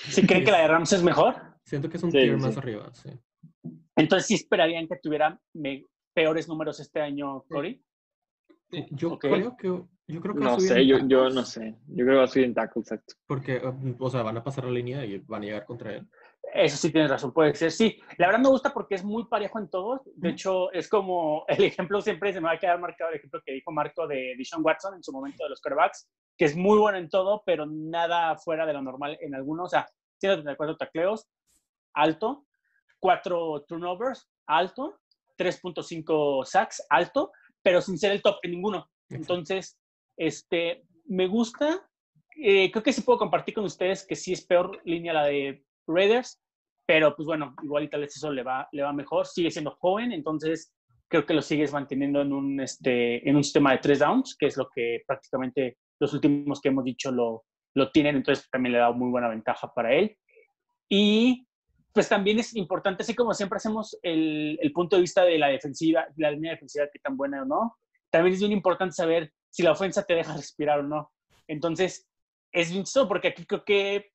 ¿Sí 0.09 0.25
creen 0.25 0.45
que 0.45 0.51
la 0.51 0.61
de 0.61 0.67
Rams 0.67 0.93
es 0.93 1.03
mejor? 1.03 1.35
Siento 1.63 1.89
que 1.89 1.97
es 1.97 2.03
un 2.03 2.11
Sí, 2.11 2.17
tier 2.17 2.39
sí. 2.39 2.45
más 2.45 2.57
arriba, 2.57 2.89
sí. 2.93 3.09
Entonces 3.95 4.27
sí 4.27 4.35
esperarían 4.35 4.87
que 4.87 4.97
tuviera 4.97 5.39
peores 6.13 6.47
números 6.47 6.79
este 6.79 7.01
año, 7.01 7.43
Cory. 7.49 7.83
Yo 8.91 9.17
creo 9.19 9.55
que 9.57 9.67
yo 10.09 10.21
creo 10.21 10.35
que 10.35 10.39
va 10.39 10.47
a 10.47 10.51
No 10.51 10.59
subir 10.59 10.69
sé, 10.69 10.81
en 10.81 11.09
yo, 11.09 11.29
no 11.29 11.43
sé. 11.43 11.75
Yo 11.87 12.05
creo 12.05 12.07
que 12.07 12.15
va 12.15 12.23
a 12.23 12.27
subir 12.27 12.45
en 12.45 12.53
tackle, 12.53 12.81
exacto. 12.81 13.15
Porque, 13.25 13.59
um, 13.59 13.95
o 13.99 14.09
sea, 14.09 14.23
van 14.23 14.37
a 14.37 14.43
pasar 14.43 14.63
la 14.63 14.71
línea 14.71 15.05
y 15.05 15.17
van 15.19 15.41
a 15.43 15.45
llegar 15.45 15.65
contra 15.65 15.95
él. 15.95 16.07
Eso 16.53 16.77
sí 16.77 16.91
tienes 16.91 17.11
razón, 17.11 17.33
puede 17.33 17.53
ser. 17.55 17.71
Sí, 17.71 17.99
la 18.17 18.27
verdad 18.27 18.41
me 18.41 18.49
gusta 18.49 18.73
porque 18.73 18.95
es 18.95 19.03
muy 19.03 19.25
parejo 19.25 19.59
en 19.59 19.69
todos. 19.69 20.01
De 20.15 20.29
hecho, 20.29 20.71
es 20.71 20.87
como 20.89 21.45
el 21.47 21.63
ejemplo 21.63 22.01
siempre 22.01 22.33
se 22.33 22.39
me 22.39 22.47
va 22.47 22.53
a 22.53 22.59
quedar 22.59 22.79
marcado 22.79 23.11
el 23.11 23.17
ejemplo 23.17 23.41
que 23.45 23.53
dijo 23.53 23.71
Marco 23.71 24.07
de 24.07 24.33
Dishon 24.37 24.63
Watson 24.63 24.95
en 24.95 25.03
su 25.03 25.11
momento 25.11 25.43
de 25.43 25.49
los 25.49 25.61
quarterbacks, 25.61 26.09
que 26.37 26.45
es 26.45 26.55
muy 26.55 26.77
bueno 26.79 26.97
en 26.97 27.09
todo, 27.09 27.43
pero 27.45 27.65
nada 27.65 28.37
fuera 28.37 28.65
de 28.65 28.73
lo 28.73 28.81
normal 28.81 29.17
en 29.21 29.35
algunos. 29.35 29.65
O 29.65 29.69
sea, 29.69 29.87
134 30.19 30.77
tacleos, 30.77 31.27
alto, 31.93 32.45
4 32.99 33.65
turnovers, 33.67 34.29
alto, 34.47 34.99
3.5 35.37 36.45
sacks, 36.45 36.85
alto, 36.89 37.31
pero 37.61 37.81
sin 37.81 37.97
ser 37.97 38.11
el 38.11 38.21
top 38.21 38.37
en 38.43 38.51
ninguno. 38.51 38.89
Entonces, 39.09 39.77
este, 40.15 40.83
me 41.05 41.27
gusta. 41.27 41.87
Eh, 42.35 42.71
creo 42.71 42.83
que 42.83 42.93
sí 42.93 43.01
puedo 43.01 43.19
compartir 43.19 43.53
con 43.53 43.65
ustedes 43.65 44.05
que 44.05 44.15
sí 44.15 44.33
es 44.33 44.45
peor 44.45 44.79
línea 44.85 45.13
la 45.13 45.25
de 45.25 45.66
Raiders, 45.87 46.39
pero 46.85 47.15
pues 47.15 47.25
bueno, 47.25 47.55
igual 47.63 47.83
y 47.83 47.89
tal 47.89 48.01
vez 48.01 48.15
eso 48.15 48.31
le 48.31 48.43
va, 48.43 48.67
le 48.71 48.83
va 48.83 48.93
mejor. 48.93 49.25
Sigue 49.25 49.51
siendo 49.51 49.71
joven, 49.79 50.11
entonces 50.11 50.73
creo 51.09 51.25
que 51.25 51.33
lo 51.33 51.41
sigues 51.41 51.73
manteniendo 51.73 52.21
en 52.21 52.33
un, 52.33 52.59
este, 52.59 53.27
en 53.27 53.35
un 53.35 53.43
sistema 53.43 53.71
de 53.71 53.79
tres 53.79 53.99
downs, 53.99 54.35
que 54.37 54.47
es 54.47 54.57
lo 54.57 54.69
que 54.69 55.01
prácticamente 55.05 55.77
los 55.99 56.13
últimos 56.13 56.61
que 56.61 56.69
hemos 56.69 56.83
dicho 56.83 57.11
lo, 57.11 57.45
lo 57.75 57.91
tienen, 57.91 58.15
entonces 58.17 58.49
también 58.49 58.73
le 58.73 58.79
da 58.79 58.91
muy 58.91 59.09
buena 59.09 59.29
ventaja 59.29 59.73
para 59.73 59.93
él. 59.93 60.17
Y 60.89 61.47
pues 61.93 62.07
también 62.09 62.39
es 62.39 62.55
importante, 62.55 63.03
así 63.03 63.15
como 63.15 63.33
siempre 63.33 63.57
hacemos 63.57 63.97
el, 64.03 64.57
el 64.61 64.71
punto 64.71 64.95
de 64.95 65.01
vista 65.01 65.23
de 65.23 65.37
la 65.37 65.47
defensiva, 65.47 66.07
la 66.17 66.31
línea 66.31 66.51
defensiva, 66.51 66.87
qué 66.91 66.99
tan 66.99 67.17
buena 67.17 67.41
o 67.41 67.45
no, 67.45 67.77
también 68.09 68.33
es 68.33 68.39
bien 68.39 68.51
importante 68.51 68.93
saber 68.93 69.33
si 69.49 69.63
la 69.63 69.71
ofensa 69.71 70.05
te 70.05 70.13
deja 70.13 70.35
respirar 70.35 70.79
o 70.79 70.83
no. 70.83 71.11
Entonces, 71.47 72.07
es 72.51 72.71
bien 72.71 72.85
porque 73.07 73.29
aquí 73.29 73.45
creo 73.45 73.63
que 73.63 74.11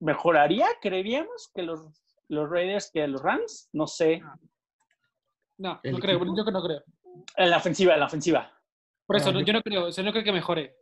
mejoraría, 0.00 0.66
creeríamos, 0.80 1.50
que 1.54 1.62
los, 1.62 1.84
los 2.28 2.48
Raiders 2.50 2.90
que 2.92 3.06
los 3.06 3.22
Rams, 3.22 3.68
no 3.72 3.86
sé. 3.86 4.22
No, 5.58 5.80
¿El 5.82 5.92
no 5.92 5.98
creo, 5.98 6.16
equipo? 6.16 6.36
yo 6.36 6.44
que 6.44 6.52
no 6.52 6.62
creo. 6.62 6.82
En 7.36 7.50
la 7.50 7.58
ofensiva, 7.58 7.94
en 7.94 8.00
la 8.00 8.06
ofensiva. 8.06 8.52
Por 9.06 9.16
eso, 9.16 9.30
Ah, 9.30 9.32
no- 9.32 9.40
yo- 9.40 9.46
yo 9.46 9.52
no 9.54 9.62
creo, 9.62 9.86
o 9.86 9.92
sea, 9.92 10.04
no 10.04 10.12
creo 10.12 10.24
que 10.24 10.32
mejore. 10.32 10.76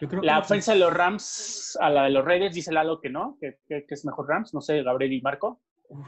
Yo 0.00 0.08
creo 0.08 0.20
que 0.20 0.26
La 0.26 0.38
ofensa 0.38 0.72
de 0.74 0.78
los 0.80 0.92
Rams 0.92 1.76
a 1.80 1.90
la 1.90 2.04
de 2.04 2.10
los 2.10 2.24
Raiders 2.24 2.54
dice 2.54 2.72
Lalo 2.72 3.00
que 3.00 3.08
no, 3.10 3.36
que, 3.40 3.58
que- 3.66 3.86
que 3.86 3.94
es 3.94 4.04
mejor 4.04 4.28
Rams. 4.28 4.54
No 4.54 4.60
sé, 4.60 4.82
Gabriel 4.82 5.12
y 5.14 5.20
Marco. 5.22 5.62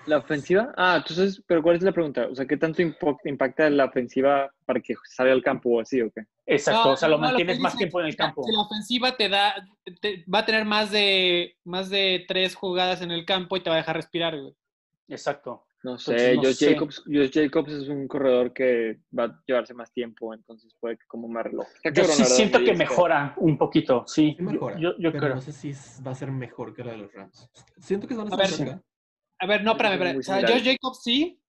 ¿La 0.07 0.19
ofensiva? 0.19 0.73
Ah, 0.77 0.97
entonces, 0.99 1.43
pero 1.47 1.63
¿cuál 1.63 1.77
es 1.77 1.83
la 1.83 1.93
pregunta? 1.93 2.29
O 2.31 2.35
sea, 2.37 2.47
¿qué 2.47 2.57
tanto 2.57 2.83
impacta 2.83 3.69
la 3.69 3.87
ofensiva 3.87 4.53
para 4.65 4.81
que 4.81 4.95
salga 5.11 5.33
al 5.33 5.43
campo 5.43 5.71
o 5.71 5.81
así 5.81 6.01
o 6.01 6.11
qué? 6.11 6.23
Exacto, 6.47 6.89
No, 6.89 6.93
o 6.93 6.97
sea, 6.97 7.09
lo 7.09 7.17
no, 7.19 7.23
mantienes 7.23 7.59
más 7.59 7.77
tiempo 7.77 8.01
en 8.01 8.07
el 8.07 8.17
campo. 8.17 8.45
la 8.53 8.61
ofensiva 8.61 9.17
te 9.17 9.29
da, 9.29 9.55
te- 10.01 10.25
va 10.33 10.41
a 10.41 10.47
tener 10.47 10.65
más 10.65 10.91
de, 10.93 11.57
más 11.65 11.91
de 11.91 12.25
tres 12.29 12.55
jugadas 12.55 13.03
en 13.03 13.11
el 13.11 13.25
campo 13.25 13.57
y 13.57 13.61
te 13.63 13.71
va 13.71 13.77
a 13.77 13.79
dejar 13.79 13.97
respirar, 13.97 14.39
güey. 14.41 14.55
Exacto. 15.09 15.67
No 15.85 15.99
Entonces, 15.99 16.23
sé, 16.23 16.37
no 16.37 16.43
Josh, 16.43 16.55
sé. 16.55 16.73
Jacobs, 16.75 17.03
Josh 17.07 17.31
Jacobs 17.33 17.73
es 17.73 17.89
un 17.89 18.07
corredor 18.07 18.53
que 18.53 19.01
va 19.19 19.25
a 19.25 19.43
llevarse 19.45 19.75
más 19.75 19.93
tiempo, 19.93 20.33
entonces 20.33 20.73
puede 20.79 20.97
que 20.97 21.07
como 21.09 21.27
más 21.27 21.43
reloj. 21.45 21.67
Yo 21.83 21.91
cabrón, 21.93 22.07
sí 22.07 22.25
siento 22.25 22.61
que 22.61 22.73
mejora 22.73 23.35
un 23.39 23.59
poquito, 23.59 24.05
sí. 24.07 24.37
sí 24.39 24.43
mejora, 24.45 24.79
Yo, 24.79 24.97
yo 24.99 25.11
pero 25.11 25.25
creo. 25.25 25.35
no 25.35 25.41
sé 25.41 25.51
si 25.53 25.73
va 26.07 26.13
a 26.13 26.15
ser 26.15 26.31
mejor 26.31 26.73
que 26.73 26.85
la 26.85 26.93
de 26.93 26.99
los 26.99 27.13
Rams. 27.13 27.51
Siento 27.81 28.07
que 28.07 28.15
van 28.15 28.29
a 28.29 28.31
A 28.31 28.35
estar 28.35 28.47
ver, 28.47 28.57
cerca. 28.57 28.83
A 29.43 29.47
ver, 29.47 29.65
no, 29.65 29.73
espérame, 29.73 29.95
espérame. 29.95 30.19
O 30.19 30.23
sea. 30.23 30.41
Josh 30.41 30.65
Jacobs 30.65 31.03
sí, 31.03 31.41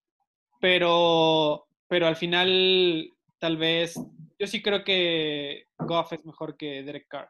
pero, 0.60 1.68
pero 1.88 2.08
al 2.08 2.16
final 2.16 3.08
tal 3.38 3.58
vez 3.58 3.94
yo 4.40 4.48
sí 4.48 4.62
creo 4.64 4.84
que 4.84 5.68
Goff 5.78 6.14
es 6.14 6.26
mejor 6.26 6.58
que 6.58 6.82
Derek 6.84 7.08
Carr. 7.08 7.30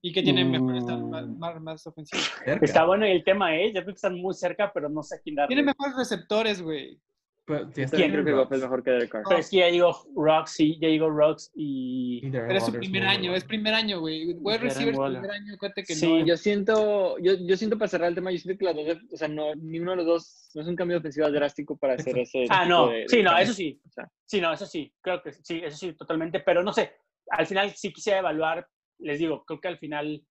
Y 0.00 0.12
que 0.12 0.22
tiene 0.22 0.44
mejores 0.44 0.82
Mm. 0.84 1.10
más, 1.10 1.28
más, 1.28 1.60
más 1.60 1.86
ofensivas. 1.86 2.28
Está 2.62 2.84
bueno 2.84 3.04
el 3.04 3.22
tema, 3.22 3.54
¿eh? 3.54 3.66
Yo 3.68 3.82
creo 3.82 3.86
que 3.86 3.92
están 3.98 4.20
muy 4.20 4.34
cerca, 4.34 4.72
pero 4.72 4.88
no 4.88 5.02
sé 5.02 5.16
a 5.16 5.20
quién 5.20 5.36
darle. 5.36 5.54
Tiene 5.54 5.62
mejores 5.62 5.94
receptores, 5.96 6.60
güey. 6.60 6.98
Pero, 7.48 7.60
también 7.64 7.90
bien 7.90 8.12
creo 8.12 8.24
que 8.24 8.32
Goff 8.32 8.52
es 8.52 8.60
mejor 8.60 8.82
que 8.84 8.90
Derek 8.90 9.10
Carr. 9.10 9.22
Pero 9.26 9.40
es 9.40 9.50
que 9.50 9.56
ya 9.56 9.68
llegó 9.70 9.96
Rocks, 10.14 10.50
sí, 10.52 10.78
ya 10.80 10.88
llegó 10.88 11.08
Rocks 11.10 11.50
y... 11.54 12.20
Y 12.26 12.30
Pero 12.30 12.52
es 12.52 12.64
su 12.66 12.72
primer 12.72 13.04
año, 13.06 13.20
bueno. 13.22 13.34
es 13.36 13.44
primer 13.44 13.74
año, 13.74 14.00
güey. 14.00 14.34
Wide 14.34 14.58
receivers 14.58 14.98
Waller. 14.98 15.20
primer 15.22 15.36
año, 15.36 15.56
cuente 15.58 15.82
que 15.82 15.94
Sí, 15.94 16.18
no. 16.20 16.26
Yo 16.26 16.36
siento, 16.36 17.18
yo, 17.18 17.32
yo 17.34 17.56
siento 17.56 17.76
para 17.78 17.88
cerrar 17.88 18.08
el 18.10 18.14
tema, 18.14 18.30
yo 18.30 18.38
siento 18.38 18.58
que 18.58 18.64
las 18.66 18.76
dos, 18.76 18.98
o 19.12 19.16
sea, 19.16 19.28
no, 19.28 19.54
ni 19.56 19.80
uno 19.80 19.92
de 19.92 19.96
los 19.96 20.06
dos, 20.06 20.50
no 20.54 20.62
es 20.62 20.68
un 20.68 20.76
cambio 20.76 20.96
de 20.96 21.00
ofensiva 21.00 21.30
drástico 21.30 21.76
para 21.76 21.94
hacer 21.94 22.18
ese. 22.18 22.44
Ah, 22.50 22.64
tipo 22.64 22.68
no, 22.68 22.88
de- 22.90 22.98
de 23.00 23.08
sí, 23.08 23.22
no, 23.22 23.30
cambio. 23.30 23.44
eso 23.44 23.52
sí. 23.54 23.80
O 23.86 23.90
sea, 23.90 24.10
Sí, 24.26 24.40
no, 24.40 24.52
eso 24.52 24.66
sí, 24.66 24.92
creo 25.00 25.22
que 25.22 25.32
sí, 25.32 25.60
eso 25.64 25.76
sí, 25.76 25.92
totalmente. 25.94 26.40
Pero 26.40 26.62
no 26.62 26.72
sé, 26.72 26.92
al 27.30 27.46
final 27.46 27.70
sí 27.74 27.92
quisiera 27.92 28.18
evaluar, 28.18 28.66
les 28.98 29.18
digo, 29.18 29.44
creo 29.46 29.60
que 29.60 29.68
al 29.68 29.78
final, 29.78 30.22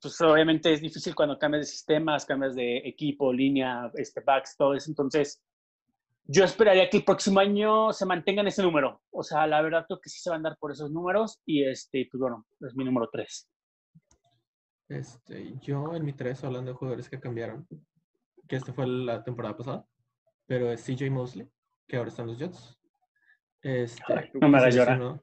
pues 0.00 0.20
obviamente 0.22 0.72
es 0.72 0.80
difícil 0.80 1.14
cuando 1.14 1.38
cambias 1.38 1.66
de 1.66 1.72
sistemas, 1.72 2.24
cambias 2.24 2.54
de 2.54 2.78
equipo, 2.78 3.32
línea, 3.32 3.90
este, 3.96 4.20
backs, 4.20 4.56
todo 4.56 4.74
eso. 4.74 4.90
Entonces, 4.90 5.42
yo 6.24 6.44
esperaría 6.44 6.88
que 6.88 6.98
el 6.98 7.04
próximo 7.04 7.40
año 7.40 7.92
se 7.92 8.06
mantengan 8.06 8.46
ese 8.46 8.62
número. 8.62 9.02
O 9.10 9.22
sea, 9.22 9.46
la 9.46 9.60
verdad 9.62 9.84
creo 9.86 10.00
que 10.00 10.08
sí 10.08 10.20
se 10.20 10.30
van 10.30 10.44
a 10.46 10.50
dar 10.50 10.58
por 10.58 10.72
esos 10.72 10.90
números 10.90 11.40
y 11.44 11.64
este, 11.64 12.08
pues 12.10 12.20
bueno, 12.20 12.46
es 12.60 12.74
mi 12.74 12.84
número 12.84 13.08
3. 13.10 13.48
Este, 14.88 15.54
yo 15.60 15.94
en 15.94 16.04
mi 16.04 16.12
3, 16.12 16.44
hablando 16.44 16.72
de 16.72 16.76
jugadores 16.76 17.08
que 17.08 17.18
cambiaron, 17.18 17.66
que 18.48 18.56
este 18.56 18.72
fue 18.72 18.86
la 18.86 19.24
temporada 19.24 19.56
pasada, 19.56 19.86
pero 20.46 20.70
es 20.70 20.84
CJ 20.84 21.10
Mosley, 21.10 21.48
que 21.88 21.96
ahora 21.96 22.10
está 22.10 22.22
en 22.22 22.28
los 22.28 22.38
Jets. 22.38 22.78
Este, 23.62 24.30
no 24.34 24.48
me 24.48 24.58
hagas 24.58 24.74
llorar. 24.74 25.20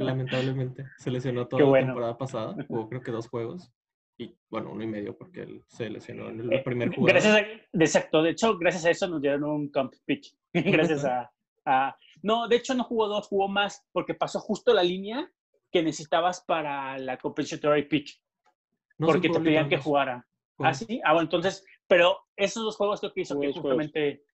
lamentablemente, 0.00 0.86
se 0.98 1.10
lesionó 1.10 1.46
toda 1.46 1.60
Qué 1.60 1.64
la 1.64 1.70
bueno. 1.70 1.86
temporada 1.88 2.18
pasada, 2.18 2.56
jugó 2.66 2.88
creo 2.88 3.02
que 3.02 3.12
dos 3.12 3.28
juegos, 3.28 3.72
y 4.18 4.36
bueno, 4.50 4.72
uno 4.72 4.82
y 4.82 4.86
medio 4.86 5.16
porque 5.16 5.42
él 5.42 5.64
se 5.66 5.88
lesionó 5.88 6.28
en 6.28 6.52
el 6.52 6.62
primer 6.62 6.88
jugador. 6.88 7.12
Gracias 7.12 7.36
a, 7.36 7.40
exacto, 7.72 8.22
de 8.22 8.30
hecho, 8.30 8.58
gracias 8.58 8.84
a 8.84 8.90
eso 8.90 9.08
nos 9.08 9.22
dieron 9.22 9.44
un 9.44 9.70
comp 9.70 9.94
pick. 10.04 10.24
gracias 10.54 11.04
a, 11.04 11.30
a- 11.64 11.96
No, 12.22 12.48
de 12.48 12.56
hecho 12.56 12.74
no 12.74 12.84
jugó 12.84 13.08
dos, 13.08 13.28
jugó 13.28 13.48
más 13.48 13.86
porque 13.92 14.14
pasó 14.14 14.40
justo 14.40 14.72
la 14.74 14.82
línea 14.82 15.30
que 15.70 15.82
necesitabas 15.82 16.40
para 16.40 16.98
la 16.98 17.16
compensatory 17.18 17.84
pick, 17.88 18.20
No, 18.98 19.06
porque 19.06 19.28
te 19.28 19.40
pedían 19.40 19.68
que 19.68 19.78
jugara. 19.78 20.26
¿Ah, 20.58 20.74
sí? 20.74 21.00
Ah, 21.04 21.12
bueno, 21.12 21.26
entonces, 21.26 21.64
pero 21.86 22.18
esos 22.36 22.62
dos 22.64 22.76
juegos 22.76 23.00
creo 23.00 23.12
que 23.14 23.20
hizo 23.22 23.38
que 23.40 23.46
dos 23.46 23.54
juegos. 23.60 23.70
justamente 23.84 24.24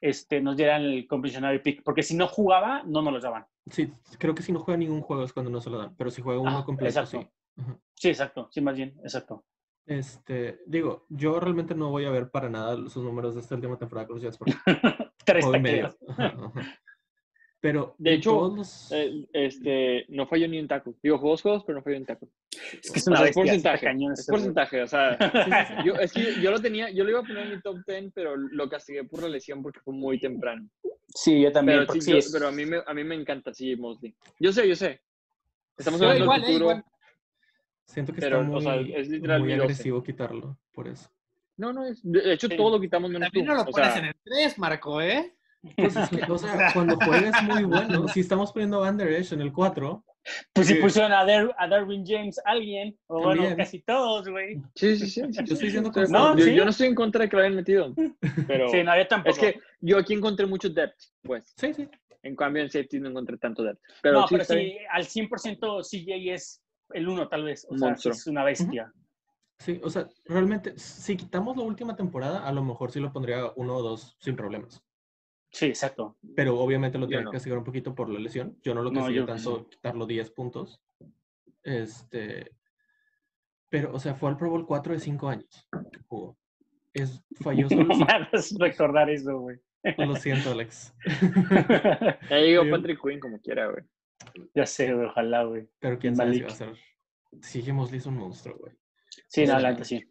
este, 0.00 0.40
nos 0.40 0.56
dieran 0.56 0.82
el 0.82 1.06
compensatory 1.08 1.58
pick, 1.60 1.82
porque 1.82 2.02
si 2.02 2.14
no 2.14 2.28
jugaba, 2.28 2.82
no 2.84 3.00
nos 3.02 3.14
los 3.14 3.22
daban. 3.22 3.46
Sí, 3.70 3.90
creo 4.18 4.34
que 4.34 4.42
si 4.42 4.52
no 4.52 4.60
juega 4.60 4.76
ningún 4.78 5.00
juego 5.00 5.24
es 5.24 5.32
cuando 5.32 5.50
no 5.50 5.60
se 5.60 5.70
lo 5.70 5.78
dan, 5.78 5.96
pero 5.96 6.10
si 6.10 6.20
juega 6.20 6.38
uno 6.40 6.58
Ah, 6.58 6.64
completo, 6.64 7.00
exacto. 7.00 7.20
sí. 7.22 7.62
Ajá. 7.62 7.78
Sí, 7.94 8.08
exacto, 8.10 8.48
sí, 8.52 8.60
más 8.60 8.76
bien, 8.76 8.94
exacto. 9.02 9.44
Este, 9.86 10.60
digo, 10.66 11.06
yo 11.08 11.40
realmente 11.40 11.74
no 11.74 11.90
voy 11.90 12.04
a 12.04 12.10
ver 12.10 12.30
para 12.30 12.48
nada 12.50 12.76
sus 12.88 13.02
números 13.02 13.34
de 13.34 13.40
esta 13.40 13.54
última 13.54 13.78
temporada 13.78 14.06
con 14.06 14.16
los 14.16 14.22
Jets 14.22 14.38
porque 14.38 14.54
Tres 15.24 15.44
ajá. 16.08 16.52
Pero 17.60 17.94
De 17.96 18.12
hecho, 18.14 18.30
todos 18.30 18.56
los- 18.58 18.92
eh, 18.92 19.26
este, 19.32 20.04
no 20.10 20.26
falló 20.26 20.46
ni 20.48 20.58
un 20.60 20.68
tackle. 20.68 20.92
Digo, 21.02 21.16
jugó 21.16 21.30
dos 21.30 21.40
juegos, 21.42 21.64
pero 21.64 21.78
no 21.78 21.82
falló 21.82 21.96
ni 21.96 22.00
un 22.02 22.06
tackle. 22.06 22.28
Es 22.52 22.90
que 22.90 22.98
es 22.98 23.06
O 23.06 23.10
una 23.10 23.16
sea, 23.18 23.24
bestia, 23.26 23.42
porcentaje. 23.42 23.86
cañón 23.86 24.12
Es 24.12 24.26
porcentaje, 24.26 24.82
o 24.82 24.86
sea, 24.86 25.16
sí, 25.18 25.50
sí, 25.50 25.50
sí. 25.68 25.74
yo, 25.86 25.94
es 25.94 26.12
que 26.12 26.40
yo 26.42 26.50
lo 26.50 26.60
tenía, 26.60 26.90
yo 26.90 27.04
lo 27.04 27.10
iba 27.10 27.20
a 27.20 27.22
poner 27.22 27.44
en 27.46 27.50
mi 27.54 27.60
top 27.62 27.78
10, 27.86 28.12
pero 28.14 28.36
lo 28.36 28.68
castigué 28.68 29.04
por 29.04 29.22
la 29.22 29.28
lesión 29.30 29.62
porque 29.62 29.80
fue 29.80 29.94
muy 29.94 30.20
temprano. 30.20 30.68
Sí, 31.14 31.40
yo 31.40 31.50
también. 31.52 31.80
Pero, 31.80 31.92
sí, 31.94 32.00
sí 32.02 32.10
yo- 32.10 32.18
es- 32.18 32.30
pero 32.30 32.48
a 32.48 32.52
mí 32.52 32.66
me, 32.66 32.82
a 32.86 32.92
mí 32.92 33.02
me 33.02 33.14
encanta 33.14 33.54
sí 33.54 33.74
Mosley. 33.76 34.14
Yo 34.38 34.52
sé, 34.52 34.68
yo 34.68 34.74
sé. 34.76 35.00
Estamos 35.78 36.00
Sí, 36.00 36.04
hablando 36.04 36.24
igual, 36.24 36.40
del 36.42 36.50
eh, 36.50 36.52
futuro. 36.52 36.70
igual. 36.72 36.84
siento 37.86 38.12
que 38.12 38.20
pero, 38.20 38.36
está 38.40 38.48
muy, 38.50 38.58
o 38.58 38.60
sea, 38.60 38.76
es 39.00 39.08
literal 39.08 39.40
muy 39.42 39.52
agresivo 39.54 40.02
quitarlo 40.02 40.58
por 40.74 40.86
eso. 40.88 41.08
No, 41.56 41.72
no, 41.72 41.84
es, 41.86 42.00
de 42.02 42.32
hecho 42.32 42.48
Sí. 42.48 42.56
todo 42.56 42.70
lo 42.76 42.80
quitamos 42.80 43.10
menos 43.10 43.26
También 43.28 43.46
tú. 43.46 43.52
no 43.52 43.56
lo 43.56 43.62
o 43.62 43.72
pones 43.72 43.92
sea, 43.92 43.98
en 44.00 44.06
el 44.06 44.14
3, 44.24 44.58
Marco, 44.58 45.00
¿eh? 45.00 45.34
Pues 45.76 45.96
es 45.96 46.08
que, 46.10 46.30
o 46.30 46.36
sea, 46.38 46.48
cuando 46.74 46.96
juega 46.96 47.28
es 47.30 47.42
muy 47.44 47.64
bueno. 47.64 48.06
Si 48.08 48.20
estamos 48.20 48.52
poniendo 48.52 48.78
a 48.78 48.80
Van 48.80 48.96
Der 48.96 49.12
Esch 49.12 49.32
en 49.32 49.40
el 49.40 49.52
4, 49.52 50.04
Pues 50.52 50.66
si 50.68 50.74
Sí. 50.74 50.80
pusieron 50.80 51.12
a, 51.12 51.24
Dar- 51.24 51.54
a 51.58 51.68
Darwin 51.68 52.02
James 52.06 52.40
alguien, 52.44 52.96
o 53.06 53.16
bueno, 53.22 53.42
También. 53.42 53.56
casi 53.56 53.80
todos, 53.82 54.26
güey. 54.28 54.56
Sí, 54.74 54.96
sí, 54.96 55.06
sí. 55.06 55.20
sí, 55.20 55.20
Yo 55.32 55.42
estoy 55.54 55.66
diciendo 55.68 55.90
acuerdo. 55.90 56.12
No, 56.12 56.36
yo, 56.36 56.44
sí. 56.44 56.54
yo 56.54 56.64
no 56.64 56.70
estoy 56.70 56.86
en 56.88 56.94
contra 56.94 57.22
de 57.22 57.28
que 57.28 57.36
lo 57.36 57.42
hayan 57.42 57.54
metido, 57.56 57.94
pero 58.46 58.68
Sí, 58.68 58.82
no, 58.82 58.96
yo 58.96 59.06
tampoco. 59.06 59.30
es 59.30 59.38
que 59.38 59.60
yo 59.80 59.98
aquí 59.98 60.14
encontré 60.14 60.46
mucho 60.46 60.68
depth, 60.70 60.98
pues. 61.22 61.52
sí, 61.56 61.72
sí. 61.74 61.88
En 62.22 62.34
cambio 62.36 62.62
en 62.62 62.70
safety 62.70 63.00
no 63.00 63.10
encontré 63.10 63.36
tanto 63.36 63.62
depth. 63.62 63.80
Pero 64.02 64.20
no, 64.20 64.26
sí, 64.28 64.34
pero 64.36 64.44
sí, 64.46 64.54
bien. 64.56 64.78
al 64.90 65.04
100% 65.04 65.82
CJ 65.82 66.32
es 66.34 66.62
el 66.94 67.06
uno, 67.06 67.28
tal 67.28 67.44
vez. 67.44 67.66
O 67.68 67.74
Un 67.74 67.78
sea, 67.80 67.88
monstruo. 67.88 68.14
es 68.14 68.26
una 68.26 68.44
bestia. 68.44 68.90
Sí, 69.58 69.80
o 69.82 69.88
sea, 69.90 70.08
realmente, 70.24 70.76
si 70.78 71.16
quitamos 71.16 71.56
la 71.56 71.62
última 71.62 71.94
temporada, 71.96 72.46
a 72.46 72.52
lo 72.52 72.62
mejor 72.64 72.90
sí 72.90 73.00
lo 73.00 73.12
pondría 73.12 73.52
uno 73.56 73.76
o 73.76 73.82
dos 73.82 74.16
sin 74.20 74.36
problemas. 74.36 74.82
Sí, 75.52 75.66
exacto. 75.66 76.18
Pero 76.34 76.58
obviamente 76.58 76.98
lo 76.98 77.04
Yo 77.04 77.10
tiene 77.10 77.24
no. 77.24 77.30
que 77.30 77.36
castigar 77.36 77.58
un 77.58 77.64
poquito 77.64 77.94
por 77.94 78.08
la 78.10 78.18
lesión. 78.18 78.58
Yo 78.62 78.74
no 78.74 78.82
lo 78.82 78.90
No, 78.90 79.00
castigué 79.00 79.20
yo 79.20 79.26
tanto 79.26 79.68
quitarlo 79.68 80.06
10 80.06 80.30
puntos. 80.32 80.82
Este. 81.62 82.50
Pero, 83.68 83.94
o 83.94 84.00
sea, 84.00 84.14
fue 84.14 84.28
al 84.30 84.36
Pro 84.36 84.50
Bowl 84.50 84.66
4 84.66 84.94
de 84.94 85.00
5 85.00 85.28
años 85.28 85.68
que 85.92 86.00
jugó. 86.08 86.36
Es, 86.92 87.24
falló 87.40 87.68
solo. 87.68 87.84
No 87.84 88.06
recordar 88.58 89.10
eso, 89.10 89.38
güey. 89.38 89.58
Lo 89.98 90.16
siento, 90.16 90.50
Alex. 90.50 90.94
Digo 92.30 92.64
Sí. 92.64 92.70
Patrick 92.70 93.00
Quinn 93.02 93.20
como 93.20 93.38
quiera, 93.40 93.70
güey. 93.70 93.84
ya 94.54 94.66
sé, 94.66 94.92
güey, 94.92 95.06
ojalá, 95.06 95.44
güey. 95.44 95.68
Pero 95.78 95.98
quién 95.98 96.16
sabe 96.16 96.34
si 96.34 96.40
va 96.40 96.48
a 96.48 96.50
ser. 96.50 96.76
Sí, 97.42 97.72
Mosley 97.72 97.98
es 97.98 98.06
un 98.06 98.16
monstruo, 98.16 98.56
güey. 98.58 98.72
Sí, 99.34 99.44
no, 99.46 99.56
Sí. 99.56 99.62
la 99.62 99.70
neta 99.72 99.84
sí. 99.84 100.04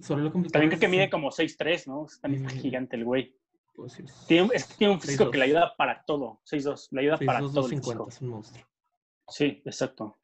Solo 0.00 0.24
lo 0.24 0.30
También 0.30 0.68
creo 0.68 0.78
que 0.78 0.88
mide 0.88 1.08
como 1.08 1.30
6'3", 1.30 1.86
¿no? 1.88 2.06
También 2.20 2.42
está 2.44 2.54
Sí. 2.54 2.60
gigante 2.60 2.96
el 2.96 3.04
güey. 3.04 3.34
pues, 3.76 3.94
sí, 3.94 4.04
Tiene, 4.28 4.42
un- 4.44 4.50
es 4.54 4.66
que 4.66 4.74
tiene 4.74 4.92
un 4.92 5.00
físico 5.00 5.30
que 5.32 5.38
le 5.38 5.46
6'2". 5.46 5.48
ayuda 5.48 5.76
para 5.76 6.04
todo. 6.04 6.40
6'2", 6.44 6.88
le 6.92 7.00
ayuda 7.00 7.16
para 7.16 7.40
6'2", 7.40 7.40
todo. 7.40 7.48
el 7.48 7.54
250, 7.70 8.04
físico. 8.04 8.08
es 8.08 8.20
un 8.22 8.28
monstruo. 8.28 8.66
Sí, 9.28 9.62
exacto. 9.64 10.16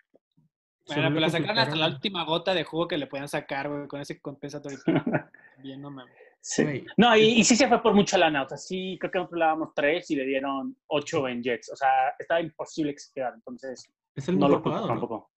Bueno, 0.87 1.03
le 1.03 1.09
pero 1.09 1.21
la 1.21 1.31
sacaron 1.31 1.59
hasta 1.59 1.75
la 1.77 1.87
última 1.89 2.25
gota 2.25 2.53
de 2.55 2.63
jugo 2.65 2.87
que 2.87 2.99
le 2.99 3.07
podían 3.09 3.29
sacar, 3.29 3.69
güey, 3.69 3.89
con 3.89 4.01
ese 4.01 4.21
compensatory. 4.21 4.77
Bien, 5.59 5.81
no 5.81 5.91
mames. 5.91 6.15
Sí. 6.43 6.63
Güey, 6.63 6.87
No, 6.97 7.17
y, 7.17 7.23
y 7.41 7.45
sí 7.45 7.57
se 7.57 7.67
fue 7.67 7.83
por 7.83 7.95
mucha 7.95 8.19
lana. 8.19 8.43
O 8.45 8.49
sea, 8.49 8.57
sí, 8.59 8.97
creo 9.01 9.11
que 9.11 9.19
nosotros 9.19 9.39
le 9.39 9.45
dábamos 9.47 9.71
tres 9.75 10.11
y 10.11 10.17
le 10.17 10.25
dieron 10.27 10.77
ocho 10.89 11.27
en 11.27 11.43
Jets. 11.43 11.73
O 11.73 11.77
sea, 11.77 11.89
estaba 12.19 12.41
imposible 12.41 12.93
que 12.93 13.01
se 13.01 13.13
quedara. 13.13 13.35
Entonces, 13.35 13.91
es 14.15 14.29
el 14.29 14.39
no 14.39 14.47
mejor 14.49 14.59
lo 14.59 14.63
pagado, 14.63 14.83
¿no? 14.87 14.93
tampoco. 14.93 15.31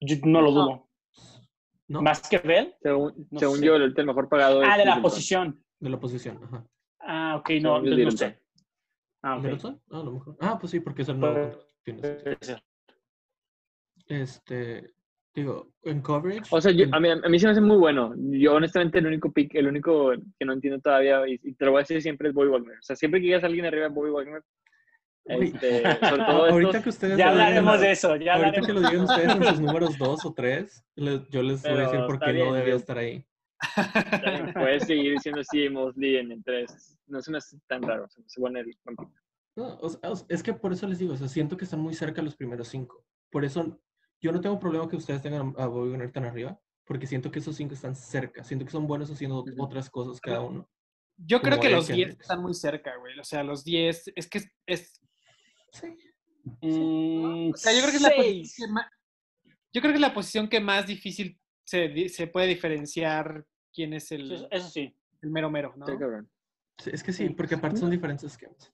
Yo 0.00 0.16
no 0.24 0.42
lo 0.42 0.50
dudo. 0.52 0.88
¿No? 1.88 2.02
¿Más 2.02 2.28
que 2.28 2.38
Bell? 2.38 2.74
Según, 2.82 3.28
No 3.30 3.56
yo, 3.60 3.76
el, 3.76 3.94
el 3.96 4.06
mejor 4.06 4.28
pagado 4.28 4.60
Ah, 4.60 4.72
es 4.72 4.78
de 4.78 4.84
la 4.84 4.96
Middleton. 4.96 5.02
posición. 5.02 5.64
De 5.78 5.90
la 5.90 6.00
posición, 6.00 6.40
ajá. 6.42 6.66
Ah, 7.00 7.36
ok, 7.36 7.50
no, 7.62 7.76
no 7.76 7.82
Middleton. 7.82 8.18
sé. 8.18 8.40
Ah, 9.22 9.36
ok. 9.36 9.42
¿Middleton? 9.44 9.80
Ah, 9.90 10.00
a 10.00 10.02
lo 10.02 10.12
mejor. 10.12 10.36
Ah, 10.40 10.58
pues 10.58 10.70
sí, 10.72 10.80
porque 10.80 11.02
es 11.02 11.08
el 11.08 11.20
nuevo 11.20 11.52
contrato. 11.84 12.62
Este, 14.08 14.92
digo, 15.34 15.72
en 15.82 16.00
coverage. 16.00 16.42
O 16.50 16.60
sea, 16.60 16.72
yo- 16.72 16.84
en- 16.84 16.94
a, 16.94 17.00
mí, 17.00 17.08
a 17.10 17.28
mí 17.28 17.38
se 17.38 17.46
me 17.46 17.52
hace 17.52 17.60
muy 17.60 17.76
bueno. 17.76 18.14
Yo, 18.16 18.54
honestamente, 18.54 18.98
el 18.98 19.06
único 19.06 19.32
pick, 19.32 19.54
el 19.54 19.68
único 19.68 20.10
que 20.38 20.44
no 20.44 20.52
entiendo 20.52 20.80
todavía, 20.80 21.26
y, 21.28 21.38
y 21.42 21.52
te 21.54 21.64
lo 21.64 21.72
voy 21.72 21.78
a 21.80 21.82
decir 21.82 22.00
siempre, 22.02 22.28
es 22.28 22.34
Bobby 22.34 22.48
Wagner. 22.48 22.78
O 22.78 22.82
sea, 22.82 22.96
siempre 22.96 23.20
que 23.20 23.26
digas 23.26 23.42
a 23.42 23.46
alguien 23.46 23.64
arriba 23.66 23.88
de 23.88 23.94
Bobby 23.94 24.10
Wagner. 24.10 24.42
Este, 25.28 25.82
sobre 25.82 26.24
todo 26.26 26.44
ahorita 26.46 26.70
estos, 26.70 26.82
que 26.82 26.88
ustedes 26.90 27.18
Ya 27.18 27.30
hablaremos 27.30 27.80
de 27.80 27.90
eso, 27.92 28.16
ya 28.16 28.34
Ahorita 28.34 28.60
que 28.60 28.72
lo 28.72 28.80
digan 28.80 29.00
ustedes 29.04 29.34
en 29.36 29.44
sus 29.44 29.60
números 29.60 29.98
2 29.98 30.24
o 30.26 30.32
3, 30.34 30.84
yo 31.30 31.42
les 31.42 31.62
voy 31.62 31.72
a 31.72 31.76
decir 31.76 31.90
Pero 31.92 32.06
por 32.06 32.18
qué 32.20 32.26
no 32.26 32.32
bien, 32.32 32.52
debe 32.54 32.70
yo- 32.70 32.76
estar 32.76 32.98
ahí. 32.98 33.26
puedes 34.54 34.84
seguir 34.86 35.12
diciendo 35.12 35.42
sí, 35.44 35.68
Mosley 35.68 36.16
en 36.16 36.32
el 36.32 36.44
3. 36.44 36.98
No 37.06 37.18
hace 37.18 37.58
tan 37.66 37.82
raro. 37.82 38.06
Se 38.26 38.40
bueno 38.40 38.58
el. 38.60 38.76
No, 39.56 39.78
o 39.80 39.88
sea, 39.88 40.00
es 40.28 40.42
que 40.42 40.52
por 40.52 40.72
eso 40.72 40.86
les 40.86 40.98
digo, 40.98 41.14
o 41.14 41.16
sea, 41.16 41.28
siento 41.28 41.56
que 41.56 41.64
están 41.64 41.80
muy 41.80 41.94
cerca 41.94 42.20
los 42.22 42.36
primeros 42.36 42.68
5. 42.68 43.04
Por 43.30 43.44
eso 43.44 43.80
yo 44.20 44.32
no 44.32 44.40
tengo 44.40 44.58
problema 44.58 44.88
que 44.88 44.96
ustedes 44.96 45.22
tengan 45.22 45.54
a 45.58 45.66
Bobby 45.66 45.90
Wagner 45.90 46.12
tan 46.12 46.24
arriba, 46.24 46.60
porque 46.84 47.06
siento 47.06 47.30
que 47.30 47.38
esos 47.38 47.56
5 47.56 47.72
están 47.74 47.96
cerca. 47.96 48.44
Siento 48.44 48.64
que 48.66 48.70
son 48.72 48.86
buenos 48.86 49.10
haciendo 49.10 49.40
Ujú. 49.40 49.62
otras 49.64 49.88
cosas 49.88 50.20
cada 50.20 50.40
uno. 50.42 50.68
Yo 51.16 51.40
creo 51.40 51.58
que 51.58 51.70
los 51.70 51.86
10 51.86 51.96
Kendricks. 51.98 52.20
están 52.22 52.42
muy 52.42 52.52
cerca, 52.52 52.94
güey. 52.98 53.18
O 53.18 53.24
sea, 53.24 53.42
los 53.42 53.64
10, 53.64 54.12
es 54.14 54.28
que 54.28 54.38
es, 54.38 54.50
es- 54.66 55.00
Sí. 55.72 55.96
Mm, 56.62 57.50
o 57.52 57.56
sea, 57.56 57.72
yo 57.72 57.80
creo 57.80 57.90
que 57.90 57.96
es 57.96 58.02
la 58.02 58.10
posición 58.14 58.66
que 58.68 58.72
más, 58.72 58.86
yo 59.72 59.80
creo 59.80 59.92
que 59.92 59.96
es 59.96 60.00
la 60.00 60.14
posición 60.14 60.48
que 60.48 60.60
más 60.60 60.86
difícil 60.86 61.38
se, 61.64 62.08
se 62.08 62.26
puede 62.28 62.46
diferenciar 62.46 63.44
quién 63.72 63.92
es 63.92 64.12
el, 64.12 64.30
eso- 64.32 64.48
Eso 64.50 64.68
sí. 64.70 64.94
el 65.22 65.30
mero 65.30 65.50
mero, 65.50 65.74
¿no? 65.76 65.86
Sí, 66.78 66.90
es 66.92 67.02
que 67.02 67.12
sí, 67.12 67.30
porque 67.30 67.54
aparte 67.56 67.78
son 67.78 67.90
diferentes 67.90 68.30
esquemas. 68.32 68.70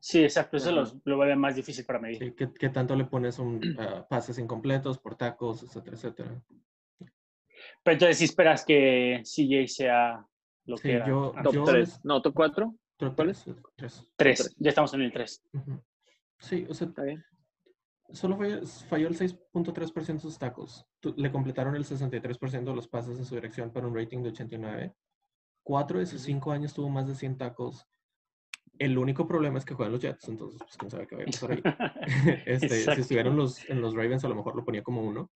Sí, 0.00 0.22
exacto. 0.24 0.56
Eso 0.56 0.72
los- 0.72 0.96
lo 1.04 1.16
vuelve 1.16 1.36
más 1.36 1.54
difícil 1.56 1.84
para 1.84 1.98
medir. 1.98 2.18
Sí, 2.18 2.32
¿qué, 2.36 2.52
qué 2.52 2.68
tanto 2.68 2.96
le 2.96 3.04
pones 3.04 3.38
un 3.38 3.60
ah, 3.78 4.06
pases 4.08 4.38
incompletos, 4.38 4.98
por 4.98 5.16
tacos, 5.16 5.62
etcétera, 5.62 5.96
etcétera? 5.96 6.42
Pero 7.82 7.92
entonces 7.94 8.18
sí 8.18 8.24
esperas 8.24 8.64
que 8.64 9.22
CJ 9.24 9.68
sea 9.68 10.26
lo 10.66 10.76
Sí, 10.76 10.82
que 10.88 10.92
era. 10.94 11.06
yo-. 11.06 11.32
Top 11.42 11.54
Yo 11.54 11.64
3. 11.64 11.88
les- 11.88 12.04
No, 12.04 12.20
top 12.20 12.34
4. 12.34 12.74
Top 12.96 13.14
¿Cuál 13.16 13.28
tres, 13.32 13.44
tres. 13.76 14.06
Tres. 14.16 14.54
Ya 14.58 14.68
estamos 14.70 14.92
en 14.94 15.02
el 15.02 15.12
tres. 15.12 15.42
Ujú. 15.52 15.82
Sí, 16.44 16.66
o 16.68 16.74
sea, 16.74 16.88
Está 16.88 17.02
bien. 17.02 17.24
solo 18.12 18.36
falló, 18.36 18.66
falló 18.66 19.08
el 19.08 19.16
6.3% 19.16 20.14
de 20.14 20.18
sus 20.20 20.38
tacos. 20.38 20.86
Le 21.16 21.32
completaron 21.32 21.74
el 21.74 21.84
63% 21.84 22.64
de 22.64 22.76
los 22.76 22.86
pases 22.88 23.18
en 23.18 23.24
su 23.24 23.34
dirección 23.34 23.70
para 23.72 23.86
un 23.86 23.94
rating 23.96 24.22
de 24.22 24.28
89. 24.28 24.94
Cuatro 25.62 25.98
de 25.98 26.06
sus 26.06 26.20
cinco 26.20 26.52
años 26.52 26.74
tuvo 26.74 26.90
más 26.90 27.06
de 27.08 27.14
100 27.14 27.38
tacos. 27.38 27.86
El 28.78 28.98
único 28.98 29.26
problema 29.26 29.58
es 29.58 29.64
que 29.64 29.72
juegan 29.74 29.92
los 29.92 30.02
Jets, 30.02 30.28
entonces 30.28 30.60
pues 30.60 30.76
quién 30.76 30.90
sabe 30.90 31.06
qué 31.06 31.14
vaya 31.16 31.28
a 31.28 31.30
pasar 31.30 31.50
ahí. 31.52 31.62
Este, 32.46 32.68
si 32.94 33.00
estuvieran 33.00 33.36
los, 33.36 33.68
en 33.70 33.80
los 33.80 33.94
Ravens 33.94 34.24
a 34.24 34.28
lo 34.28 34.34
mejor 34.34 34.56
lo 34.56 34.64
ponía 34.64 34.82
como 34.82 35.02
uno. 35.02 35.30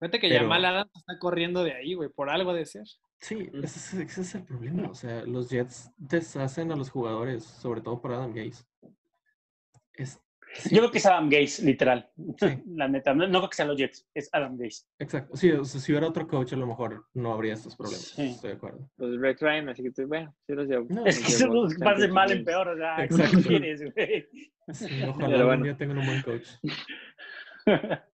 Fíjate 0.00 0.18
que 0.18 0.28
Pero- 0.28 0.40
Jamal 0.42 0.64
Adams 0.64 0.90
está 0.96 1.18
corriendo 1.18 1.62
de 1.62 1.74
ahí, 1.74 1.94
güey, 1.94 2.08
por 2.08 2.28
algo 2.30 2.52
de 2.52 2.66
ser. 2.66 2.86
Sí, 3.20 3.48
ese 3.52 3.62
es, 3.78 3.94
ese 3.94 4.20
es 4.22 4.34
el 4.34 4.44
problema. 4.44 4.88
O 4.90 4.94
sea, 4.94 5.22
los 5.24 5.48
Jets 5.50 5.92
deshacen 5.96 6.72
a 6.72 6.76
los 6.76 6.90
jugadores, 6.90 7.44
sobre 7.44 7.80
todo 7.80 8.00
por 8.00 8.12
Adam 8.12 8.32
Gaze. 8.34 8.64
Es, 9.92 10.20
Yo 10.70 10.78
creo 10.78 10.90
que 10.90 10.98
es 10.98 11.06
Adam 11.06 11.28
Gaze, 11.28 11.64
literal. 11.64 12.10
Sí. 12.38 12.46
La 12.66 12.88
neta. 12.88 13.14
No, 13.14 13.26
no 13.26 13.38
creo 13.40 13.50
que 13.50 13.56
sean 13.56 13.68
los 13.68 13.76
Jets. 13.76 14.08
Es 14.14 14.28
Adam 14.32 14.56
Gaze. 14.56 14.84
Exacto. 14.98 15.36
Sí, 15.36 15.50
o 15.50 15.64
sea, 15.64 15.80
si 15.80 15.92
hubiera 15.92 16.08
otro 16.08 16.26
coach, 16.26 16.52
a 16.52 16.56
lo 16.56 16.66
mejor 16.66 17.06
no 17.14 17.32
habría 17.32 17.54
estos 17.54 17.76
problemas. 17.76 18.02
Sí. 18.02 18.22
Estoy 18.22 18.50
de 18.50 18.56
acuerdo. 18.56 18.90
Los 18.96 19.20
Rex 19.20 19.40
Ryan, 19.40 19.68
así 19.68 19.82
que 19.82 19.88
estoy, 19.88 20.04
bueno, 20.04 20.34
sí 20.46 20.52
los 20.54 20.66
llevo. 20.66 20.86
No, 20.88 21.06
Es 21.06 21.18
que 21.18 21.24
los 21.24 21.40
llevo 21.40 21.54
nos 21.54 21.74
va 21.74 21.94
de 21.94 22.08
mal 22.08 22.30
en 22.32 22.44
peor. 22.44 22.68
O 22.68 22.76
sea, 22.76 22.96
¿qué 22.96 23.04
Exacto. 23.04 23.48
quieres, 23.48 23.82
güey? 23.92 24.28
Sí, 24.72 25.02
ojalá 25.02 25.26
algún 25.26 25.46
bueno. 25.46 25.64
día 25.64 25.76
tengan 25.76 25.98
un 25.98 26.06
buen 26.06 26.22
coach. 26.22 26.48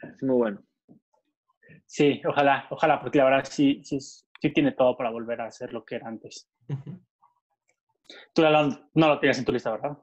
Es 0.00 0.22
muy 0.22 0.36
bueno. 0.36 0.62
Sí, 1.84 2.22
ojalá, 2.24 2.68
ojalá, 2.70 3.00
porque 3.00 3.18
la 3.18 3.24
verdad 3.24 3.44
sí, 3.50 3.82
sí, 3.82 3.98
sí 4.00 4.52
tiene 4.52 4.70
todo 4.72 4.96
para 4.96 5.10
volver 5.10 5.40
a 5.40 5.50
ser 5.50 5.72
lo 5.72 5.84
que 5.84 5.96
era 5.96 6.06
antes. 6.06 6.48
Tú 8.32 8.42
no 8.42 9.08
lo 9.08 9.18
tenías 9.18 9.38
en 9.38 9.44
tu 9.44 9.52
lista, 9.52 9.72
¿verdad? 9.72 9.98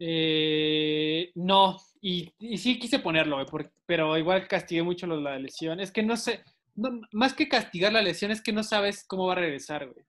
Eh, 0.00 1.30
no, 1.34 1.76
y, 2.00 2.32
y 2.38 2.58
sí 2.58 2.78
quise 2.78 2.98
ponerlo, 3.00 3.36
güey, 3.36 3.46
por- 3.46 3.70
pero 3.86 4.16
igual 4.16 4.46
castigué 4.46 4.82
mucho 4.82 5.06
la 5.06 5.38
lesión. 5.38 5.80
Es 5.80 5.90
que 5.90 6.02
no 6.02 6.16
sé, 6.16 6.42
no- 6.76 7.00
más 7.12 7.34
que 7.34 7.48
castigar 7.48 7.92
la 7.92 8.02
lesión, 8.02 8.30
es 8.30 8.40
que 8.40 8.52
no 8.52 8.62
sabes 8.62 9.04
cómo 9.04 9.26
va 9.26 9.32
a 9.32 9.36
regresar, 9.36 9.86
güey. 9.90 10.04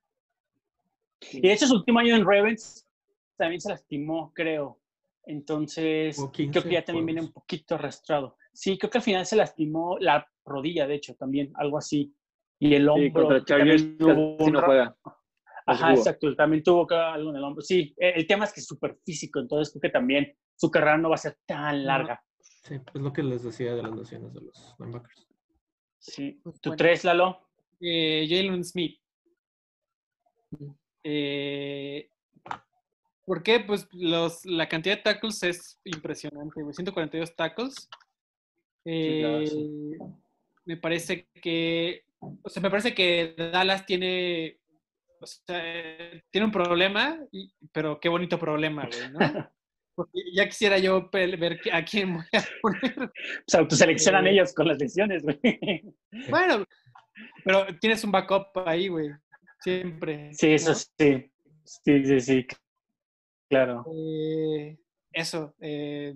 Y 1.31 1.41
de 1.41 1.53
hecho, 1.53 1.67
su 1.67 1.75
último 1.75 1.99
año 1.99 2.15
en 2.15 2.25
Ravens 2.25 2.85
también 3.35 3.59
se 3.61 3.69
lastimó, 3.69 4.31
creo. 4.33 4.77
Entonces, 5.25 6.15
creo 6.17 6.31
15 6.31 6.63
que 6.63 6.71
ya 6.73 6.83
también 6.83 7.05
viene 7.05 7.21
un 7.21 7.31
poquito 7.31 7.75
arrastrado. 7.75 8.37
Sí, 8.53 8.77
creo 8.77 8.89
que 8.89 8.97
al 8.99 9.03
final 9.03 9.25
se 9.25 9.35
lastimó 9.35 9.97
la 9.99 10.27
rodilla, 10.45 10.87
de 10.87 10.95
hecho, 10.95 11.13
también, 11.15 11.51
algo 11.55 11.77
así. 11.77 12.13
Y 12.57 12.73
el 12.73 12.83
Sí, 12.83 12.87
hombro. 12.89 13.23
contra 13.23 13.39
que 13.39 13.45
Chargers 13.45 13.85
no 13.99 14.61
juega. 14.65 14.95
Ajá, 15.71 15.93
exacto. 15.93 16.35
También 16.35 16.63
tuvo 16.63 16.85
que- 16.87 16.95
algo 16.95 17.29
en 17.31 17.35
el 17.37 17.43
hombro. 17.43 17.61
Sí, 17.61 17.93
eh, 17.97 18.13
el 18.15 18.25
tema 18.27 18.45
es 18.45 18.53
que 18.53 18.59
es 18.61 18.65
súper 18.67 18.97
físico, 19.05 19.39
entonces 19.39 19.71
creo 19.73 19.81
que 19.81 19.89
también 19.89 20.35
su 20.55 20.69
carrera 20.69 20.97
no 20.97 21.09
va 21.09 21.15
a 21.15 21.19
ser 21.19 21.37
tan 21.45 21.85
larga. 21.85 22.21
Sí, 22.39 22.75
es 22.75 23.01
lo 23.01 23.13
que 23.13 23.23
les 23.23 23.43
decía 23.43 23.73
de 23.75 23.83
las 23.83 23.91
lesiones 23.95 24.33
de 24.33 24.41
los 24.41 24.75
linebackers. 24.79 25.27
Sí. 25.99 26.39
Pues 26.43 26.59
¿Tu 26.61 26.69
bueno. 26.69 26.77
tres, 26.77 27.03
Lalo? 27.03 27.47
Eh, 27.81 28.25
Jalen 28.29 28.63
Smith. 28.63 28.99
Eh, 31.03 32.09
¿Por 33.25 33.43
qué? 33.43 33.59
Pues 33.59 33.87
los, 33.93 34.43
la 34.45 34.67
cantidad 34.67 34.97
de 34.97 35.03
tackles 35.03 35.43
es 35.43 35.79
impresionante, 35.85 36.61
güey. 36.61 36.73
142 36.73 37.35
tackles. 37.35 37.87
claro, 37.87 39.41
Eh, 39.45 39.97
Me 40.65 40.77
parece 40.77 41.27
que, 41.41 42.03
o 42.19 42.49
sea, 42.49 42.61
me 42.61 42.69
parece 42.69 42.93
que 42.93 43.33
Dallas 43.37 43.85
tiene, 43.85 44.58
o 45.21 45.25
sea, 45.25 45.61
tiene 46.31 46.45
un 46.45 46.51
problema, 46.51 47.19
y- 47.31 47.51
pero 47.71 47.99
qué 47.99 48.09
bonito 48.09 48.37
problema, 48.39 48.87
güey, 48.87 49.11
¿no? 49.11 49.19
Porque 49.95 50.19
ya 50.33 50.47
quisiera 50.47 50.77
yo 50.77 51.09
ver 51.11 51.59
a 51.73 51.83
quién 51.83 52.13
voy 52.13 52.25
a 52.31 52.43
poner. 52.61 53.03
O 53.03 53.11
sea, 53.47 53.59
autoseleccionan 53.59 54.27
Eh, 54.27 54.31
ellos 54.31 54.53
con 54.53 54.67
las 54.67 54.79
lesiones, 54.79 55.23
güey. 55.23 55.39
Bueno, 56.29 56.63
pero 57.43 57.65
tienes 57.81 58.01
un 58.05 58.11
backup 58.11 58.47
ahí, 58.65 58.87
güey. 58.87 59.09
Siempre. 59.61 60.33
Sí, 60.33 60.51
eso 60.53 60.69
¿no? 60.69 60.75
sí. 60.75 61.31
Sí, 61.65 62.05
sí, 62.05 62.19
sí. 62.21 62.47
Claro. 63.49 63.85
Eh, 63.93 64.77
eso. 65.11 65.53
eh, 65.59 66.15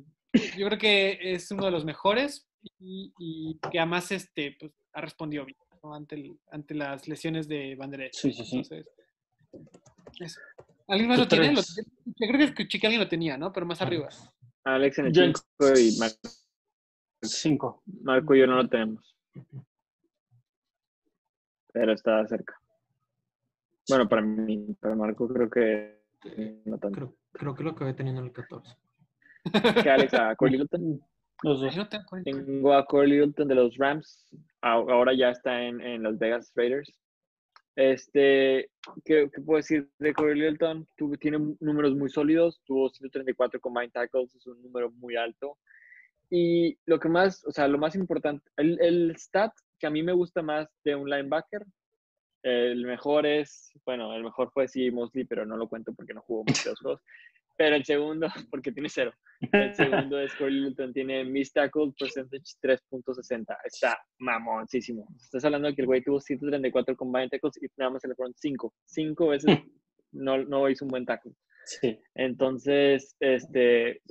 yo 0.58 0.66
creo 0.68 0.80
que 0.80 1.20
es 1.34 1.52
uno 1.52 1.66
de 1.66 1.72
los 1.72 1.84
mejores 1.84 2.48
y, 2.80 3.12
y 3.20 3.60
que 3.70 3.80
además 3.80 4.12
este, 4.14 4.56
pues, 4.58 4.72
ha 4.94 5.02
respondido 5.02 5.44
bien. 5.46 5.58
Ante, 5.92 6.16
el- 6.16 6.40
ante 6.52 6.76
las 6.76 7.08
lesiones 7.08 7.48
de 7.48 7.76
Van 7.76 7.92
Der 7.92 8.02
Esch. 8.04 8.14
Sí, 8.16 8.32
sí, 8.32 8.46
sí. 8.46 8.58
Entonces, 8.58 8.86
eso. 10.20 10.40
¿Alguien 10.88 11.10
más 11.10 11.20
lo 11.20 11.28
tiene? 11.28 11.52
Lo- 11.54 11.62
yo 11.62 12.28
creo 12.28 12.38
que 12.38 12.44
escuché 12.46 12.80
que 12.80 12.88
alguien 12.88 13.02
lo 13.04 13.10
tenía, 13.10 13.38
¿no? 13.38 13.52
Pero 13.52 13.66
más 13.66 13.82
arriba. 13.82 14.10
Alex 14.64 15.00
en 15.00 15.06
el 15.08 15.14
Yo 15.14 15.24
en- 15.24 15.34
5 15.36 15.80
y 15.80 15.98
Mar- 16.00 16.12
Cinco. 17.22 17.84
Marco 18.04 18.36
y 18.36 18.40
yo 18.40 18.48
no 18.48 18.56
lo 18.56 18.68
tenemos. 18.68 19.16
Pero 21.72 21.94
está 21.94 22.26
cerca. 22.28 22.60
Bueno, 23.90 24.08
para 24.08 24.22
mí, 24.22 24.76
para 24.80 24.96
Marco 24.96 25.28
creo 25.28 25.50
que 25.50 26.02
no 26.66 26.78
tanto. 26.78 26.98
Creo, 27.00 27.16
creo 27.34 27.56
que 27.56 27.64
lo 27.64 27.70
acabé 27.72 27.94
teniendo 27.94 28.22
en 28.22 28.28
el 28.28 28.34
14. 28.34 28.78
Que 29.84 29.90
Alex 29.90 30.14
a 30.14 30.36
Corey 30.36 30.54
Littleton. 30.58 31.02
Los 31.44 31.62
dos. 31.62 31.76
No 31.76 31.88
tengo. 31.88 32.06
Tengo 32.24 32.74
a 32.74 32.86
Corey 32.86 33.12
Littleton 33.12 33.48
de 33.48 33.56
los 33.56 33.78
Rams. 33.78 34.26
Ahora 34.62 35.14
ya 35.14 35.30
está 35.30 35.62
en, 35.64 35.82
en 35.82 36.04
Las 36.04 36.18
Vegas 36.18 36.52
Raiders. 36.56 36.92
Este, 37.76 38.70
¿qué, 39.04 39.30
qué 39.34 39.42
puedo 39.42 39.58
decir 39.58 39.90
de 40.00 40.14
Corey 40.14 40.36
Littleton? 40.40 40.88
Tuvo- 40.98 41.18
tiene 41.18 41.40
números 41.60 41.96
muy 41.96 42.10
sólidos. 42.10 42.62
Tuvo 42.66 42.90
134 42.90 43.60
combined 43.60 43.92
tackles. 43.92 44.34
Es 44.36 44.46
un 44.48 44.62
número 44.62 44.92
muy 44.92 45.16
alto. 45.16 45.58
Y 46.30 46.78
lo 46.86 47.00
que 47.00 47.10
más, 47.10 47.46
o 47.46 47.52
sea, 47.52 47.68
lo 47.68 47.78
más 47.78 47.96
importante, 47.96 48.44
el, 48.58 48.80
el 48.82 49.16
stat 49.18 49.52
que 49.80 49.88
a 49.88 49.90
mí 49.92 50.02
me 50.02 50.14
gusta 50.14 50.42
más 50.42 50.68
de 50.84 50.96
un 50.96 51.10
linebacker, 51.10 51.64
el 52.42 52.86
mejor 52.86 53.26
es, 53.26 53.72
bueno, 53.86 54.14
el 54.16 54.24
mejor 54.24 54.52
fue 54.52 54.68
sí 54.68 54.90
Mosley, 54.92 55.26
pero 55.26 55.46
no 55.46 55.58
lo 55.58 55.68
cuento 55.68 55.94
porque 55.94 56.14
no 56.14 56.22
jugó 56.22 56.44
muchos 56.46 56.80
juegos. 56.82 57.02
Pero 57.56 57.76
el 57.76 57.86
segundo, 57.86 58.28
porque 58.52 58.72
tiene 58.72 58.90
cero. 58.90 59.14
El 59.52 59.76
segundo 59.76 60.20
es 60.20 60.34
Corey 60.36 60.54
Littleton, 60.54 60.94
tiene 60.94 61.26
Miss 61.26 61.52
Tackle 61.52 61.92
Percentage 62.00 62.44
3.60. 62.62 63.58
Está 63.66 63.98
mamoncísimo. 64.20 65.06
Estás 65.20 65.44
hablando 65.44 65.68
de 65.68 65.76
que 65.76 65.82
el 65.82 65.88
güey 65.88 66.02
tuvo 66.02 66.22
134 66.22 66.96
combined 66.96 67.30
tackles 67.30 67.62
y 67.62 67.68
nada 67.78 67.92
más 67.92 68.02
se 68.02 68.08
le 68.08 68.16
fueron 68.16 68.34
5. 68.36 68.74
5 68.86 69.28
veces 69.28 69.60
no, 70.14 70.38
no 70.46 70.70
hizo 70.70 70.86
un 70.86 70.92
buen 70.92 71.06
tackle. 71.06 71.34
Sí. 71.66 72.00
Entonces, 72.16 73.16
este, 73.20 74.02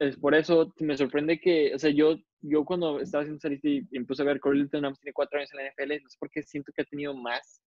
es 0.00 0.16
por 0.18 0.34
eso 0.34 0.72
me 0.80 0.96
sorprende 0.96 1.38
que, 1.38 1.74
o 1.74 1.78
sea, 1.78 1.90
yo, 1.90 2.16
yo 2.40 2.64
cuando 2.64 3.00
estaba 3.00 3.22
haciendo 3.22 3.38
esa 3.38 3.68
y 3.68 3.86
y 3.90 3.96
empecé 3.96 4.22
a 4.22 4.26
ver 4.26 4.40
Corey 4.40 4.58
Littleton, 4.58 4.82
nada 4.82 4.90
más 4.90 5.00
tiene 5.00 5.12
4 5.12 5.38
años 5.38 5.50
en 5.52 5.58
la 5.58 5.70
NFL, 5.70 6.02
no 6.02 6.10
sé 6.10 6.16
por 6.18 6.30
qué 6.30 6.42
siento 6.42 6.72
que 6.74 6.82
ha 6.82 6.86
tenido 6.86 7.14
más, 7.14 7.62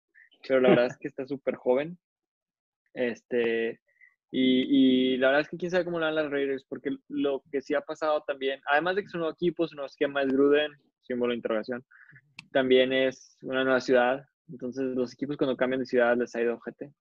pero 0.47 0.61
la 0.61 0.69
verdad 0.69 0.87
es 0.87 0.97
que 0.97 1.09
está 1.09 1.25
súper 1.25 1.55
joven. 1.55 1.97
Este, 2.93 3.79
y, 4.31 5.13
y 5.13 5.17
la 5.17 5.27
verdad 5.27 5.41
es 5.41 5.49
que 5.49 5.57
quién 5.57 5.71
sabe 5.71 5.83
cómo 5.85 5.99
le 5.99 6.05
van 6.05 6.15
las 6.15 6.31
Raiders, 6.31 6.65
porque 6.67 6.95
lo 7.09 7.43
que 7.51 7.61
sí 7.61 7.73
ha 7.73 7.81
pasado 7.81 8.23
también, 8.25 8.61
además 8.65 8.95
de 8.95 9.01
que 9.01 9.07
es 9.07 9.13
un 9.13 9.21
nuevo 9.21 9.33
equipo, 9.33 9.67
su 9.67 9.75
nuevo 9.75 9.87
esquema 9.87 10.21
es 10.21 10.31
Gruden, 10.31 10.71
símbolo 11.01 11.31
de 11.31 11.37
interrogación, 11.37 11.83
también 12.51 12.93
es 12.93 13.37
una 13.41 13.63
nueva 13.63 13.81
ciudad, 13.81 14.23
entonces 14.49 14.83
los 14.95 15.13
equipos 15.13 15.37
cuando 15.37 15.57
cambian 15.57 15.81
de 15.81 15.85
ciudad 15.85 16.17
les 16.17 16.33
ha 16.35 16.41
ido 16.41 16.55
ojete. 16.55 16.93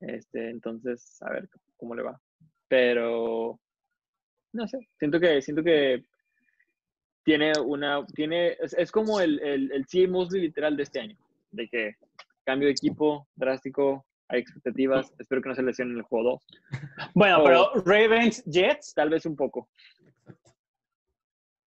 Este, 0.00 0.48
entonces, 0.48 1.20
a 1.22 1.30
ver 1.30 1.48
cómo 1.76 1.94
le 1.94 2.02
va. 2.02 2.20
Pero, 2.68 3.60
no 4.52 4.66
sé, 4.66 4.78
siento 4.98 5.20
que, 5.20 5.42
siento 5.42 5.62
que 5.62 6.04
tiene 7.22 7.52
una, 7.60 8.04
tiene, 8.06 8.56
es, 8.60 8.72
es 8.74 8.90
como 8.90 9.20
el, 9.20 9.38
el, 9.40 9.72
el 9.72 9.84
CJ 9.86 10.08
Mosley 10.08 10.42
literal 10.42 10.76
de 10.76 10.82
este 10.82 11.00
año, 11.00 11.16
de 11.50 11.68
que 11.68 11.96
cambio 12.44 12.66
de 12.66 12.72
equipo 12.72 13.28
drástico, 13.34 14.06
hay 14.30 14.40
expectativas, 14.40 15.12
espero 15.18 15.42
que 15.42 15.48
no 15.48 15.54
se 15.54 15.62
lesione 15.62 15.92
en 15.92 15.98
el 15.98 16.02
juego 16.04 16.30
2. 16.30 16.46
Bueno, 17.14 17.42
pero 17.44 17.72
Ravens, 17.84 18.44
Jets. 18.44 18.94
Tal 18.94 19.10
vez 19.10 19.26
un 19.26 19.36
poco. 19.36 19.68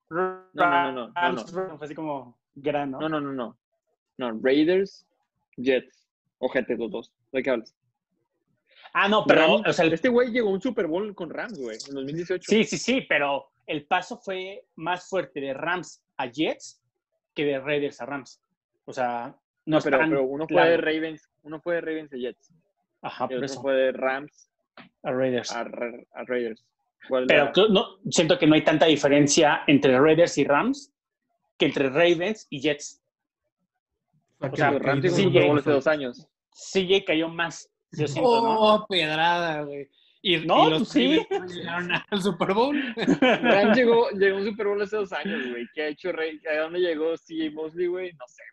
no, 0.09 0.45
no, 0.53 0.91
no, 0.91 0.91
no, 0.91 1.11
Rams, 1.13 1.51
Fue 1.51 1.77
así 1.81 1.95
como 1.95 2.37
gran, 2.55 2.91
¿no? 2.91 2.99
No, 3.01 3.09
no, 3.09 3.19
no, 3.19 3.33
no. 3.33 3.57
No, 4.17 4.39
Raiders, 4.41 5.05
Jets, 5.57 6.07
ojete 6.37 6.77
los 6.77 6.91
dos. 6.91 7.11
¿De 7.31 7.41
qué 7.41 7.49
hablas? 7.49 7.75
Ah, 8.93 9.07
no, 9.09 9.25
pero, 9.25 9.55
o 9.55 9.73
sea, 9.73 9.85
el- 9.85 9.93
este 9.93 10.09
güey 10.09 10.29
llegó 10.31 10.49
a 10.49 10.53
un 10.53 10.61
Super 10.61 10.85
Bowl 10.85 11.15
con 11.15 11.31
Rams, 11.31 11.59
güey, 11.59 11.77
en 11.89 11.95
2018. 11.95 12.43
sí, 12.47 12.63
sí, 12.63 12.77
sí, 12.77 13.01
pero 13.09 13.49
el 13.65 13.85
paso 13.87 14.17
fue 14.17 14.65
más 14.75 15.09
fuerte 15.09 15.39
de 15.41 15.53
Rams 15.55 16.03
a 16.17 16.27
Jets 16.27 16.79
que 17.33 17.43
de 17.45 17.59
Raiders 17.59 17.99
a 18.01 18.05
Rams. 18.05 18.39
O 18.85 18.93
sea, 18.93 19.35
no, 19.65 19.77
No, 19.77 19.83
pero, 19.83 19.97
pero 19.97 20.23
uno 20.25 20.47
fue 20.47 20.69
de 20.69 20.77
Ravens, 20.77 21.27
uno 21.43 21.61
fue 21.61 21.75
de 21.75 21.81
Ravens 21.81 22.13
a 22.13 22.17
Jets. 22.17 22.51
Ajá, 23.01 23.25
Y 23.25 23.27
por 23.27 23.35
otro 23.37 23.45
eso, 23.45 23.61
fue 23.61 23.73
de 23.73 23.91
Rams 23.91 24.49
a 25.03 25.11
Raiders. 25.11 25.51
a, 25.51 25.63
Ra- 25.65 26.03
a 26.13 26.23
Raiders. 26.23 26.65
¿Cuál 27.07 27.25
Pero 27.27 27.43
era? 27.43 27.53
no, 27.69 27.85
siento 28.09 28.39
que 28.39 28.47
no 28.47 28.55
hay 28.55 28.63
tanta 28.63 28.85
diferencia 28.85 29.63
entre 29.67 29.99
Raiders 29.99 30.37
y 30.37 30.45
Rams 30.45 30.91
que 31.57 31.65
entre 31.65 31.89
Ravens 31.89 32.47
y 32.49 32.61
Jets. 32.61 33.01
O 34.39 34.47
o 34.47 34.55
sea, 34.55 34.71
Rams 34.71 35.03
llegó 35.03 35.39
a 35.39 35.41
un 35.41 35.47
Bowl 35.49 35.59
hace 35.59 35.71
dos 35.71 35.87
años. 35.87 36.27
CJ 36.51 37.03
cayó 37.05 37.29
más, 37.29 37.69
yo 37.91 38.07
siento, 38.07 38.41
¿no? 38.41 38.59
Oh, 38.59 38.85
pedrada, 38.87 39.61
güey. 39.63 39.89
Y, 40.21 40.37
No, 40.45 40.67
y 40.67 40.69
los 40.71 40.79
pues 40.83 40.89
sí. 40.93 41.19
Llegaron 41.53 41.91
al 42.09 42.21
Super 42.21 42.53
Bowl. 42.53 42.81
Rams 42.95 42.95
llegó, 43.77 44.09
llegó 44.11 44.37
a 44.37 44.39
un 44.39 44.45
Super 44.45 44.67
Bowl 44.67 44.81
hace 44.81 44.95
dos 44.95 45.11
años, 45.11 45.49
güey. 45.49 45.67
¿Qué 45.73 45.81
ha 45.83 45.87
hecho 45.89 46.11
Rey? 46.13 46.39
¿A 46.49 46.61
dónde 46.61 46.79
llegó 46.79 47.13
CJ 47.15 47.51
Mosley, 47.53 47.87
güey? 47.87 48.13
No 48.13 48.25
sé. 48.27 48.43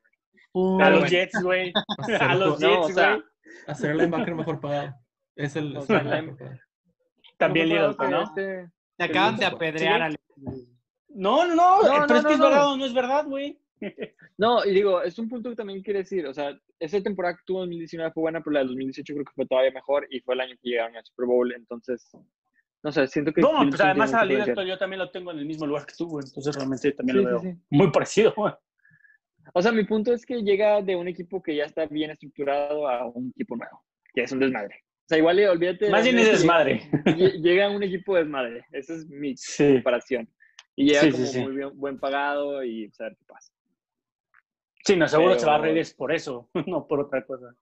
A 0.55 0.91
los 0.91 1.01
bueno. 1.01 1.07
Jets, 1.07 1.43
güey. 1.43 1.73
A 2.21 2.35
los 2.35 2.61
No, 2.61 2.69
Jets, 2.69 2.91
o 2.91 2.95
sea, 2.95 3.11
güey. 3.15 3.25
hacer 3.67 3.91
el 3.93 3.97
linebacker 3.99 4.35
mejor 4.35 4.61
pagado. 4.61 4.95
Es 5.37 5.57
el, 5.57 5.77
O 5.77 5.83
sea. 5.83 6.03
También 7.39 7.69
Littleton, 7.69 8.11
¿no? 8.11 8.23
este- 8.25 8.71
Te 8.97 9.05
acaban 9.05 9.37
de 9.37 9.47
Sí, 9.47 9.53
apedrear, 9.55 10.03
Ale. 10.03 10.17
No, 11.09 11.47
no, 11.47 11.55
no, 11.55 11.83
No, 11.83 11.83
pero 11.83 12.07
no, 12.07 12.15
es 12.17 12.23
que 12.23 12.29
no, 12.29 12.31
es 12.35 12.39
verdad 12.41 12.73
o 12.73 12.77
no 12.77 12.85
es 12.85 12.95
verdad, 12.95 13.27
güey. 13.27 13.59
No, 14.39 14.65
y 14.65 14.71
digo, 14.73 15.03
es 15.03 15.19
un 15.19 15.29
punto 15.29 15.51
que 15.51 15.57
también 15.57 15.83
quiere 15.83 15.99
decir, 15.99 16.27
o 16.27 16.33
sea, 16.33 16.59
esa 16.79 16.99
temporada 17.03 17.35
que 17.35 17.43
tuvo 17.45 17.59
en 17.59 17.69
2019 17.69 18.11
fue 18.13 18.23
buena, 18.23 18.41
pero 18.41 18.55
la 18.55 18.61
del 18.61 18.69
2018 18.69 19.13
creo 19.13 19.25
que 19.27 19.33
fue 19.35 19.47
todavía 19.47 19.71
mejor 19.71 20.07
y 20.09 20.21
fue 20.21 20.35
el 20.35 20.41
año 20.41 20.55
que 20.63 20.71
llegaron 20.71 20.97
al 20.97 21.05
Super 21.05 21.27
Bowl, 21.27 21.53
entonces, 21.53 22.11
no 22.83 22.91
sé, 22.91 23.07
siento 23.07 23.35
que... 23.35 23.43
No, 23.43 23.51
pues 23.69 23.79
además 23.83 24.15
a. 24.15 24.25
Littleton 24.25 24.67
yo 24.67 24.79
también 24.79 25.01
lo 25.01 25.11
tengo 25.11 25.31
en 25.33 25.41
el 25.41 25.45
mismo 25.45 25.67
lugar 25.67 25.85
que 25.85 25.93
tú. 25.95 26.05
Entonces 26.19 26.55
realmente 26.57 26.91
también 26.93 27.19
Sí, 27.19 27.23
lo 27.25 27.29
veo 27.29 27.41
sí, 27.41 27.53
sí. 27.53 27.59
muy 27.69 27.91
parecido, 27.91 28.33
güey. 28.35 28.55
O 29.53 29.63
sea, 29.63 29.73
mi 29.73 29.85
punto 29.85 30.13
es 30.13 30.25
que 30.25 30.43
llega 30.43 30.81
de 30.83 30.97
un 30.97 31.09
equipo 31.09 31.43
que 31.43 31.57
ya 31.57 31.65
está 31.65 31.87
bien 31.87 32.11
estructurado 32.11 32.89
a 32.89 33.07
un 33.07 33.31
equipo 33.31 33.57
nuevo, 33.57 33.85
que 34.15 34.23
es 34.23 34.33
un 34.33 34.39
desmadre. 34.41 34.77
O 35.05 35.09
sea, 35.11 35.19
igual 35.19 35.41
olvídate... 35.49 35.91
Más 35.91 36.05
bien 36.05 36.19
es 36.19 36.31
desmadre. 36.31 36.83
lle- 37.05 37.41
Llega 37.43 37.67
a 37.67 37.71
un 37.71 37.83
equipo 37.83 38.15
desmadre, 38.17 38.65
esa 38.73 38.95
es 38.95 39.07
mi 39.09 39.37
Sí. 39.37 39.75
comparación. 39.75 40.29
Y 40.77 40.87
llega 40.87 41.01
Sí, 41.01 41.11
como 41.11 41.27
sí. 41.27 41.41
muy 41.41 41.57
bien, 41.57 41.71
buen 41.75 41.99
pagado 41.99 42.63
y 42.63 42.87
pues, 42.89 43.01
a 43.01 43.05
ver 43.05 43.17
qué 43.17 43.25
pasa. 43.27 43.53
Sí, 44.85 44.97
no, 44.97 45.09
seguro 45.09 45.39
se 45.39 45.47
va 45.47 45.55
a 45.57 45.57
Pero- 45.57 45.65
Raiders 45.73 45.95
por 45.95 46.13
eso, 46.13 46.49
no 46.67 46.87
por 46.87 47.01
otra 47.01 47.25
cosa. 47.27 47.55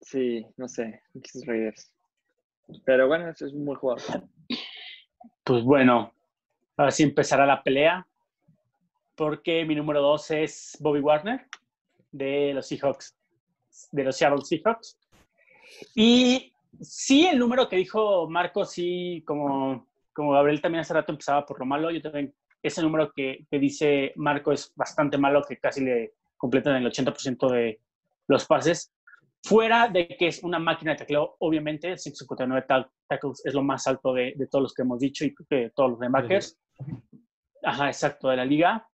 Sí, 0.00 0.44
no 0.56 0.68
sé, 0.68 1.02
X 1.14 1.46
Raiders. 1.46 1.92
Pero 2.84 3.06
bueno, 3.06 3.28
es 3.30 3.40
es 3.42 3.52
un 3.52 3.64
buen 3.64 3.78
jugador. 3.78 4.24
Pues 5.44 5.62
bueno, 5.62 6.12
ahora 6.76 6.90
sí 6.90 7.04
empezará 7.04 7.46
la 7.46 7.62
pelea. 7.62 8.06
Porque 9.16 9.64
mi 9.64 9.74
número 9.74 10.00
dos 10.02 10.30
es 10.30 10.76
Bobby 10.80 11.00
Warner 11.00 11.46
de 12.12 12.52
los 12.54 12.66
Seahawks, 12.68 13.16
de 13.92 14.04
los 14.04 14.16
Seattle 14.16 14.44
Seahawks. 14.44 14.98
Y 15.94 16.52
sí, 16.80 17.26
el 17.26 17.38
número 17.38 17.68
que 17.68 17.76
dijo 17.76 18.28
Marco, 18.28 18.64
sí, 18.64 19.22
como, 19.26 19.86
como 20.12 20.32
Gabriel 20.32 20.60
también 20.60 20.80
hace 20.82 20.94
rato 20.94 21.12
empezaba 21.12 21.44
por 21.46 21.58
lo 21.58 21.66
malo, 21.66 21.90
yo 21.90 22.00
también, 22.02 22.34
ese 22.62 22.82
número 22.82 23.12
que, 23.12 23.46
que 23.50 23.58
dice 23.58 24.12
Marco 24.16 24.52
es 24.52 24.72
bastante 24.74 25.18
malo, 25.18 25.42
que 25.42 25.58
casi 25.58 25.82
le 25.84 26.14
completan 26.36 26.76
el 26.76 26.86
80% 26.90 27.50
de 27.50 27.80
los 28.28 28.44
pases. 28.46 28.92
Fuera 29.42 29.88
de 29.88 30.08
que 30.08 30.26
es 30.28 30.42
una 30.42 30.58
máquina 30.58 30.92
de 30.92 30.98
tacleo, 30.98 31.36
obviamente, 31.38 31.96
159 31.96 32.64
ta- 32.66 32.90
tackles 33.08 33.44
es 33.46 33.54
lo 33.54 33.62
más 33.62 33.86
alto 33.86 34.12
de, 34.12 34.34
de 34.36 34.46
todos 34.48 34.62
los 34.64 34.74
que 34.74 34.82
hemos 34.82 34.98
dicho 34.98 35.24
y 35.24 35.34
de 35.48 35.70
todos 35.70 35.90
los 35.90 36.00
linebackers. 36.00 36.58
Ajá, 37.62 37.86
exacto, 37.88 38.28
de 38.28 38.36
la 38.36 38.44
liga. 38.44 38.88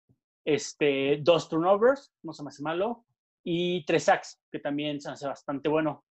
Este, 0.45 1.19
dos 1.23 1.49
turnovers, 1.49 2.13
no 2.23 2.33
se 2.33 2.43
me 2.43 2.49
hace 2.49 2.63
malo, 2.63 3.05
y 3.45 3.85
tres 3.85 4.05
sacks, 4.05 4.41
que 4.51 4.59
también 4.59 5.01
se 5.01 5.11
hace 5.11 5.27
bastante 5.27 5.69
bueno. 5.69 6.05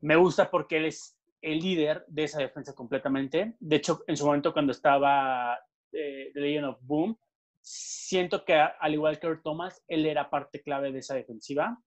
Me 0.00 0.16
gusta 0.16 0.50
porque 0.50 0.76
él 0.76 0.86
es 0.86 1.18
el 1.40 1.58
líder 1.58 2.04
de 2.08 2.24
esa 2.24 2.40
defensa 2.40 2.74
completamente. 2.74 3.56
De 3.58 3.76
hecho, 3.76 4.02
en 4.06 4.16
su 4.16 4.26
momento 4.26 4.52
cuando 4.52 4.72
estaba 4.72 5.58
eh, 5.92 6.30
The 6.34 6.40
Legend 6.40 6.66
of 6.66 6.78
Boom, 6.82 7.18
siento 7.60 8.44
que 8.44 8.54
al 8.54 8.94
igual 8.94 9.18
que 9.18 9.26
Earl 9.26 9.42
Thomas, 9.42 9.82
él 9.88 10.06
era 10.06 10.30
parte 10.30 10.62
clave 10.62 10.92
de 10.92 11.00
esa 11.00 11.14
defensiva 11.14 11.78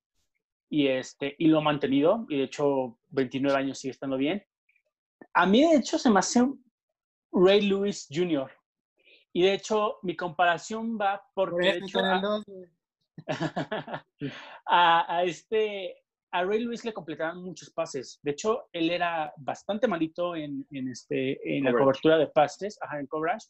y, 0.69 0.87
este, 0.87 1.35
y 1.37 1.47
lo 1.47 1.59
ha 1.59 1.61
mantenido. 1.61 2.25
Y 2.29 2.37
de 2.37 2.43
hecho, 2.43 2.97
29 3.09 3.57
años 3.57 3.79
sigue 3.79 3.91
estando 3.91 4.17
bien. 4.17 4.43
A 5.33 5.45
mí, 5.45 5.61
de 5.61 5.77
hecho, 5.77 5.97
se 5.97 6.09
me 6.09 6.19
hace 6.19 6.47
Ray 7.31 7.61
Lewis 7.61 8.07
Jr. 8.11 8.51
Y 9.33 9.43
de 9.43 9.53
hecho, 9.53 9.97
mi 10.03 10.15
comparación 10.15 10.97
va 10.99 11.21
Por 11.33 11.51
porque 11.51 11.73
de 11.73 11.77
hecho, 11.79 11.99
a- 11.99 12.43
a, 14.65 15.17
a 15.17 15.23
este 15.23 15.97
a 16.33 16.45
Ray 16.45 16.63
Lewis 16.63 16.85
le 16.85 16.93
completaban 16.93 17.41
muchos 17.43 17.69
pases. 17.71 18.19
De 18.23 18.31
hecho, 18.31 18.69
él 18.71 18.89
era 18.89 19.33
bastante 19.37 19.85
malito 19.87 20.33
en, 20.35 20.65
en 20.71 20.87
este, 20.87 21.57
en 21.57 21.65
la 21.65 21.71
Coverage. 21.71 21.83
cobertura 21.83 22.17
de 22.17 22.27
pases, 22.27 22.79
ajá, 22.81 22.99
en 23.01 23.07
coverage. 23.07 23.47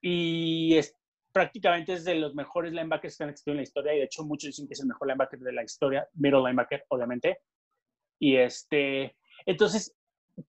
Y 0.00 0.76
es, 0.76 0.92
prácticamente 1.32 1.92
es 1.92 2.04
de 2.04 2.16
los 2.16 2.34
mejores 2.34 2.72
linebackers 2.72 3.16
que 3.16 3.22
han 3.22 3.30
existido 3.30 3.52
en 3.52 3.58
la 3.58 3.62
historia. 3.62 3.94
Y 3.94 3.98
de 3.98 4.04
hecho, 4.06 4.24
muchos 4.24 4.48
dicen 4.48 4.66
que 4.66 4.74
es 4.74 4.80
el 4.80 4.88
mejor 4.88 5.06
linebacker 5.06 5.38
de 5.38 5.52
la 5.52 5.62
historia, 5.62 6.08
middle 6.14 6.40
linebacker, 6.40 6.84
obviamente. 6.88 7.42
Y 8.18 8.36
este, 8.36 9.16
entonces, 9.44 9.95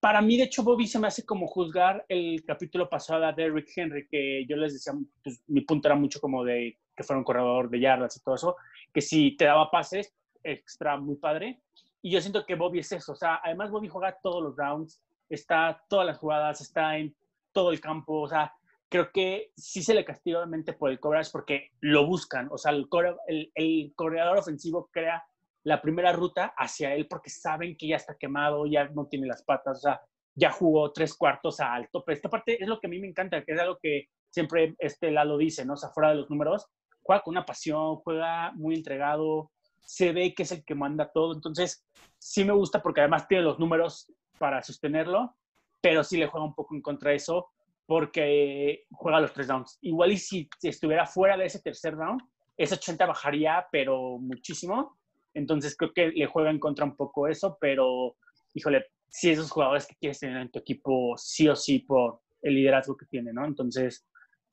para 0.00 0.20
mí, 0.20 0.36
de 0.36 0.44
hecho, 0.44 0.62
Bobby 0.62 0.86
se 0.86 0.98
me 0.98 1.06
hace 1.06 1.24
como 1.24 1.46
juzgar 1.46 2.04
el 2.08 2.44
capítulo 2.44 2.88
pasado 2.88 3.24
a 3.24 3.32
Derrick 3.32 3.68
Henry, 3.74 4.06
que 4.08 4.44
yo 4.46 4.56
les 4.56 4.74
decía, 4.74 4.92
pues, 5.24 5.42
mi 5.46 5.62
punto 5.62 5.88
era 5.88 5.94
mucho 5.96 6.20
como 6.20 6.44
de 6.44 6.78
que 6.94 7.02
fuera 7.04 7.18
un 7.18 7.24
corredor 7.24 7.70
de 7.70 7.80
yardas 7.80 8.16
y 8.16 8.22
todo 8.22 8.34
eso, 8.34 8.56
que 8.92 9.00
si 9.00 9.36
te 9.36 9.46
daba 9.46 9.70
pases, 9.70 10.12
extra 10.42 10.96
muy 10.98 11.16
padre. 11.16 11.60
Y 12.02 12.10
yo 12.10 12.20
siento 12.20 12.44
que 12.44 12.54
Bobby 12.54 12.80
es 12.80 12.92
eso. 12.92 13.12
O 13.12 13.16
sea, 13.16 13.40
además 13.42 13.70
Bobby 13.70 13.88
juega 13.88 14.18
todos 14.22 14.42
los 14.42 14.56
rounds, 14.56 15.00
está 15.28 15.82
todas 15.88 16.06
las 16.06 16.18
jugadas, 16.18 16.60
está 16.60 16.96
en 16.98 17.14
todo 17.52 17.70
el 17.70 17.80
campo. 17.80 18.20
O 18.20 18.28
sea, 18.28 18.52
creo 18.88 19.10
que 19.12 19.52
sí 19.56 19.82
se 19.82 19.94
le 19.94 20.04
castiga 20.04 20.38
obviamente 20.38 20.72
por 20.72 20.90
el 20.90 21.00
coverage 21.00 21.30
porque 21.32 21.70
lo 21.80 22.06
buscan. 22.06 22.48
O 22.50 22.58
sea, 22.58 22.72
el, 22.72 22.88
core- 22.88 23.16
el, 23.26 23.50
el 23.54 23.92
corredor 23.94 24.38
ofensivo 24.38 24.88
crea 24.92 25.24
la 25.68 25.82
primera 25.82 26.12
ruta 26.12 26.54
hacia 26.56 26.94
él 26.94 27.06
porque 27.06 27.28
saben 27.28 27.76
que 27.76 27.88
ya 27.88 27.96
está 27.96 28.16
quemado, 28.16 28.66
ya 28.66 28.88
no 28.88 29.06
tiene 29.06 29.26
las 29.26 29.42
patas, 29.42 29.78
o 29.78 29.80
sea, 29.80 30.00
ya 30.34 30.50
jugó 30.50 30.92
tres 30.92 31.14
cuartos 31.14 31.60
a 31.60 31.74
alto. 31.74 32.02
Pero 32.04 32.16
esta 32.16 32.30
parte 32.30 32.62
es 32.62 32.66
lo 32.66 32.80
que 32.80 32.86
a 32.86 32.90
mí 32.90 32.98
me 32.98 33.06
encanta, 33.06 33.44
que 33.44 33.52
es 33.52 33.60
algo 33.60 33.78
que 33.80 34.08
siempre 34.30 34.74
este 34.78 35.10
Lalo 35.10 35.36
dice, 35.36 35.66
¿no? 35.66 35.74
O 35.74 35.76
sea, 35.76 35.90
fuera 35.90 36.10
de 36.10 36.16
los 36.16 36.30
números, 36.30 36.66
juega 37.02 37.22
con 37.22 37.32
una 37.32 37.44
pasión, 37.44 37.96
juega 37.96 38.50
muy 38.52 38.76
entregado, 38.76 39.50
se 39.82 40.12
ve 40.12 40.34
que 40.34 40.44
es 40.44 40.52
el 40.52 40.64
que 40.64 40.74
manda 40.74 41.10
todo. 41.12 41.34
Entonces, 41.34 41.86
sí 42.18 42.44
me 42.44 42.54
gusta 42.54 42.82
porque 42.82 43.00
además 43.00 43.28
tiene 43.28 43.44
los 43.44 43.58
números 43.58 44.10
para 44.38 44.62
sostenerlo. 44.62 45.34
pero 45.80 46.02
sí 46.02 46.16
le 46.16 46.26
juega 46.26 46.46
un 46.46 46.54
poco 46.54 46.74
en 46.74 46.82
contra 46.82 47.10
de 47.10 47.16
eso 47.16 47.50
porque 47.86 48.84
juega 48.90 49.20
los 49.20 49.32
tres 49.32 49.46
downs. 49.46 49.78
Igual 49.82 50.12
y 50.12 50.18
si 50.18 50.48
estuviera 50.62 51.06
fuera 51.06 51.36
de 51.36 51.46
ese 51.46 51.60
tercer 51.60 51.96
down, 51.96 52.18
ese 52.56 52.74
80 52.74 53.06
bajaría, 53.06 53.66
pero 53.70 54.18
muchísimo. 54.18 54.97
Entonces 55.38 55.76
creo 55.76 55.92
que 55.92 56.08
le 56.08 56.26
juega 56.26 56.50
en 56.50 56.58
contra 56.58 56.84
un 56.84 56.96
poco 56.96 57.28
eso, 57.28 57.56
pero 57.60 58.16
híjole, 58.54 58.86
si 59.08 59.30
esos 59.30 59.50
jugadores 59.50 59.86
que 59.86 59.94
quieres 59.94 60.18
tener 60.18 60.42
en 60.42 60.50
tu 60.50 60.58
equipo, 60.58 61.14
sí 61.16 61.48
o 61.48 61.54
sí 61.54 61.78
por 61.78 62.20
el 62.42 62.54
liderazgo 62.54 62.96
que 62.96 63.06
tiene, 63.06 63.32
¿no? 63.32 63.44
Entonces, 63.44 64.06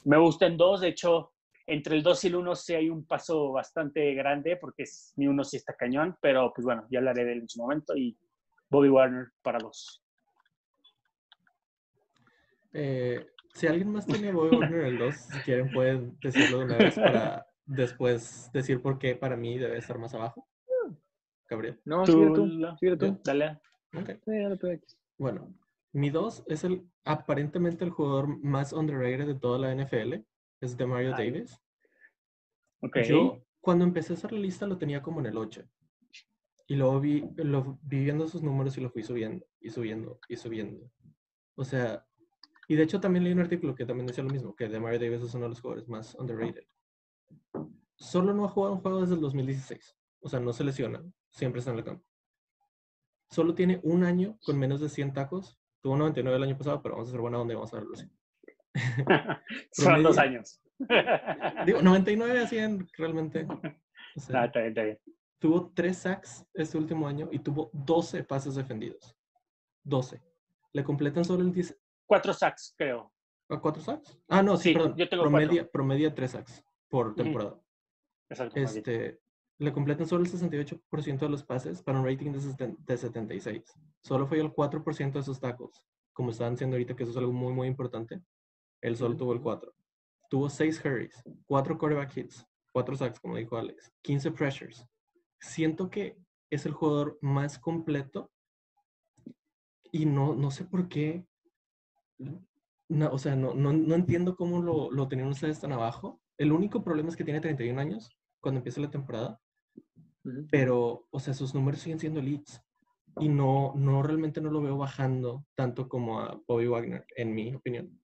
me 0.04 0.18
gustan 0.18 0.58
dos. 0.58 0.82
De 0.82 0.90
hecho, 0.90 1.34
entre 1.66 1.96
el 1.96 2.04
2 2.04 2.24
y 2.24 2.28
el 2.28 2.36
1 2.36 2.56
sí 2.56 2.76
hay 2.76 2.90
un 2.90 3.06
paso 3.06 3.52
bastante 3.52 4.14
grande 4.14 4.58
porque 4.58 4.84
es, 4.84 5.14
mi 5.16 5.28
uno 5.28 5.44
sí 5.44 5.58
está 5.58 5.74
cañón, 5.74 6.16
pero 6.22 6.54
pues 6.54 6.64
bueno, 6.64 6.86
ya 6.92 7.00
hablaré 7.00 7.26
de 7.26 7.34
él 7.34 7.40
en 7.40 7.50
su 7.50 7.60
momento 7.60 7.98
y 7.98 8.16
Bobby 8.70 8.90
Warner 8.90 9.28
para 9.42 9.58
dos. 9.58 10.04
Eh, 12.74 13.26
si 13.54 13.68
alguien 13.68 13.92
más 13.92 14.06
tiene 14.06 14.32
Bobby 14.32 14.56
Warner 14.56 14.82
el 14.82 14.98
2, 14.98 15.16
si 15.16 15.40
quieren 15.40 15.72
pueden 15.72 16.18
decirlo 16.22 16.60
de 16.60 16.66
una 16.66 16.78
vez 16.78 16.96
para 16.96 17.48
después 17.66 18.52
decir 18.54 18.82
por 18.82 19.00
qué 19.00 19.16
para 19.16 19.36
mí 19.36 19.58
debe 19.58 19.78
estar 19.78 19.98
más 19.98 20.14
abajo. 20.14 20.48
Gabriel. 21.50 21.80
No, 21.86 22.04
Tú, 22.04 22.12
sigue 22.14 22.32
tú. 22.34 22.46
la- 22.48 22.78
Sigue 22.78 22.98
tú. 22.98 23.20
Dale. 23.24 23.60
Ok. 23.94 24.10
Sí, 24.26 24.32
dale 24.42 24.58
tú, 24.58 24.68
X. 24.68 24.98
Bueno, 25.18 25.54
mi 25.94 26.10
2 26.10 26.44
es 26.48 26.64
el 26.64 26.88
aparentemente 27.04 27.84
el 27.86 27.92
jugador 27.92 28.28
más 28.44 28.74
underrated 28.74 29.28
de 29.28 29.36
toda 29.36 29.60
la 29.60 29.72
NFL. 29.72 30.26
Es 30.62 30.76
de 30.78 30.86
Mario 30.86 31.14
Ay. 31.16 31.32
Davis. 31.32 31.62
Ok. 32.82 32.98
Yo, 33.08 33.44
cuando 33.62 33.86
empecé 33.86 34.14
a 34.14 34.16
hacer 34.16 34.32
la 34.32 34.40
lista, 34.40 34.68
lo 34.68 34.78
tenía 34.78 35.02
como 35.02 35.20
en 35.20 35.28
el 35.28 35.38
8. 35.38 35.64
Y 36.68 36.76
luego 36.76 37.00
vi, 37.00 37.24
lo, 37.38 37.78
vi 37.84 38.04
viendo 38.04 38.28
sus 38.28 38.42
números 38.42 38.76
y 38.78 38.82
lo 38.82 38.90
fui 38.90 39.04
subiendo, 39.04 39.46
y 39.60 39.70
subiendo, 39.70 40.20
y 40.28 40.36
subiendo. 40.36 40.92
O 41.56 41.64
sea, 41.64 42.04
y 42.68 42.76
de 42.76 42.84
hecho 42.84 43.00
también 43.00 43.24
leí 43.24 43.34
un 43.34 43.40
artículo 43.40 43.76
que 43.76 43.86
también 43.86 44.08
decía 44.08 44.24
lo 44.24 44.32
mismo, 44.32 44.56
que 44.56 44.68
Mario 44.80 45.00
Davis 45.00 45.22
es 45.22 45.34
uno 45.36 45.44
de 45.44 45.50
los 45.50 45.62
jugadores 45.62 45.88
más 45.88 46.16
underrated. 46.16 46.64
Solo 47.98 48.34
no 48.34 48.46
ha 48.46 48.50
jugado 48.50 48.74
un 48.74 48.82
juego 48.82 49.02
desde 49.02 49.14
el 49.14 49.22
2016. 49.22 49.96
O 50.22 50.28
sea, 50.28 50.40
no 50.40 50.52
se 50.54 50.64
lesiona, 50.64 51.04
siempre 51.36 51.60
está 51.60 51.72
en 51.72 51.78
el 51.78 51.84
campo. 51.84 52.06
Solo 53.30 53.54
tiene 53.54 53.80
un 53.84 54.04
año 54.04 54.38
con 54.46 54.58
menos 54.58 54.80
de 54.82 54.90
100 54.90 55.14
tacos. 55.14 55.60
Tuvo 55.82 55.98
99 55.98 56.38
el 56.38 56.44
año 56.44 56.58
pasado, 56.58 56.82
pero 56.82 56.96
vamos 56.96 57.08
a 57.08 57.12
hacer 57.12 57.22
buena 57.22 57.42
y 57.44 57.56
vamos 57.56 57.74
a 57.74 57.78
verlo 57.78 57.94
así. 57.94 58.10
Son 59.72 60.02
dos 60.04 60.18
años. 60.18 60.62
Digo, 61.66 61.82
99 61.82 62.40
a 62.40 62.48
100 62.48 62.88
realmente. 62.98 63.48
O 64.18 64.20
sea, 64.22 64.44
Ah, 64.44 64.46
está 64.46 64.60
bien, 64.60 64.70
está 64.70 64.84
bien. 64.84 65.00
tuvo 65.40 65.74
tres 65.76 65.98
sacks 65.98 66.46
este 66.54 66.78
último 66.78 67.06
año 67.06 67.28
y 67.34 67.40
tuvo 67.40 67.70
12 67.74 68.24
pases 68.24 68.56
defendidos. 68.56 69.14
12. 69.84 70.22
Le 70.72 70.84
completan 70.86 71.26
solo 71.26 71.42
el 71.44 71.52
10. 71.52 71.78
Cuatro 72.06 72.32
sacks, 72.34 72.74
creo. 72.78 73.12
¿A 73.50 73.60
cuatro 73.60 73.82
sacks? 73.84 74.18
Ah, 74.30 74.42
no, 74.42 74.56
sí, 74.56 74.70
Sí, 74.70 74.74
perdón. 74.74 74.96
yo 74.96 75.10
tengo 75.10 75.24
promedia, 75.24 75.70
promedia 75.70 76.16
tres 76.16 76.32
sacks 76.32 76.64
por 76.88 77.14
temporada. 77.14 77.60
Exacto. 78.30 78.58
más 78.58 78.74
bien. 78.74 78.78
Este, 78.88 79.22
le 79.58 79.72
completan 79.72 80.08
solo 80.08 80.24
el 80.24 80.32
68% 80.32 81.20
de 81.20 81.30
los 81.30 81.44
pases 81.44 81.82
para 81.82 82.00
un 82.00 82.06
rating 82.06 82.32
de, 82.32 82.76
de 82.78 82.98
76. 82.98 83.64
Solo 84.02 84.28
fue 84.28 84.40
el 84.40 84.52
4% 84.52 85.12
de 85.14 85.20
esos 85.20 85.40
tacos. 85.40 85.82
Como 86.14 86.32
estaban 86.32 86.54
diciendo 86.54 86.76
ahorita, 86.76 86.96
que 86.96 87.04
eso 87.04 87.12
es 87.12 87.18
algo 87.18 87.32
muy, 87.32 87.54
muy 87.54 87.68
importante. 87.68 88.22
Él 88.82 88.98
solo 88.98 89.16
tuvo 89.16 89.34
el 89.34 89.42
4. 89.42 89.74
Tuvo 90.30 90.50
6 90.50 90.82
hurries, 90.84 91.24
4 91.46 91.78
quarterback 91.78 92.18
hits, 92.18 92.46
4 92.74 92.96
sacks, 92.98 93.20
como 93.20 93.38
dijo 93.38 93.58
Alex, 93.58 93.92
15 94.02 94.32
pressures. 94.32 94.86
Siento 95.40 95.90
que 95.90 96.18
es 96.50 96.66
el 96.66 96.74
jugador 96.74 97.18
más 97.22 97.58
completo 97.60 98.32
y 99.92 100.06
no, 100.06 100.36
no 100.36 100.52
sé 100.52 100.66
por 100.66 100.90
qué. 100.90 101.26
No, 102.90 103.12
o 103.12 103.18
sea, 103.18 103.36
no, 103.36 103.54
no, 103.54 103.72
no 103.72 103.96
entiendo 103.96 104.36
cómo 104.36 104.62
lo, 104.62 104.92
lo 104.92 105.08
tenían 105.08 105.30
ustedes 105.30 105.60
tan 105.60 105.72
abajo. 105.72 106.22
El 106.38 106.52
único 106.52 106.84
problema 106.84 107.10
es 107.10 107.16
que 107.16 107.24
tiene 107.24 107.40
31 107.40 107.80
años 107.80 108.10
cuando 108.42 108.60
empieza 108.60 108.82
la 108.82 108.92
temporada, 108.92 109.40
Pero, 110.52 111.08
o 111.12 111.20
sea, 111.20 111.34
sus 111.34 111.54
números 111.54 111.82
siguen 111.82 112.00
siendo 112.00 112.20
elites. 112.20 112.62
Y 113.20 113.30
no, 113.30 113.74
no 113.76 114.04
realmente 114.04 114.42
no 114.42 114.52
lo 114.52 114.62
veo 114.62 114.78
bajando 114.78 115.46
tanto 115.56 115.88
como 115.88 116.20
a 116.20 116.42
Bobby 116.48 116.68
Wagner, 116.68 117.06
en 117.16 117.34
mi 117.34 117.56
opinión. 117.56 118.00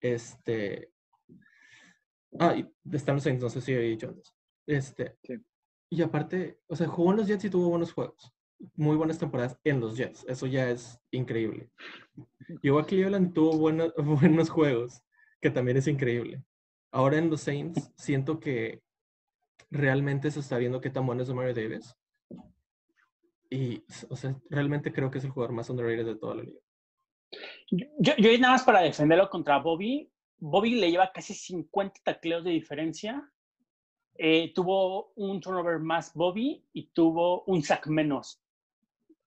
Este. 0.00 0.92
Ah, 2.38 2.54
y 2.56 2.70
están 2.92 3.16
los 3.16 3.24
Saints, 3.24 3.42
no 3.42 3.48
sé 3.48 3.60
si 3.60 3.74
había 3.74 3.88
dicho 3.88 4.08
antes. 4.08 4.34
Este. 4.66 5.16
Sí. 5.22 5.42
Y 5.92 6.02
aparte, 6.02 6.58
o 6.68 6.76
sea, 6.76 6.88
jugó 6.88 7.10
en 7.10 7.18
los 7.18 7.26
Jets 7.26 7.44
y 7.44 7.50
tuvo 7.50 7.68
buenos 7.68 7.92
juegos. 7.92 8.32
Muy 8.76 8.96
buenas 8.96 9.18
temporadas 9.18 9.58
en 9.64 9.80
los 9.80 9.96
Jets. 9.96 10.24
Eso 10.26 10.46
ya 10.46 10.70
es 10.70 10.98
increíble. 11.10 11.70
Llegó 12.62 12.78
a 12.78 12.86
Cleveland 12.86 13.28
y 13.28 13.32
tuvo 13.34 13.58
buenos, 13.58 13.92
buenos 13.96 14.48
juegos, 14.48 15.02
que 15.40 15.50
también 15.50 15.76
es 15.76 15.86
increíble. 15.86 16.42
Ahora 16.90 17.18
en 17.18 17.28
los 17.28 17.42
Saints, 17.42 17.92
siento 17.96 18.40
que 18.40 18.82
realmente 19.70 20.30
se 20.30 20.40
está 20.40 20.58
viendo 20.58 20.80
qué 20.80 20.90
tan 20.90 21.06
bueno 21.06 21.22
es 21.22 21.30
Mario 21.30 21.54
Davis. 21.54 21.96
Y, 23.50 23.84
o 24.08 24.16
sea, 24.16 24.34
realmente 24.48 24.92
creo 24.92 25.10
que 25.10 25.18
es 25.18 25.24
el 25.24 25.30
jugador 25.30 25.54
más 25.54 25.68
underrated 25.68 26.06
de 26.06 26.16
toda 26.16 26.36
la 26.36 26.42
liga. 26.42 26.60
Yo, 27.70 28.14
yo 28.16 28.38
nada 28.38 28.54
más 28.54 28.64
para 28.64 28.80
defenderlo 28.80 29.28
contra 29.28 29.58
Bobby. 29.58 30.10
Bobby 30.38 30.74
le 30.74 30.90
lleva 30.90 31.12
casi 31.12 31.34
50 31.34 32.00
tacleos 32.02 32.44
de 32.44 32.50
diferencia. 32.50 33.30
Eh, 34.14 34.52
tuvo 34.54 35.12
un 35.16 35.40
turnover 35.40 35.78
más 35.78 36.12
Bobby 36.14 36.64
y 36.72 36.88
tuvo 36.88 37.44
un 37.44 37.62
sack 37.62 37.86
menos. 37.88 38.42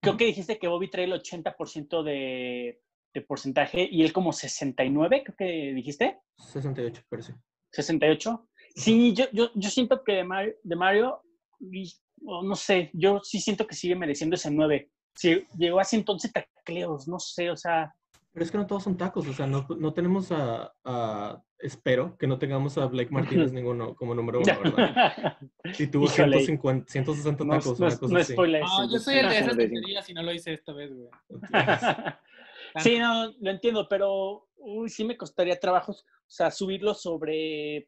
Creo 0.01 0.17
que 0.17 0.25
dijiste 0.25 0.59
que 0.59 0.67
Bobby 0.67 0.89
trae 0.89 1.05
el 1.05 1.13
80% 1.13 2.03
de, 2.03 2.81
de 3.13 3.21
porcentaje 3.21 3.87
y 3.89 4.03
él 4.03 4.13
como 4.13 4.33
69, 4.33 5.23
creo 5.23 5.35
que 5.35 5.73
dijiste. 5.73 6.19
68, 6.37 7.03
pero 7.09 7.23
sí. 7.23 7.33
68. 7.71 8.47
Sí, 8.75 9.13
yo, 9.13 9.25
yo, 9.31 9.49
yo 9.55 9.69
siento 9.69 10.03
que 10.03 10.13
de 10.13 10.23
Mario, 10.23 10.55
de 10.63 10.75
Mario 10.75 11.21
y- 11.59 11.91
o 12.25 12.43
no 12.43 12.55
sé, 12.55 12.89
yo 12.93 13.21
sí 13.23 13.39
siento 13.39 13.65
que 13.67 13.75
sigue 13.75 13.95
mereciendo 13.95 14.35
ese 14.35 14.51
9. 14.51 14.89
Sí, 15.13 15.45
llegó 15.57 15.79
a 15.79 15.83
111 15.85 16.29
tacleos, 16.29 17.07
no 17.07 17.19
sé, 17.19 17.49
o 17.49 17.55
sea, 17.57 17.93
Pero 18.33 18.43
es 18.43 18.51
que 18.51 18.57
no 18.57 18.67
todos 18.67 18.83
son 18.83 18.97
tacos, 18.97 19.25
o 19.27 19.33
sea, 19.33 19.47
no, 19.47 19.65
no 19.79 19.93
tenemos 19.93 20.29
a, 20.31 20.73
a- 20.83 21.41
espero 21.59 22.17
que 22.17 22.27
no 22.27 22.37
tengamos 22.37 22.77
a 22.77 22.85
Blake 22.87 23.11
Martínez 23.11 23.51
ninguno 23.53 23.95
como 23.95 24.13
número 24.13 24.39
uno, 24.41 24.59
¿verdad? 24.61 25.37
Y 25.79 25.87
tuvo 25.87 26.05
Híjole. 26.05 26.39
150, 26.39 26.91
160 26.91 27.43
no, 27.45 27.51
tacos, 27.51 27.79
no, 27.79 27.85
una 27.87 27.97
cosa 27.97 28.13
no 28.13 28.19
así. 28.19 28.35
No, 28.35 28.91
yo 28.91 28.99
soy 28.99 29.15
el 29.15 29.29
de 29.29 29.37
esas 29.37 29.53
55. 29.55 29.57
tonterías 29.57 30.09
y 30.09 30.13
no 30.13 30.23
lo 30.23 30.33
hice 30.33 30.53
esta 30.53 30.73
vez, 30.73 30.91
güey. 30.93 31.09
sí, 32.83 32.99
no, 32.99 33.33
lo 33.39 33.51
entiendo, 33.51 33.87
pero 33.89 34.47
uy, 34.57 34.89
sí 34.89 35.03
me 35.05 35.15
costaría 35.17 35.59
trabajos, 35.59 36.05
o 36.05 36.29
sea, 36.29 36.51
subirlo 36.51 36.93
sobre 36.93 37.87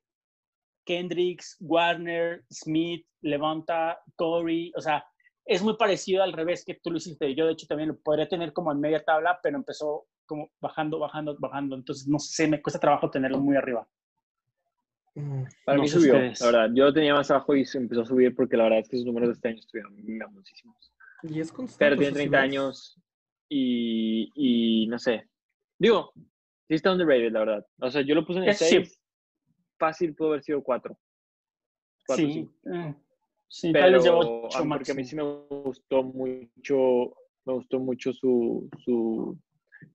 Kendricks, 0.88 1.57
Warner, 1.59 2.43
Smith, 2.49 3.05
Levanta, 3.22 3.99
Corey, 4.15 4.72
o 4.76 4.81
sea, 4.81 5.05
es 5.45 5.61
muy 5.61 5.76
parecido 5.77 6.23
al 6.23 6.31
revés 6.34 6.64
que 6.65 6.76
tú 6.81 6.89
lo 6.91 6.97
hiciste. 6.97 7.35
Yo, 7.35 7.45
de 7.45 7.51
hecho, 7.53 7.68
también 7.68 7.89
lo 7.89 7.97
podría 7.99 8.27
tener 8.27 8.53
como 8.53 8.72
en 8.72 8.80
media 8.80 9.03
tabla, 9.03 9.38
pero 9.43 9.57
empezó 9.57 10.05
como 10.26 10.49
bajando, 10.61 10.97
bajando, 10.99 11.35
bajando. 11.39 11.76
Entonces, 11.76 12.07
no 12.07 12.19
sé, 12.19 12.47
me 12.47 12.61
cuesta 12.61 12.80
trabajo 12.80 13.09
tenerlo 13.11 13.39
muy 13.39 13.55
arriba. 13.57 13.88
Mm, 15.15 15.43
Para 15.65 15.77
No 15.77 15.84
mí 15.84 15.89
subió, 15.89 16.14
ustedes. 16.14 16.39
la 16.41 16.45
verdad. 16.47 16.69
Yo 16.73 16.85
lo 16.85 16.93
tenía 16.93 17.14
más 17.14 17.30
abajo 17.31 17.55
y 17.55 17.65
se 17.65 17.77
empezó 17.77 18.01
a 18.01 18.05
subir 18.05 18.35
porque 18.35 18.55
la 18.57 18.64
verdad 18.64 18.80
es 18.80 18.89
que 18.89 18.97
sus 18.97 19.05
números 19.05 19.30
de 19.30 19.34
este 19.34 19.47
año 19.49 19.59
estuvieron 19.59 19.93
mamoncísimos. 20.18 20.93
Y 21.23 21.39
es 21.39 21.51
constante. 21.51 21.80
Pero 21.80 21.95
tiene 21.97 22.14
sea, 22.14 22.23
si 22.23 22.30
30 22.30 22.38
ves- 22.38 22.43
años 22.43 23.01
y, 23.49 24.31
y 24.35 24.88
no 24.88 24.99
sé. 24.99 25.27
Digo, 25.80 26.11
sí 26.68 26.76
está 26.76 26.91
underrated, 26.91 27.31
la 27.31 27.39
verdad. 27.39 27.65
O 27.80 27.89
sea, 27.89 28.01
yo 28.01 28.15
lo 28.15 28.26
puse 28.26 28.39
en 28.39 28.43
el 28.43 28.49
Es- 28.49 28.59
sí. 28.59 28.84
6. 29.77 29.79
Fácil 29.79 30.15
pudo 30.15 30.29
haber 30.29 30.43
sido 30.43 30.61
4. 30.63 30.97
Sí, 32.15 32.49
eh, 32.71 32.95
sí 33.47 33.71
Pero 33.73 33.85
tal 33.85 33.93
vez 33.93 34.03
llevo 34.03 34.21
a- 34.23 34.47
ocho 34.47 34.69
porque 34.69 34.91
a 34.91 34.95
mí 34.95 35.03
sí 35.03 35.15
me 35.15 35.23
gustó 35.23 36.03
mucho, 36.03 37.15
me 37.45 37.53
gustó 37.53 37.79
mucho 37.79 38.13
su, 38.13 38.69
su 38.83 39.37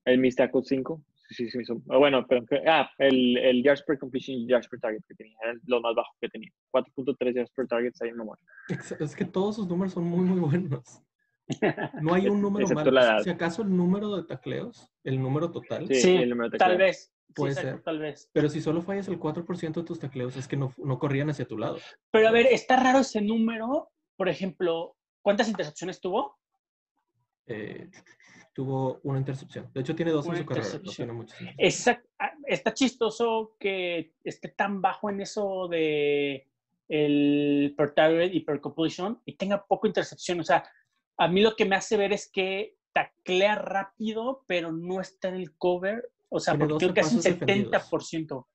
el 0.05 0.19
Miss 0.19 0.37
Tackle 0.37 0.63
5. 0.63 1.03
Sí, 1.31 1.49
sí, 1.49 1.65
sí, 1.65 1.73
ah, 1.89 1.97
bueno, 1.97 2.27
pero 2.29 2.45
ah, 2.67 2.91
el, 2.99 3.39
el 3.39 3.63
yards 3.63 3.83
per 3.85 3.99
completion 3.99 4.37
y 4.37 4.47
yards 4.47 4.69
per 4.69 4.79
target 4.81 5.01
que 5.09 5.15
tenía, 5.15 5.35
eran 5.43 5.59
los 5.67 5.81
más 5.81 5.95
bajos 5.95 6.15
que 6.21 6.29
tenía. 6.29 6.51
4.3 6.71 7.35
yards 7.35 7.51
per 7.53 7.67
target, 7.67 7.93
ahí 8.03 8.11
no 8.15 8.27
muere. 8.27 8.43
Ex- 8.69 8.93
Es 9.01 9.17
que 9.17 9.25
todos 9.25 9.57
sus 9.57 9.67
números 9.67 9.95
son 9.95 10.05
muy, 10.05 10.27
muy 10.27 10.39
buenos. 10.41 11.03
No 12.03 12.13
hay 12.13 12.29
un 12.29 12.43
número 12.43 12.69
malo. 12.69 13.23
Si 13.23 13.31
acaso 13.31 13.63
el 13.63 13.75
número 13.75 14.15
de 14.15 14.25
tacleos, 14.25 14.93
el 15.05 15.23
número 15.23 15.51
total, 15.51 15.87
Sí, 15.89 15.95
Sí, 15.95 16.15
el 16.17 16.29
número 16.29 16.51
de 16.51 16.59
Tal 16.59 16.73
tacleos. 16.73 17.12
Vez. 17.33 17.35
Sí, 17.35 17.41
Puede 17.41 17.53
exacto, 17.53 17.77
ser. 17.77 17.83
tal 17.85 17.99
vez. 17.99 18.31
pero 18.33 18.49
si 18.49 18.61
solo 18.61 18.83
fallas 18.83 19.09
el 19.09 19.19
4% 19.19 19.73
de 19.81 19.83
tus 19.87 19.99
tacleos, 19.99 20.37
es 20.37 20.47
que 20.49 20.57
no, 20.57 20.73
no 20.79 20.99
corrían 20.99 21.31
hacia 21.31 21.47
tu 21.47 21.59
lado. 21.59 21.79
Pero 22.11 22.29
a 22.29 22.31
ver, 22.31 22.47
está 22.47 22.77
raro 22.77 22.99
ese 23.01 23.21
número. 23.21 23.91
Por 24.17 24.29
ejemplo, 24.29 24.97
¿cuántas 25.23 25.49
intercepciones 25.49 26.01
tuvo? 26.01 26.39
Eh, 27.47 27.91
tuvo 28.55 29.01
una 29.03 29.19
intercepción. 29.19 29.71
De 29.73 29.81
hecho, 29.81 29.95
tiene 29.97 30.11
dos 30.13 30.27
en 30.27 30.33
Una 30.33 30.41
su 30.41 30.47
carrera. 30.47 30.69
No 30.85 30.93
tiene 30.93 31.13
muchas. 31.13 31.41
Exact- 31.59 32.07
ah, 32.19 32.33
está 32.47 32.73
chistoso 32.75 33.57
que 33.59 34.15
esté 34.25 34.49
tan 34.49 34.81
bajo 34.83 35.11
en 35.11 35.21
eso 35.21 35.69
de 35.69 36.47
el 36.89 37.75
per 37.77 37.95
target 37.95 38.33
y 38.35 38.41
per 38.41 38.61
completion 38.61 39.21
y 39.25 39.35
tenga 39.37 39.65
poco 39.67 39.87
intercepción. 39.87 40.41
O 40.41 40.45
sea, 40.45 40.63
a 41.17 41.29
mí 41.29 41.41
lo 41.41 41.57
que 41.57 41.65
me 41.65 41.77
hace 41.77 41.97
ver 41.97 42.13
es 42.13 42.31
que 42.31 42.77
taclea 42.93 43.55
rápido, 43.55 44.45
pero 44.47 44.71
no 44.73 45.01
está 45.01 45.29
en 45.29 45.37
el 45.37 45.57
cover. 45.57 46.11
O 46.35 46.41
sea, 46.41 46.55
porque 46.55 46.73
12 46.75 46.85
creo 46.87 46.95
que 46.95 47.01
es 47.01 47.07
un 47.13 47.19
pasos 47.19 47.25
defendidos. 47.41 47.91
70%. 47.91 48.47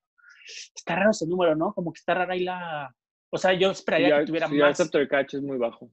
Está 0.75 0.95
raro 0.95 1.11
ese 1.11 1.27
número, 1.27 1.55
¿no? 1.55 1.73
Como 1.73 1.91
que 1.93 1.99
está 1.99 2.13
rara 2.13 2.33
ahí 2.33 2.43
la... 2.43 2.93
O 3.29 3.37
sea, 3.37 3.53
yo 3.53 3.71
esperaría 3.71 4.19
que 4.19 4.25
tuviera 4.25 4.47
yards 4.47 4.79
más. 4.79 4.87
after 4.87 5.07
catch 5.07 5.33
es 5.35 5.41
muy 5.41 5.57
bajo. 5.57 5.91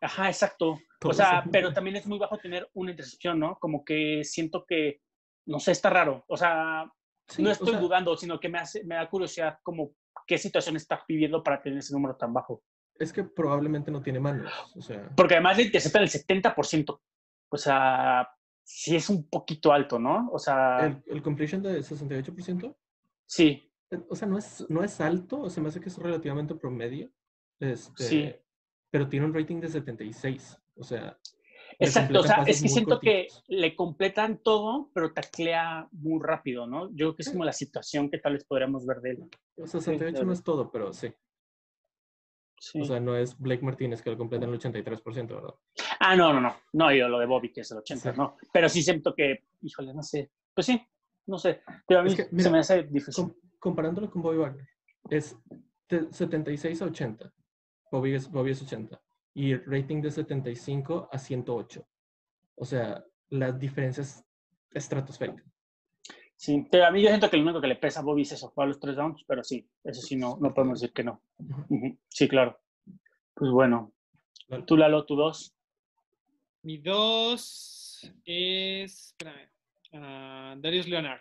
Ajá, 0.00 0.28
exacto. 0.28 0.78
O 1.04 1.12
sea, 1.12 1.40
ese- 1.40 1.50
pero 1.52 1.72
también 1.72 1.96
es 1.96 2.06
muy 2.06 2.18
bajo 2.18 2.38
tener 2.38 2.68
una 2.74 2.90
intercepción, 2.90 3.38
¿no? 3.38 3.56
Como 3.60 3.84
que 3.84 4.24
siento 4.24 4.64
que, 4.66 5.00
no 5.46 5.60
sé, 5.60 5.72
está 5.72 5.90
raro. 5.90 6.24
O 6.28 6.36
sea, 6.36 6.90
Sí, 7.28 7.40
no 7.42 7.50
o 7.50 7.52
estoy 7.52 7.70
sea, 7.70 7.78
dudando, 7.80 8.16
sino 8.16 8.40
que 8.40 8.48
me, 8.48 8.58
hace, 8.58 8.82
me 8.84 8.96
da 8.96 9.08
curiosidad 9.08 9.58
como 9.62 9.92
qué 10.26 10.38
situación 10.38 10.74
está 10.76 11.02
pidiendo 11.06 11.42
para 11.42 11.62
tener 11.62 11.78
ese 11.78 11.94
número 11.94 12.16
tan 12.16 12.32
bajo. 12.34 12.62
Es 12.96 13.12
que 13.12 13.22
probablemente 13.24 13.90
no 13.90 14.02
tiene 14.02 14.18
manos. 14.18 14.52
O 14.76 14.82
sea, 14.82 15.08
Porque 15.16 15.34
además 15.34 15.56
le 15.56 15.64
interceptan 15.64 16.02
el 16.02 16.08
70%. 16.10 17.00
O 17.50 17.56
sea, 17.56 18.28
sí 18.62 18.96
es 18.96 19.08
un 19.10 19.28
poquito 19.28 19.72
alto, 19.72 19.98
¿no? 19.98 20.28
O 20.32 20.38
sea, 20.38 20.86
el, 20.86 21.02
el 21.06 21.22
completion 21.22 21.62
de 21.62 21.80
68%, 21.80 22.74
sí, 23.26 23.72
eh, 23.92 24.00
o 24.08 24.16
sea, 24.16 24.26
no 24.26 24.38
es, 24.38 24.64
no 24.68 24.82
es 24.82 25.00
alto, 25.00 25.40
o 25.42 25.50
sea, 25.50 25.62
me 25.62 25.68
hace 25.68 25.80
que 25.80 25.88
es 25.88 25.98
relativamente 25.98 26.54
promedio. 26.54 27.10
Este, 27.60 28.04
Sí. 28.04 28.34
Pero 28.90 29.08
tiene 29.08 29.24
un 29.24 29.34
rating 29.34 29.60
de 29.60 29.68
76. 29.68 30.58
O 30.76 30.84
sea, 30.84 31.18
exacto. 31.78 32.20
O 32.20 32.22
sea, 32.22 32.42
es 32.46 32.60
que 32.60 32.68
siento 32.68 33.00
que 33.00 33.28
le 33.48 33.74
completan 33.74 34.42
todo, 34.42 34.90
pero 34.92 35.14
taclea 35.14 35.88
muy 35.92 36.20
rápido, 36.22 36.66
¿no? 36.66 36.90
Yo 36.90 37.06
creo 37.06 37.16
que 37.16 37.22
es 37.22 37.30
como 37.30 37.44
la 37.44 37.54
situación 37.54 38.10
que 38.10 38.18
tal 38.18 38.34
vez 38.34 38.44
podríamos 38.44 38.84
ver 38.84 39.00
de 39.00 39.10
él. 39.10 39.18
O 39.56 39.66
sea, 39.66 39.80
68 39.80 40.12
claro. 40.12 40.26
no 40.26 40.32
es 40.32 40.42
todo, 40.42 40.70
pero 40.70 40.92
sí. 40.92 41.08
Sí. 42.64 42.80
O 42.80 42.84
sea, 42.84 43.00
no 43.00 43.16
es 43.16 43.36
Blake 43.40 43.64
Martínez 43.64 44.02
que 44.02 44.10
lo 44.10 44.16
completa 44.16 44.44
en 44.44 44.52
el 44.52 44.60
83%, 44.60 45.26
¿verdad? 45.34 45.54
Ah, 45.98 46.14
no, 46.14 46.32
no, 46.32 46.40
no. 46.40 46.54
No, 46.74 46.94
yo 46.94 47.08
lo 47.08 47.18
de 47.18 47.26
Bobby, 47.26 47.50
que 47.52 47.62
es 47.62 47.70
el 47.72 47.78
80, 47.78 48.12
Sí. 48.12 48.16
no. 48.18 48.36
Pero 48.52 48.68
sí 48.68 48.82
siento 48.84 49.12
que, 49.16 49.46
híjole, 49.62 49.92
no 49.92 50.00
sé. 50.04 50.30
Pues 50.54 50.66
sí, 50.68 50.80
no 51.26 51.38
sé. 51.38 51.60
Pero 51.88 51.98
a 52.00 52.02
mí 52.04 52.10
Es 52.10 52.16
que, 52.28 52.40
se 52.40 52.50
me 52.50 52.60
hace 52.60 52.84
difícil. 52.84 53.24
Com- 53.24 53.34
comparándolo 53.58 54.08
con 54.08 54.22
Bobby 54.22 54.36
Wagner, 54.38 54.68
es 55.10 55.36
de 55.88 56.12
76 56.12 56.80
a 56.82 56.84
80. 56.84 57.32
Bobby 57.90 58.14
es, 58.14 58.30
Bobby 58.30 58.52
es 58.52 58.62
80. 58.62 59.02
Y 59.34 59.50
el 59.50 59.64
rating 59.66 60.00
de 60.00 60.12
75 60.12 61.08
a 61.10 61.18
108. 61.18 61.84
O 62.54 62.64
sea, 62.64 63.04
la 63.30 63.50
diferencia 63.50 64.02
es 64.02 64.24
estratosférica. 64.70 65.42
Sí, 66.42 66.66
pero 66.68 66.86
a 66.86 66.90
mí 66.90 67.00
yo 67.00 67.06
siento 67.06 67.30
que 67.30 67.36
lo 67.36 67.44
único 67.44 67.60
que 67.60 67.68
le 67.68 67.76
pesa 67.76 68.00
a 68.00 68.02
Bobby 68.02 68.22
es 68.22 68.32
eso, 68.32 68.48
jugar 68.48 68.66
los 68.66 68.80
tres 68.80 68.96
downs, 68.96 69.22
pero 69.28 69.44
sí, 69.44 69.64
eso 69.84 70.02
sí, 70.02 70.16
no, 70.16 70.38
no 70.40 70.52
podemos 70.52 70.80
decir 70.80 70.92
que 70.92 71.04
no. 71.04 71.22
Sí, 72.08 72.26
claro. 72.26 72.58
Pues 73.32 73.52
bueno, 73.52 73.92
tú, 74.66 74.76
Lalo, 74.76 75.04
tú 75.04 75.14
dos. 75.14 75.54
Mi 76.62 76.78
dos 76.78 78.12
es. 78.24 79.10
Espérame. 79.10 79.50
ah, 79.92 80.56
Darius 80.58 80.88
Leonard. 80.88 81.20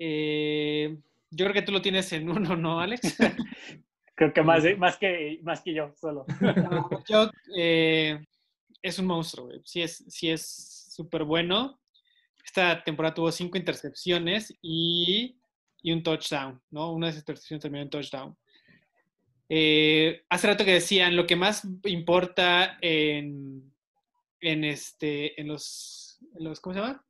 Eh, 0.00 0.98
yo 1.30 1.44
creo 1.44 1.54
que 1.54 1.62
tú 1.62 1.70
lo 1.70 1.80
tienes 1.80 2.12
en 2.12 2.28
uno, 2.28 2.56
¿no, 2.56 2.80
Alex? 2.80 3.16
Creo 4.16 4.32
que 4.32 4.42
más, 4.42 4.64
más, 4.78 4.96
que, 4.96 5.38
más 5.44 5.60
que 5.62 5.74
yo, 5.74 5.92
solo. 5.94 6.26
Yo, 7.08 7.30
eh, 7.56 8.18
es 8.82 8.98
un 8.98 9.06
monstruo, 9.06 9.46
güey. 9.46 9.60
Sí 9.64 9.80
es 9.80 10.04
sí 10.08 10.28
es 10.30 10.90
súper 10.92 11.22
bueno. 11.22 11.78
Esta 12.54 12.84
temporada 12.84 13.16
tuvo 13.16 13.32
cinco 13.32 13.58
intercepciones 13.58 14.54
y, 14.62 15.36
y 15.82 15.90
un 15.90 16.04
touchdown, 16.04 16.62
¿no? 16.70 16.92
Una 16.92 17.08
de 17.08 17.10
esas 17.10 17.22
intercepciones 17.22 17.62
terminó 17.62 17.82
en 17.82 17.90
touchdown. 17.90 18.36
Eh, 19.48 20.22
hace 20.28 20.46
rato 20.46 20.64
que 20.64 20.74
decían, 20.74 21.16
lo 21.16 21.26
que 21.26 21.34
más 21.34 21.66
importa 21.82 22.78
en, 22.80 23.74
en, 24.40 24.62
este, 24.62 25.40
en, 25.40 25.48
los, 25.48 26.20
los, 26.38 26.60
¿cómo 26.60 26.74
se 26.74 26.80
llama? 26.80 27.04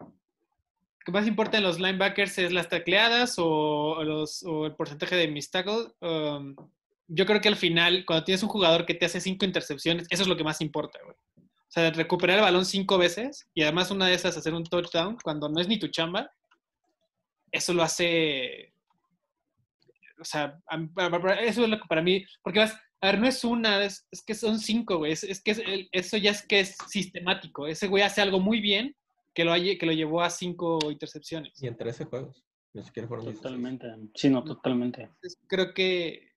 Lo 0.00 1.04
que 1.06 1.12
más 1.12 1.28
importa 1.28 1.58
en 1.58 1.62
los 1.62 1.78
linebackers 1.78 2.38
es 2.38 2.52
las 2.52 2.68
tacleadas 2.68 3.38
o, 3.38 3.46
o 3.46 4.02
los, 4.02 4.42
o 4.42 4.66
el 4.66 4.74
porcentaje 4.74 5.14
de 5.14 5.28
mis 5.28 5.52
tackles. 5.52 5.86
Um, 6.00 6.56
yo 7.06 7.26
creo 7.26 7.40
que 7.40 7.48
al 7.48 7.54
final, 7.54 8.04
cuando 8.04 8.24
tienes 8.24 8.42
un 8.42 8.48
jugador 8.48 8.86
que 8.86 8.94
te 8.94 9.06
hace 9.06 9.20
cinco 9.20 9.44
intercepciones, 9.44 10.08
eso 10.10 10.22
es 10.22 10.28
lo 10.28 10.36
que 10.36 10.42
más 10.42 10.60
importa, 10.60 10.98
güey. 11.04 11.16
O 11.70 11.72
sea, 11.72 11.88
recuperar 11.92 12.38
el 12.38 12.42
balón 12.42 12.64
cinco 12.64 12.98
veces 12.98 13.48
y 13.54 13.62
además 13.62 13.92
una 13.92 14.08
de 14.08 14.14
esas 14.14 14.36
hacer 14.36 14.54
un 14.54 14.64
touchdown 14.64 15.16
cuando 15.22 15.48
no 15.48 15.60
es 15.60 15.68
ni 15.68 15.78
tu 15.78 15.86
chamba, 15.86 16.28
eso 17.52 17.72
lo 17.72 17.84
hace. 17.84 18.74
O 20.20 20.24
sea, 20.24 20.58
eso 21.42 21.62
es 21.62 21.68
lo 21.68 21.78
que 21.78 21.86
para 21.88 22.02
mí. 22.02 22.24
Porque 22.42 22.58
vas, 22.58 22.76
a 23.00 23.06
ver, 23.06 23.20
no 23.20 23.28
es 23.28 23.44
una, 23.44 23.84
es, 23.84 24.04
es 24.10 24.20
que 24.20 24.34
son 24.34 24.58
cinco, 24.58 24.98
güey. 24.98 25.12
Es, 25.12 25.22
es 25.22 25.40
que 25.40 25.52
es 25.52 25.62
eso 25.92 26.16
ya 26.16 26.32
es 26.32 26.44
que 26.44 26.58
es 26.58 26.76
sistemático. 26.88 27.68
Ese 27.68 27.86
güey 27.86 28.02
hace 28.02 28.20
algo 28.20 28.40
muy 28.40 28.60
bien 28.60 28.96
que 29.32 29.44
lo, 29.44 29.54
que 29.54 29.86
lo 29.86 29.92
llevó 29.92 30.22
a 30.22 30.30
cinco 30.30 30.80
intercepciones. 30.90 31.52
Y 31.62 31.68
en 31.68 31.76
13 31.76 32.06
juegos. 32.06 32.44
Ni 32.72 32.82
siquiera 32.82 33.06
fueron 33.06 33.26
16. 33.26 33.42
Totalmente. 33.42 34.10
Sí, 34.16 34.28
no, 34.28 34.42
totalmente. 34.42 35.02
Entonces, 35.02 35.38
creo 35.46 35.72
que 35.72 36.32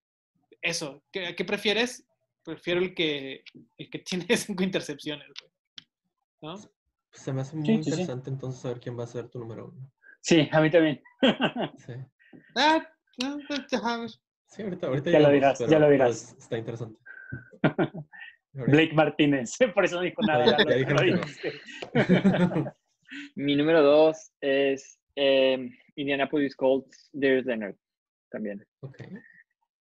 eso, 0.62 1.04
¿qué, 1.12 1.36
qué 1.36 1.44
prefieres? 1.44 2.06
Prefiero 2.44 2.82
el 2.82 2.94
que, 2.94 3.44
el 3.78 3.90
que 3.90 4.00
tiene 4.28 4.38
cinco 4.38 4.64
intercepciones, 4.64 5.28
güey. 5.28 5.52
¿No? 6.42 6.58
Se 7.12 7.32
me 7.32 7.42
hace 7.42 7.56
muy 7.56 7.66
Sí, 7.66 7.78
sí, 7.78 7.84
sí. 7.84 7.90
interesante 7.92 8.30
entonces 8.30 8.62
saber 8.62 8.80
quién 8.80 8.98
va 9.00 9.04
a 9.04 9.08
ser 9.08 9.30
tu 9.30 9.40
número 9.40 9.68
uno. 9.68 9.92
Sí, 10.22 10.50
a 10.52 10.62
mí 10.62 10.70
también. 10.72 11.02
Sí, 11.78 11.94
Ah, 12.56 12.84
no, 13.22 13.38
no, 13.38 13.88
a 13.88 13.98
ver. 14.00 14.10
sí 14.48 14.62
ahorita, 14.64 14.88
ahorita 14.88 15.12
Ya 15.12 15.20
lo 15.20 15.30
dirás, 15.30 15.60
ya 15.60 15.78
lo 15.80 15.90
dirás. 15.90 16.34
es- 16.34 16.38
Está 16.40 16.58
interesante. 16.58 17.00
Blake 18.54 18.94
Martínez. 18.94 19.56
Por 19.74 19.86
eso 19.86 19.96
no 19.98 20.02
dijo 20.02 20.22
nada. 20.24 20.58
Ya- 20.68 20.78
ya 20.78 20.88
ya 20.88 22.40
no. 22.48 22.76
Mi 23.36 23.56
número 23.56 23.84
dos 23.84 24.32
es 24.42 25.00
eh, 25.16 25.70
Indianapolis 25.96 26.56
Colts, 26.56 27.10
Darius 27.14 27.46
Leonard, 27.46 27.76
también. 28.30 28.66
ok. 28.82 28.98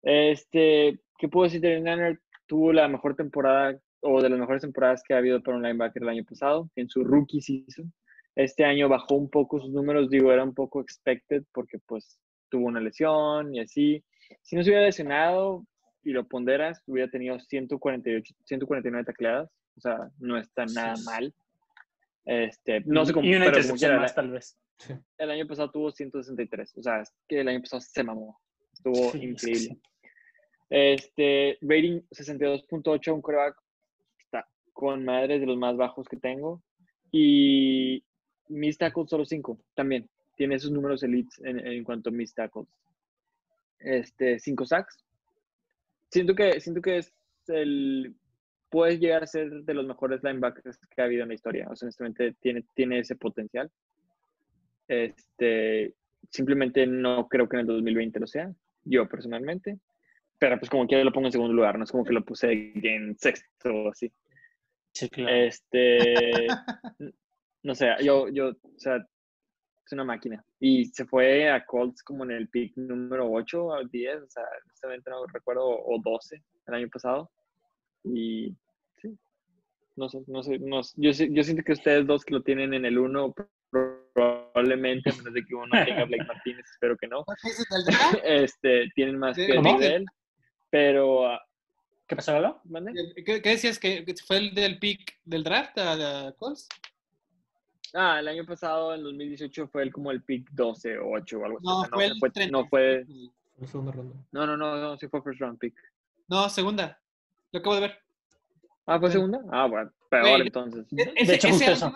Este, 0.02 1.00
¿qué 1.18 1.28
puedo 1.28 1.44
decir 1.44 1.60
de 1.62 1.80
Leonard? 1.80 2.18
Tuvo 2.46 2.72
la 2.72 2.88
mejor 2.88 3.16
temporada, 3.16 3.78
o 4.00 4.22
de 4.22 4.28
las 4.28 4.38
mejores 4.38 4.62
temporadas 4.62 5.02
que 5.02 5.14
ha 5.14 5.18
habido 5.18 5.42
para 5.42 5.56
un 5.56 5.62
linebacker 5.62 6.02
el 6.02 6.08
año 6.08 6.24
pasado, 6.24 6.70
en 6.76 6.88
su 6.88 7.02
rookie 7.04 7.40
season. 7.40 7.92
Este 8.36 8.64
año 8.64 8.88
bajó 8.88 9.14
un 9.14 9.30
poco 9.30 9.60
sus 9.60 9.70
números, 9.70 10.10
digo, 10.10 10.32
era 10.32 10.44
un 10.44 10.54
poco 10.54 10.80
expected, 10.80 11.42
porque 11.52 11.78
pues 11.86 12.18
tuvo 12.50 12.66
una 12.66 12.80
lesión 12.80 13.54
y 13.54 13.60
así. 13.60 14.04
Si 14.42 14.54
no 14.56 14.62
se 14.62 14.70
hubiera 14.70 14.84
lesionado 14.84 15.66
y 16.02 16.10
lo 16.12 16.26
ponderas, 16.28 16.82
hubiera 16.86 17.10
tenido 17.10 17.38
148, 17.40 18.34
149 18.44 19.04
tacleadas, 19.04 19.50
o 19.76 19.80
sea, 19.80 20.10
no 20.18 20.38
está 20.38 20.66
nada 20.66 20.96
Sí. 20.96 21.04
mal. 21.04 21.34
Este, 22.24 22.80
no 22.86 23.04
sé 23.06 23.12
cómo, 23.12 23.26
Y 23.26 23.34
una 23.34 23.46
intercepción 23.46 23.96
más, 23.96 24.14
tal 24.14 24.30
vez. 24.30 24.58
Sí. 24.78 24.92
el 25.16 25.30
año 25.30 25.46
pasado 25.46 25.70
tuvo 25.70 25.90
163. 25.90 26.76
O 26.76 26.82
sea, 26.82 27.00
es 27.00 27.12
que 27.26 27.40
el 27.40 27.48
año 27.48 27.60
pasado 27.60 27.80
se 27.80 28.02
mamó. 28.04 28.38
Estuvo 28.72 28.94
Sí, 28.94 29.02
es 29.06 29.12
que 29.12 29.26
increíble. 29.26 29.78
Este, 30.68 31.58
rating 31.60 32.00
62.8, 32.10 33.14
un 33.14 33.22
coreback. 33.22 33.56
Está 34.18 34.46
con 34.72 35.04
madres 35.04 35.40
de 35.40 35.46
los 35.46 35.56
más 35.56 35.76
bajos 35.76 36.08
que 36.08 36.16
tengo. 36.16 36.62
Y 37.12 38.04
mis 38.48 38.78
tackles 38.78 39.10
solo 39.10 39.24
5 39.24 39.58
también. 39.74 40.08
Tiene 40.36 40.56
esos 40.56 40.70
números 40.70 41.02
elites 41.02 41.40
en, 41.44 41.64
en 41.66 41.84
cuanto 41.84 42.10
a 42.10 42.12
mis 42.12 42.34
tackles. 42.34 42.68
Este, 43.78 44.38
5 44.38 44.66
sacks. 44.66 45.02
Siento 46.10 46.34
que, 46.34 46.60
siento 46.60 46.80
que 46.80 46.98
es 46.98 47.12
el. 47.48 48.14
Puede 48.68 48.98
llegar 48.98 49.22
a 49.22 49.26
ser 49.26 49.50
de 49.50 49.74
los 49.74 49.86
mejores 49.86 50.22
linebackers 50.22 50.78
que 50.88 51.00
ha 51.00 51.04
habido 51.04 51.22
en 51.22 51.28
la 51.28 51.34
historia. 51.34 51.68
O 51.70 51.76
sea, 51.76 51.86
honestamente, 51.86 52.34
tiene, 52.40 52.64
tiene 52.74 52.98
ese 52.98 53.16
potencial. 53.16 53.70
Este, 54.88 55.94
simplemente 56.30 56.86
no 56.86 57.28
creo 57.28 57.48
que 57.48 57.56
en 57.56 57.60
el 57.60 57.66
2020 57.66 58.20
lo 58.20 58.26
sea, 58.26 58.52
yo 58.84 59.08
personalmente. 59.08 59.78
Pero 60.38 60.58
pues 60.58 60.70
como 60.70 60.86
quiera 60.86 61.04
lo 61.04 61.12
pongo 61.12 61.28
en 61.28 61.32
segundo 61.32 61.54
lugar, 61.54 61.78
no 61.78 61.84
es 61.84 61.90
como 61.90 62.04
que 62.04 62.12
lo 62.12 62.24
puse 62.24 62.72
en 62.74 63.16
sexto 63.18 63.70
o 63.70 63.90
así. 63.90 64.12
Sí, 64.92 65.08
claro. 65.08 65.34
Este, 65.34 66.46
no 67.62 67.74
sé, 67.74 67.88
yo, 68.02 68.28
yo, 68.28 68.50
o 68.50 68.78
sea, 68.78 68.96
es 68.96 69.92
una 69.92 70.04
máquina. 70.04 70.44
Y 70.58 70.86
se 70.86 71.06
fue 71.06 71.50
a 71.50 71.64
Colts 71.64 72.02
como 72.02 72.24
en 72.24 72.32
el 72.32 72.48
pick 72.48 72.76
número 72.76 73.30
8 73.30 73.64
o 73.64 73.84
10, 73.84 74.22
o 74.22 74.30
sea, 74.30 74.44
honestamente 74.64 75.10
no 75.10 75.26
recuerdo, 75.26 75.64
o 75.66 76.00
12 76.02 76.42
el 76.66 76.74
año 76.74 76.88
pasado. 76.88 77.30
Y 78.04 78.54
sí, 79.00 79.16
no 79.96 80.08
sé, 80.08 80.22
no 80.26 80.42
sé, 80.42 80.58
no 80.58 80.82
sé. 80.82 80.94
Yo, 80.96 81.10
yo 81.10 81.42
siento 81.42 81.62
que 81.62 81.72
ustedes 81.72 82.06
dos 82.06 82.24
que 82.24 82.34
lo 82.34 82.42
tienen 82.42 82.74
en 82.74 82.84
el 82.84 82.98
1, 82.98 83.34
probablemente, 84.12 85.10
a 85.10 85.16
menos 85.16 85.34
de 85.34 85.44
que 85.44 85.54
uno 85.54 85.84
tenga 85.84 86.02
a 86.02 86.06
Blake 86.06 86.24
Martínez, 86.24 86.64
espero 86.70 86.96
que 86.96 87.06
no, 87.06 87.24
este, 88.24 88.88
tienen 88.94 89.18
más 89.18 89.36
que 89.36 89.54
¿Cómo? 89.54 89.72
nivel. 89.74 90.04
Pero, 90.70 91.26
ah, 91.28 91.42
¿Qué 92.06 92.14
pasó, 92.14 92.32
Lalo? 92.32 92.60
¿mande? 92.64 92.92
¿Qué, 93.24 93.42
qué 93.42 93.48
decías? 93.50 93.78
¿Que 93.78 94.04
fue 94.26 94.36
el 94.38 94.54
del 94.54 94.78
pick 94.78 95.18
del 95.24 95.42
draft 95.42 95.76
a, 95.78 96.28
a 96.28 96.32
Colts? 96.32 96.68
Ah, 97.94 98.20
el 98.20 98.28
año 98.28 98.44
pasado, 98.46 98.94
en 98.94 99.02
2018, 99.02 99.68
fue 99.68 99.82
el, 99.82 99.92
como 99.92 100.10
el 100.12 100.22
pick 100.22 100.48
12 100.52 100.98
o 100.98 101.10
8 101.12 101.38
o 101.38 101.44
algo 101.44 101.58
así. 101.58 101.66
No, 101.66 101.78
O 101.78 101.80
sea, 101.82 101.90
fue 101.90 102.06
no, 102.08 102.12
el 102.14 102.18
fue, 102.20 102.30
30. 102.30 102.52
no 102.52 102.66
fue, 102.68 103.06
segunda 103.66 103.92
ronda. 103.92 104.14
no, 104.32 104.46
no, 104.46 104.56
no, 104.56 104.76
no, 104.76 104.96
sí 104.98 105.08
fue 105.08 105.22
first 105.22 105.40
round 105.40 105.58
pick. 105.58 105.74
No, 106.28 106.48
segunda. 106.48 107.00
Lo 107.52 107.60
acabo 107.60 107.74
de 107.76 107.80
ver. 107.82 107.98
Ah, 108.86 109.00
¿fue 109.00 109.10
segunda? 109.10 109.40
Ah, 109.50 109.66
bueno. 109.66 109.90
peor 110.08 110.22
Güey, 110.28 110.42
entonces. 110.42 110.86
E- 110.96 111.12
Ese, 111.16 111.34
hecho, 111.36 111.48
ese 111.48 111.66
año, 111.66 111.94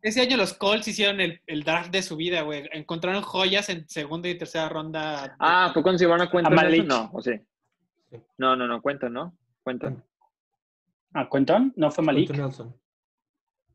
ese 0.00 0.20
año 0.22 0.36
los 0.36 0.54
Colts 0.54 0.88
hicieron 0.88 1.20
el, 1.20 1.40
el 1.46 1.62
draft 1.62 1.92
de 1.92 2.02
su 2.02 2.16
vida, 2.16 2.42
güey. 2.42 2.68
Encontraron 2.72 3.22
joyas 3.22 3.68
en 3.68 3.88
segunda 3.88 4.28
y 4.28 4.36
tercera 4.38 4.68
ronda. 4.68 5.36
Ah, 5.38 5.70
¿fue 5.72 5.82
cuando 5.82 5.98
se 5.98 6.04
iban 6.04 6.20
a 6.20 6.30
cuenta? 6.30 6.50
No, 6.50 7.10
o 7.12 7.22
sí. 7.22 7.32
Sí. 8.12 8.18
No, 8.38 8.54
no, 8.56 8.66
no, 8.68 8.80
cuenta, 8.82 9.08
¿no? 9.08 9.36
Cuenta. 9.62 9.90
Sí 9.90 9.96
¿A 11.14 11.28
Quentin? 11.28 11.72
¿No 11.76 11.90
fue 11.90 12.04
Malik? 12.04 12.26
Quentin 12.28 12.44
Nelson. 12.44 12.76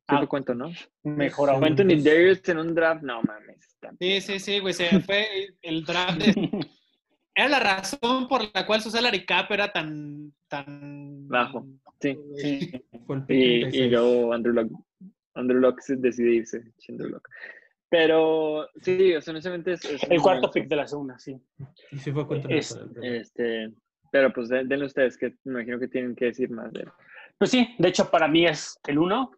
Ah, 0.07 0.17
fue 0.19 0.27
cuenta, 0.27 0.53
¿no? 0.53 0.71
Mejor 1.03 1.49
Sí, 1.49 1.55
aún. 1.55 1.63
Quentin 1.63 1.91
y 1.91 2.01
Darius 2.01 2.47
en 2.49 2.57
un 2.59 2.73
draft, 2.73 3.03
no 3.03 3.21
mames. 3.23 3.77
Sí, 3.99 4.21
sí, 4.21 4.39
sí, 4.39 4.59
güey. 4.59 4.73
Se 4.73 4.99
fue 5.01 5.49
el 5.61 5.83
draft 5.83 6.17
de... 6.19 6.31
Era 7.35 7.49
la 7.49 7.59
razón 7.59 8.27
por 8.27 8.41
la 8.55 8.65
cual 8.65 8.81
su 8.81 8.89
salary 8.89 9.23
cap 9.25 9.51
era 9.51 9.71
tan... 9.71 10.33
tan 10.47 11.27
Bajo, 11.27 11.67
sí. 11.99 12.17
Sí. 12.37 12.71
Fue 13.05 13.17
el 13.17 13.25
pick 13.25 13.37
Y, 13.37 13.43
y 13.57 13.61
36. 13.61 13.91
luego 13.91 14.33
Andrew 14.33 14.53
Luck, 14.55 14.71
Andrew 15.35 15.59
Luck 15.59 15.79
se 15.81 15.97
decide 15.97 16.33
irse. 16.33 16.63
Andrew 16.89 17.09
Luck. 17.09 17.27
Pero 17.89 18.67
sí, 18.81 19.13
o 19.13 19.21
sea, 19.21 19.33
honestamente 19.33 19.73
es, 19.73 19.85
es 19.85 20.03
El 20.09 20.19
cuarto 20.19 20.49
pick 20.49 20.67
de 20.67 20.75
la 20.77 20.87
segunda, 20.87 21.19
sí. 21.19 21.39
Y 21.91 21.97
sí 21.99 22.11
fue 22.11 22.27
Quentin 22.27 22.51
Es- 22.51 22.71
Nelson. 22.75 22.87
el 22.87 22.93
primero. 22.95 23.21
Este, 23.21 23.73
pero 24.11 24.31
pues 24.33 24.49
den- 24.49 24.67
denle 24.67 24.85
ustedes 24.85 25.17
que 25.17 25.35
me 25.43 25.53
imagino 25.59 25.79
que 25.79 25.87
tienen 25.87 26.15
que 26.15 26.25
decir 26.25 26.49
más 26.49 26.71
de 26.73 26.81
él. 26.81 26.91
Pues 27.37 27.51
sí, 27.51 27.75
de 27.77 27.89
hecho 27.89 28.09
para 28.09 28.27
mí 28.27 28.45
es 28.45 28.79
el 28.87 28.97
uno. 28.97 29.31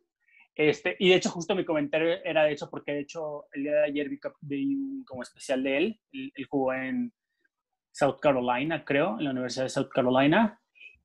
Este, 0.55 0.95
y 0.99 1.09
de 1.09 1.15
hecho 1.15 1.29
justo 1.29 1.55
mi 1.55 1.63
comentario 1.63 2.23
era 2.23 2.43
de 2.43 2.51
hecho 2.51 2.69
porque 2.69 2.91
de 2.91 2.99
hecho 3.01 3.45
el 3.53 3.63
día 3.63 3.71
de 3.73 3.83
ayer 3.85 4.09
vi, 4.09 4.19
vi 4.41 4.75
un 4.75 5.03
como 5.05 5.23
especial 5.23 5.63
de 5.63 5.77
él. 5.77 5.99
Él, 6.11 6.31
él 6.35 6.45
jugó 6.49 6.73
en 6.73 7.13
South 7.91 8.19
Carolina, 8.21 8.83
creo, 8.83 9.17
en 9.17 9.25
la 9.25 9.31
Universidad 9.31 9.65
de 9.65 9.69
South 9.69 9.89
Carolina. 9.93 10.59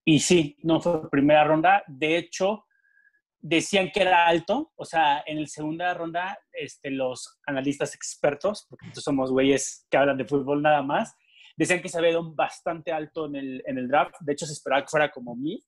Y 0.05 0.19
sí, 0.21 0.57
no 0.63 0.81
fue 0.81 1.09
primera 1.11 1.45
ronda. 1.45 1.83
De 1.87 2.17
hecho, 2.19 2.65
decían 3.41 3.91
que 3.93 4.03
era 4.03 4.27
alto. 4.27 4.73
O 4.77 4.85
sea, 4.85 5.23
en 5.27 5.41
la 5.41 5.47
segunda 5.47 5.95
ronda, 5.95 6.39
este, 6.53 6.91
los 6.91 7.39
analistas 7.47 7.95
expertos, 7.95 8.67
porque 8.69 8.87
somos 8.95 9.31
güeyes 9.31 9.87
que 9.91 9.97
hablan 9.97 10.17
de 10.19 10.25
fútbol 10.25 10.63
nada 10.63 10.83
más, 10.83 11.17
decían 11.57 11.81
que 11.83 11.89
se 11.89 11.99
había 11.99 12.11
ido 12.11 12.35
bastante 12.35 12.93
alto 12.93 13.27
en 13.27 13.37
el, 13.37 13.63
en 13.67 13.79
el 13.79 13.89
draft. 13.89 14.15
De 14.21 14.33
hecho, 14.33 14.47
se 14.47 14.53
esperaba 14.53 14.83
que 14.83 14.89
fuera 14.89 15.11
como 15.11 15.35
mi 15.37 15.65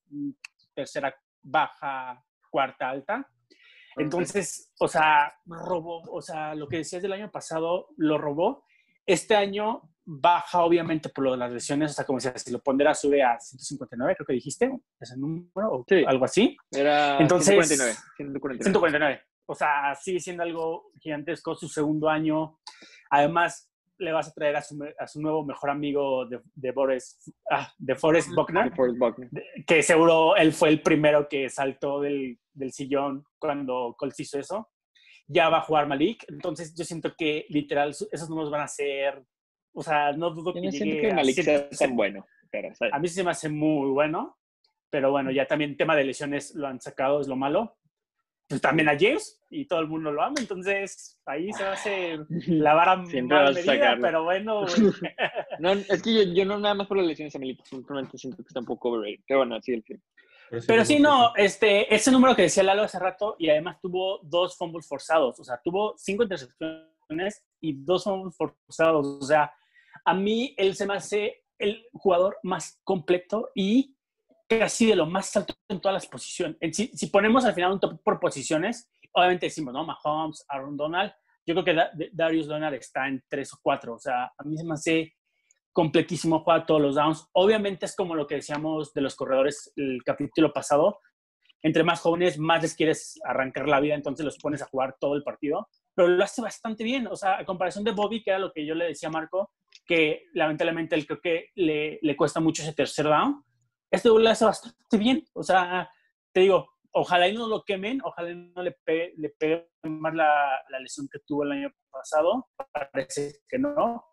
tercera 0.75 1.15
baja, 1.43 2.23
cuarta 2.51 2.91
alta. 2.91 3.29
Entonces, 3.97 4.73
o 4.79 4.89
sea, 4.89 5.33
robó, 5.47 6.03
o 6.11 6.21
sea, 6.21 6.55
lo 6.55 6.69
que 6.69 6.79
decías 6.79 7.03
del 7.03 7.13
año 7.13 7.31
pasado 7.31 7.89
lo 7.97 8.19
robó. 8.19 8.65
Este 9.07 9.35
año 9.37 9.83
baja, 10.05 10.63
obviamente, 10.65 11.09
por 11.09 11.25
lo 11.25 11.31
de 11.33 11.37
las 11.39 11.51
lesiones, 11.53 11.93
o 11.93 11.95
sea, 11.95 12.05
como 12.05 12.19
decías, 12.19 12.43
si 12.43 12.51
lo 12.53 12.61
pondera, 12.61 12.93
sube 12.95 13.23
a 13.23 13.39
159, 13.41 14.15
creo 14.17 14.27
que 14.27 14.33
dijiste, 14.35 14.71
ese 15.01 15.17
número, 15.17 15.49
o 15.73 15.85
Sí. 15.89 16.05
algo 16.07 16.25
así. 16.25 16.57
Era 16.71 17.19
Entonces- 17.19 17.55
149. 17.67 17.95
149. 18.17 18.65
149. 18.65 19.21
O 19.47 19.55
sea, 19.55 19.95
sigue 19.95 20.21
siendo 20.21 20.43
algo 20.43 20.91
gigantesco, 21.01 21.55
su 21.55 21.69
segundo 21.69 22.09
año. 22.09 22.59
Además, 23.11 23.71
le 23.99 24.13
vas 24.13 24.29
a 24.29 24.33
traer 24.33 24.57
a 24.57 24.63
su, 24.63 24.83
a 24.83 25.07
nuevo 25.21 25.45
mejor 25.45 25.71
amigo 25.71 26.27
de, 26.27 26.41
de 26.55 26.73
Boris, 26.73 27.19
ah, 27.51 27.73
de 27.79 27.95
Forrest 27.95 28.31
Buckner, 28.35 28.73
que 29.67 29.83
seguro 29.83 30.37
él 30.37 30.53
fue 30.53 30.69
el 30.69 30.83
primero 30.83 31.29
que 31.29 31.49
saltó 31.49 32.01
del, 32.01 32.39
del 32.53 32.73
sillón 32.73 33.25
cuando 33.39 33.95
Colts 33.99 34.21
hizo 34.21 34.39
eso. 34.39 34.71
Ya 35.29 35.49
va 35.49 35.59
a 35.59 35.63
jugar 35.63 35.89
Malik. 35.89 36.25
Entonces, 36.29 36.75
yo 36.75 36.85
siento 36.85 37.15
que 37.17 37.47
literal 37.49 37.91
esos 37.91 38.31
números 38.31 38.51
van 38.51 38.63
a 38.63 38.69
ser. 38.69 39.25
O 39.75 39.83
sea, 39.83 40.13
no 40.13 40.31
dudo 40.31 40.55
Yo 40.55 40.61
que 40.61 40.67
no 40.67 40.71
llegue 40.71 41.01
que 41.01 41.11
a 41.11 41.15
Malik 41.15 41.35
sea 41.35 41.45
160. 41.45 41.85
tan 41.85 41.97
bueno. 41.97 42.27
Pero. 42.51 42.69
A 42.93 42.99
mí 42.99 43.09
se 43.09 43.25
me 43.25 43.33
hace 43.33 43.49
muy 43.49 43.91
bueno, 43.91 44.39
pero 44.89 45.11
bueno, 45.11 45.31
ya 45.31 45.47
también 45.47 45.77
tema 45.77 45.97
de 45.97 46.05
lesiones 46.05 46.55
lo 46.55 46.69
han 46.69 46.81
sacado, 46.81 47.21
es 47.21 47.27
lo 47.27 47.37
malo. 47.37 47.77
Pues 48.49 48.61
también 48.61 48.89
a 48.89 48.97
James 48.99 49.43
y 49.51 49.67
todo 49.67 49.81
el 49.81 49.89
mundo 49.89 50.13
lo 50.13 50.23
ama, 50.23 50.37
entonces 50.39 51.21
ahí 51.27 51.53
se 51.53 51.65
va 51.65 51.71
a 51.71 51.73
hacer 51.73 52.27
la 52.47 52.75
vara 52.75 53.05
Siempre 53.07 53.37
mal 53.37 53.55
medida, 53.55 53.75
sacarlo. 53.75 54.03
pero 54.03 54.25
bueno. 54.25 54.67
No, 55.59 55.73
es 55.73 56.03
que 56.03 56.15
yo, 56.15 56.23
yo 56.35 56.45
no 56.45 56.59
nada 56.59 56.75
más 56.75 56.87
por 56.87 56.99
las 56.99 57.07
lesiones 57.07 57.35
a 57.35 57.39
Malik, 57.39 57.65
simplemente 57.65 58.19
siento 58.19 58.37
que 58.43 58.49
está 58.49 58.61
un 58.61 58.67
poco 58.67 58.91
overrated. 58.91 59.25
Pero 59.27 59.41
bueno, 59.41 59.61
sí, 59.63 59.73
el 59.73 59.83
fin. 59.83 60.01
Pero 60.67 60.85
sí, 60.85 60.97
como 60.99 61.09
no, 61.09 61.33
este, 61.37 61.93
ese 61.93 62.13
número 62.13 62.37
que 62.37 62.43
decía 62.43 62.63
Lalo 62.63 62.83
hace 62.83 62.99
rato, 62.99 63.37
y 63.39 63.49
además 63.49 63.81
tuvo 63.81 64.21
dos 64.23 64.57
fumbles 64.57 64.87
forzados, 64.87 65.41
o 65.41 65.45
sea, 65.45 65.61
tuvo 65.63 65.95
cinco 65.97 66.23
intercepciones 66.23 67.45
y 67.61 67.73
dos 67.85 68.05
fumbles 68.05 68.37
forzados, 68.37 69.07
o 69.07 69.23
sea, 69.23 69.53
a 70.05 70.15
mí 70.15 70.55
él 70.57 70.77
se 70.77 70.87
me 70.87 70.95
hace 70.95 71.45
el 71.59 71.87
jugador 71.93 72.39
más 72.43 72.81
completo 72.85 73.51
y 73.55 73.96
casi 74.49 74.87
de 74.87 74.97
lo 74.97 75.07
más 75.07 75.35
alto 75.37 75.55
en 75.69 75.81
todas 75.81 75.95
las 75.95 76.07
posiciones. 76.07 76.57
Si, 76.73 76.89
si 76.89 77.07
ponemos 77.09 77.45
al 77.45 77.55
final 77.55 77.73
un 77.73 77.81
top 77.81 78.01
por 78.03 78.21
posiciones, 78.21 78.91
obviamente 79.13 79.47
decimos, 79.47 79.73
¿no? 79.75 79.85
Mahomes, 79.85 80.45
Aaron 80.49 80.77
Donald, 80.77 81.13
yo 81.47 81.55
creo 81.55 81.65
que 81.65 81.75
Da- 81.75 81.91
Darius 82.13 82.47
Donald 82.47 82.75
está 82.75 83.09
en 83.09 83.23
tres 83.29 83.53
o 83.53 83.59
cuatro, 83.63 83.95
o 83.95 83.99
sea, 83.99 84.25
a 84.37 84.43
mí 84.45 84.57
se 84.57 84.65
me 84.65 84.75
hace 84.75 85.15
completísimo, 85.73 86.41
juega 86.41 86.65
todos 86.65 86.81
los 86.81 86.95
downs. 86.95 87.29
Obviamente 87.33 87.85
es 87.87 87.95
como 87.95 88.15
lo 88.15 88.27
que 88.27 88.37
decíamos 88.37 88.95
de 88.95 89.03
los 89.03 89.15
corredores 89.15 89.73
el 89.77 90.03
capítulo 90.05 90.53
pasado. 90.53 91.01
Entre 91.63 91.83
más 91.85 92.01
jóvenes, 92.01 92.39
más 92.39 92.63
les 92.63 92.75
quieres 92.75 93.19
arrancar 93.25 93.69
la 93.69 93.81
vida, 93.81 93.95
entonces 93.95 94.25
los 94.25 94.39
pones 94.39 94.63
a 94.63 94.67
jugar 94.67 94.97
todo 94.99 95.17
el 95.17 95.23
partido. 95.23 95.69
Pero 95.95 96.09
lo 96.09 96.23
hace 96.25 96.41
bastante 96.41 96.83
bien. 96.85 97.07
O 97.09 97.17
sea, 97.17 97.39
a 97.39 97.45
comparación 97.45 97.85
de 97.85 97.91
Bobby, 97.91 98.23
que 98.23 98.31
era 98.31 98.39
lo 98.39 98.53
que 98.53 98.65
yo 98.65 98.75
le 98.75 98.87
decía 98.87 99.09
a 99.09 99.13
Marco, 99.13 99.51
que 99.85 100.25
lamentablemente 100.33 100.95
él 100.95 101.07
creo 101.07 101.21
que 101.21 101.51
le, 101.57 101.99
le 102.01 102.17
cuesta 102.17 102.41
mucho 102.41 102.63
ese 102.63 102.73
tercer 102.73 103.07
down. 103.07 103.43
Este 103.91 104.09
lo 104.09 104.29
hace 104.29 104.45
bastante 104.45 104.97
bien. 104.99 105.25
O 105.33 105.43
sea, 105.43 105.89
te 106.33 106.41
digo, 106.41 106.69
ojalá 106.93 107.29
y 107.29 107.35
no 107.35 107.47
lo 107.47 107.63
quemen, 107.65 108.01
ojalá 108.05 108.31
y 108.31 108.37
no 108.37 108.63
le 108.63 108.73
pegue, 108.85 109.15
le 109.17 109.31
pegue 109.31 109.69
más 109.85 110.15
la, 110.15 110.63
la 110.69 110.81
lesión 110.81 111.09
que 111.11 111.21
tuvo 111.21 111.45
el 111.45 111.53
año 111.53 111.71
pasado. 111.91 112.49
Parece 112.93 113.41
que 113.49 113.59
no 113.59 114.05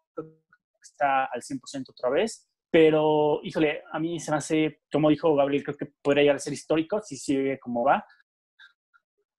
está 0.82 1.26
al 1.26 1.42
100% 1.42 1.90
otra 1.90 2.10
vez. 2.10 2.50
Pero, 2.70 3.40
híjole, 3.44 3.84
a 3.92 4.00
mí 4.00 4.20
se 4.20 4.32
me 4.32 4.38
hace, 4.38 4.82
como 4.92 5.10
dijo 5.10 5.36
Gabriel, 5.36 5.64
creo 5.64 5.78
que 5.78 5.94
podría 6.02 6.24
llegar 6.24 6.36
a 6.38 6.40
ser 6.40 6.54
histórico 6.54 7.02
si 7.02 7.18
sigue 7.18 7.60
como 7.60 7.84
va. 7.84 8.04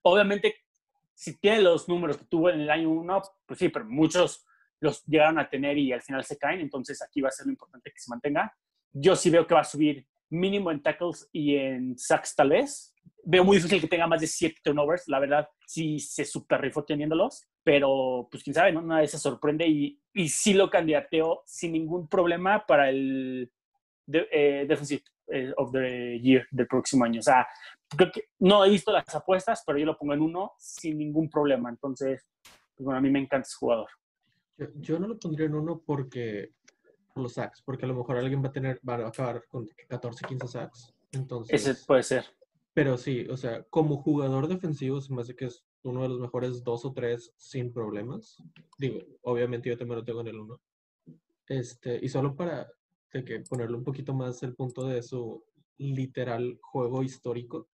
Obviamente, 0.02 0.54
si 1.14 1.38
tiene 1.38 1.62
los 1.62 1.88
números 1.88 2.16
que 2.16 2.26
tuvo 2.26 2.50
en 2.50 2.60
el 2.60 2.70
año 2.70 2.90
1, 2.90 3.22
pues 3.46 3.58
sí, 3.58 3.70
pero 3.70 3.86
muchos 3.86 4.46
los 4.80 5.04
llegaron 5.06 5.38
a 5.38 5.48
tener 5.48 5.78
y 5.78 5.92
al 5.92 6.02
final 6.02 6.24
se 6.24 6.38
caen, 6.38 6.60
entonces 6.60 7.00
aquí 7.02 7.20
va 7.20 7.28
a 7.28 7.32
ser 7.32 7.46
lo 7.46 7.52
importante 7.52 7.90
que 7.90 7.98
se 7.98 8.10
mantenga. 8.10 8.54
Yo 8.92 9.16
sí 9.16 9.30
veo 9.30 9.46
que 9.46 9.54
va 9.54 9.60
a 9.60 9.64
subir 9.64 10.06
mínimo 10.34 10.70
en 10.70 10.82
tackles 10.82 11.28
y 11.32 11.56
en 11.56 11.96
sacks 11.98 12.34
tal 12.34 12.50
vez. 12.50 12.94
Veo 13.24 13.44
muy 13.44 13.56
difícil 13.56 13.80
que 13.80 13.88
tenga 13.88 14.06
más 14.06 14.20
de 14.20 14.26
7 14.26 14.60
turnovers, 14.62 15.08
la 15.08 15.18
verdad, 15.18 15.48
sí 15.66 15.98
se 15.98 16.24
super 16.24 16.60
rifó 16.60 16.84
teniéndolos, 16.84 17.48
pero 17.62 18.28
pues 18.30 18.42
quién 18.42 18.54
sabe, 18.54 18.72
¿no? 18.72 18.82
Nadie 18.82 19.08
se 19.08 19.18
sorprende 19.18 19.66
y, 19.66 19.98
y 20.12 20.28
sí 20.28 20.52
lo 20.52 20.68
candidateo 20.68 21.42
sin 21.46 21.72
ningún 21.72 22.08
problema 22.08 22.66
para 22.66 22.90
el 22.90 23.50
de, 24.06 24.28
eh, 24.30 24.68
eh, 25.28 25.52
of 25.56 25.72
the 25.72 26.20
Year 26.20 26.46
del 26.50 26.66
próximo 26.66 27.04
año. 27.04 27.20
O 27.20 27.22
sea, 27.22 27.46
creo 27.88 28.12
que 28.12 28.24
no 28.40 28.64
he 28.64 28.70
visto 28.70 28.92
las 28.92 29.14
apuestas, 29.14 29.62
pero 29.66 29.78
yo 29.78 29.86
lo 29.86 29.96
pongo 29.96 30.12
en 30.12 30.20
uno 30.20 30.52
sin 30.58 30.98
ningún 30.98 31.30
problema. 31.30 31.70
Entonces, 31.70 32.26
pues, 32.42 32.84
bueno, 32.84 32.98
a 32.98 33.00
mí 33.00 33.10
me 33.10 33.20
encanta 33.20 33.46
ese 33.46 33.56
jugador. 33.56 33.88
Yo, 34.58 34.66
yo 34.76 34.98
no 34.98 35.08
lo 35.08 35.18
pondría 35.18 35.46
en 35.46 35.54
uno 35.54 35.82
porque 35.84 36.50
por 36.62 36.63
los 37.22 37.34
sacks, 37.34 37.62
porque 37.62 37.84
a 37.84 37.88
lo 37.88 37.94
mejor 37.94 38.16
alguien 38.16 38.42
va 38.42 38.48
a 38.48 38.52
tener, 38.52 38.80
va 38.88 38.94
a 38.96 39.08
acabar 39.08 39.44
con 39.48 39.68
14, 39.88 40.24
15 40.26 40.48
sacks. 40.48 40.92
Entonces, 41.12 41.66
Ese 41.66 41.84
puede 41.86 42.02
ser. 42.02 42.24
pero 42.72 42.98
sí, 42.98 43.26
o 43.30 43.36
sea, 43.36 43.62
como 43.64 43.98
jugador 43.98 44.48
defensivo 44.48 45.00
se 45.00 45.14
me 45.14 45.22
hace 45.22 45.36
que 45.36 45.46
es 45.46 45.64
uno 45.84 46.02
de 46.02 46.08
los 46.08 46.18
mejores 46.18 46.64
dos 46.64 46.84
o 46.84 46.92
tres 46.92 47.32
sin 47.36 47.72
problemas. 47.72 48.42
Digo, 48.78 49.00
obviamente 49.22 49.68
yo 49.68 49.76
también 49.78 49.98
lo 49.98 50.04
tengo 50.04 50.22
en 50.22 50.28
el 50.28 50.40
uno. 50.40 50.60
Este, 51.46 51.98
y 52.02 52.08
solo 52.08 52.34
para 52.34 52.68
de 53.12 53.24
que 53.24 53.40
ponerle 53.40 53.76
un 53.76 53.84
poquito 53.84 54.12
más 54.12 54.42
el 54.42 54.56
punto 54.56 54.86
de 54.88 55.00
su 55.02 55.44
literal 55.78 56.58
juego 56.62 57.02
histórico, 57.04 57.68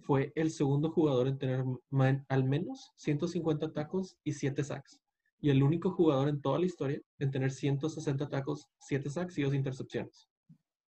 fue 0.00 0.32
el 0.36 0.50
segundo 0.50 0.90
jugador 0.90 1.26
en 1.26 1.38
tener 1.38 1.64
ma- 1.90 2.24
al 2.28 2.44
menos 2.44 2.92
150 2.96 3.72
tacos 3.72 4.18
y 4.22 4.32
7 4.34 4.62
sacks. 4.62 5.00
Y 5.44 5.50
el 5.50 5.62
único 5.62 5.90
jugador 5.90 6.30
en 6.30 6.40
toda 6.40 6.58
la 6.58 6.64
historia 6.64 7.02
en 7.18 7.30
tener 7.30 7.50
160 7.50 8.30
tacos, 8.30 8.66
7 8.78 9.10
sacks 9.10 9.36
y 9.36 9.42
2 9.42 9.52
intercepciones. 9.52 10.26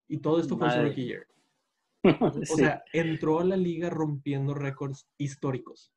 Y 0.09 0.17
todo 0.17 0.41
esto 0.41 0.57
fue 0.57 0.71
su 0.71 0.81
rookie 0.81 1.05
year. 1.05 1.27
O 2.51 2.57
sea, 2.57 2.83
entró 2.95 3.41
a 3.41 3.45
la 3.45 3.59
liga 3.59 3.91
rompiendo 3.91 4.55
récords 4.55 5.07
históricos. 5.19 5.93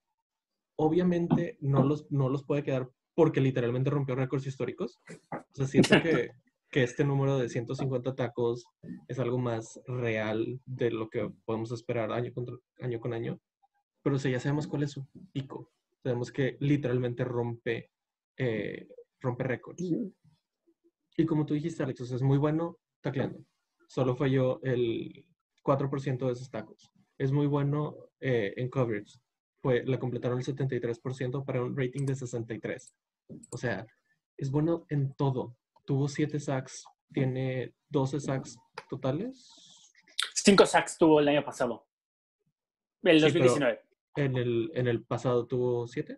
Obviamente 0.76 1.58
no 1.62 1.84
los, 1.84 2.12
no 2.12 2.28
los 2.28 2.44
puede 2.44 2.64
quedar 2.64 2.90
porque 3.16 3.40
literalmente 3.40 3.92
rompió 3.92 4.16
récords 4.16 4.46
históricos. 4.46 5.00
O 5.32 5.56
sea, 5.56 5.66
siento 5.66 6.02
que, 6.04 6.32
que 6.70 6.84
este 6.84 7.06
número 7.06 7.38
de 7.38 7.48
150 7.48 8.14
tacos 8.14 8.66
es 9.08 9.20
algo 9.20 9.38
más 9.38 9.80
real 9.88 10.60
de 10.66 10.92
lo 10.92 11.10
que 11.10 11.32
podemos 11.46 11.72
esperar 11.72 12.12
año 12.12 12.34
con, 12.34 12.60
año 12.82 13.00
con 13.00 13.14
año. 13.14 13.40
Pero 14.04 14.18
o 14.18 14.20
sea, 14.20 14.32
ya 14.32 14.40
sabemos 14.42 14.68
cuál 14.68 14.84
es 14.84 14.92
su 14.92 15.08
pico. 15.32 15.72
Sabemos 16.04 16.30
que 16.30 16.58
literalmente 16.60 17.24
rompe, 17.24 17.90
eh, 18.40 18.88
rompe 19.20 19.44
récords. 19.44 19.84
Y 21.18 21.26
como 21.26 21.46
tú 21.46 21.54
dijiste, 21.54 21.84
Alex, 21.84 22.02
o 22.02 22.06
sea, 22.06 22.16
es 22.16 22.22
muy 22.24 22.38
bueno 22.38 22.80
tacleando. 23.02 23.40
Solo 23.88 24.16
falló 24.16 24.62
el 24.64 25.26
4% 25.64 26.26
de 26.26 26.32
esos 26.32 26.50
tacos. 26.50 26.92
Es 27.18 27.32
muy 27.32 27.48
bueno 27.48 27.96
eh, 28.22 28.54
en 28.56 28.70
coverage. 28.70 29.20
Fue, 29.62 29.84
la 29.86 30.00
completaron 30.00 30.40
el 30.40 30.46
73% 30.46 31.44
para 31.46 31.62
un 31.62 31.76
rating 31.78 32.06
de 32.06 32.16
63. 32.16 32.96
O 33.52 33.58
sea, 33.58 33.86
es 34.38 34.50
bueno 34.50 34.86
en 34.90 35.14
todo. 35.16 35.58
Tuvo 35.86 36.08
7 36.08 36.40
sacks, 36.40 36.86
tiene 37.12 37.74
12 37.90 38.22
sacks 38.22 38.58
totales. 38.90 39.50
Cinco 40.34 40.66
sacks 40.66 40.98
tuvo 40.98 41.20
el 41.20 41.28
año 41.28 41.44
pasado. 41.44 41.86
El 43.04 43.20
Sí, 43.20 43.28
pero- 43.34 43.46
2019. 43.46 43.82
En 44.16 44.36
el, 44.38 44.72
en 44.74 44.88
el 44.88 45.04
pasado 45.04 45.46
tuvo 45.46 45.88
7, 45.88 46.18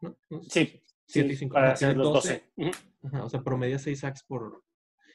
¿no? 0.00 0.16
¿No? 0.30 0.42
Sí. 0.44 0.80
Siete 1.12 1.28
sí, 1.28 1.34
y 1.34 1.36
cinco. 1.36 1.54
Para 1.54 1.66
Ajá, 1.66 1.74
hacer 1.74 1.96
los 1.96 2.12
12. 2.14 2.44
12. 2.56 2.68
Ujú. 2.68 3.06
Ajá, 3.08 3.24
o 3.24 3.28
sea, 3.28 3.42
promedia 3.42 3.78
6 3.78 3.98
sacks 4.00 4.22
por... 4.24 4.64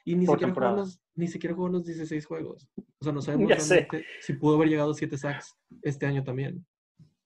Y 0.05 0.15
ni 0.15 0.25
Por 0.25 0.39
siquiera, 0.39 0.53
jugó 0.53 0.75
los, 0.77 1.01
ni 1.15 1.27
siquiera 1.27 1.55
jugó 1.55 1.69
los 1.69 1.83
16 1.85 2.25
juegos. 2.25 2.69
O 2.99 3.03
sea, 3.03 3.11
no 3.11 3.21
sabemos 3.21 3.49
realmente 3.49 4.05
si 4.21 4.33
pudo 4.33 4.55
haber 4.55 4.69
llegado 4.69 4.91
a 4.91 4.93
7 4.93 5.17
sacks 5.17 5.57
este 5.81 6.05
año 6.05 6.23
también. 6.23 6.65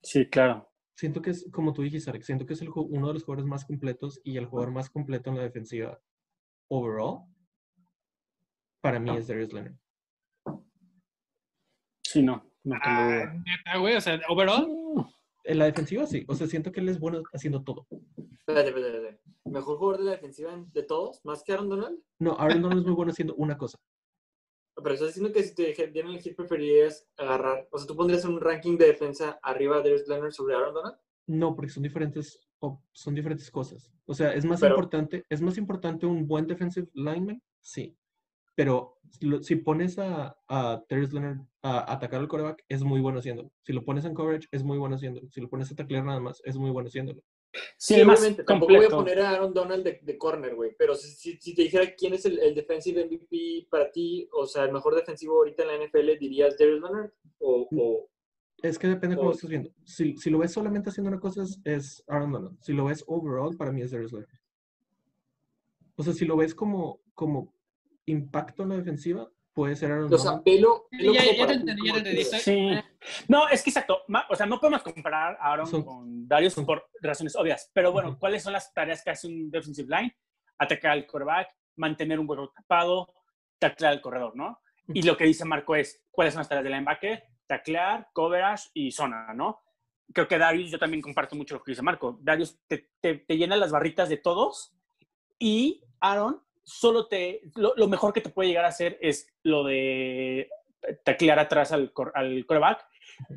Sí, 0.02 0.26
claro. 0.28 0.68
Siento 0.96 1.22
que 1.22 1.30
es, 1.32 1.48
como 1.52 1.74
tú 1.74 1.84
dijiste, 1.84 2.10
Alex, 2.10 2.26
siento 2.26 2.46
que 2.46 2.54
es 2.54 2.62
el, 2.62 2.70
uno 2.74 3.08
de 3.08 3.14
los 3.14 3.24
jugadores 3.24 3.48
más 3.48 3.66
completos 3.66 4.20
y 4.24 4.38
el 4.38 4.46
jugador 4.48 4.72
más 4.72 4.90
completo 4.90 5.30
en 5.30 5.38
la 5.38 5.44
defensiva 5.44 6.00
overall. 6.70 7.26
Para 8.82 9.00
mí 9.00 9.16
es 9.16 9.28
Darius 9.28 9.54
Leonard. 9.54 9.76
Sí, 12.04 12.24
no. 12.24 12.44
No 12.64 12.76
tengo 12.84 12.84
Ah, 12.84 13.06
duda. 13.06 13.34
neta, 13.46 13.78
güey, 13.78 13.96
o 13.96 14.02
sea, 14.02 14.20
overall. 14.28 14.68
En 15.44 15.58
la 15.58 15.66
defensiva 15.66 16.06
sí. 16.06 16.24
O 16.28 16.36
sea, 16.36 16.48
siento 16.48 16.72
que 16.72 16.80
él 16.80 16.90
es 16.90 17.00
bueno 17.00 17.24
haciendo 17.34 17.64
todo. 17.64 17.88
Espérate, 18.40 18.70
espérate, 18.70 18.98
espérate. 18.98 19.22
¿Mejor 19.46 19.78
jugador 19.78 20.00
de 20.00 20.06
la 20.06 20.12
defensiva 20.12 20.66
de 20.72 20.84
todos? 20.84 21.20
¿Más 21.24 21.44
que 21.44 21.54
Aaron 21.54 21.70
Donald? 21.70 22.00
No, 22.20 22.36
Aaron 22.40 22.62
Donald 22.62 22.82
es 22.82 22.86
muy 22.86 22.96
bueno 22.96 23.12
haciendo 23.12 23.36
una 23.36 23.58
cosa. 23.58 23.78
Pero 24.76 24.94
estás 24.94 25.10
diciendo 25.10 25.34
que 25.34 25.44
si 25.44 25.54
te 25.54 25.88
dieran 25.88 26.12
elegir 26.12 26.36
preferirías 26.36 27.08
agarrar... 27.18 27.68
O 27.72 27.78
sea, 27.78 27.88
¿tú 27.88 27.96
pondrías 27.96 28.26
un 28.26 28.40
ranking 28.40 28.78
de 28.78 28.88
defensa 28.88 29.40
arriba 29.44 29.78
de 29.78 29.84
Darius 29.90 30.08
Leonard 30.08 30.32
sobre 30.32 30.56
Aaron 30.56 30.74
Donald? 30.74 30.98
No, 31.28 31.56
porque 31.56 31.72
son 31.72 31.84
diferentes, 31.84 32.40
son 32.94 33.16
diferentes 33.16 33.50
cosas. 33.52 33.92
O 34.06 34.14
sea, 34.14 34.34
es 34.34 34.46
más 34.46 34.60
Pero- 34.60 34.76
importante, 34.76 35.26
es 35.30 35.42
más 35.42 35.58
importante 35.58 36.06
un 36.06 36.28
buen 36.28 36.48
defensive 36.48 36.88
lineman, 36.94 37.42
sí. 37.62 37.96
Pero 38.62 39.00
lo- 39.22 39.42
si 39.42 39.56
pones 39.56 39.98
a, 39.98 40.38
a 40.48 40.84
Darius 40.88 41.12
Leonard 41.12 41.40
a 41.64 41.92
atacar 41.92 42.20
al 42.20 42.28
coreback, 42.28 42.64
es 42.70 42.84
muy 42.84 43.02
bueno 43.02 43.18
haciéndolo. 43.18 43.52
Si 43.64 43.74
lo 43.74 43.84
pones 43.84 44.06
en 44.06 44.14
coverage, 44.14 44.48
es 44.52 44.62
muy 44.64 44.78
bueno 44.78 44.98
haciéndolo. 44.98 45.28
Si 45.32 45.42
lo 45.42 45.50
pones 45.50 45.72
a 45.72 45.76
taclear 45.76 46.06
nada 46.06 46.20
más, 46.20 46.44
es 46.46 46.58
muy 46.58 46.70
bueno 46.70 46.88
haciéndolo. 46.90 47.24
Sí, 47.76 47.96
Sí, 47.96 48.06
más 48.06 48.20
obviamente. 48.20 48.44
Tampoco 48.44 48.76
voy 48.76 48.86
a 48.86 48.90
poner 48.90 49.20
a 49.20 49.32
Aaron 49.32 49.52
Donald 49.52 49.84
de, 49.84 50.00
de 50.04 50.16
corner, 50.16 50.54
güey. 50.54 50.76
Pero 50.78 50.94
si, 50.94 51.10
si- 51.10 51.40
si 51.42 51.56
te 51.56 51.64
dijera 51.64 51.96
quién 51.98 52.14
es 52.14 52.24
el, 52.28 52.38
el 52.38 52.54
defensive 52.54 53.04
MVP 53.04 53.66
para 53.72 53.92
ti, 53.92 54.30
o 54.32 54.46
sea, 54.46 54.66
el 54.66 54.72
mejor 54.74 54.94
defensivo 54.94 55.38
ahorita 55.38 55.64
en 55.64 55.70
la 55.70 55.84
NFL, 55.88 56.20
¿dirías 56.20 56.56
Darius 56.56 56.82
Leonard? 56.82 57.10
O, 57.40 57.68
o- 57.76 58.10
Es 58.62 58.78
que 58.78 58.86
depende 58.90 59.16
cómo 59.16 59.30
lo 59.30 59.34
estés 59.36 59.50
viendo. 59.50 59.72
Si, 59.86 60.16
si 60.18 60.30
lo 60.30 60.38
ves 60.38 60.52
solamente 60.54 60.90
haciendo 60.92 61.10
una 61.10 61.20
cosa, 61.20 61.42
es, 61.42 61.60
es 61.66 62.04
Aaron 62.08 62.32
Donald. 62.32 62.58
Si 62.62 62.74
lo 62.74 62.86
ves 62.86 63.04
overall, 63.08 63.58
para 63.58 63.72
mí 63.72 63.82
es 63.82 63.90
Darius 63.90 64.12
Leonard. 64.14 64.30
O 65.96 66.04
sea, 66.04 66.14
si 66.14 66.26
lo 66.26 66.38
ves 66.38 66.54
como, 66.54 67.02
como 67.16 67.56
impacto 68.12 68.64
en 68.64 68.70
la 68.70 68.76
defensiva, 68.78 69.30
puede 69.54 69.76
ser 69.76 69.92
Aaron 69.92 70.14
o 70.14 70.18
sea, 70.18 70.32
Donald. 70.32 70.44
Sí, 70.46 70.52
pelo 70.58 70.88
ya- 71.14 71.24
ya 71.36 71.48
te 71.48 71.54
entendí, 71.54 71.88
ya 71.88 71.94
te 71.94 72.00
entendí. 72.00 72.24
Sí. 72.24 72.70
No, 73.28 73.48
es 73.50 73.64
que 73.64 73.70
exacto. 73.70 74.00
O 74.30 74.36
sea, 74.36 74.46
no 74.46 74.60
podemos 74.60 74.82
comparar 74.84 75.38
a 75.40 75.52
Aaron 75.54 75.68
Son- 75.68 75.84
con 75.84 76.28
Darius 76.28 76.54
son- 76.54 76.66
por 76.66 76.88
razones 77.02 77.36
obvias. 77.36 77.70
Pero 77.74 77.92
bueno, 77.92 78.10
Ujú. 78.12 78.20
¿cuáles 78.20 78.44
son 78.44 78.54
las 78.54 78.74
tareas 78.74 79.04
que 79.04 79.10
hace 79.10 79.28
un 79.28 79.50
defensive 79.52 79.90
line? 79.96 80.16
Atacar 80.58 80.92
al 80.92 81.06
quarterback, 81.08 81.50
mantener 81.76 82.20
un 82.20 82.30
hueco 82.30 82.52
tapado, 82.56 83.14
taclear 83.60 83.94
al 83.94 84.02
corredor, 84.02 84.36
¿no? 84.36 84.60
Y 84.94 85.02
lo 85.04 85.16
que 85.18 85.26
dice 85.26 85.46
Marco 85.46 85.76
es, 85.76 86.02
¿cuáles 86.12 86.34
son 86.34 86.40
las 86.42 86.50
tareas 86.50 86.64
del 86.64 86.74
linebacker? 86.74 87.24
Taclear, 87.48 88.10
coverage 88.14 88.70
y 88.74 88.92
zona, 88.92 89.34
¿no? 89.34 89.60
Creo 90.14 90.28
que 90.28 90.38
Darius, 90.38 90.70
yo 90.72 90.80
también 90.80 91.02
comparto 91.02 91.36
mucho 91.36 91.56
lo 91.56 91.64
que 91.64 91.72
dice 91.72 91.82
Marco. 91.82 92.18
Darius 92.22 92.60
te, 92.68 92.90
te, 93.00 93.16
te 93.20 93.38
llena 93.38 93.56
las 93.56 93.72
barritas 93.72 94.10
de 94.10 94.18
todos 94.18 94.74
y 95.40 95.84
Aaron 96.00 96.42
solo 96.64 97.08
te... 97.08 97.42
Lo, 97.56 97.74
lo 97.76 97.88
mejor 97.88 98.14
que 98.14 98.22
te 98.22 98.30
puede 98.30 98.50
llegar 98.50 98.66
a 98.66 98.70
hacer 98.70 98.98
es 99.02 99.28
lo 99.44 99.64
de 99.64 100.50
taclear 101.04 101.40
atrás 101.40 101.72
al, 101.72 101.92
cor- 101.94 102.12
al 102.16 102.46
coreback. 102.46 102.86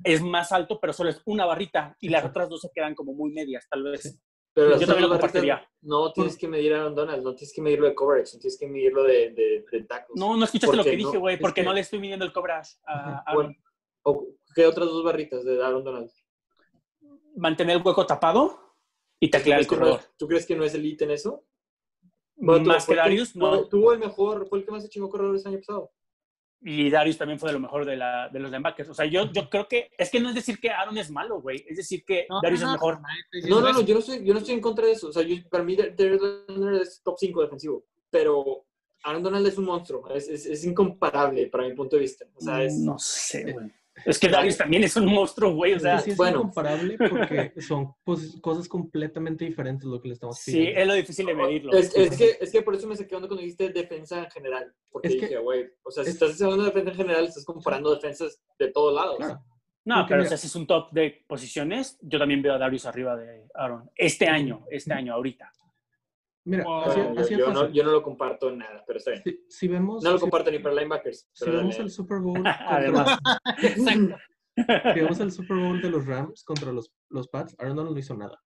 Es 0.03 0.23
más 0.23 0.51
alto, 0.53 0.79
pero 0.81 0.93
solo 0.93 1.11
es 1.11 1.21
una 1.27 1.45
barrita 1.47 1.97
y 2.01 2.09
las 2.09 2.25
otras 2.25 2.49
dos 2.49 2.61
se 2.63 2.71
quedan 2.75 2.95
como 2.95 3.13
muy 3.13 3.33
medias, 3.33 3.67
tal 3.69 3.83
vez. 3.83 4.21
Pero 4.55 4.79
Yo 4.79 4.87
también 4.87 5.03
lo 5.03 5.09
compartiría. 5.09 5.69
No 5.83 6.13
tienes 6.13 6.39
que 6.39 6.47
medir 6.49 6.73
a 6.75 6.77
Aaron 6.83 6.95
Donald, 6.95 7.23
no 7.25 7.35
tienes 7.35 7.53
que 7.53 7.61
medirlo 7.61 7.87
de 7.89 7.95
coverage, 7.95 8.35
no 8.35 8.41
tienes 8.41 8.57
que 8.59 8.67
medirlo 8.69 9.03
de, 9.03 9.31
de, 9.31 9.65
de 9.71 9.83
tackles. 9.85 10.17
No, 10.19 10.37
no 10.37 10.45
escuchaste 10.45 10.77
lo 10.77 10.85
que 10.85 10.93
no, 10.93 10.97
dije, 11.09 11.19
güey, 11.19 11.39
porque 11.39 11.61
que- 11.63 11.65
no 11.67 11.73
le 11.75 11.81
estoy 11.81 11.99
midiendo 11.99 12.25
el 12.25 12.33
coverage 12.33 12.77
a 12.87 13.19
Aaron. 13.27 13.35
Bueno, 13.47 13.55
¿o 14.05 14.27
¿Qué 14.55 14.65
otras 14.65 14.87
dos 14.87 15.03
barritas 15.03 15.45
de 15.45 15.61
Aaron 15.63 15.83
Donald? 15.83 16.11
Mantener 17.37 17.77
el 17.79 17.83
hueco 17.83 18.07
tapado 18.07 18.77
y 19.19 19.29
taclear 19.29 19.59
al 19.59 19.67
¿Tú 19.67 19.71
crees 19.71 19.81
que 19.81 19.85
no 19.85 19.91
corredor. 19.91 20.01
es- 20.13 20.17
¿Tú 20.17 20.29
crees 20.29 20.47
que 20.47 20.57
no 20.57 20.65
es 20.65 20.75
elite 20.75 21.05
en 21.05 21.11
eso? 21.11 21.45
Bueno, 22.37 22.65
Más 22.67 22.87
que 22.87 22.95
Darius, 22.95 23.37
no. 23.37 23.67
Tuvo 23.69 23.93
el 23.93 23.99
mejor, 23.99 24.49
fue 24.49 24.59
el 24.59 24.65
que 24.65 24.71
más 24.73 24.83
se 24.83 24.89
chingó 24.89 25.09
corredores 25.09 25.43
el 25.43 25.53
año 25.53 25.59
pasado. 25.59 25.93
Y 26.67 26.89
Darius 26.89 27.19
también 27.19 27.39
fue 27.39 27.51
de 27.51 27.55
lo 27.55 27.61
mejor 27.61 27.85
de, 27.85 27.97
la, 27.97 28.29
de 28.31 28.39
los 28.41 28.51
linebackers. 28.51 28.89
O 28.89 28.95
sea, 28.95 29.05
yo, 29.05 29.31
yo 29.33 29.51
creo 29.51 29.69
que 29.69 29.91
es 29.99 30.11
que 30.11 30.19
no 30.19 30.31
es 30.31 30.35
decir 30.35 30.59
que 30.59 30.71
Aaron 30.71 30.97
es 30.97 31.11
malo, 31.11 31.41
güey. 31.43 31.63
Es 31.69 31.77
decir 31.77 32.03
que 32.07 32.27
No, 32.29 32.41
Darius 32.43 32.63
no, 32.63 32.67
es 32.67 32.69
no, 32.69 32.73
mejor. 32.73 33.01
no, 33.49 33.61
No, 33.61 33.73
no, 33.73 33.81
yo 33.83 33.95
no, 33.95 34.01
estoy, 34.01 34.25
yo 34.25 34.33
no 34.33 34.39
estoy 34.39 34.55
en 34.55 34.61
contra 34.63 34.87
de 34.87 34.93
eso. 34.93 35.09
O 35.09 35.13
sea, 35.13 35.23
yo- 35.23 35.37
para 35.51 35.63
mí 35.63 35.77
Darius 35.77 36.23
Leonard 36.49 36.81
es 36.81 37.03
top 37.03 37.17
5 37.19 37.43
defensivo, 37.43 37.85
pero 38.09 38.65
Aaron 39.03 39.23
Donald 39.23 39.47
es 39.47 39.59
un 39.59 39.67
monstruo. 39.67 40.09
Es, 40.09 40.27
es, 40.29 40.47
es 40.47 40.65
incomparable 40.65 41.49
para 41.49 41.69
mi 41.69 41.75
punto 41.75 41.97
de 41.97 42.03
vista. 42.03 42.25
O 42.35 42.41
sea, 42.41 42.63
es... 42.65 42.79
No 42.79 42.99
sé, 42.99 43.53
güey. 43.53 43.71
Es 44.07 44.19
que 44.19 44.29
Darius 44.29 44.57
también 44.59 44.85
es 44.85 44.95
un 44.97 45.07
monstruo, 45.07 45.55
güey. 45.55 45.73
O 45.73 45.77
Es 45.77 45.83
sea, 45.83 45.99
sí 45.99 46.11
es 46.11 46.17
bueno. 46.17 46.39
incomparable 46.39 46.97
porque 46.99 47.53
son 47.61 47.95
pues, 48.05 48.37
cosas 48.41 48.69
completamente 48.69 49.45
diferentes 49.45 49.85
lo 49.85 50.01
que 50.01 50.09
le 50.09 50.15
estamos 50.15 50.39
sí, 50.39 50.53
pidiendo. 50.53 50.81
es 50.81 50.87
lo 50.87 50.95
difícil 50.95 51.27
de 51.27 51.35
medirlo. 51.35 51.73
Es, 51.73 51.95
es 51.97 52.17
que, 52.17 52.37
es 52.41 52.51
que 52.53 52.63
por 52.63 52.75
eso 52.75 52.87
me 52.87 52.97
saqué 52.97 53.11
cuando 53.11 53.37
dijiste 53.37 53.71
defensa 53.71 54.19
en 54.25 54.31
general. 54.31 54.73
Porque 54.91 55.09
Es 55.09 55.15
que- 55.15 55.21
dije, 55.23 55.39
güey, 55.39 55.67
o 55.83 55.91
sea, 55.91 56.05
si 56.05 56.11
es- 56.11 56.15
estás 56.17 56.41
hablando 56.43 56.65
de 56.65 56.71
defensa 56.71 56.91
en 56.91 56.97
general, 56.97 57.25
estás 57.27 57.45
comparando 57.45 57.95
defensas 57.95 58.43
de 58.59 58.71
todos 58.71 58.95
lados. 58.95 59.17
Claro. 59.17 59.43
No, 59.87 59.97
Porque 59.97 60.09
pero 60.09 60.19
mira- 60.23 60.29
si 60.31 60.35
haces 60.35 60.55
un 60.57 60.67
top 60.67 60.93
de 60.93 61.25
posiciones, 61.29 61.99
yo 62.01 62.19
también 62.19 62.41
veo 62.41 62.55
a 62.55 62.59
Darius 62.59 62.87
arriba 62.87 63.17
de 63.17 63.47
Aaron. 63.55 63.91
Este 63.95 64.27
año, 64.27 64.65
este 64.71 64.95
año, 64.95 65.13
ahorita. 65.15 65.53
Mira, 66.47 66.65
Wow. 66.65 66.81
así, 66.83 67.01
yo, 67.01 67.21
así 67.21 67.35
es 67.35 67.41
yo 67.41 67.53
no, 67.53 67.69
yo 67.71 67.85
no 67.85 67.91
lo 67.93 68.03
comparto 68.03 68.51
en 68.51 68.59
nada, 68.59 68.85
pero 68.87 68.99
está 68.99 69.13
bien. 69.13 69.23
Si, 69.25 69.45
si 69.49 69.69
vemos, 69.69 70.05
No 70.05 70.11
lo 70.11 70.19
si- 70.19 70.21
comparto 70.23 70.51
ni 70.51 70.59
para 70.59 70.75
linebackers. 70.75 71.29
si 71.33 71.51
vemos 71.51 71.79
el 71.79 71.91
Super 71.91 72.19
Bowl 72.19 72.43
Además. 72.45 73.19
contra, 73.57 74.17
si 74.57 75.01
vemos 75.01 75.21
el 75.21 75.33
Super 75.33 75.57
Bowl 75.57 75.81
de 75.81 75.91
los 75.91 76.07
Rams 76.07 76.45
contra 76.45 76.71
los, 76.71 76.93
los 77.09 77.29
Pats, 77.29 77.57
Aaron 77.59 77.77
Donald 77.77 77.95
no 77.95 77.99
hizo 77.99 78.15
nada. 78.15 78.43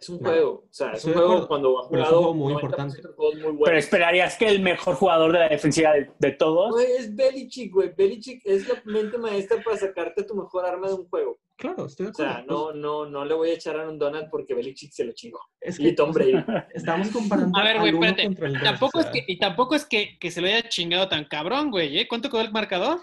Es 0.00 0.08
un 0.08 0.20
No. 0.22 0.28
juego. 0.28 0.50
O 0.52 0.68
sea, 0.70 0.90
es 0.92 0.98
Estoy 0.98 1.12
un 1.12 1.16
juego 1.18 1.30
acuerdo, 1.32 1.48
cuando 1.48 1.78
ha 1.78 1.88
pero 1.90 2.02
es 2.02 2.08
un 2.08 2.14
jugado 2.14 2.32
juego 2.32 2.34
muy 2.34 2.52
90% 2.54 2.56
importante. 2.64 3.02
de 3.02 3.14
juegos 3.14 3.34
muy 3.54 3.64
Pero 3.64 3.78
esperarías 3.78 4.36
que 4.36 4.46
el 4.48 4.60
mejor 4.62 4.94
jugador 4.96 5.32
de 5.32 5.38
la 5.38 5.48
defensiva 5.48 5.92
de, 5.92 6.10
de 6.18 6.30
todos. 6.32 6.70
Güey, 6.72 6.86
es 6.98 7.14
Belichick, 7.14 7.72
güey. 7.72 7.92
Belichick 7.96 8.42
es 8.44 8.68
la 8.68 8.82
mente 8.84 9.18
maestra 9.18 9.62
para 9.64 9.76
sacarte 9.76 10.22
tu 10.24 10.34
mejor 10.34 10.64
arma 10.66 10.88
de 10.88 10.94
un 10.94 11.08
juego. 11.08 11.38
Claro, 11.56 11.86
estoy 11.86 12.06
de 12.06 12.10
O 12.10 12.14
sea, 12.14 12.38
acuerdo. 12.38 12.72
no, 12.74 13.04
no, 13.04 13.10
no 13.10 13.24
le 13.24 13.34
voy 13.34 13.50
a 13.50 13.54
echar 13.54 13.76
a 13.76 13.82
Aaron 13.82 13.96
Donald 13.98 14.28
porque 14.30 14.54
Belichick 14.54 14.90
se 14.92 15.04
lo 15.04 15.12
chingó. 15.12 15.38
es 15.60 15.78
Y 15.78 15.94
Tom 15.94 16.12
Brady. 16.12 16.32
Estamos 16.74 17.08
comparando 17.10 17.56
A 17.58 17.62
ver, 17.62 17.78
güey, 17.78 17.92
espérate. 17.94 18.22
el. 18.24 18.60
Tampoco 18.60 18.98
es 19.00 19.06
que, 19.06 19.24
y 19.26 19.38
tampoco 19.38 19.74
es 19.76 19.84
que, 19.84 20.18
que 20.18 20.30
se 20.32 20.40
lo 20.40 20.48
haya 20.48 20.68
chingado 20.68 21.08
tan 21.08 21.24
cabrón, 21.26 21.70
güey, 21.70 21.96
¿eh? 21.98 22.08
¿Cuánto 22.08 22.28
quedó 22.28 22.40
el 22.40 22.50
marcador? 22.52 22.98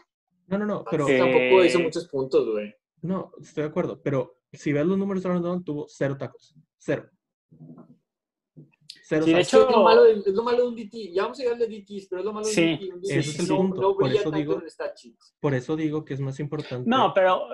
No, 0.48 0.58
no, 0.58 0.66
no, 0.66 0.84
pero 0.92 1.08
Sí. 1.08 1.18
Tampoco 1.18 1.64
hizo 1.64 1.80
muchos 1.80 2.08
puntos, 2.10 2.50
güey. 2.50 2.76
no, 3.04 3.32
estoy 3.42 3.64
de 3.64 3.70
acuerdo. 3.70 4.02
Pero 4.04 4.41
si 4.54 4.74
ves 4.74 4.86
los 4.86 4.98
números 4.98 5.24
de 5.24 5.30
Aaron 5.30 5.44
Donald, 5.44 5.64
tuvo 5.66 5.86
cero 5.88 6.18
tacos. 6.18 6.56
Cero. 6.78 7.10
Cero 9.04 9.26
Sí, 9.26 9.34
de 9.34 9.42
hecho- 9.42 9.68
Es 9.70 9.76
lo, 9.76 9.84
malo 9.84 10.04
de, 10.04 10.12
es 10.14 10.28
lo 10.34 10.44
malo 10.44 10.58
de 10.64 10.68
un 10.70 10.76
DT. 10.76 11.12
Ya 11.14 11.24
vamos 11.24 11.40
a 11.40 11.44
llegar 11.44 11.58
de 11.58 11.68
DTs, 11.68 12.08
pero 12.10 12.20
es 12.22 12.26
lo 12.26 12.34
malo 12.34 12.48
de 12.48 12.54
Sí, 12.54 12.62
un 12.64 12.78
DT. 12.80 12.94
Un 12.94 13.02
DT 13.02 13.10
ese 13.20 13.30
es 13.30 13.40
el 13.40 13.48
no, 13.48 13.58
punto. 13.58 13.82
no 13.82 13.94
Por 13.94 14.04
brilla 14.04 14.22
eso 14.22 14.24
tanto 14.32 14.38
digo- 14.38 14.54
en 14.56 14.62
el 14.62 14.70
stat 14.72 14.98
sheet. 14.98 15.16
Por 15.40 15.54
eso 15.54 15.76
digo 15.76 16.06
que 16.06 16.14
es 16.14 16.20
más 16.20 16.40
importante. 16.40 16.90
No, 16.90 17.12
pero 17.14 17.48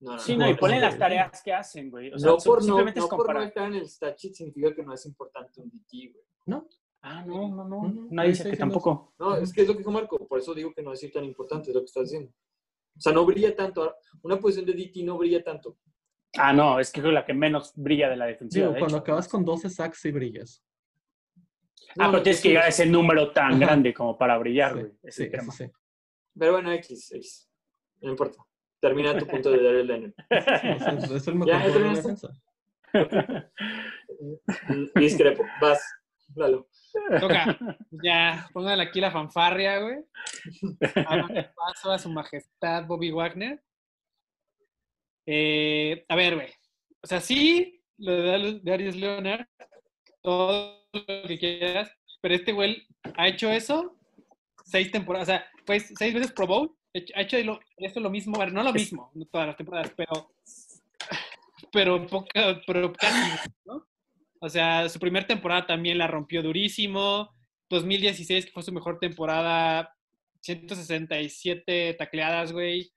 No, 0.00 0.12
no, 0.12 0.18
sí, 0.18 0.36
no. 0.36 0.44
no, 0.46 0.50
y 0.50 0.54
ponen 0.54 0.80
las 0.80 0.98
tareas 0.98 1.42
que 1.42 1.52
hacen, 1.52 1.90
güey. 1.90 2.12
O 2.12 2.18
sea, 2.18 2.30
No 2.30 2.36
por 2.38 2.58
no, 2.58 2.64
simplemente 2.64 3.00
no 3.00 3.06
es 3.06 3.10
por 3.10 3.34
no 3.34 3.42
estar 3.42 3.66
en 3.68 3.74
el 3.74 3.88
stat 3.88 4.16
sheet 4.18 4.34
significa 4.34 4.74
que 4.74 4.82
no 4.82 4.92
es 4.94 5.04
importante 5.06 5.60
un 5.60 5.70
DT, 5.70 6.12
güey. 6.12 6.24
No, 6.46 6.66
Ah, 7.00 7.24
no, 7.24 7.48
no, 7.48 7.64
no. 7.64 7.64
No, 7.64 7.88
no, 7.88 8.06
Nadie 8.10 8.30
dice 8.30 8.50
que 8.50 8.56
tampoco. 8.56 9.14
No, 9.20 9.36
es 9.36 9.52
que 9.52 9.62
es 9.62 9.68
lo 9.68 9.74
que 9.74 9.78
dijo 9.78 9.92
Marco, 9.92 10.18
por 10.26 10.40
eso 10.40 10.52
digo 10.52 10.72
que 10.74 10.82
no 10.82 10.92
es 10.92 11.12
tan 11.12 11.24
importante, 11.24 11.70
es 11.70 11.74
lo 11.74 11.80
que 11.82 11.86
estás 11.86 12.04
diciendo. 12.10 12.32
O 12.96 13.00
sea, 13.00 13.12
no 13.12 13.24
brilla 13.24 13.54
tanto. 13.54 13.94
Una 14.22 14.36
posición 14.40 14.66
de 14.66 14.72
DT 14.72 15.04
no 15.04 15.16
brilla 15.16 15.42
tanto. 15.44 15.76
Ah, 16.36 16.52
no, 16.52 16.78
es 16.78 16.90
que 16.92 17.00
es 17.00 17.06
la 17.06 17.24
que 17.24 17.32
menos 17.34 17.72
brilla 17.76 18.08
de 18.08 18.16
la 18.16 18.26
defensiva. 18.26 18.64
digo, 18.66 18.74
de 18.74 18.80
cuando 18.80 18.96
hecho. 18.98 19.02
acabas 19.02 19.28
con 19.28 19.44
12 19.44 19.70
sacks 19.70 19.98
sí 20.00 20.10
brillas. 20.12 20.62
Ah, 21.98 22.04
No, 22.06 22.10
pero 22.12 22.22
tienes 22.22 22.42
que 22.42 22.48
llegar 22.48 22.64
a 22.64 22.68
es- 22.68 22.78
ese 22.80 22.88
número 22.88 23.32
tan 23.32 23.52
Ajá. 23.52 23.58
grande 23.58 23.94
como 23.94 24.16
para 24.18 24.36
brillar, 24.38 24.72
Sí, 24.74 24.78
güey. 24.80 24.92
Es 25.02 25.14
sí, 25.14 25.30
sí. 25.56 25.70
Pero 26.38 26.52
bueno, 26.52 26.70
X, 26.72 27.12
X. 27.12 27.50
No 28.02 28.10
importa. 28.10 28.44
Termina 28.80 29.16
tu 29.18 29.26
punto 29.26 29.50
de 29.50 29.62
Daryl 29.62 29.86
Leonard. 29.86 30.12
Es, 30.30 31.10
es 31.10 31.26
el 31.28 31.34
mejor 31.34 31.48
Ya, 31.48 31.68
de 31.68 31.80
la 31.80 31.94
defensa. 31.94 32.28
Discrepo. 34.94 35.44
Vas. 35.60 35.80
Lalo. 36.34 36.68
Toca. 37.20 37.58
Ya, 37.90 38.48
pónganle 38.52 38.84
aquí 38.84 39.00
la 39.00 39.10
fanfarria, 39.10 39.78
güey. 39.80 40.04
Paso 41.56 41.90
a 41.90 41.98
su 41.98 42.10
majestad 42.10 42.84
Bobby 42.86 43.10
Wagner. 43.10 43.62
Eh, 45.30 46.06
a 46.08 46.16
ver, 46.16 46.36
güey. 46.36 46.48
O 47.02 47.06
sea, 47.06 47.20
sí, 47.20 47.82
lo 47.98 48.12
de 48.16 48.60
Darius- 48.62 48.94
Leonard, 48.96 49.46
todo 50.22 50.82
lo 50.94 51.28
que 51.28 51.38
quieras, 51.38 51.90
pero 52.22 52.34
este 52.34 52.52
güey 52.52 52.86
ha 53.14 53.28
hecho 53.28 53.50
eso 53.50 53.94
seis 54.64 54.90
temporadas, 54.90 55.28
o 55.28 55.32
sea, 55.32 55.46
pues 55.66 55.92
seis 55.98 56.14
veces 56.14 56.32
Pro 56.32 56.46
Bowl, 56.46 56.74
ha 57.14 57.20
hecho 57.20 57.38
lo- 57.44 57.60
eso 57.76 58.00
lo 58.00 58.08
mismo, 58.08 58.36
bueno, 58.36 58.52
no 58.52 58.62
lo 58.62 58.72
mismo, 58.72 59.10
no 59.14 59.26
todas 59.26 59.48
las 59.48 59.56
temporadas, 59.58 59.92
pero, 59.94 60.30
pero, 61.72 62.06
poca, 62.06 62.62
pero 62.66 62.90
casi, 62.94 63.50
¿no? 63.66 63.86
O 64.40 64.48
sea, 64.48 64.88
su 64.88 64.98
primera 64.98 65.26
temporada 65.26 65.66
también 65.66 65.98
la 65.98 66.06
rompió 66.06 66.42
durísimo, 66.42 67.34
2016, 67.68 68.46
que 68.46 68.52
fue 68.52 68.62
su 68.62 68.72
mejor 68.72 68.98
temporada, 68.98 69.94
167 70.40 71.94
tacleadas, 71.98 72.52
güey. 72.52 72.90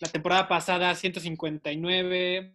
La 0.00 0.08
temporada 0.08 0.48
pasada, 0.48 0.94
159. 0.94 2.54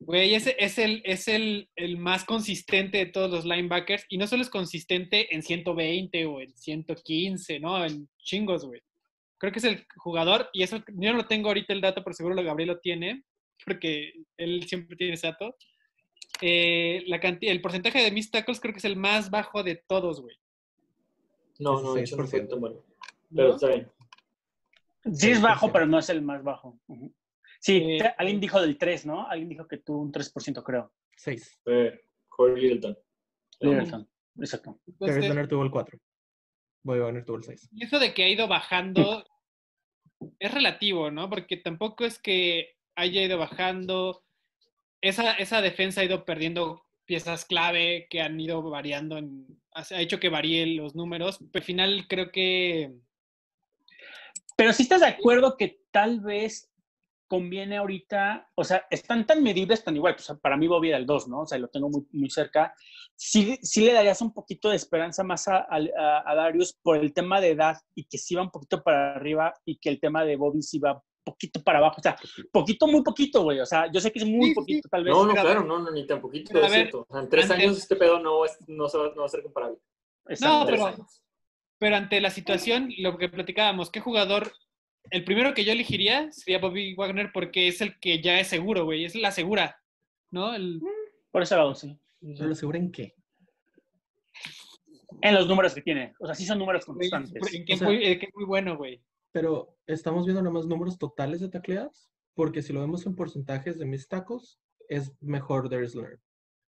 Güey, 0.00 0.34
ese 0.34 0.56
es, 0.58 0.78
el, 0.78 1.02
es 1.04 1.28
el, 1.28 1.68
el 1.76 1.98
más 1.98 2.24
consistente 2.24 2.98
de 2.98 3.06
todos 3.06 3.30
los 3.30 3.44
linebackers. 3.44 4.06
Y 4.08 4.16
no 4.18 4.26
solo 4.26 4.42
es 4.42 4.48
consistente 4.50 5.34
en 5.34 5.42
120 5.42 6.26
o 6.26 6.40
en 6.40 6.56
115, 6.56 7.60
¿no? 7.60 7.84
En 7.84 8.08
chingos, 8.22 8.64
güey. 8.64 8.80
Creo 9.38 9.52
que 9.52 9.58
es 9.58 9.64
el 9.64 9.86
jugador, 9.96 10.48
y 10.52 10.62
eso 10.62 10.78
yo 10.86 11.10
no 11.12 11.16
lo 11.18 11.26
tengo 11.26 11.48
ahorita 11.48 11.72
el 11.72 11.80
dato, 11.80 12.04
pero 12.04 12.14
seguro 12.14 12.34
lo 12.34 12.42
Gabriel 12.44 12.68
lo 12.68 12.78
tiene, 12.78 13.24
porque 13.64 14.12
él 14.36 14.64
siempre 14.68 14.96
tiene 14.96 15.14
ese 15.14 15.28
dato. 15.28 15.56
Eh, 16.42 17.02
la 17.06 17.20
canti- 17.20 17.48
el 17.48 17.60
porcentaje 17.62 18.02
de 18.02 18.10
mis 18.10 18.30
tackles 18.30 18.60
creo 18.60 18.72
que 18.74 18.78
es 18.78 18.84
el 18.84 18.96
más 18.96 19.30
bajo 19.30 19.62
de 19.62 19.76
todos, 19.76 20.20
güey. 20.20 20.36
No, 21.58 21.80
no, 21.82 21.94
de 21.94 22.02
hecho 22.02 22.16
no 22.16 22.26
fue 22.26 22.40
16%. 22.42 22.48
tan 22.50 22.60
bueno. 22.60 22.76
Pero 23.34 23.48
¿no? 23.48 23.54
está 23.54 23.68
bien. 23.68 23.88
Sí 25.12 25.30
es 25.30 25.40
bajo, 25.40 25.72
pero 25.72 25.86
no 25.86 25.98
es 25.98 26.08
el 26.10 26.22
más 26.22 26.42
bajo. 26.42 26.78
Sí, 27.58 27.76
Eh, 27.76 28.14
alguien 28.16 28.40
dijo 28.40 28.60
del 28.60 28.78
3, 28.78 29.06
¿no? 29.06 29.28
Alguien 29.28 29.48
dijo 29.48 29.66
que 29.66 29.78
tú 29.78 29.98
un 29.98 30.12
3%, 30.12 30.62
creo. 30.62 30.92
6. 31.16 31.60
Fue 31.62 32.04
Corey 32.28 32.62
Littleton. 32.62 32.98
Littleton. 33.60 34.08
Exacto. 34.38 34.80
Entonces, 34.86 35.20
Leonard 35.20 35.48
tuvo 35.48 35.62
el 35.64 35.70
4. 35.70 35.98
Bobby 36.82 37.00
Wagner 37.00 37.24
tuvo 37.24 37.36
el 37.36 37.44
6. 37.44 37.68
Y 37.72 37.84
eso 37.84 37.98
de 37.98 38.14
que 38.14 38.24
ha 38.24 38.28
ido 38.28 38.48
bajando 38.48 39.24
es 40.38 40.52
relativo, 40.52 41.10
¿no? 41.10 41.28
Porque 41.28 41.56
tampoco 41.56 42.04
es 42.04 42.18
que 42.18 42.76
haya 42.94 43.22
ido 43.22 43.38
bajando. 43.38 44.22
Esa, 45.02 45.32
esa 45.34 45.60
defensa 45.60 46.00
ha 46.00 46.04
ido 46.04 46.24
perdiendo 46.24 46.86
piezas 47.04 47.44
clave 47.44 48.06
que 48.08 48.20
han 48.20 48.38
ido 48.38 48.62
variando, 48.62 49.18
en, 49.18 49.46
ha 49.72 50.00
hecho 50.00 50.20
que 50.20 50.28
varíen 50.28 50.76
los 50.76 50.94
números. 50.94 51.38
Pero 51.38 51.62
al 51.62 51.66
final 51.66 52.06
creo 52.08 52.30
que 52.30 52.94
Pero 54.56 54.72
si 54.72 54.82
estás 54.84 55.00
de 55.00 55.06
acuerdo 55.06 55.56
que 55.56 55.82
tal 55.90 56.20
vez 56.20 56.66
conviene 57.26 57.76
ahorita, 57.76 58.50
o 58.56 58.64
sea, 58.64 58.84
están 58.90 59.24
tan 59.24 59.40
medibles, 59.42 59.84
tan 59.84 59.94
igual, 59.94 60.16
pues 60.16 60.32
para 60.42 60.56
mí 60.56 60.66
Bobby 60.66 60.88
era 60.88 60.98
el 60.98 61.06
2, 61.06 61.28
¿no? 61.28 61.42
O 61.42 61.46
sea, 61.46 61.58
lo 61.58 61.68
tengo 61.68 61.88
muy, 61.88 62.04
muy 62.12 62.28
cerca. 62.28 62.74
Sí, 63.14 63.56
sí 63.62 63.82
le 63.84 63.92
darías 63.92 64.20
un 64.20 64.32
poquito 64.34 64.68
de 64.70 64.76
esperanza 64.76 65.22
más 65.22 65.46
a, 65.46 65.58
a- 65.70 66.22
a 66.26 66.34
Darius 66.34 66.72
por 66.82 66.96
el 66.96 67.12
tema 67.14 67.40
de 67.40 67.50
edad 67.50 67.76
y 67.94 68.04
que 68.04 68.18
sí 68.18 68.34
va 68.34 68.42
un 68.42 68.50
poquito 68.50 68.82
para 68.82 69.14
arriba 69.14 69.54
y 69.64 69.78
que 69.78 69.90
el 69.90 70.00
tema 70.00 70.24
de 70.24 70.34
Bobby 70.36 70.60
sí 70.62 70.80
va 70.80 70.94
un 70.94 71.00
poquito 71.22 71.62
para 71.62 71.78
abajo. 71.78 71.96
O 71.98 72.02
sea, 72.02 72.16
poquito, 72.50 72.88
muy 72.88 73.02
poquito, 73.04 73.42
güey. 73.44 73.60
O 73.60 73.66
sea, 73.66 73.88
yo 73.92 74.00
sé 74.00 74.10
que 74.10 74.18
es 74.18 74.24
muy 74.26 74.46
Sí, 74.46 74.48
sí, 74.48 74.54
poquito, 74.54 74.88
tal 74.88 75.04
vez. 75.04 75.14
No, 75.14 75.24
no, 75.26 75.32
claro, 75.34 75.62
no, 75.62 75.78
no, 75.78 75.90
ni 75.92 76.06
tan 76.08 76.20
poquito, 76.20 76.52
es 76.54 76.60
ver, 76.62 76.70
cierto. 76.72 77.06
O 77.08 77.12
sea, 77.12 77.22
en 77.22 77.28
tres 77.28 77.44
antes- 77.48 77.64
años 77.64 77.78
este 77.78 77.94
pedo 77.94 78.18
no, 78.18 78.44
es- 78.44 78.58
no, 78.66 78.88
se 78.88 78.98
va, 78.98 79.04
no 79.14 79.20
va 79.20 79.26
a 79.26 79.28
ser 79.28 79.42
comparable. 79.44 79.78
Exacto. 80.26 80.58
No, 80.58 80.66
Tres 80.66 80.80
pero- 80.80 80.86
años. 80.94 81.22
Pero 81.80 81.96
ante 81.96 82.20
la 82.20 82.30
situación, 82.30 82.90
lo 82.98 83.16
que 83.18 83.28
platicábamos, 83.28 83.90
¿qué 83.90 83.98
jugador? 84.00 84.52
El 85.10 85.24
primero 85.24 85.54
que 85.54 85.64
yo 85.64 85.72
elegiría 85.72 86.30
sería 86.30 86.58
Bobby 86.60 86.94
Wagner 86.94 87.30
porque 87.32 87.66
es 87.68 87.80
el 87.80 87.98
que 87.98 88.20
ya 88.22 88.38
es 88.38 88.48
seguro, 88.48 88.84
güey. 88.84 89.04
Es 89.06 89.14
la 89.16 89.32
segura, 89.32 89.80
¿no? 90.30 90.54
El- 90.54 90.80
Por 91.32 91.42
ese 91.42 91.56
lado, 91.56 91.74
sí. 91.74 91.98
¿Pero 92.20 92.46
lo 92.46 92.52
aseguran 92.52 92.92
qué? 92.92 93.14
En 95.22 95.34
los 95.34 95.48
números 95.48 95.74
que 95.74 95.82
tiene. 95.82 96.12
O 96.20 96.26
sea, 96.26 96.34
sí 96.34 96.44
son 96.44 96.58
números 96.58 96.84
constantes. 96.84 97.54
en 97.54 97.64
que 97.64 97.72
O 97.72 97.76
es 97.76 97.82
muy, 97.82 97.98
que 98.18 98.26
es 98.26 98.34
muy 98.34 98.44
bueno, 98.44 98.76
güey. 98.76 99.02
Pero 99.32 99.76
estamos 99.86 100.26
viendo 100.26 100.42
nada 100.42 100.52
más 100.52 100.66
números 100.66 100.98
totales 100.98 101.40
de 101.40 101.48
tacleadas, 101.48 102.10
porque 102.34 102.62
si 102.62 102.72
lo 102.72 102.80
vemos 102.80 103.06
en 103.06 103.14
porcentajes 103.16 103.78
de 103.78 103.86
mis 103.86 104.06
tacos, 104.08 104.60
es 104.88 105.12
mejor 105.22 105.70
Darius 105.70 105.94
Leonard. 105.94 106.18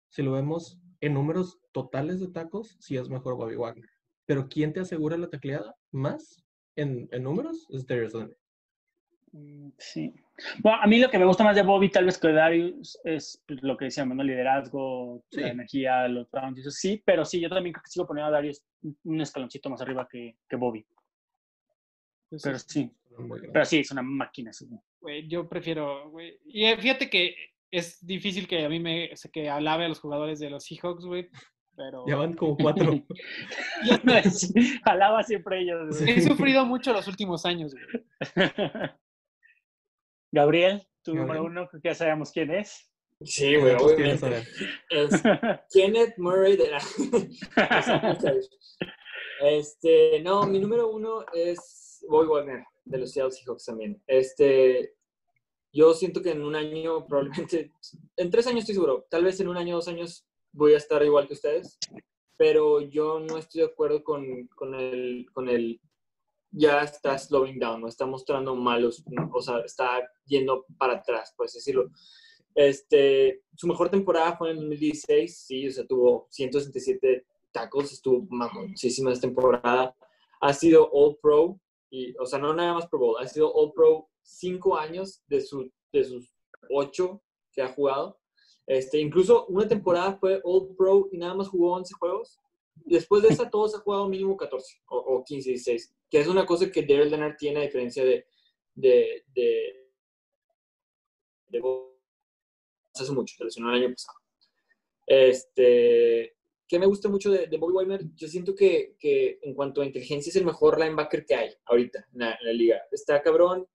Si 0.09 0.21
lo 0.21 0.33
vemos 0.33 0.77
en 1.01 1.13
números 1.13 1.59
totales 1.71 2.19
de 2.19 2.27
tacos, 2.27 2.77
sí 2.79 2.95
es 2.97 3.09
mejor 3.09 3.35
Bobby 3.35 3.55
Wagner. 3.55 3.89
Pero 4.29 4.47
¿quién 4.47 4.71
te 4.73 4.79
asegura 4.79 5.17
la 5.17 5.27
tacleada 5.27 5.75
más 5.91 6.45
en, 6.75 7.09
en 7.11 7.23
números? 7.23 7.65
Es 7.71 7.87
Darius 7.87 8.13
Leonard. 8.13 8.37
Mm, 9.31 9.69
Sí. 9.79 10.13
Bueno, 10.59 10.77
a 10.83 10.85
mí 10.85 10.99
lo 10.99 11.09
que 11.09 11.17
me 11.17 11.25
gusta 11.25 11.43
más 11.43 11.55
de 11.55 11.63
Bobby, 11.63 11.89
tal 11.89 12.05
vez 12.05 12.19
que 12.19 12.27
de 12.27 12.33
Darius, 12.35 12.99
es 13.03 13.43
pues, 13.47 13.63
lo 13.63 13.75
que 13.75 13.85
decíamos, 13.85 14.15
¿no? 14.15 14.21
Liderazgo, 14.23 15.23
Sí. 15.31 15.41
la 15.41 15.49
energía, 15.49 16.07
los 16.07 16.27
rounds, 16.31 16.59
eso 16.59 16.69
sí, 16.69 17.01
pero 17.03 17.25
sí, 17.25 17.39
yo 17.41 17.49
también 17.49 17.73
creo 17.73 17.81
que 17.83 17.89
sigo 17.89 18.05
poniendo 18.05 18.27
a 18.27 18.31
Darius 18.31 18.63
un- 19.03 19.19
escaloncito 19.19 19.67
más 19.71 19.81
arriba 19.81 20.07
que, 20.07 20.37
que 20.47 20.55
Bobby. 20.55 20.85
Pues, 22.29 22.43
Pero 22.43 22.59
sí, 22.59 22.91
pero 23.51 23.65
sí, 23.65 23.79
es 23.79 23.89
una 23.91 24.03
máquina. 24.03 24.53
sí. 24.53 24.67
güey, 25.01 25.27
yo 25.27 25.49
prefiero. 25.49 26.13
Y 26.45 26.67
fíjate 26.75 27.09
que 27.09 27.35
es 27.71 28.05
difícil 28.05 28.47
que 28.47 28.63
a 28.63 28.69
mí 28.69 28.79
me, 28.79 29.11
o 29.11 29.15
sea, 29.15 29.31
que 29.31 29.49
alabe 29.49 29.85
a 29.85 29.89
los 29.89 29.99
jugadores 29.99 30.37
de 30.39 30.51
los 30.51 30.65
Seahawks, 30.65 31.03
güey. 31.05 31.29
Pero 31.79 32.03
Ya 32.05 32.17
van 32.17 32.33
como 32.33 32.57
cuatro. 32.57 32.91
Jalaba 34.83 35.23
siempre 35.23 35.61
ellos. 35.61 35.97
güey. 35.97 36.11
he 36.11 36.21
sufrido 36.21 36.65
mucho 36.65 36.91
los 36.91 37.07
últimos 37.07 37.45
años, 37.45 37.73
güey. 37.73 38.03
Gabriel, 40.33 40.85
tu 41.03 41.13
Gabriel. 41.13 41.27
número 41.27 41.43
uno, 41.45 41.69
que 41.69 41.79
ya 41.81 41.95
sabemos 41.95 42.31
quién 42.33 42.51
es. 42.51 42.91
Sí, 43.23 43.55
güey, 43.55 43.75
obviamente. 43.75 44.17
saber. 44.17 44.43
Es 44.89 45.23
Kenneth 45.71 46.17
Murray 46.17 46.57
de 46.57 46.69
la... 46.69 46.79
Este, 49.41 50.19
no, 50.21 50.45
mi 50.45 50.59
número 50.59 50.89
uno 50.91 51.23
es 51.33 52.05
Bobby 52.09 52.27
Wagner, 52.27 52.65
de 52.83 52.97
los 52.97 53.13
Seattle 53.13 53.31
Seahawks 53.31 53.63
también. 53.63 54.03
Este, 54.05 54.95
yo 55.71 55.93
siento 55.93 56.21
que 56.21 56.31
en 56.31 56.43
un 56.43 56.57
año, 56.57 57.07
probablemente, 57.07 57.71
en 58.17 58.29
tres 58.29 58.47
años 58.47 58.59
estoy 58.59 58.75
seguro, 58.75 59.07
tal 59.09 59.23
vez 59.23 59.39
en 59.39 59.47
un 59.47 59.55
año, 59.55 59.75
dos 59.75 59.87
años 59.87 60.28
voy 60.51 60.73
a 60.73 60.77
estar 60.77 61.03
igual 61.03 61.27
que 61.27 61.33
ustedes, 61.33 61.77
pero 62.37 62.81
yo 62.81 63.19
no 63.19 63.37
estoy 63.37 63.61
de 63.61 63.67
acuerdo 63.67 64.03
con, 64.03 64.47
con 64.55 64.75
el, 64.75 65.25
con 65.33 65.49
el, 65.49 65.79
ya 66.51 66.81
está 66.81 67.17
slowing 67.17 67.59
down, 67.59 67.87
está 67.87 68.05
mostrando 68.05 68.55
malos, 68.55 69.03
o 69.33 69.41
sea, 69.41 69.59
está 69.59 70.09
yendo 70.25 70.65
para 70.77 70.93
atrás, 70.93 71.33
por 71.35 71.49
decirlo. 71.49 71.89
Este, 72.55 73.43
su 73.55 73.67
mejor 73.67 73.89
temporada 73.89 74.35
fue 74.37 74.51
en 74.51 74.57
2016, 74.57 75.37
sí, 75.37 75.67
o 75.67 75.71
sea, 75.71 75.85
tuvo 75.85 76.27
167 76.31 77.25
tacos, 77.51 77.91
estuvo 77.91 78.27
muchísima 78.29 79.11
esta 79.11 79.27
temporada. 79.27 79.95
Ha 80.41 80.53
sido 80.53 80.89
All 80.91 81.17
Pro, 81.21 81.59
y, 81.89 82.15
o 82.17 82.25
sea, 82.25 82.39
no 82.39 82.53
nada 82.53 82.73
más 82.73 82.87
Pro 82.87 82.99
Bowl, 82.99 83.17
ha 83.19 83.27
sido 83.27 83.51
All 83.53 83.73
Pro 83.73 84.09
cinco 84.21 84.77
años 84.77 85.23
de, 85.27 85.41
su, 85.41 85.71
de 85.91 86.03
sus 86.03 86.33
ocho 86.69 87.21
que 87.51 87.61
ha 87.61 87.69
jugado. 87.69 88.18
Este, 88.69 88.99
incluso 88.99 89.47
una 89.47 89.67
temporada 89.67 90.13
fue 90.13 90.39
All 90.43 90.75
Pro 90.77 91.09
y 91.11 91.17
nada 91.17 91.33
más 91.33 91.47
jugó 91.47 91.73
11 91.73 91.91
juegos. 91.95 92.39
Después 92.75 93.23
de 93.23 93.29
esa, 93.29 93.49
todos 93.49 93.73
ha 93.73 93.79
jugado 93.79 94.07
mínimo 94.07 94.37
14 94.37 94.83
o, 94.89 94.97
o 94.97 95.23
15, 95.23 95.49
16, 95.49 95.95
que 96.07 96.19
es 96.19 96.27
una 96.27 96.45
cosa 96.45 96.71
que 96.71 96.83
Daryl 96.83 97.09
Leonard 97.09 97.35
tiene 97.35 97.61
a 97.61 97.63
diferencia 97.63 98.05
de, 98.05 98.27
de, 98.75 99.23
de, 99.33 99.89
de 101.47 101.61
hace 102.93 103.11
mucho, 103.11 103.35
se 103.35 103.43
lesionó 103.43 103.73
el 103.73 103.83
año 103.83 103.91
pasado. 103.91 104.19
Este, 105.07 106.35
que 106.67 106.77
me 106.77 106.85
gusta 106.85 107.09
mucho 107.09 107.31
de, 107.31 107.47
de 107.47 107.57
Bobby 107.57 107.73
Wagner, 107.73 108.01
yo 108.13 108.27
siento 108.27 108.53
que, 108.53 108.95
que, 108.99 109.39
en 109.41 109.55
cuanto 109.55 109.81
a 109.81 109.85
inteligencia 109.85 110.29
es 110.29 110.35
el 110.35 110.45
mejor 110.45 110.79
linebacker 110.79 111.25
que 111.25 111.33
hay 111.33 111.55
ahorita 111.65 112.07
en 112.13 112.19
la, 112.19 112.37
en 112.39 112.45
la 112.45 112.53
liga. 112.53 112.81
Está 112.91 113.19
cabrón 113.23 113.67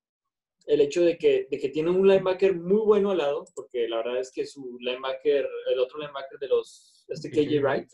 el 0.66 0.80
hecho 0.80 1.02
de 1.02 1.18
que, 1.18 1.46
de 1.50 1.58
que 1.58 1.68
tiene 1.68 1.90
un 1.90 2.06
linebacker 2.06 2.56
muy 2.56 2.80
bueno 2.80 3.10
al 3.10 3.18
lado, 3.18 3.44
porque 3.54 3.88
la 3.88 3.98
verdad 3.98 4.18
es 4.18 4.32
que 4.32 4.46
su 4.46 4.78
linebacker, 4.80 5.46
el 5.72 5.78
otro 5.78 5.98
linebacker 5.98 6.38
de 6.38 6.48
los, 6.48 7.04
este 7.08 7.30
KJ 7.30 7.60
Wright, 7.60 7.88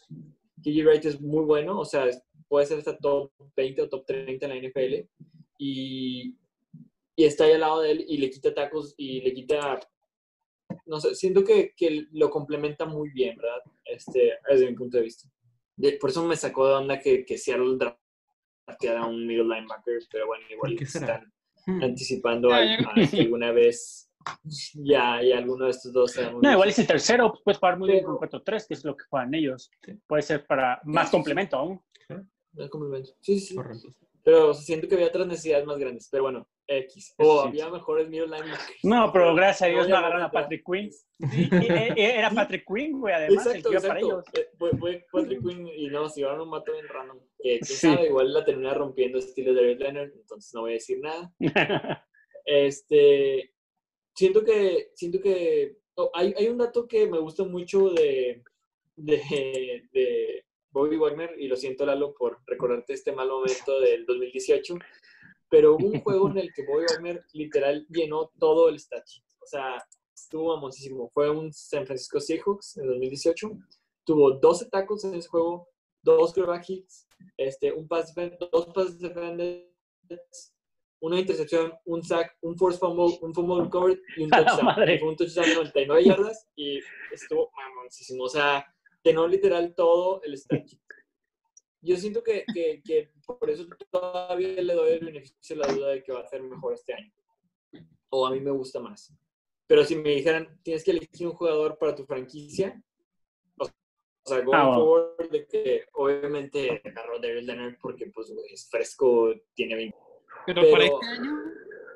KJ 0.62 0.84
Wright 0.84 1.04
es 1.04 1.20
muy 1.20 1.44
bueno, 1.44 1.78
o 1.78 1.84
sea, 1.84 2.06
puede 2.48 2.66
ser 2.66 2.78
hasta 2.78 2.96
top 2.96 3.32
20 3.56 3.82
o 3.82 3.88
top 3.88 4.06
30 4.06 4.46
en 4.46 4.50
la 4.50 4.68
NFL, 4.68 5.08
y, 5.58 6.36
y 7.16 7.24
está 7.24 7.44
ahí 7.44 7.52
al 7.52 7.60
lado 7.60 7.80
de 7.80 7.90
él 7.90 8.04
y 8.08 8.18
le 8.18 8.30
quita 8.30 8.54
tacos 8.54 8.94
y 8.96 9.20
le 9.20 9.34
quita 9.34 9.80
no 10.86 11.00
sé, 11.00 11.14
siento 11.14 11.44
que, 11.44 11.72
que, 11.76 12.06
lo 12.12 12.30
complementa 12.30 12.86
muy 12.86 13.10
bien, 13.10 13.36
¿verdad? 13.36 13.60
Este, 13.84 14.38
desde 14.48 14.70
mi 14.70 14.76
punto 14.76 14.96
de 14.96 15.04
vista. 15.04 15.28
De, 15.76 15.92
por 15.92 16.10
eso 16.10 16.24
me 16.24 16.36
sacó 16.36 16.66
de 16.66 16.74
onda 16.74 16.98
que, 16.98 17.24
que 17.24 17.38
Seattle 17.38 17.76
drafteara 18.66 19.06
un 19.06 19.26
middle 19.26 19.44
linebacker, 19.44 19.98
pero 20.10 20.26
bueno, 20.26 20.44
igual 20.50 20.76
están. 20.80 21.32
Anticipando 21.66 22.52
a, 22.52 22.58
a, 22.58 22.92
alguna 23.18 23.52
vez 23.52 24.10
ya, 24.74 25.22
ya 25.22 25.38
alguno 25.38 25.64
de 25.64 25.70
estos 25.70 25.92
dos. 25.92 26.14
No, 26.42 26.52
igual 26.52 26.68
es 26.68 26.78
el 26.78 26.86
tercero, 26.86 27.32
puedes 27.44 27.58
jugar 27.58 27.78
muy 27.78 27.90
bien 27.90 28.04
con 28.04 28.16
4-3, 28.16 28.66
que 28.66 28.74
es 28.74 28.84
lo 28.84 28.96
que 28.96 29.04
juegan 29.08 29.34
ellos. 29.34 29.70
Sí. 29.84 29.98
Puede 30.06 30.22
ser 30.22 30.46
para 30.46 30.80
más 30.84 31.08
sí, 31.08 31.12
complemento 31.12 31.56
aún. 31.56 31.80
Sí, 32.06 32.68
complemento. 32.68 33.10
Sí, 33.20 33.40
sí. 33.40 33.54
Correcto. 33.54 33.94
Pero 34.22 34.50
o 34.50 34.54
sea, 34.54 34.62
siento 34.64 34.86
que 34.88 34.94
había 34.96 35.08
otras 35.08 35.26
necesidades 35.26 35.64
más 35.66 35.78
grandes. 35.78 36.08
Pero 36.10 36.24
bueno, 36.24 36.48
X. 36.66 37.14
O 37.18 37.42
Sí. 37.42 37.48
había 37.48 37.68
mejores 37.70 38.08
middle 38.08 38.26
linebackers. 38.26 38.78
No, 38.84 39.10
pero 39.12 39.34
gracias 39.34 39.62
a 39.62 39.72
Dios 39.72 39.88
no 39.88 39.96
agarraron 39.96 40.22
a. 40.22 40.30
Patrick 40.30 40.62
Quinn. 40.64 40.90
Y- 41.18 42.00
Era 42.00 42.30
Patrick 42.30 42.64
Quinn, 42.66 43.00
güey, 43.00 43.14
además, 43.14 43.46
el 43.46 43.56
Exacto, 43.56 43.70
que 43.70 43.76
iba 43.76 43.80
para 43.88 44.00
exacto. 44.00 44.22
ellos. 44.22 44.24
Eh, 44.34 44.48
Fue, 44.58 44.70
fue 44.78 45.06
Patrick 45.10 45.40
Quinn 45.40 45.66
y 45.68 45.88
no, 45.88 46.08
se 46.08 46.20
llevaron 46.20 46.42
un 46.42 46.50
mato 46.50 46.72
bien 46.72 46.86
random. 46.88 47.18
Que 47.42 47.58
quién 47.60 47.64
Sí. 47.64 47.74
sabe, 47.74 48.06
igual 48.06 48.32
la 48.32 48.44
termina 48.44 48.74
rompiendo 48.74 49.18
estilo 49.18 49.52
de 49.54 49.62
David 49.62 49.78
Leonard, 49.80 50.12
entonces 50.14 50.52
no 50.54 50.60
voy 50.62 50.70
a 50.72 50.74
decir 50.74 51.00
nada. 51.00 51.32
Este, 52.44 53.52
siento 54.14 54.42
que, 54.44 54.90
siento 54.94 55.20
que 55.20 55.76
oh, 55.94 56.10
hay, 56.14 56.34
hay 56.36 56.48
un 56.48 56.58
dato 56.58 56.88
que 56.88 57.06
me 57.06 57.18
gusta 57.18 57.44
mucho 57.44 57.90
de, 57.90 58.42
de, 58.96 59.84
de 59.92 60.44
Bobby 60.70 60.96
Wagner, 60.96 61.34
y 61.38 61.48
lo 61.48 61.56
siento 61.56 61.84
Lalo 61.84 62.14
por 62.14 62.38
recordarte 62.46 62.92
este 62.92 63.12
mal 63.12 63.28
momento 63.28 63.80
del 63.80 64.06
2018, 64.06 64.74
pero 65.48 65.74
hubo 65.74 65.88
un 65.88 66.00
juego 66.00 66.30
en 66.30 66.38
el 66.38 66.52
que 66.52 66.64
Bobby 66.64 66.84
Wagner 66.90 67.24
literal 67.32 67.86
llenó 67.88 68.30
todo 68.38 68.68
el 68.68 68.76
sheet. 68.76 69.24
O 69.40 69.46
sea, 69.46 69.84
estuvo 70.14 70.54
famosísimo. 70.54 71.10
Fue 71.12 71.28
un 71.30 71.52
San 71.52 71.86
Francisco 71.86 72.20
Seahawks 72.20 72.76
en 72.76 72.86
2018. 72.86 73.50
Tuvo 74.04 74.32
12 74.32 74.66
tacos 74.70 75.04
en 75.04 75.14
ese 75.14 75.28
juego, 75.28 75.68
dos 76.02 76.32
quarterback 76.32 76.68
hits, 76.68 77.06
este, 77.36 77.72
un 77.72 77.86
pass 77.86 78.14
dos 78.52 78.66
pass 78.74 78.98
defenders, 78.98 80.54
una 81.00 81.18
intercepción, 81.18 81.72
un 81.84 82.02
sack, 82.02 82.36
un 82.42 82.56
force 82.56 82.78
fumble, 82.78 83.18
un 83.22 83.34
fumble 83.34 83.64
recovered 83.64 83.98
y 84.16 84.24
un 84.24 84.30
¡A 84.34 84.40
la 84.40 84.46
touchdown. 84.46 84.74
fue 84.98 85.08
un 85.08 85.16
touchdown 85.16 85.48
de 85.48 85.54
99 85.54 86.04
yardas 86.04 86.48
y 86.56 86.80
estuvo 87.12 87.50
mamoncísimo. 87.56 88.24
O 88.24 88.28
sea, 88.28 88.64
llenó 89.02 89.26
literal 89.26 89.74
todo 89.74 90.22
el 90.22 90.34
sheet. 90.36 90.78
Yo 91.82 91.96
siento 91.96 92.22
que, 92.22 92.44
que, 92.52 92.82
que 92.84 93.10
por 93.24 93.48
eso 93.48 93.66
todavía 93.90 94.60
le 94.62 94.74
doy 94.74 94.90
el 94.92 95.04
beneficio 95.06 95.56
de 95.56 95.62
la 95.66 95.72
duda 95.72 95.88
de 95.90 96.02
que 96.02 96.12
va 96.12 96.20
a 96.20 96.22
hacer 96.24 96.42
mejor 96.42 96.74
este 96.74 96.92
año. 96.92 97.12
O 98.10 98.26
a 98.26 98.30
mí 98.32 98.40
me 98.40 98.50
gusta 98.50 98.80
más. 98.80 99.12
Pero 99.66 99.84
si 99.84 99.96
me 99.96 100.10
dijeran, 100.10 100.58
tienes 100.62 100.84
que 100.84 100.90
elegir 100.90 101.26
un 101.28 101.34
jugador 101.34 101.78
para 101.78 101.94
tu 101.94 102.04
franquicia, 102.04 102.82
o 103.56 103.64
sea, 104.26 104.40
going 104.42 104.58
Ah, 104.58 104.66
bueno. 104.66 104.84
forward, 104.84 105.30
de 105.30 105.46
que 105.46 105.84
obviamente 105.92 106.82
agarró 106.84 107.18
Daryl 107.20 107.46
Leonard 107.46 107.76
porque 107.80 108.06
pues, 108.06 108.30
es 108.52 108.68
fresco, 108.68 109.32
tiene 109.54 109.76
20. 109.76 109.96
Pero, 110.46 110.60
Pero- 110.62 110.72
para 110.72 110.84
este 110.84 111.06
año, 111.06 111.30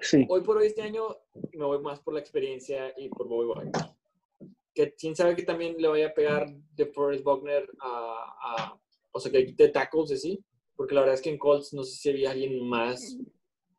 Sí. 0.00 0.26
Hoy 0.28 0.42
por 0.42 0.58
hoy, 0.58 0.66
este 0.66 0.82
año, 0.82 1.16
me 1.54 1.64
voy 1.64 1.78
más 1.80 1.98
por 2.00 2.12
la 2.12 2.20
experiencia 2.20 2.92
y 2.98 3.08
por 3.08 3.26
Bobby 3.26 3.46
Wagner. 3.48 3.72
Que 4.74 4.92
quién 4.94 5.14
sabe 5.14 5.36
que 5.36 5.44
también 5.44 5.76
le 5.78 5.88
vaya 5.88 6.08
a 6.08 6.14
pegar 6.14 6.46
de 6.74 6.86
Forrest 6.86 7.24
Wagner 7.24 7.68
a, 7.80 8.34
a- 8.42 8.80
o 9.12 9.20
sea, 9.20 9.30
que 9.30 9.46
quite 9.46 9.68
tackles 9.68 10.20
sí, 10.20 10.42
porque 10.74 10.94
la 10.94 11.02
verdad 11.02 11.14
es 11.14 11.22
que 11.22 11.30
en 11.30 11.38
Colts 11.38 11.72
no 11.72 11.84
sé 11.84 11.96
si 11.96 12.10
había 12.10 12.32
alguien 12.32 12.66
más 12.68 13.16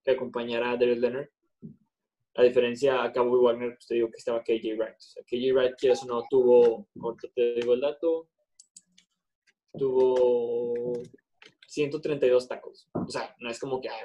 que 0.03 0.11
acompañara 0.11 0.71
a 0.71 0.77
Daryl 0.77 1.01
Leonard. 1.01 1.29
A 2.37 2.43
diferencia, 2.43 3.01
acá 3.03 3.21
Bobby 3.21 3.43
Wagner, 3.45 3.73
pues 3.75 3.87
te 3.87 3.95
digo 3.95 4.09
que 4.09 4.17
estaba 4.17 4.43
KJ 4.43 4.75
Wright. 4.77 4.95
O 4.97 5.01
sea, 5.01 5.23
KJ 5.23 5.53
Wright, 5.53 5.75
quieres 5.77 6.03
o 6.03 6.05
no, 6.05 6.23
tuvo, 6.29 6.87
ahorita 7.01 7.27
te 7.33 7.55
digo 7.55 7.73
el 7.73 7.81
dato, 7.81 8.29
tuvo 9.77 11.01
132 11.67 12.47
tackles. 12.47 12.87
O 12.93 13.09
sea, 13.09 13.35
no 13.39 13.49
es 13.49 13.59
como 13.59 13.81
que, 13.81 13.89
ay. 13.89 13.99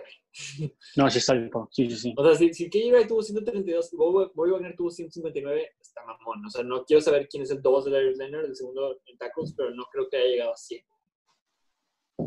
No, 0.97 1.11
sí 1.11 1.19
está 1.19 1.35
bien. 1.35 1.51
Sí, 1.70 1.90
sí, 1.90 1.97
sí. 1.97 2.15
O 2.16 2.24
sea, 2.24 2.35
si, 2.36 2.52
si 2.55 2.70
KJ 2.70 2.93
Wright 2.93 3.09
tuvo 3.09 3.23
132 3.23 3.93
y 3.93 3.97
Bobby, 3.97 4.31
Wagner 4.35 4.77
tuvo 4.77 4.90
159, 4.90 5.70
está 5.81 6.05
mamón. 6.05 6.44
O 6.47 6.51
sea, 6.51 6.62
no 6.62 6.85
quiero 6.85 7.01
saber 7.01 7.28
quién 7.28 7.43
es 7.43 7.51
el 7.51 7.61
2 7.62 7.85
de 7.86 7.90
Darius 7.90 8.16
Leonard, 8.19 8.44
el 8.47 8.55
segundo 8.57 9.01
en 9.07 9.19
tackles, 9.19 9.55
pero 9.57 9.70
no 9.70 9.85
creo 9.90 10.09
que 10.09 10.16
haya 10.16 10.27
llegado 10.28 10.52
a 10.52 10.57
100. 10.57 10.85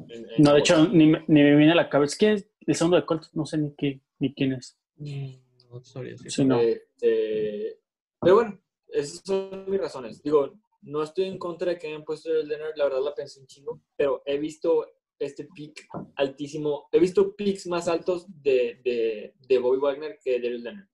En- 0.09 0.29
en 0.29 0.43
No, 0.43 0.53
de 0.53 0.59
hecho, 0.59 0.87
ni, 0.89 1.07
me- 1.07 1.23
ni 1.27 1.43
me 1.43 1.55
viene 1.55 1.71
a 1.71 1.75
la 1.75 1.89
cabeza. 1.89 2.15
¿Quién 2.19 2.33
es 2.33 2.49
el 2.65 2.75
segundo 2.75 2.97
de 2.97 3.05
Colts? 3.05 3.29
No 3.33 3.45
sé 3.45 3.57
ni, 3.57 3.73
qué, 3.75 4.01
ni 4.19 4.33
quién 4.33 4.53
es. 4.53 4.77
Mm, 4.95 5.35
No 5.69 5.83
sabría. 5.83 6.15
Sí, 6.17 6.45
no. 6.45 6.59
Este, 6.59 7.79
pero 8.21 8.35
bueno, 8.35 8.59
esas 8.89 9.21
son 9.25 9.69
mis 9.69 9.79
razones. 9.79 10.21
Digo, 10.21 10.53
no 10.81 11.01
estoy 11.03 11.25
en 11.25 11.37
contra 11.37 11.71
de 11.71 11.79
que 11.79 11.87
hayan 11.87 12.03
puesto 12.03 12.29
a 12.29 12.33
Darius 12.33 12.49
Leonard, 12.49 12.73
la 12.75 12.83
verdad 12.85 13.01
la 13.03 13.15
pensé 13.15 13.39
un 13.39 13.47
chingo, 13.47 13.81
pero 13.95 14.21
he 14.25 14.37
visto 14.37 14.85
este 15.23 15.45
pick 15.53 15.87
altísimo, 16.15 16.87
he 16.91 16.99
visto 16.99 17.35
picks 17.35 17.67
más 17.67 17.87
altos 17.87 18.25
de, 18.41 18.79
de, 18.83 19.33
de 19.47 19.57
Bobby 19.59 19.79
Wagner 19.79 20.19
que 20.23 20.31
de 20.33 20.39
Darius 20.41 20.61
Leonard. 20.61 20.87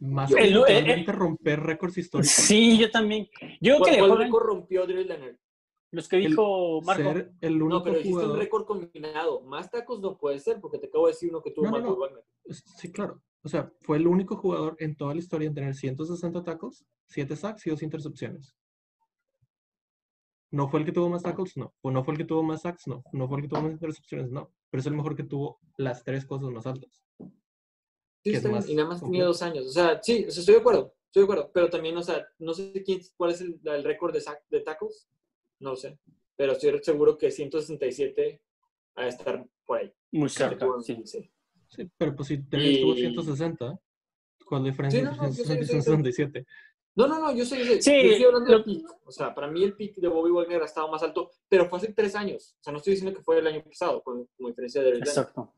Más 0.00 0.30
El- 0.30 0.62
el- 0.68 1.06
romper 1.06 1.60
récords 1.60 1.98
históricos. 1.98 2.32
Sí, 2.32 2.78
yo 2.78 2.90
también. 2.90 3.28
Yo 3.60 3.78
creo 3.78 3.82
que 3.84 3.98
¿Cuál, 3.98 4.10
cuál 4.10 4.22
récord 4.22 4.44
rompió 4.46 4.86
Darius 4.86 5.06
Leonard? 5.06 5.36
los 5.90 6.06
que 6.06 6.18
dijo 6.18 6.82
Marco. 6.82 7.02
Ser 7.02 7.32
el 7.40 7.62
único 7.62 7.78
No, 7.78 7.82
pero 7.82 7.98
hiciste 7.98 8.24
un 8.26 8.38
récord 8.38 8.64
combinado. 8.66 9.40
Más 9.40 9.70
tacos 9.70 10.00
no 10.00 10.18
puede 10.18 10.38
ser, 10.38 10.60
porque 10.60 10.78
te 10.78 10.86
acabo 10.86 11.06
de 11.06 11.12
decir 11.12 11.30
uno 11.30 11.42
que 11.42 11.50
tuvo 11.50 11.64
No, 11.64 11.70
no, 11.70 11.76
más 11.78 11.84
no. 11.84 11.90
Bobby 11.96 12.00
Wagner. 12.02 12.24
Sí, 12.76 12.92
claro. 12.92 13.22
O 13.42 13.48
sea, 13.48 13.72
fue 13.80 13.96
el 13.96 14.06
único 14.06 14.36
jugador 14.36 14.76
en 14.80 14.96
toda 14.96 15.14
la 15.14 15.20
historia 15.20 15.46
en 15.48 15.54
tener 15.54 15.74
160 15.74 16.44
tacos, 16.44 16.84
7 17.06 17.34
sacks 17.36 17.66
y 17.66 17.70
2 17.70 17.82
intercepciones. 17.82 18.54
No 20.50 20.68
fue 20.68 20.80
el 20.80 20.86
que 20.86 20.92
tuvo 20.92 21.08
más 21.10 21.22
tackles, 21.22 21.56
no. 21.56 21.74
O 21.82 21.90
no 21.90 22.02
fue 22.04 22.14
el 22.14 22.18
que 22.18 22.24
tuvo 22.24 22.42
más 22.42 22.62
sacks, 22.62 22.86
no. 22.86 23.02
No 23.12 23.28
fue 23.28 23.36
el 23.38 23.42
que 23.42 23.48
tuvo 23.48 23.62
más 23.62 23.72
intercepciones, 23.72 24.30
no. 24.30 24.50
Pero 24.70 24.80
es 24.80 24.86
el 24.86 24.94
mejor 24.94 25.14
que 25.14 25.24
tuvo 25.24 25.60
las 25.76 26.02
tres 26.04 26.24
cosas 26.24 26.50
más 26.50 26.66
altas. 26.66 27.02
Sí, 28.24 28.32
está 28.34 28.48
bien, 28.48 28.64
y 28.66 28.74
nada 28.74 28.88
más 28.88 29.00
tenía 29.02 29.24
dos 29.24 29.42
años. 29.42 29.66
O 29.66 29.70
sea, 29.70 30.00
sí, 30.02 30.24
o 30.26 30.30
sea, 30.30 30.40
estoy 30.40 30.54
de 30.54 30.60
acuerdo. 30.60 30.94
Estoy 31.06 31.20
de 31.22 31.24
acuerdo. 31.24 31.50
Pero 31.52 31.70
también, 31.70 31.96
o 31.96 32.02
sea, 32.02 32.26
no 32.38 32.52
sé 32.54 32.72
quién, 32.84 33.00
cuál 33.16 33.30
es 33.32 33.40
el, 33.40 33.60
el 33.62 33.84
récord 33.84 34.12
de, 34.12 34.20
sac- 34.20 34.42
de 34.50 34.60
tacos. 34.60 35.08
No 35.60 35.70
lo 35.70 35.76
sé. 35.76 35.98
Pero 36.36 36.52
estoy 36.52 36.78
seguro 36.82 37.16
que 37.18 37.30
167 37.30 38.42
va 38.98 39.02
a 39.04 39.08
estar 39.08 39.46
por 39.66 39.78
ahí. 39.78 39.92
Muy 40.12 40.28
cerca. 40.28 40.58
tuvo 40.58 40.80
Sí. 40.82 40.94
15. 40.96 41.32
Sí, 41.68 41.90
pero 41.98 42.16
pues 42.16 42.28
si 42.28 42.38
tuvo 42.38 42.60
Y- 42.62 43.00
160, 43.00 43.78
¿cuál 44.46 44.62
es 44.62 44.64
la 44.64 44.70
diferencia 44.70 45.00
Sí, 45.00 45.04
no, 45.04 45.10
entre 45.10 45.26
no, 45.26 45.28
yo 45.28 45.44
sé, 45.44 45.58
yo 45.58 45.64
160 45.64 46.08
y 46.08 46.12
sé, 46.12 46.22
yo 46.22 46.28
sé. 46.28 46.32
167? 46.32 46.46
No, 46.98 47.06
no, 47.06 47.18
no, 47.20 47.32
yo 47.34 47.44
sé, 47.44 47.58
yo 47.58 47.64
sé. 47.64 47.82
Sí, 47.82 47.92
yo 47.92 48.10
estoy 48.10 48.24
hablando 48.26 48.50
lo- 48.50 48.56
del 48.58 48.64
pick. 48.64 48.86
O 49.04 49.10
sea, 49.12 49.34
para 49.34 49.46
mí 49.48 49.62
el 49.64 49.74
pick 49.74 49.96
de 49.96 50.08
Bobby 50.08 50.30
Wagner 50.30 50.60
ha 50.62 50.64
estado 50.66 50.88
más 50.88 51.02
alto, 51.02 51.30
pero 51.48 51.66
fue 51.68 51.78
hace 51.78 51.92
tres 51.92 52.14
años. 52.16 52.56
O 52.60 52.62
sea, 52.62 52.72
no 52.72 52.78
estoy 52.78 52.94
diciendo 52.94 53.16
que 53.16 53.22
fue 53.22 53.38
el 53.38 53.46
año 53.46 53.62
pasado, 53.62 54.02
con, 54.02 54.26
como 54.36 54.48
diferencia 54.48 54.82
de 54.82 54.90
Leonard. 54.90 55.08
Exacto. 55.08 55.54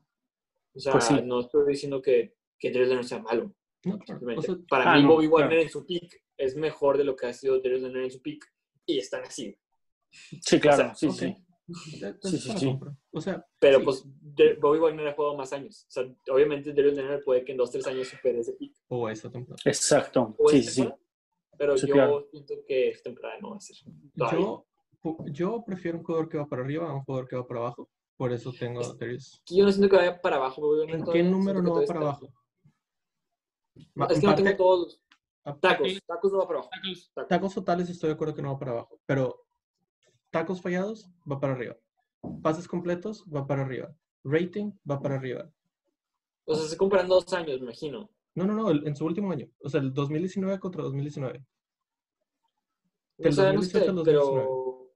O 0.73 0.79
sea, 0.79 0.93
Pues 0.93 1.05
sí. 1.05 1.15
no 1.23 1.39
estoy 1.41 1.65
diciendo 1.67 2.01
que, 2.01 2.35
que 2.59 2.69
Leonard 2.69 3.03
sea 3.03 3.19
malo. 3.19 3.53
No. 3.83 3.95
O 4.37 4.41
sea, 4.41 4.55
para 4.69 4.91
Ah, 4.93 4.95
mí, 4.97 5.03
no, 5.03 5.09
Bobby 5.09 5.27
Wagner 5.27 5.49
claro. 5.49 5.61
en 5.63 5.69
su 5.69 5.85
pick 5.85 6.23
es 6.37 6.55
mejor 6.55 6.97
de 6.97 7.03
lo 7.03 7.15
que 7.15 7.25
ha 7.27 7.33
sido 7.33 7.59
Darius 7.59 7.81
Leonard 7.81 8.03
en 8.03 8.11
su 8.11 8.21
pick. 8.21 8.45
Y 8.85 8.99
están 8.99 9.23
así. 9.23 9.57
Sí, 10.11 10.59
claro. 10.59 10.91
O 10.91 10.95
sea, 10.95 10.95
sí, 10.95 11.11
sí. 11.11 11.35
Sí, 12.21 12.37
sí, 12.37 12.51
sí. 12.57 12.79
O 13.11 13.21
sea, 13.21 13.45
Pero 13.59 13.79
sí, 13.79 13.85
pues 13.85 14.03
Bobby 14.59 14.77
Wagner 14.79 15.07
ha 15.07 15.13
jugado 15.13 15.35
más 15.37 15.53
años. 15.53 15.85
O 15.87 15.91
sea, 15.91 16.03
obviamente 16.29 16.73
Darius 16.73 16.95
Leonard 16.95 17.23
puede 17.23 17.45
que 17.45 17.53
en 17.53 17.57
dos, 17.57 17.71
tres 17.71 17.87
años 17.87 18.07
supere 18.09 18.39
ese 18.41 18.53
pick. 18.53 18.75
o 18.89 19.07
esa 19.09 19.31
temporada. 19.31 19.61
Exacto. 19.65 20.35
O 20.37 20.49
Sí, 20.49 20.61
sí, 20.63 20.69
sí. 20.69 20.75
temporada. 20.81 21.00
Pero 21.57 21.77
Sí, 21.77 21.87
yo 21.87 21.93
claro. 21.93 22.27
siento 22.31 22.53
que 22.67 22.89
esta 22.89 23.03
temporada 23.09 23.39
no 23.41 23.51
va 23.51 23.57
a 23.57 23.59
ser. 23.59 23.77
Yo, 24.31 24.65
yo 25.31 25.63
prefiero 25.65 25.97
un 25.99 26.03
jugador 26.03 26.29
que 26.29 26.37
va 26.37 26.47
para 26.47 26.63
arriba 26.63 26.89
a 26.89 26.93
un 26.93 27.03
jugador 27.03 27.27
que 27.27 27.35
va 27.35 27.47
para 27.47 27.59
abajo. 27.61 27.89
Por 28.17 28.31
eso 28.31 28.51
tengo 28.57 28.81
Darius. 28.95 29.41
Yo 29.47 29.65
no 29.65 29.71
siento 29.71 29.89
que 29.89 29.95
vaya 29.97 30.21
para 30.21 30.35
abajo. 30.37 30.61
Wagner 30.77 30.95
¿En 30.95 31.05
qué 31.05 31.23
número 31.23 31.61
no 31.61 31.73
va 31.75 31.85
para 31.85 31.99
abajo? 32.01 32.27
Ma- 33.95 34.05
Es 34.07 34.19
que 34.19 34.27
no 34.27 34.35
tengo 34.35 34.55
todos 34.55 34.79
los 34.79 35.01
a- 35.43 35.59
tacos. 35.59 35.99
Tacos 36.05 36.31
no 36.31 36.37
va 36.39 36.47
para 36.47 36.59
abajo. 36.59 36.69
tacos. 36.71 37.11
Tacos. 37.13 37.27
tacos 37.29 37.53
totales 37.55 37.89
estoy 37.89 38.09
de 38.09 38.13
acuerdo 38.13 38.35
que 38.35 38.41
no 38.41 38.53
va 38.53 38.59
para 38.59 38.71
abajo. 38.71 38.99
Pero 39.05 39.45
tacos 40.29 40.61
fallados 40.61 41.09
va 41.29 41.39
para 41.39 41.53
arriba. 41.53 41.75
Pases 42.43 42.67
completos 42.67 43.25
va 43.33 43.45
para 43.47 43.63
arriba. 43.63 43.93
Rating 44.23 44.71
va 44.89 44.99
para 45.01 45.15
arriba. 45.15 45.51
O 46.45 46.53
sea, 46.55 46.67
se 46.67 46.77
comparan 46.77 47.07
dos 47.07 47.31
años, 47.33 47.57
me 47.59 47.65
imagino. 47.65 48.09
No, 48.35 48.45
no, 48.45 48.53
no, 48.53 48.69
el- 48.71 48.87
en 48.87 48.95
su 48.95 49.05
último 49.05 49.31
año. 49.31 49.47
O 49.61 49.69
sea, 49.69 49.81
el 49.81 49.93
2019 49.93 50.59
contra 50.59 50.83
2019. 50.83 51.43
Del 53.17 53.31
O 53.31 53.35
sea, 53.35 53.45
no 53.45 53.59
2018 53.59 53.83
sé, 53.85 53.89
al 53.99 54.03
pero 54.05 54.91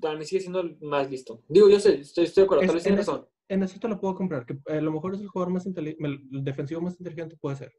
para 0.00 0.16
mí 0.18 0.24
sigue 0.24 0.40
siendo 0.40 0.60
el 0.60 0.78
más 0.80 1.10
listo. 1.10 1.42
Digo, 1.48 1.68
yo 1.68 1.78
sé, 1.80 2.00
estoy, 2.00 2.24
estoy 2.24 2.42
de 2.42 2.44
acuerdo, 2.46 2.62
Es- 2.62 2.68
tal 2.68 2.76
vez 2.76 2.86
en 2.86 2.90
tienes 2.90 3.02
eso- 3.02 3.12
razón. 3.12 3.28
En 3.48 3.62
eso 3.64 3.80
te 3.80 3.88
lo 3.88 3.98
puedo 4.00 4.14
comprar, 4.14 4.46
que 4.46 4.56
a 4.66 4.80
lo 4.80 4.92
mejor 4.92 5.14
es 5.14 5.20
el 5.20 5.26
jugador 5.26 5.52
más 5.52 5.66
inteligente, 5.66 6.04
el 6.06 6.44
defensivo 6.44 6.80
más 6.80 6.96
inteligente 7.00 7.36
puede 7.36 7.56
ser. 7.56 7.72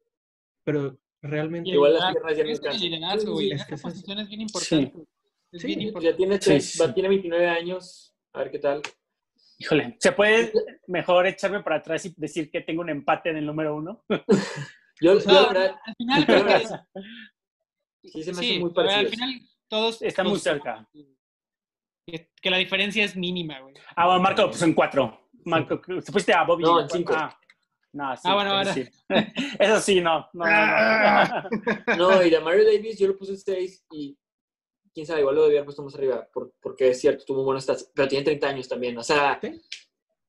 Pero 0.66 0.98
realmente 1.22 1.70
Igual 1.70 1.94
las 1.94 2.12
piernas 2.12 2.38
ya 2.38 2.44
no 2.44 2.50
es 2.50 2.82
liderazgo, 2.82 3.32
güey. 3.34 3.52
Es 3.54 3.62
es 3.62 3.72
eso. 3.72 3.82
posición 3.84 4.20
es 4.20 4.28
bien 4.28 4.42
importante. 4.42 4.94
Es 5.54 5.62
Sí, 5.62 5.68
bien 5.68 5.80
ya 5.80 5.86
importante. 5.88 6.12
Ya 6.12 6.18
tiene, 6.18 6.34
Sí, 6.36 6.40
tres- 6.50 6.72
sí. 6.74 6.80
va- 6.80 6.94
tiene 6.94 7.08
29 7.10 7.48
años, 7.48 8.14
a 8.34 8.40
ver 8.40 8.52
qué 8.52 8.60
tal. 8.60 8.82
Híjole, 9.60 9.96
¿se 10.00 10.12
puede 10.12 10.52
mejor 10.88 11.26
echarme 11.28 11.64
para 11.64 11.78
atrás 11.78 12.06
y 12.06 12.14
decir 12.18 12.52
que 12.52 12.62
tengo 12.62 12.82
un 12.82 12.90
empate 12.90 13.30
en 13.30 13.38
el 13.38 13.46
número 13.46 13.74
uno? 13.76 14.04
Yo, 15.02 15.18
yo, 15.20 15.26
verdad, 15.50 15.76
al 15.86 15.96
final, 15.96 16.26
creo 16.26 16.46
que- 16.46 16.54
verdad, 16.54 16.88
sí 18.04 18.24
se 18.24 18.34
me 18.34 18.40
sí, 18.40 18.50
hace 18.52 18.60
muy 18.60 18.70
pero 18.74 18.90
al 18.90 18.96
parecido. 18.96 19.12
final 19.12 19.42
todos 19.68 20.02
Está 20.02 20.24
muy 20.24 20.40
cerca. 20.40 20.88
Que, 22.06 22.30
que 22.42 22.50
la 22.50 22.58
diferencia 22.58 23.04
es 23.06 23.16
mínima, 23.16 23.60
güey. 23.62 23.76
Ah, 23.96 24.08
bueno, 24.08 24.22
Marco 24.22 24.42
lo 24.44 24.52
puso 24.52 24.66
en 24.66 24.74
cuatro. 24.74 25.30
Marco, 25.46 25.82
¿se 26.02 26.12
fuiste 26.12 26.34
a 26.34 26.44
Bobby? 26.44 26.64
No, 26.64 26.80
en 26.80 26.84
en 26.86 26.90
cinco. 26.90 27.14
Ah, 27.16 27.38
no, 27.94 28.16
sí, 28.16 28.22
Ah, 28.26 28.34
bueno, 28.36 28.62
eso 28.62 28.74
bueno. 28.74 28.90
sí. 28.92 28.92
Eso 29.60 29.80
sí, 29.82 30.02
no. 30.02 30.28
no, 30.34 30.46
no, 30.46 31.24
no. 31.26 31.50
No, 31.98 32.24
y 32.24 32.30
de 32.30 32.40
Mario 32.40 32.66
Davis 32.66 32.98
yo 33.00 33.08
lo 33.08 33.18
puse 33.18 33.34
en 33.34 33.38
6 33.40 33.86
y 33.92 34.18
quién 34.94 35.06
sabe, 35.06 35.22
igual 35.22 35.36
lo 35.36 35.44
debía 35.44 35.60
haber 35.60 35.66
puesto 35.66 35.84
más 35.84 35.96
arriba, 35.96 36.28
por- 36.34 36.54
porque 36.62 36.90
es 36.90 37.00
cierto, 37.02 37.24
tuvo 37.26 37.44
buenos 37.44 37.64
stats, 37.64 37.92
pero 37.94 38.08
tiene 38.08 38.24
30 38.26 38.48
años 38.50 38.68
también. 38.68 38.98
O 38.98 39.04
sea, 39.04 39.40
Sí. 39.42 39.62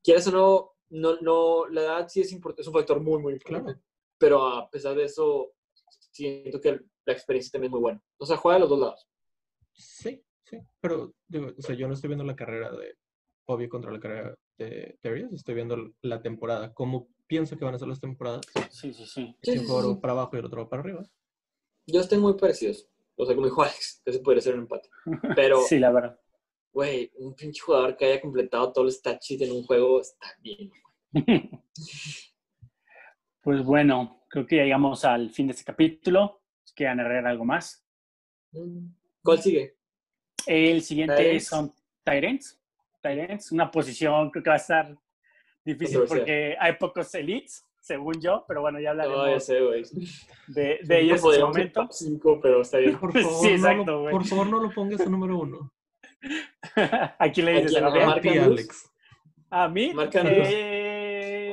quieras 0.05 0.27
o 0.29 0.33
no, 0.33 0.73
no, 0.91 1.17
no, 1.21 1.67
la 1.69 1.81
edad 1.83 2.09
sí 2.09 2.21
es, 2.21 2.33
import- 2.33 2.59
es 2.59 2.67
un 2.67 2.73
factor 2.75 3.01
muy, 3.01 3.21
muy 3.21 3.33
importante. 3.35 3.73
Claro. 3.75 3.87
Pero 4.23 4.47
a 4.47 4.71
pesar 4.71 4.95
de 4.95 5.05
eso, 5.05 5.53
siento 6.13 6.61
que 6.61 6.81
la 7.05 7.13
experiencia 7.13 7.51
también 7.51 7.71
es 7.71 7.73
muy 7.73 7.81
buena. 7.81 8.03
O 8.19 8.25
sea, 8.25 8.37
juega 8.37 8.55
de 8.57 8.61
los 8.61 8.71
dos 8.71 8.79
lados. 8.79 9.09
Sí, 9.75 10.25
sí. 10.45 10.59
Pero, 10.81 11.13
digo, 11.27 11.49
o 11.59 11.63
sea, 11.63 11.75
yo 11.75 11.89
no 11.89 11.95
estoy 11.95 12.09
viendo 12.09 12.25
la 12.25 12.37
carrera 12.37 12.71
de 12.71 12.95
Bobby 13.47 13.69
contra 13.69 13.91
la 13.91 13.99
carrera 13.99 14.35
de 14.59 14.97
Darius, 15.03 15.33
estoy 15.33 15.55
viendo 15.57 15.77
la 16.03 16.23
temporada. 16.23 16.73
¿Cómo 16.73 17.09
pienso 17.27 17.57
que 17.57 17.65
van 17.65 17.75
a 17.75 17.79
ser 17.79 17.89
las 17.89 18.01
temporadas? 18.01 18.43
Sí, 18.71 18.93
sí, 18.95 19.05
sí. 19.07 19.37
Si 19.43 19.53
Sí, 19.53 19.59
un 19.59 19.67
sí, 19.67 19.99
para 20.01 20.13
abajo 20.13 20.37
y 20.37 20.39
el 20.39 20.45
otro 20.45 20.69
para 20.69 20.83
arriba. 20.83 21.03
Yo 21.87 22.01
estoy 22.01 22.19
muy 22.19 22.35
parecidos. 22.35 22.89
O 23.17 23.27
sea, 23.27 23.35
como 23.35 23.47
dijo 23.49 23.63
Alex, 23.63 24.03
ese 24.05 24.21
podría 24.21 24.41
ser 24.43 24.55
un 24.55 24.61
empate. 24.61 24.89
Pero, 25.35 25.61
Sí, 25.69 25.79
la 25.81 25.91
verdad. 25.91 26.21
güey, 26.73 27.11
un 27.17 27.35
pinche 27.35 27.61
jugador 27.61 27.97
que 27.97 28.05
haya 28.05 28.21
completado 28.21 28.73
todo 28.73 28.85
el 28.85 28.93
stat 28.93 29.21
sheet 29.21 29.43
en 29.43 29.53
un 29.53 29.65
juego 29.65 30.01
está 30.01 30.29
bien. 30.41 30.71
Pues 33.43 33.63
bueno, 33.65 34.25
creo 34.29 34.47
que 34.47 34.57
ya 34.57 34.63
llegamos 34.65 35.05
al 35.05 35.31
fin 35.31 35.47
de 35.49 35.53
este 35.53 35.65
capítulo. 35.65 36.41
¿Quieren 36.75 37.01
agregar 37.01 37.27
algo 37.27 37.45
más? 37.45 37.85
Mm. 38.53 38.87
¿Cuál 39.23 39.41
sigue? 39.43 39.77
El 40.47 40.83
siguiente 40.83 41.17
Tyrants. 41.17 41.47
son 41.47 41.75
Tyrants. 42.05 42.61
Tyrants, 43.03 43.53
una 43.53 43.71
posición 43.71 44.31
creo 44.31 44.43
que 44.45 44.51
va 44.51 44.55
a 44.55 44.59
estar 44.59 44.97
difícil 45.65 46.01
porque 46.09 46.57
hay 46.59 46.73
pocos 46.75 47.13
elites, 47.15 47.67
según 47.81 48.21
yo, 48.21 48.45
pero 48.47 48.61
bueno, 48.61 48.79
ya 48.81 48.95
No, 48.95 49.03
ya 49.05 49.11
hablaremos 49.11 49.45
sé, 49.45 49.61
güey. 49.61 49.83
de, 50.49 50.79
de 50.83 51.01
ellos 51.01 51.25
en 51.25 51.33
su 51.33 51.41
momento. 51.41 51.81
top 51.83 51.93
5, 51.93 52.41
pero 52.41 52.63
está 52.63 52.79
bien. 52.79 52.97
Por 53.01 53.13
favor, 53.13 53.41
Sí, 53.41 53.49
no 53.49 53.55
exacto, 53.57 53.85
lo, 53.93 54.01
güey. 54.03 54.13
por 54.13 54.25
favor, 54.25 54.47
no 54.49 54.61
lo 54.61 54.71
pongas 54.71 55.01
en 55.01 55.11
número 55.11 55.39
uno. 55.39 55.73
Aquí 57.19 57.43
le 57.43 57.51
¿A 57.51 57.55
dices 57.57 57.73
quién? 57.73 57.85
a 57.85 57.89
¿A 57.89 57.91
Gabriel? 57.91 58.39
A 58.39 58.43
Andrews? 58.45 58.59
Alex. 58.61 58.91
A 59.51 59.69
mí. 59.69 59.93
Marc 59.95 60.15
Andrews. 60.17 60.49
eh, 60.51 60.82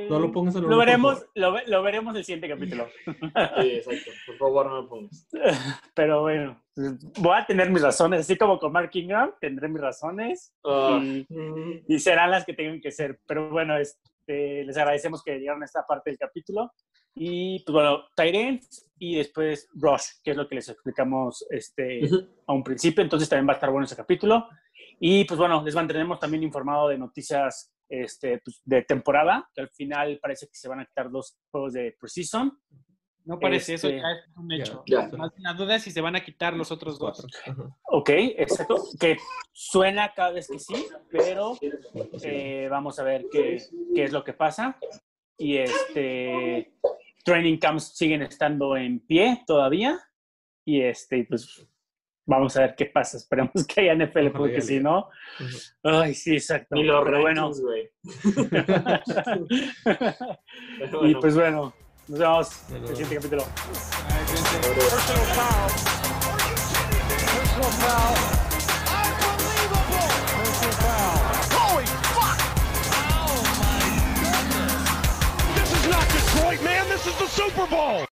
No 0.10 0.19
lo 0.19 0.31
pongas 0.31 0.56
en 0.56 0.64
el 0.64 0.69
lo 0.69 0.77
veremos, 0.77 1.26
lo, 1.36 1.53
ve- 1.53 1.64
lo 1.68 1.81
veremos 1.84 2.15
el 2.15 2.23
siguiente 2.23 2.49
capítulo. 2.49 2.88
Sí, 3.06 3.69
exacto. 3.72 4.11
Por 4.27 4.38
favor, 4.38 4.65
no 4.68 4.81
lo 4.81 4.90
pongas. 4.90 5.27
Pero 5.95 6.22
bueno, 6.22 6.61
voy 7.19 7.38
a 7.38 7.45
tener 7.45 7.69
mis 7.69 7.81
razones, 7.81 8.22
así 8.22 8.38
como 8.38 8.60
con 8.60 8.72
Mark 8.72 8.90
Ingram, 8.94 9.34
tendré 9.40 9.68
mis 9.68 9.81
razones 9.81 10.53
Ah, 10.65 10.99
y, 11.03 11.26
y 11.88 11.99
serán 11.99 12.31
las 12.31 12.45
que 12.45 12.53
tengan 12.53 12.81
que 12.81 12.91
ser. 12.91 13.19
Pero 13.27 13.49
bueno, 13.49 13.77
este, 13.77 14.64
les 14.64 14.77
agradecemos 14.77 15.23
que 15.23 15.38
llegaron 15.40 15.61
a 15.61 15.65
esta 15.65 15.86
parte 15.88 16.10
del 16.10 16.19
capítulo. 16.19 16.72
Y 17.15 17.64
pues 17.65 17.73
bueno, 17.73 18.03
Tyrants 18.15 18.88
y 18.98 19.15
después 19.15 19.68
Rush, 19.73 20.22
que 20.23 20.31
es 20.31 20.38
lo 20.38 20.48
que 20.48 20.56
les 20.56 20.69
explicamos 20.69 21.45
este, 21.49 22.02
a 22.48 22.53
un 22.53 22.64
principio. 22.64 23.03
Entonces 23.03 23.27
también 23.27 23.48
va 23.48 23.53
a 23.53 23.56
estar 23.56 23.72
bueno 23.72 23.86
ese 23.86 23.95
capítulo. 23.95 24.48
Y 24.99 25.26
pues 25.26 25.38
bueno, 25.39 25.63
les 25.63 25.76
mantendremos 25.76 26.19
también 26.19 26.43
informado 26.43 26.89
de 26.89 26.97
noticias 26.97 27.71
este, 27.88 28.39
pues, 28.43 28.61
de 28.65 28.84
temporada, 28.84 29.49
que 29.53 29.61
al 29.61 29.69
final 29.69 30.19
parece 30.21 30.47
que 30.47 30.55
se 30.55 30.67
van 30.67 30.81
a 30.81 30.85
quitar 30.85 31.09
dos 31.09 31.38
juegos 31.51 31.73
de 31.73 31.95
Precision. 31.99 32.57
No 33.26 33.39
parece, 33.39 33.76
eso 33.76 33.88
Este, 33.88 34.01
ya 34.01 34.11
es 34.11 34.38
un 34.38 34.51
hecho. 34.51 34.84
ya. 34.88 35.07
Más 35.17 35.31
bien 35.31 35.43
la 35.43 35.53
duda 35.53 35.76
es 35.76 35.84
si 35.84 35.91
se 35.91 36.01
van 36.01 36.15
a 36.15 36.23
quitar 36.23 36.53
los 36.55 36.71
otros 36.71 36.97
dos. 36.97 37.26
Ok, 37.84 38.09
exacto. 38.09 38.84
Que 38.99 39.17
suena 39.51 40.13
cada 40.15 40.31
vez 40.31 40.47
que 40.47 40.57
sí, 40.57 40.85
pero 41.11 41.55
eh, 42.23 42.67
vamos 42.71 42.97
a 42.97 43.03
ver 43.03 43.26
qué, 43.31 43.61
qué 43.93 44.03
es 44.03 44.11
lo 44.11 44.23
que 44.23 44.34
pasa. 44.34 44.80
Y 45.38 45.57
este 45.57 46.73
training 47.23 47.57
camps 47.59 47.95
siguen 47.95 48.23
estando 48.23 48.76
en 48.76 48.99
pie 48.99 49.43
todavía. 49.45 49.99
Y 50.65 50.81
este, 50.81 51.23
pues 51.26 51.67
vamos 52.30 52.56
a 52.56 52.61
ver 52.61 52.76
qué 52.76 52.85
pasa. 52.85 53.18
Esperemos 53.22 53.65
que 53.68 53.81
haya 53.81 53.95
NFL, 53.95 54.27
porque 54.30 54.61
si 54.61 54.80
no. 54.80 55.10
Ay, 55.84 56.14
sí, 56.14 56.34
exacto. 56.35 56.76
Ni 56.76 56.84
los 56.84 57.03
Pero 57.03 57.22
bueno. 57.22 57.41
rankings, 57.51 57.61
güey. 57.61 57.89
Pero 59.84 61.06
y 61.06 61.14
bueno, 61.14 61.19
pues 61.19 61.35
bueno, 61.35 61.73
nos 62.07 62.19
vemos 62.19 62.51
en 62.69 62.81
Bueno. 62.81 62.89
el 62.89 62.95
siguiente 62.95 63.15
capítulo. 63.15 63.43
Ay, 64.10 64.23
cuídense. 64.26 64.57
Personal 64.60 65.26
foul. 65.35 65.72
Personal 67.19 67.73
foul. 67.84 68.18
Unbelievable. 69.30 70.07
Personal 70.38 70.73
foul. 70.84 71.18
Holy 71.57 71.85
fuck! 72.14 72.39
Oh 73.03 73.38
my 73.60 73.85
goodness! 74.22 74.84
This 75.56 75.69
is 75.77 75.84
not 75.89 76.06
Detroit, 76.14 76.61
man. 76.64 76.84
This 76.89 77.03
is 77.07 77.15
the 77.18 77.27
Super 77.27 77.65
Bowl. 77.68 78.06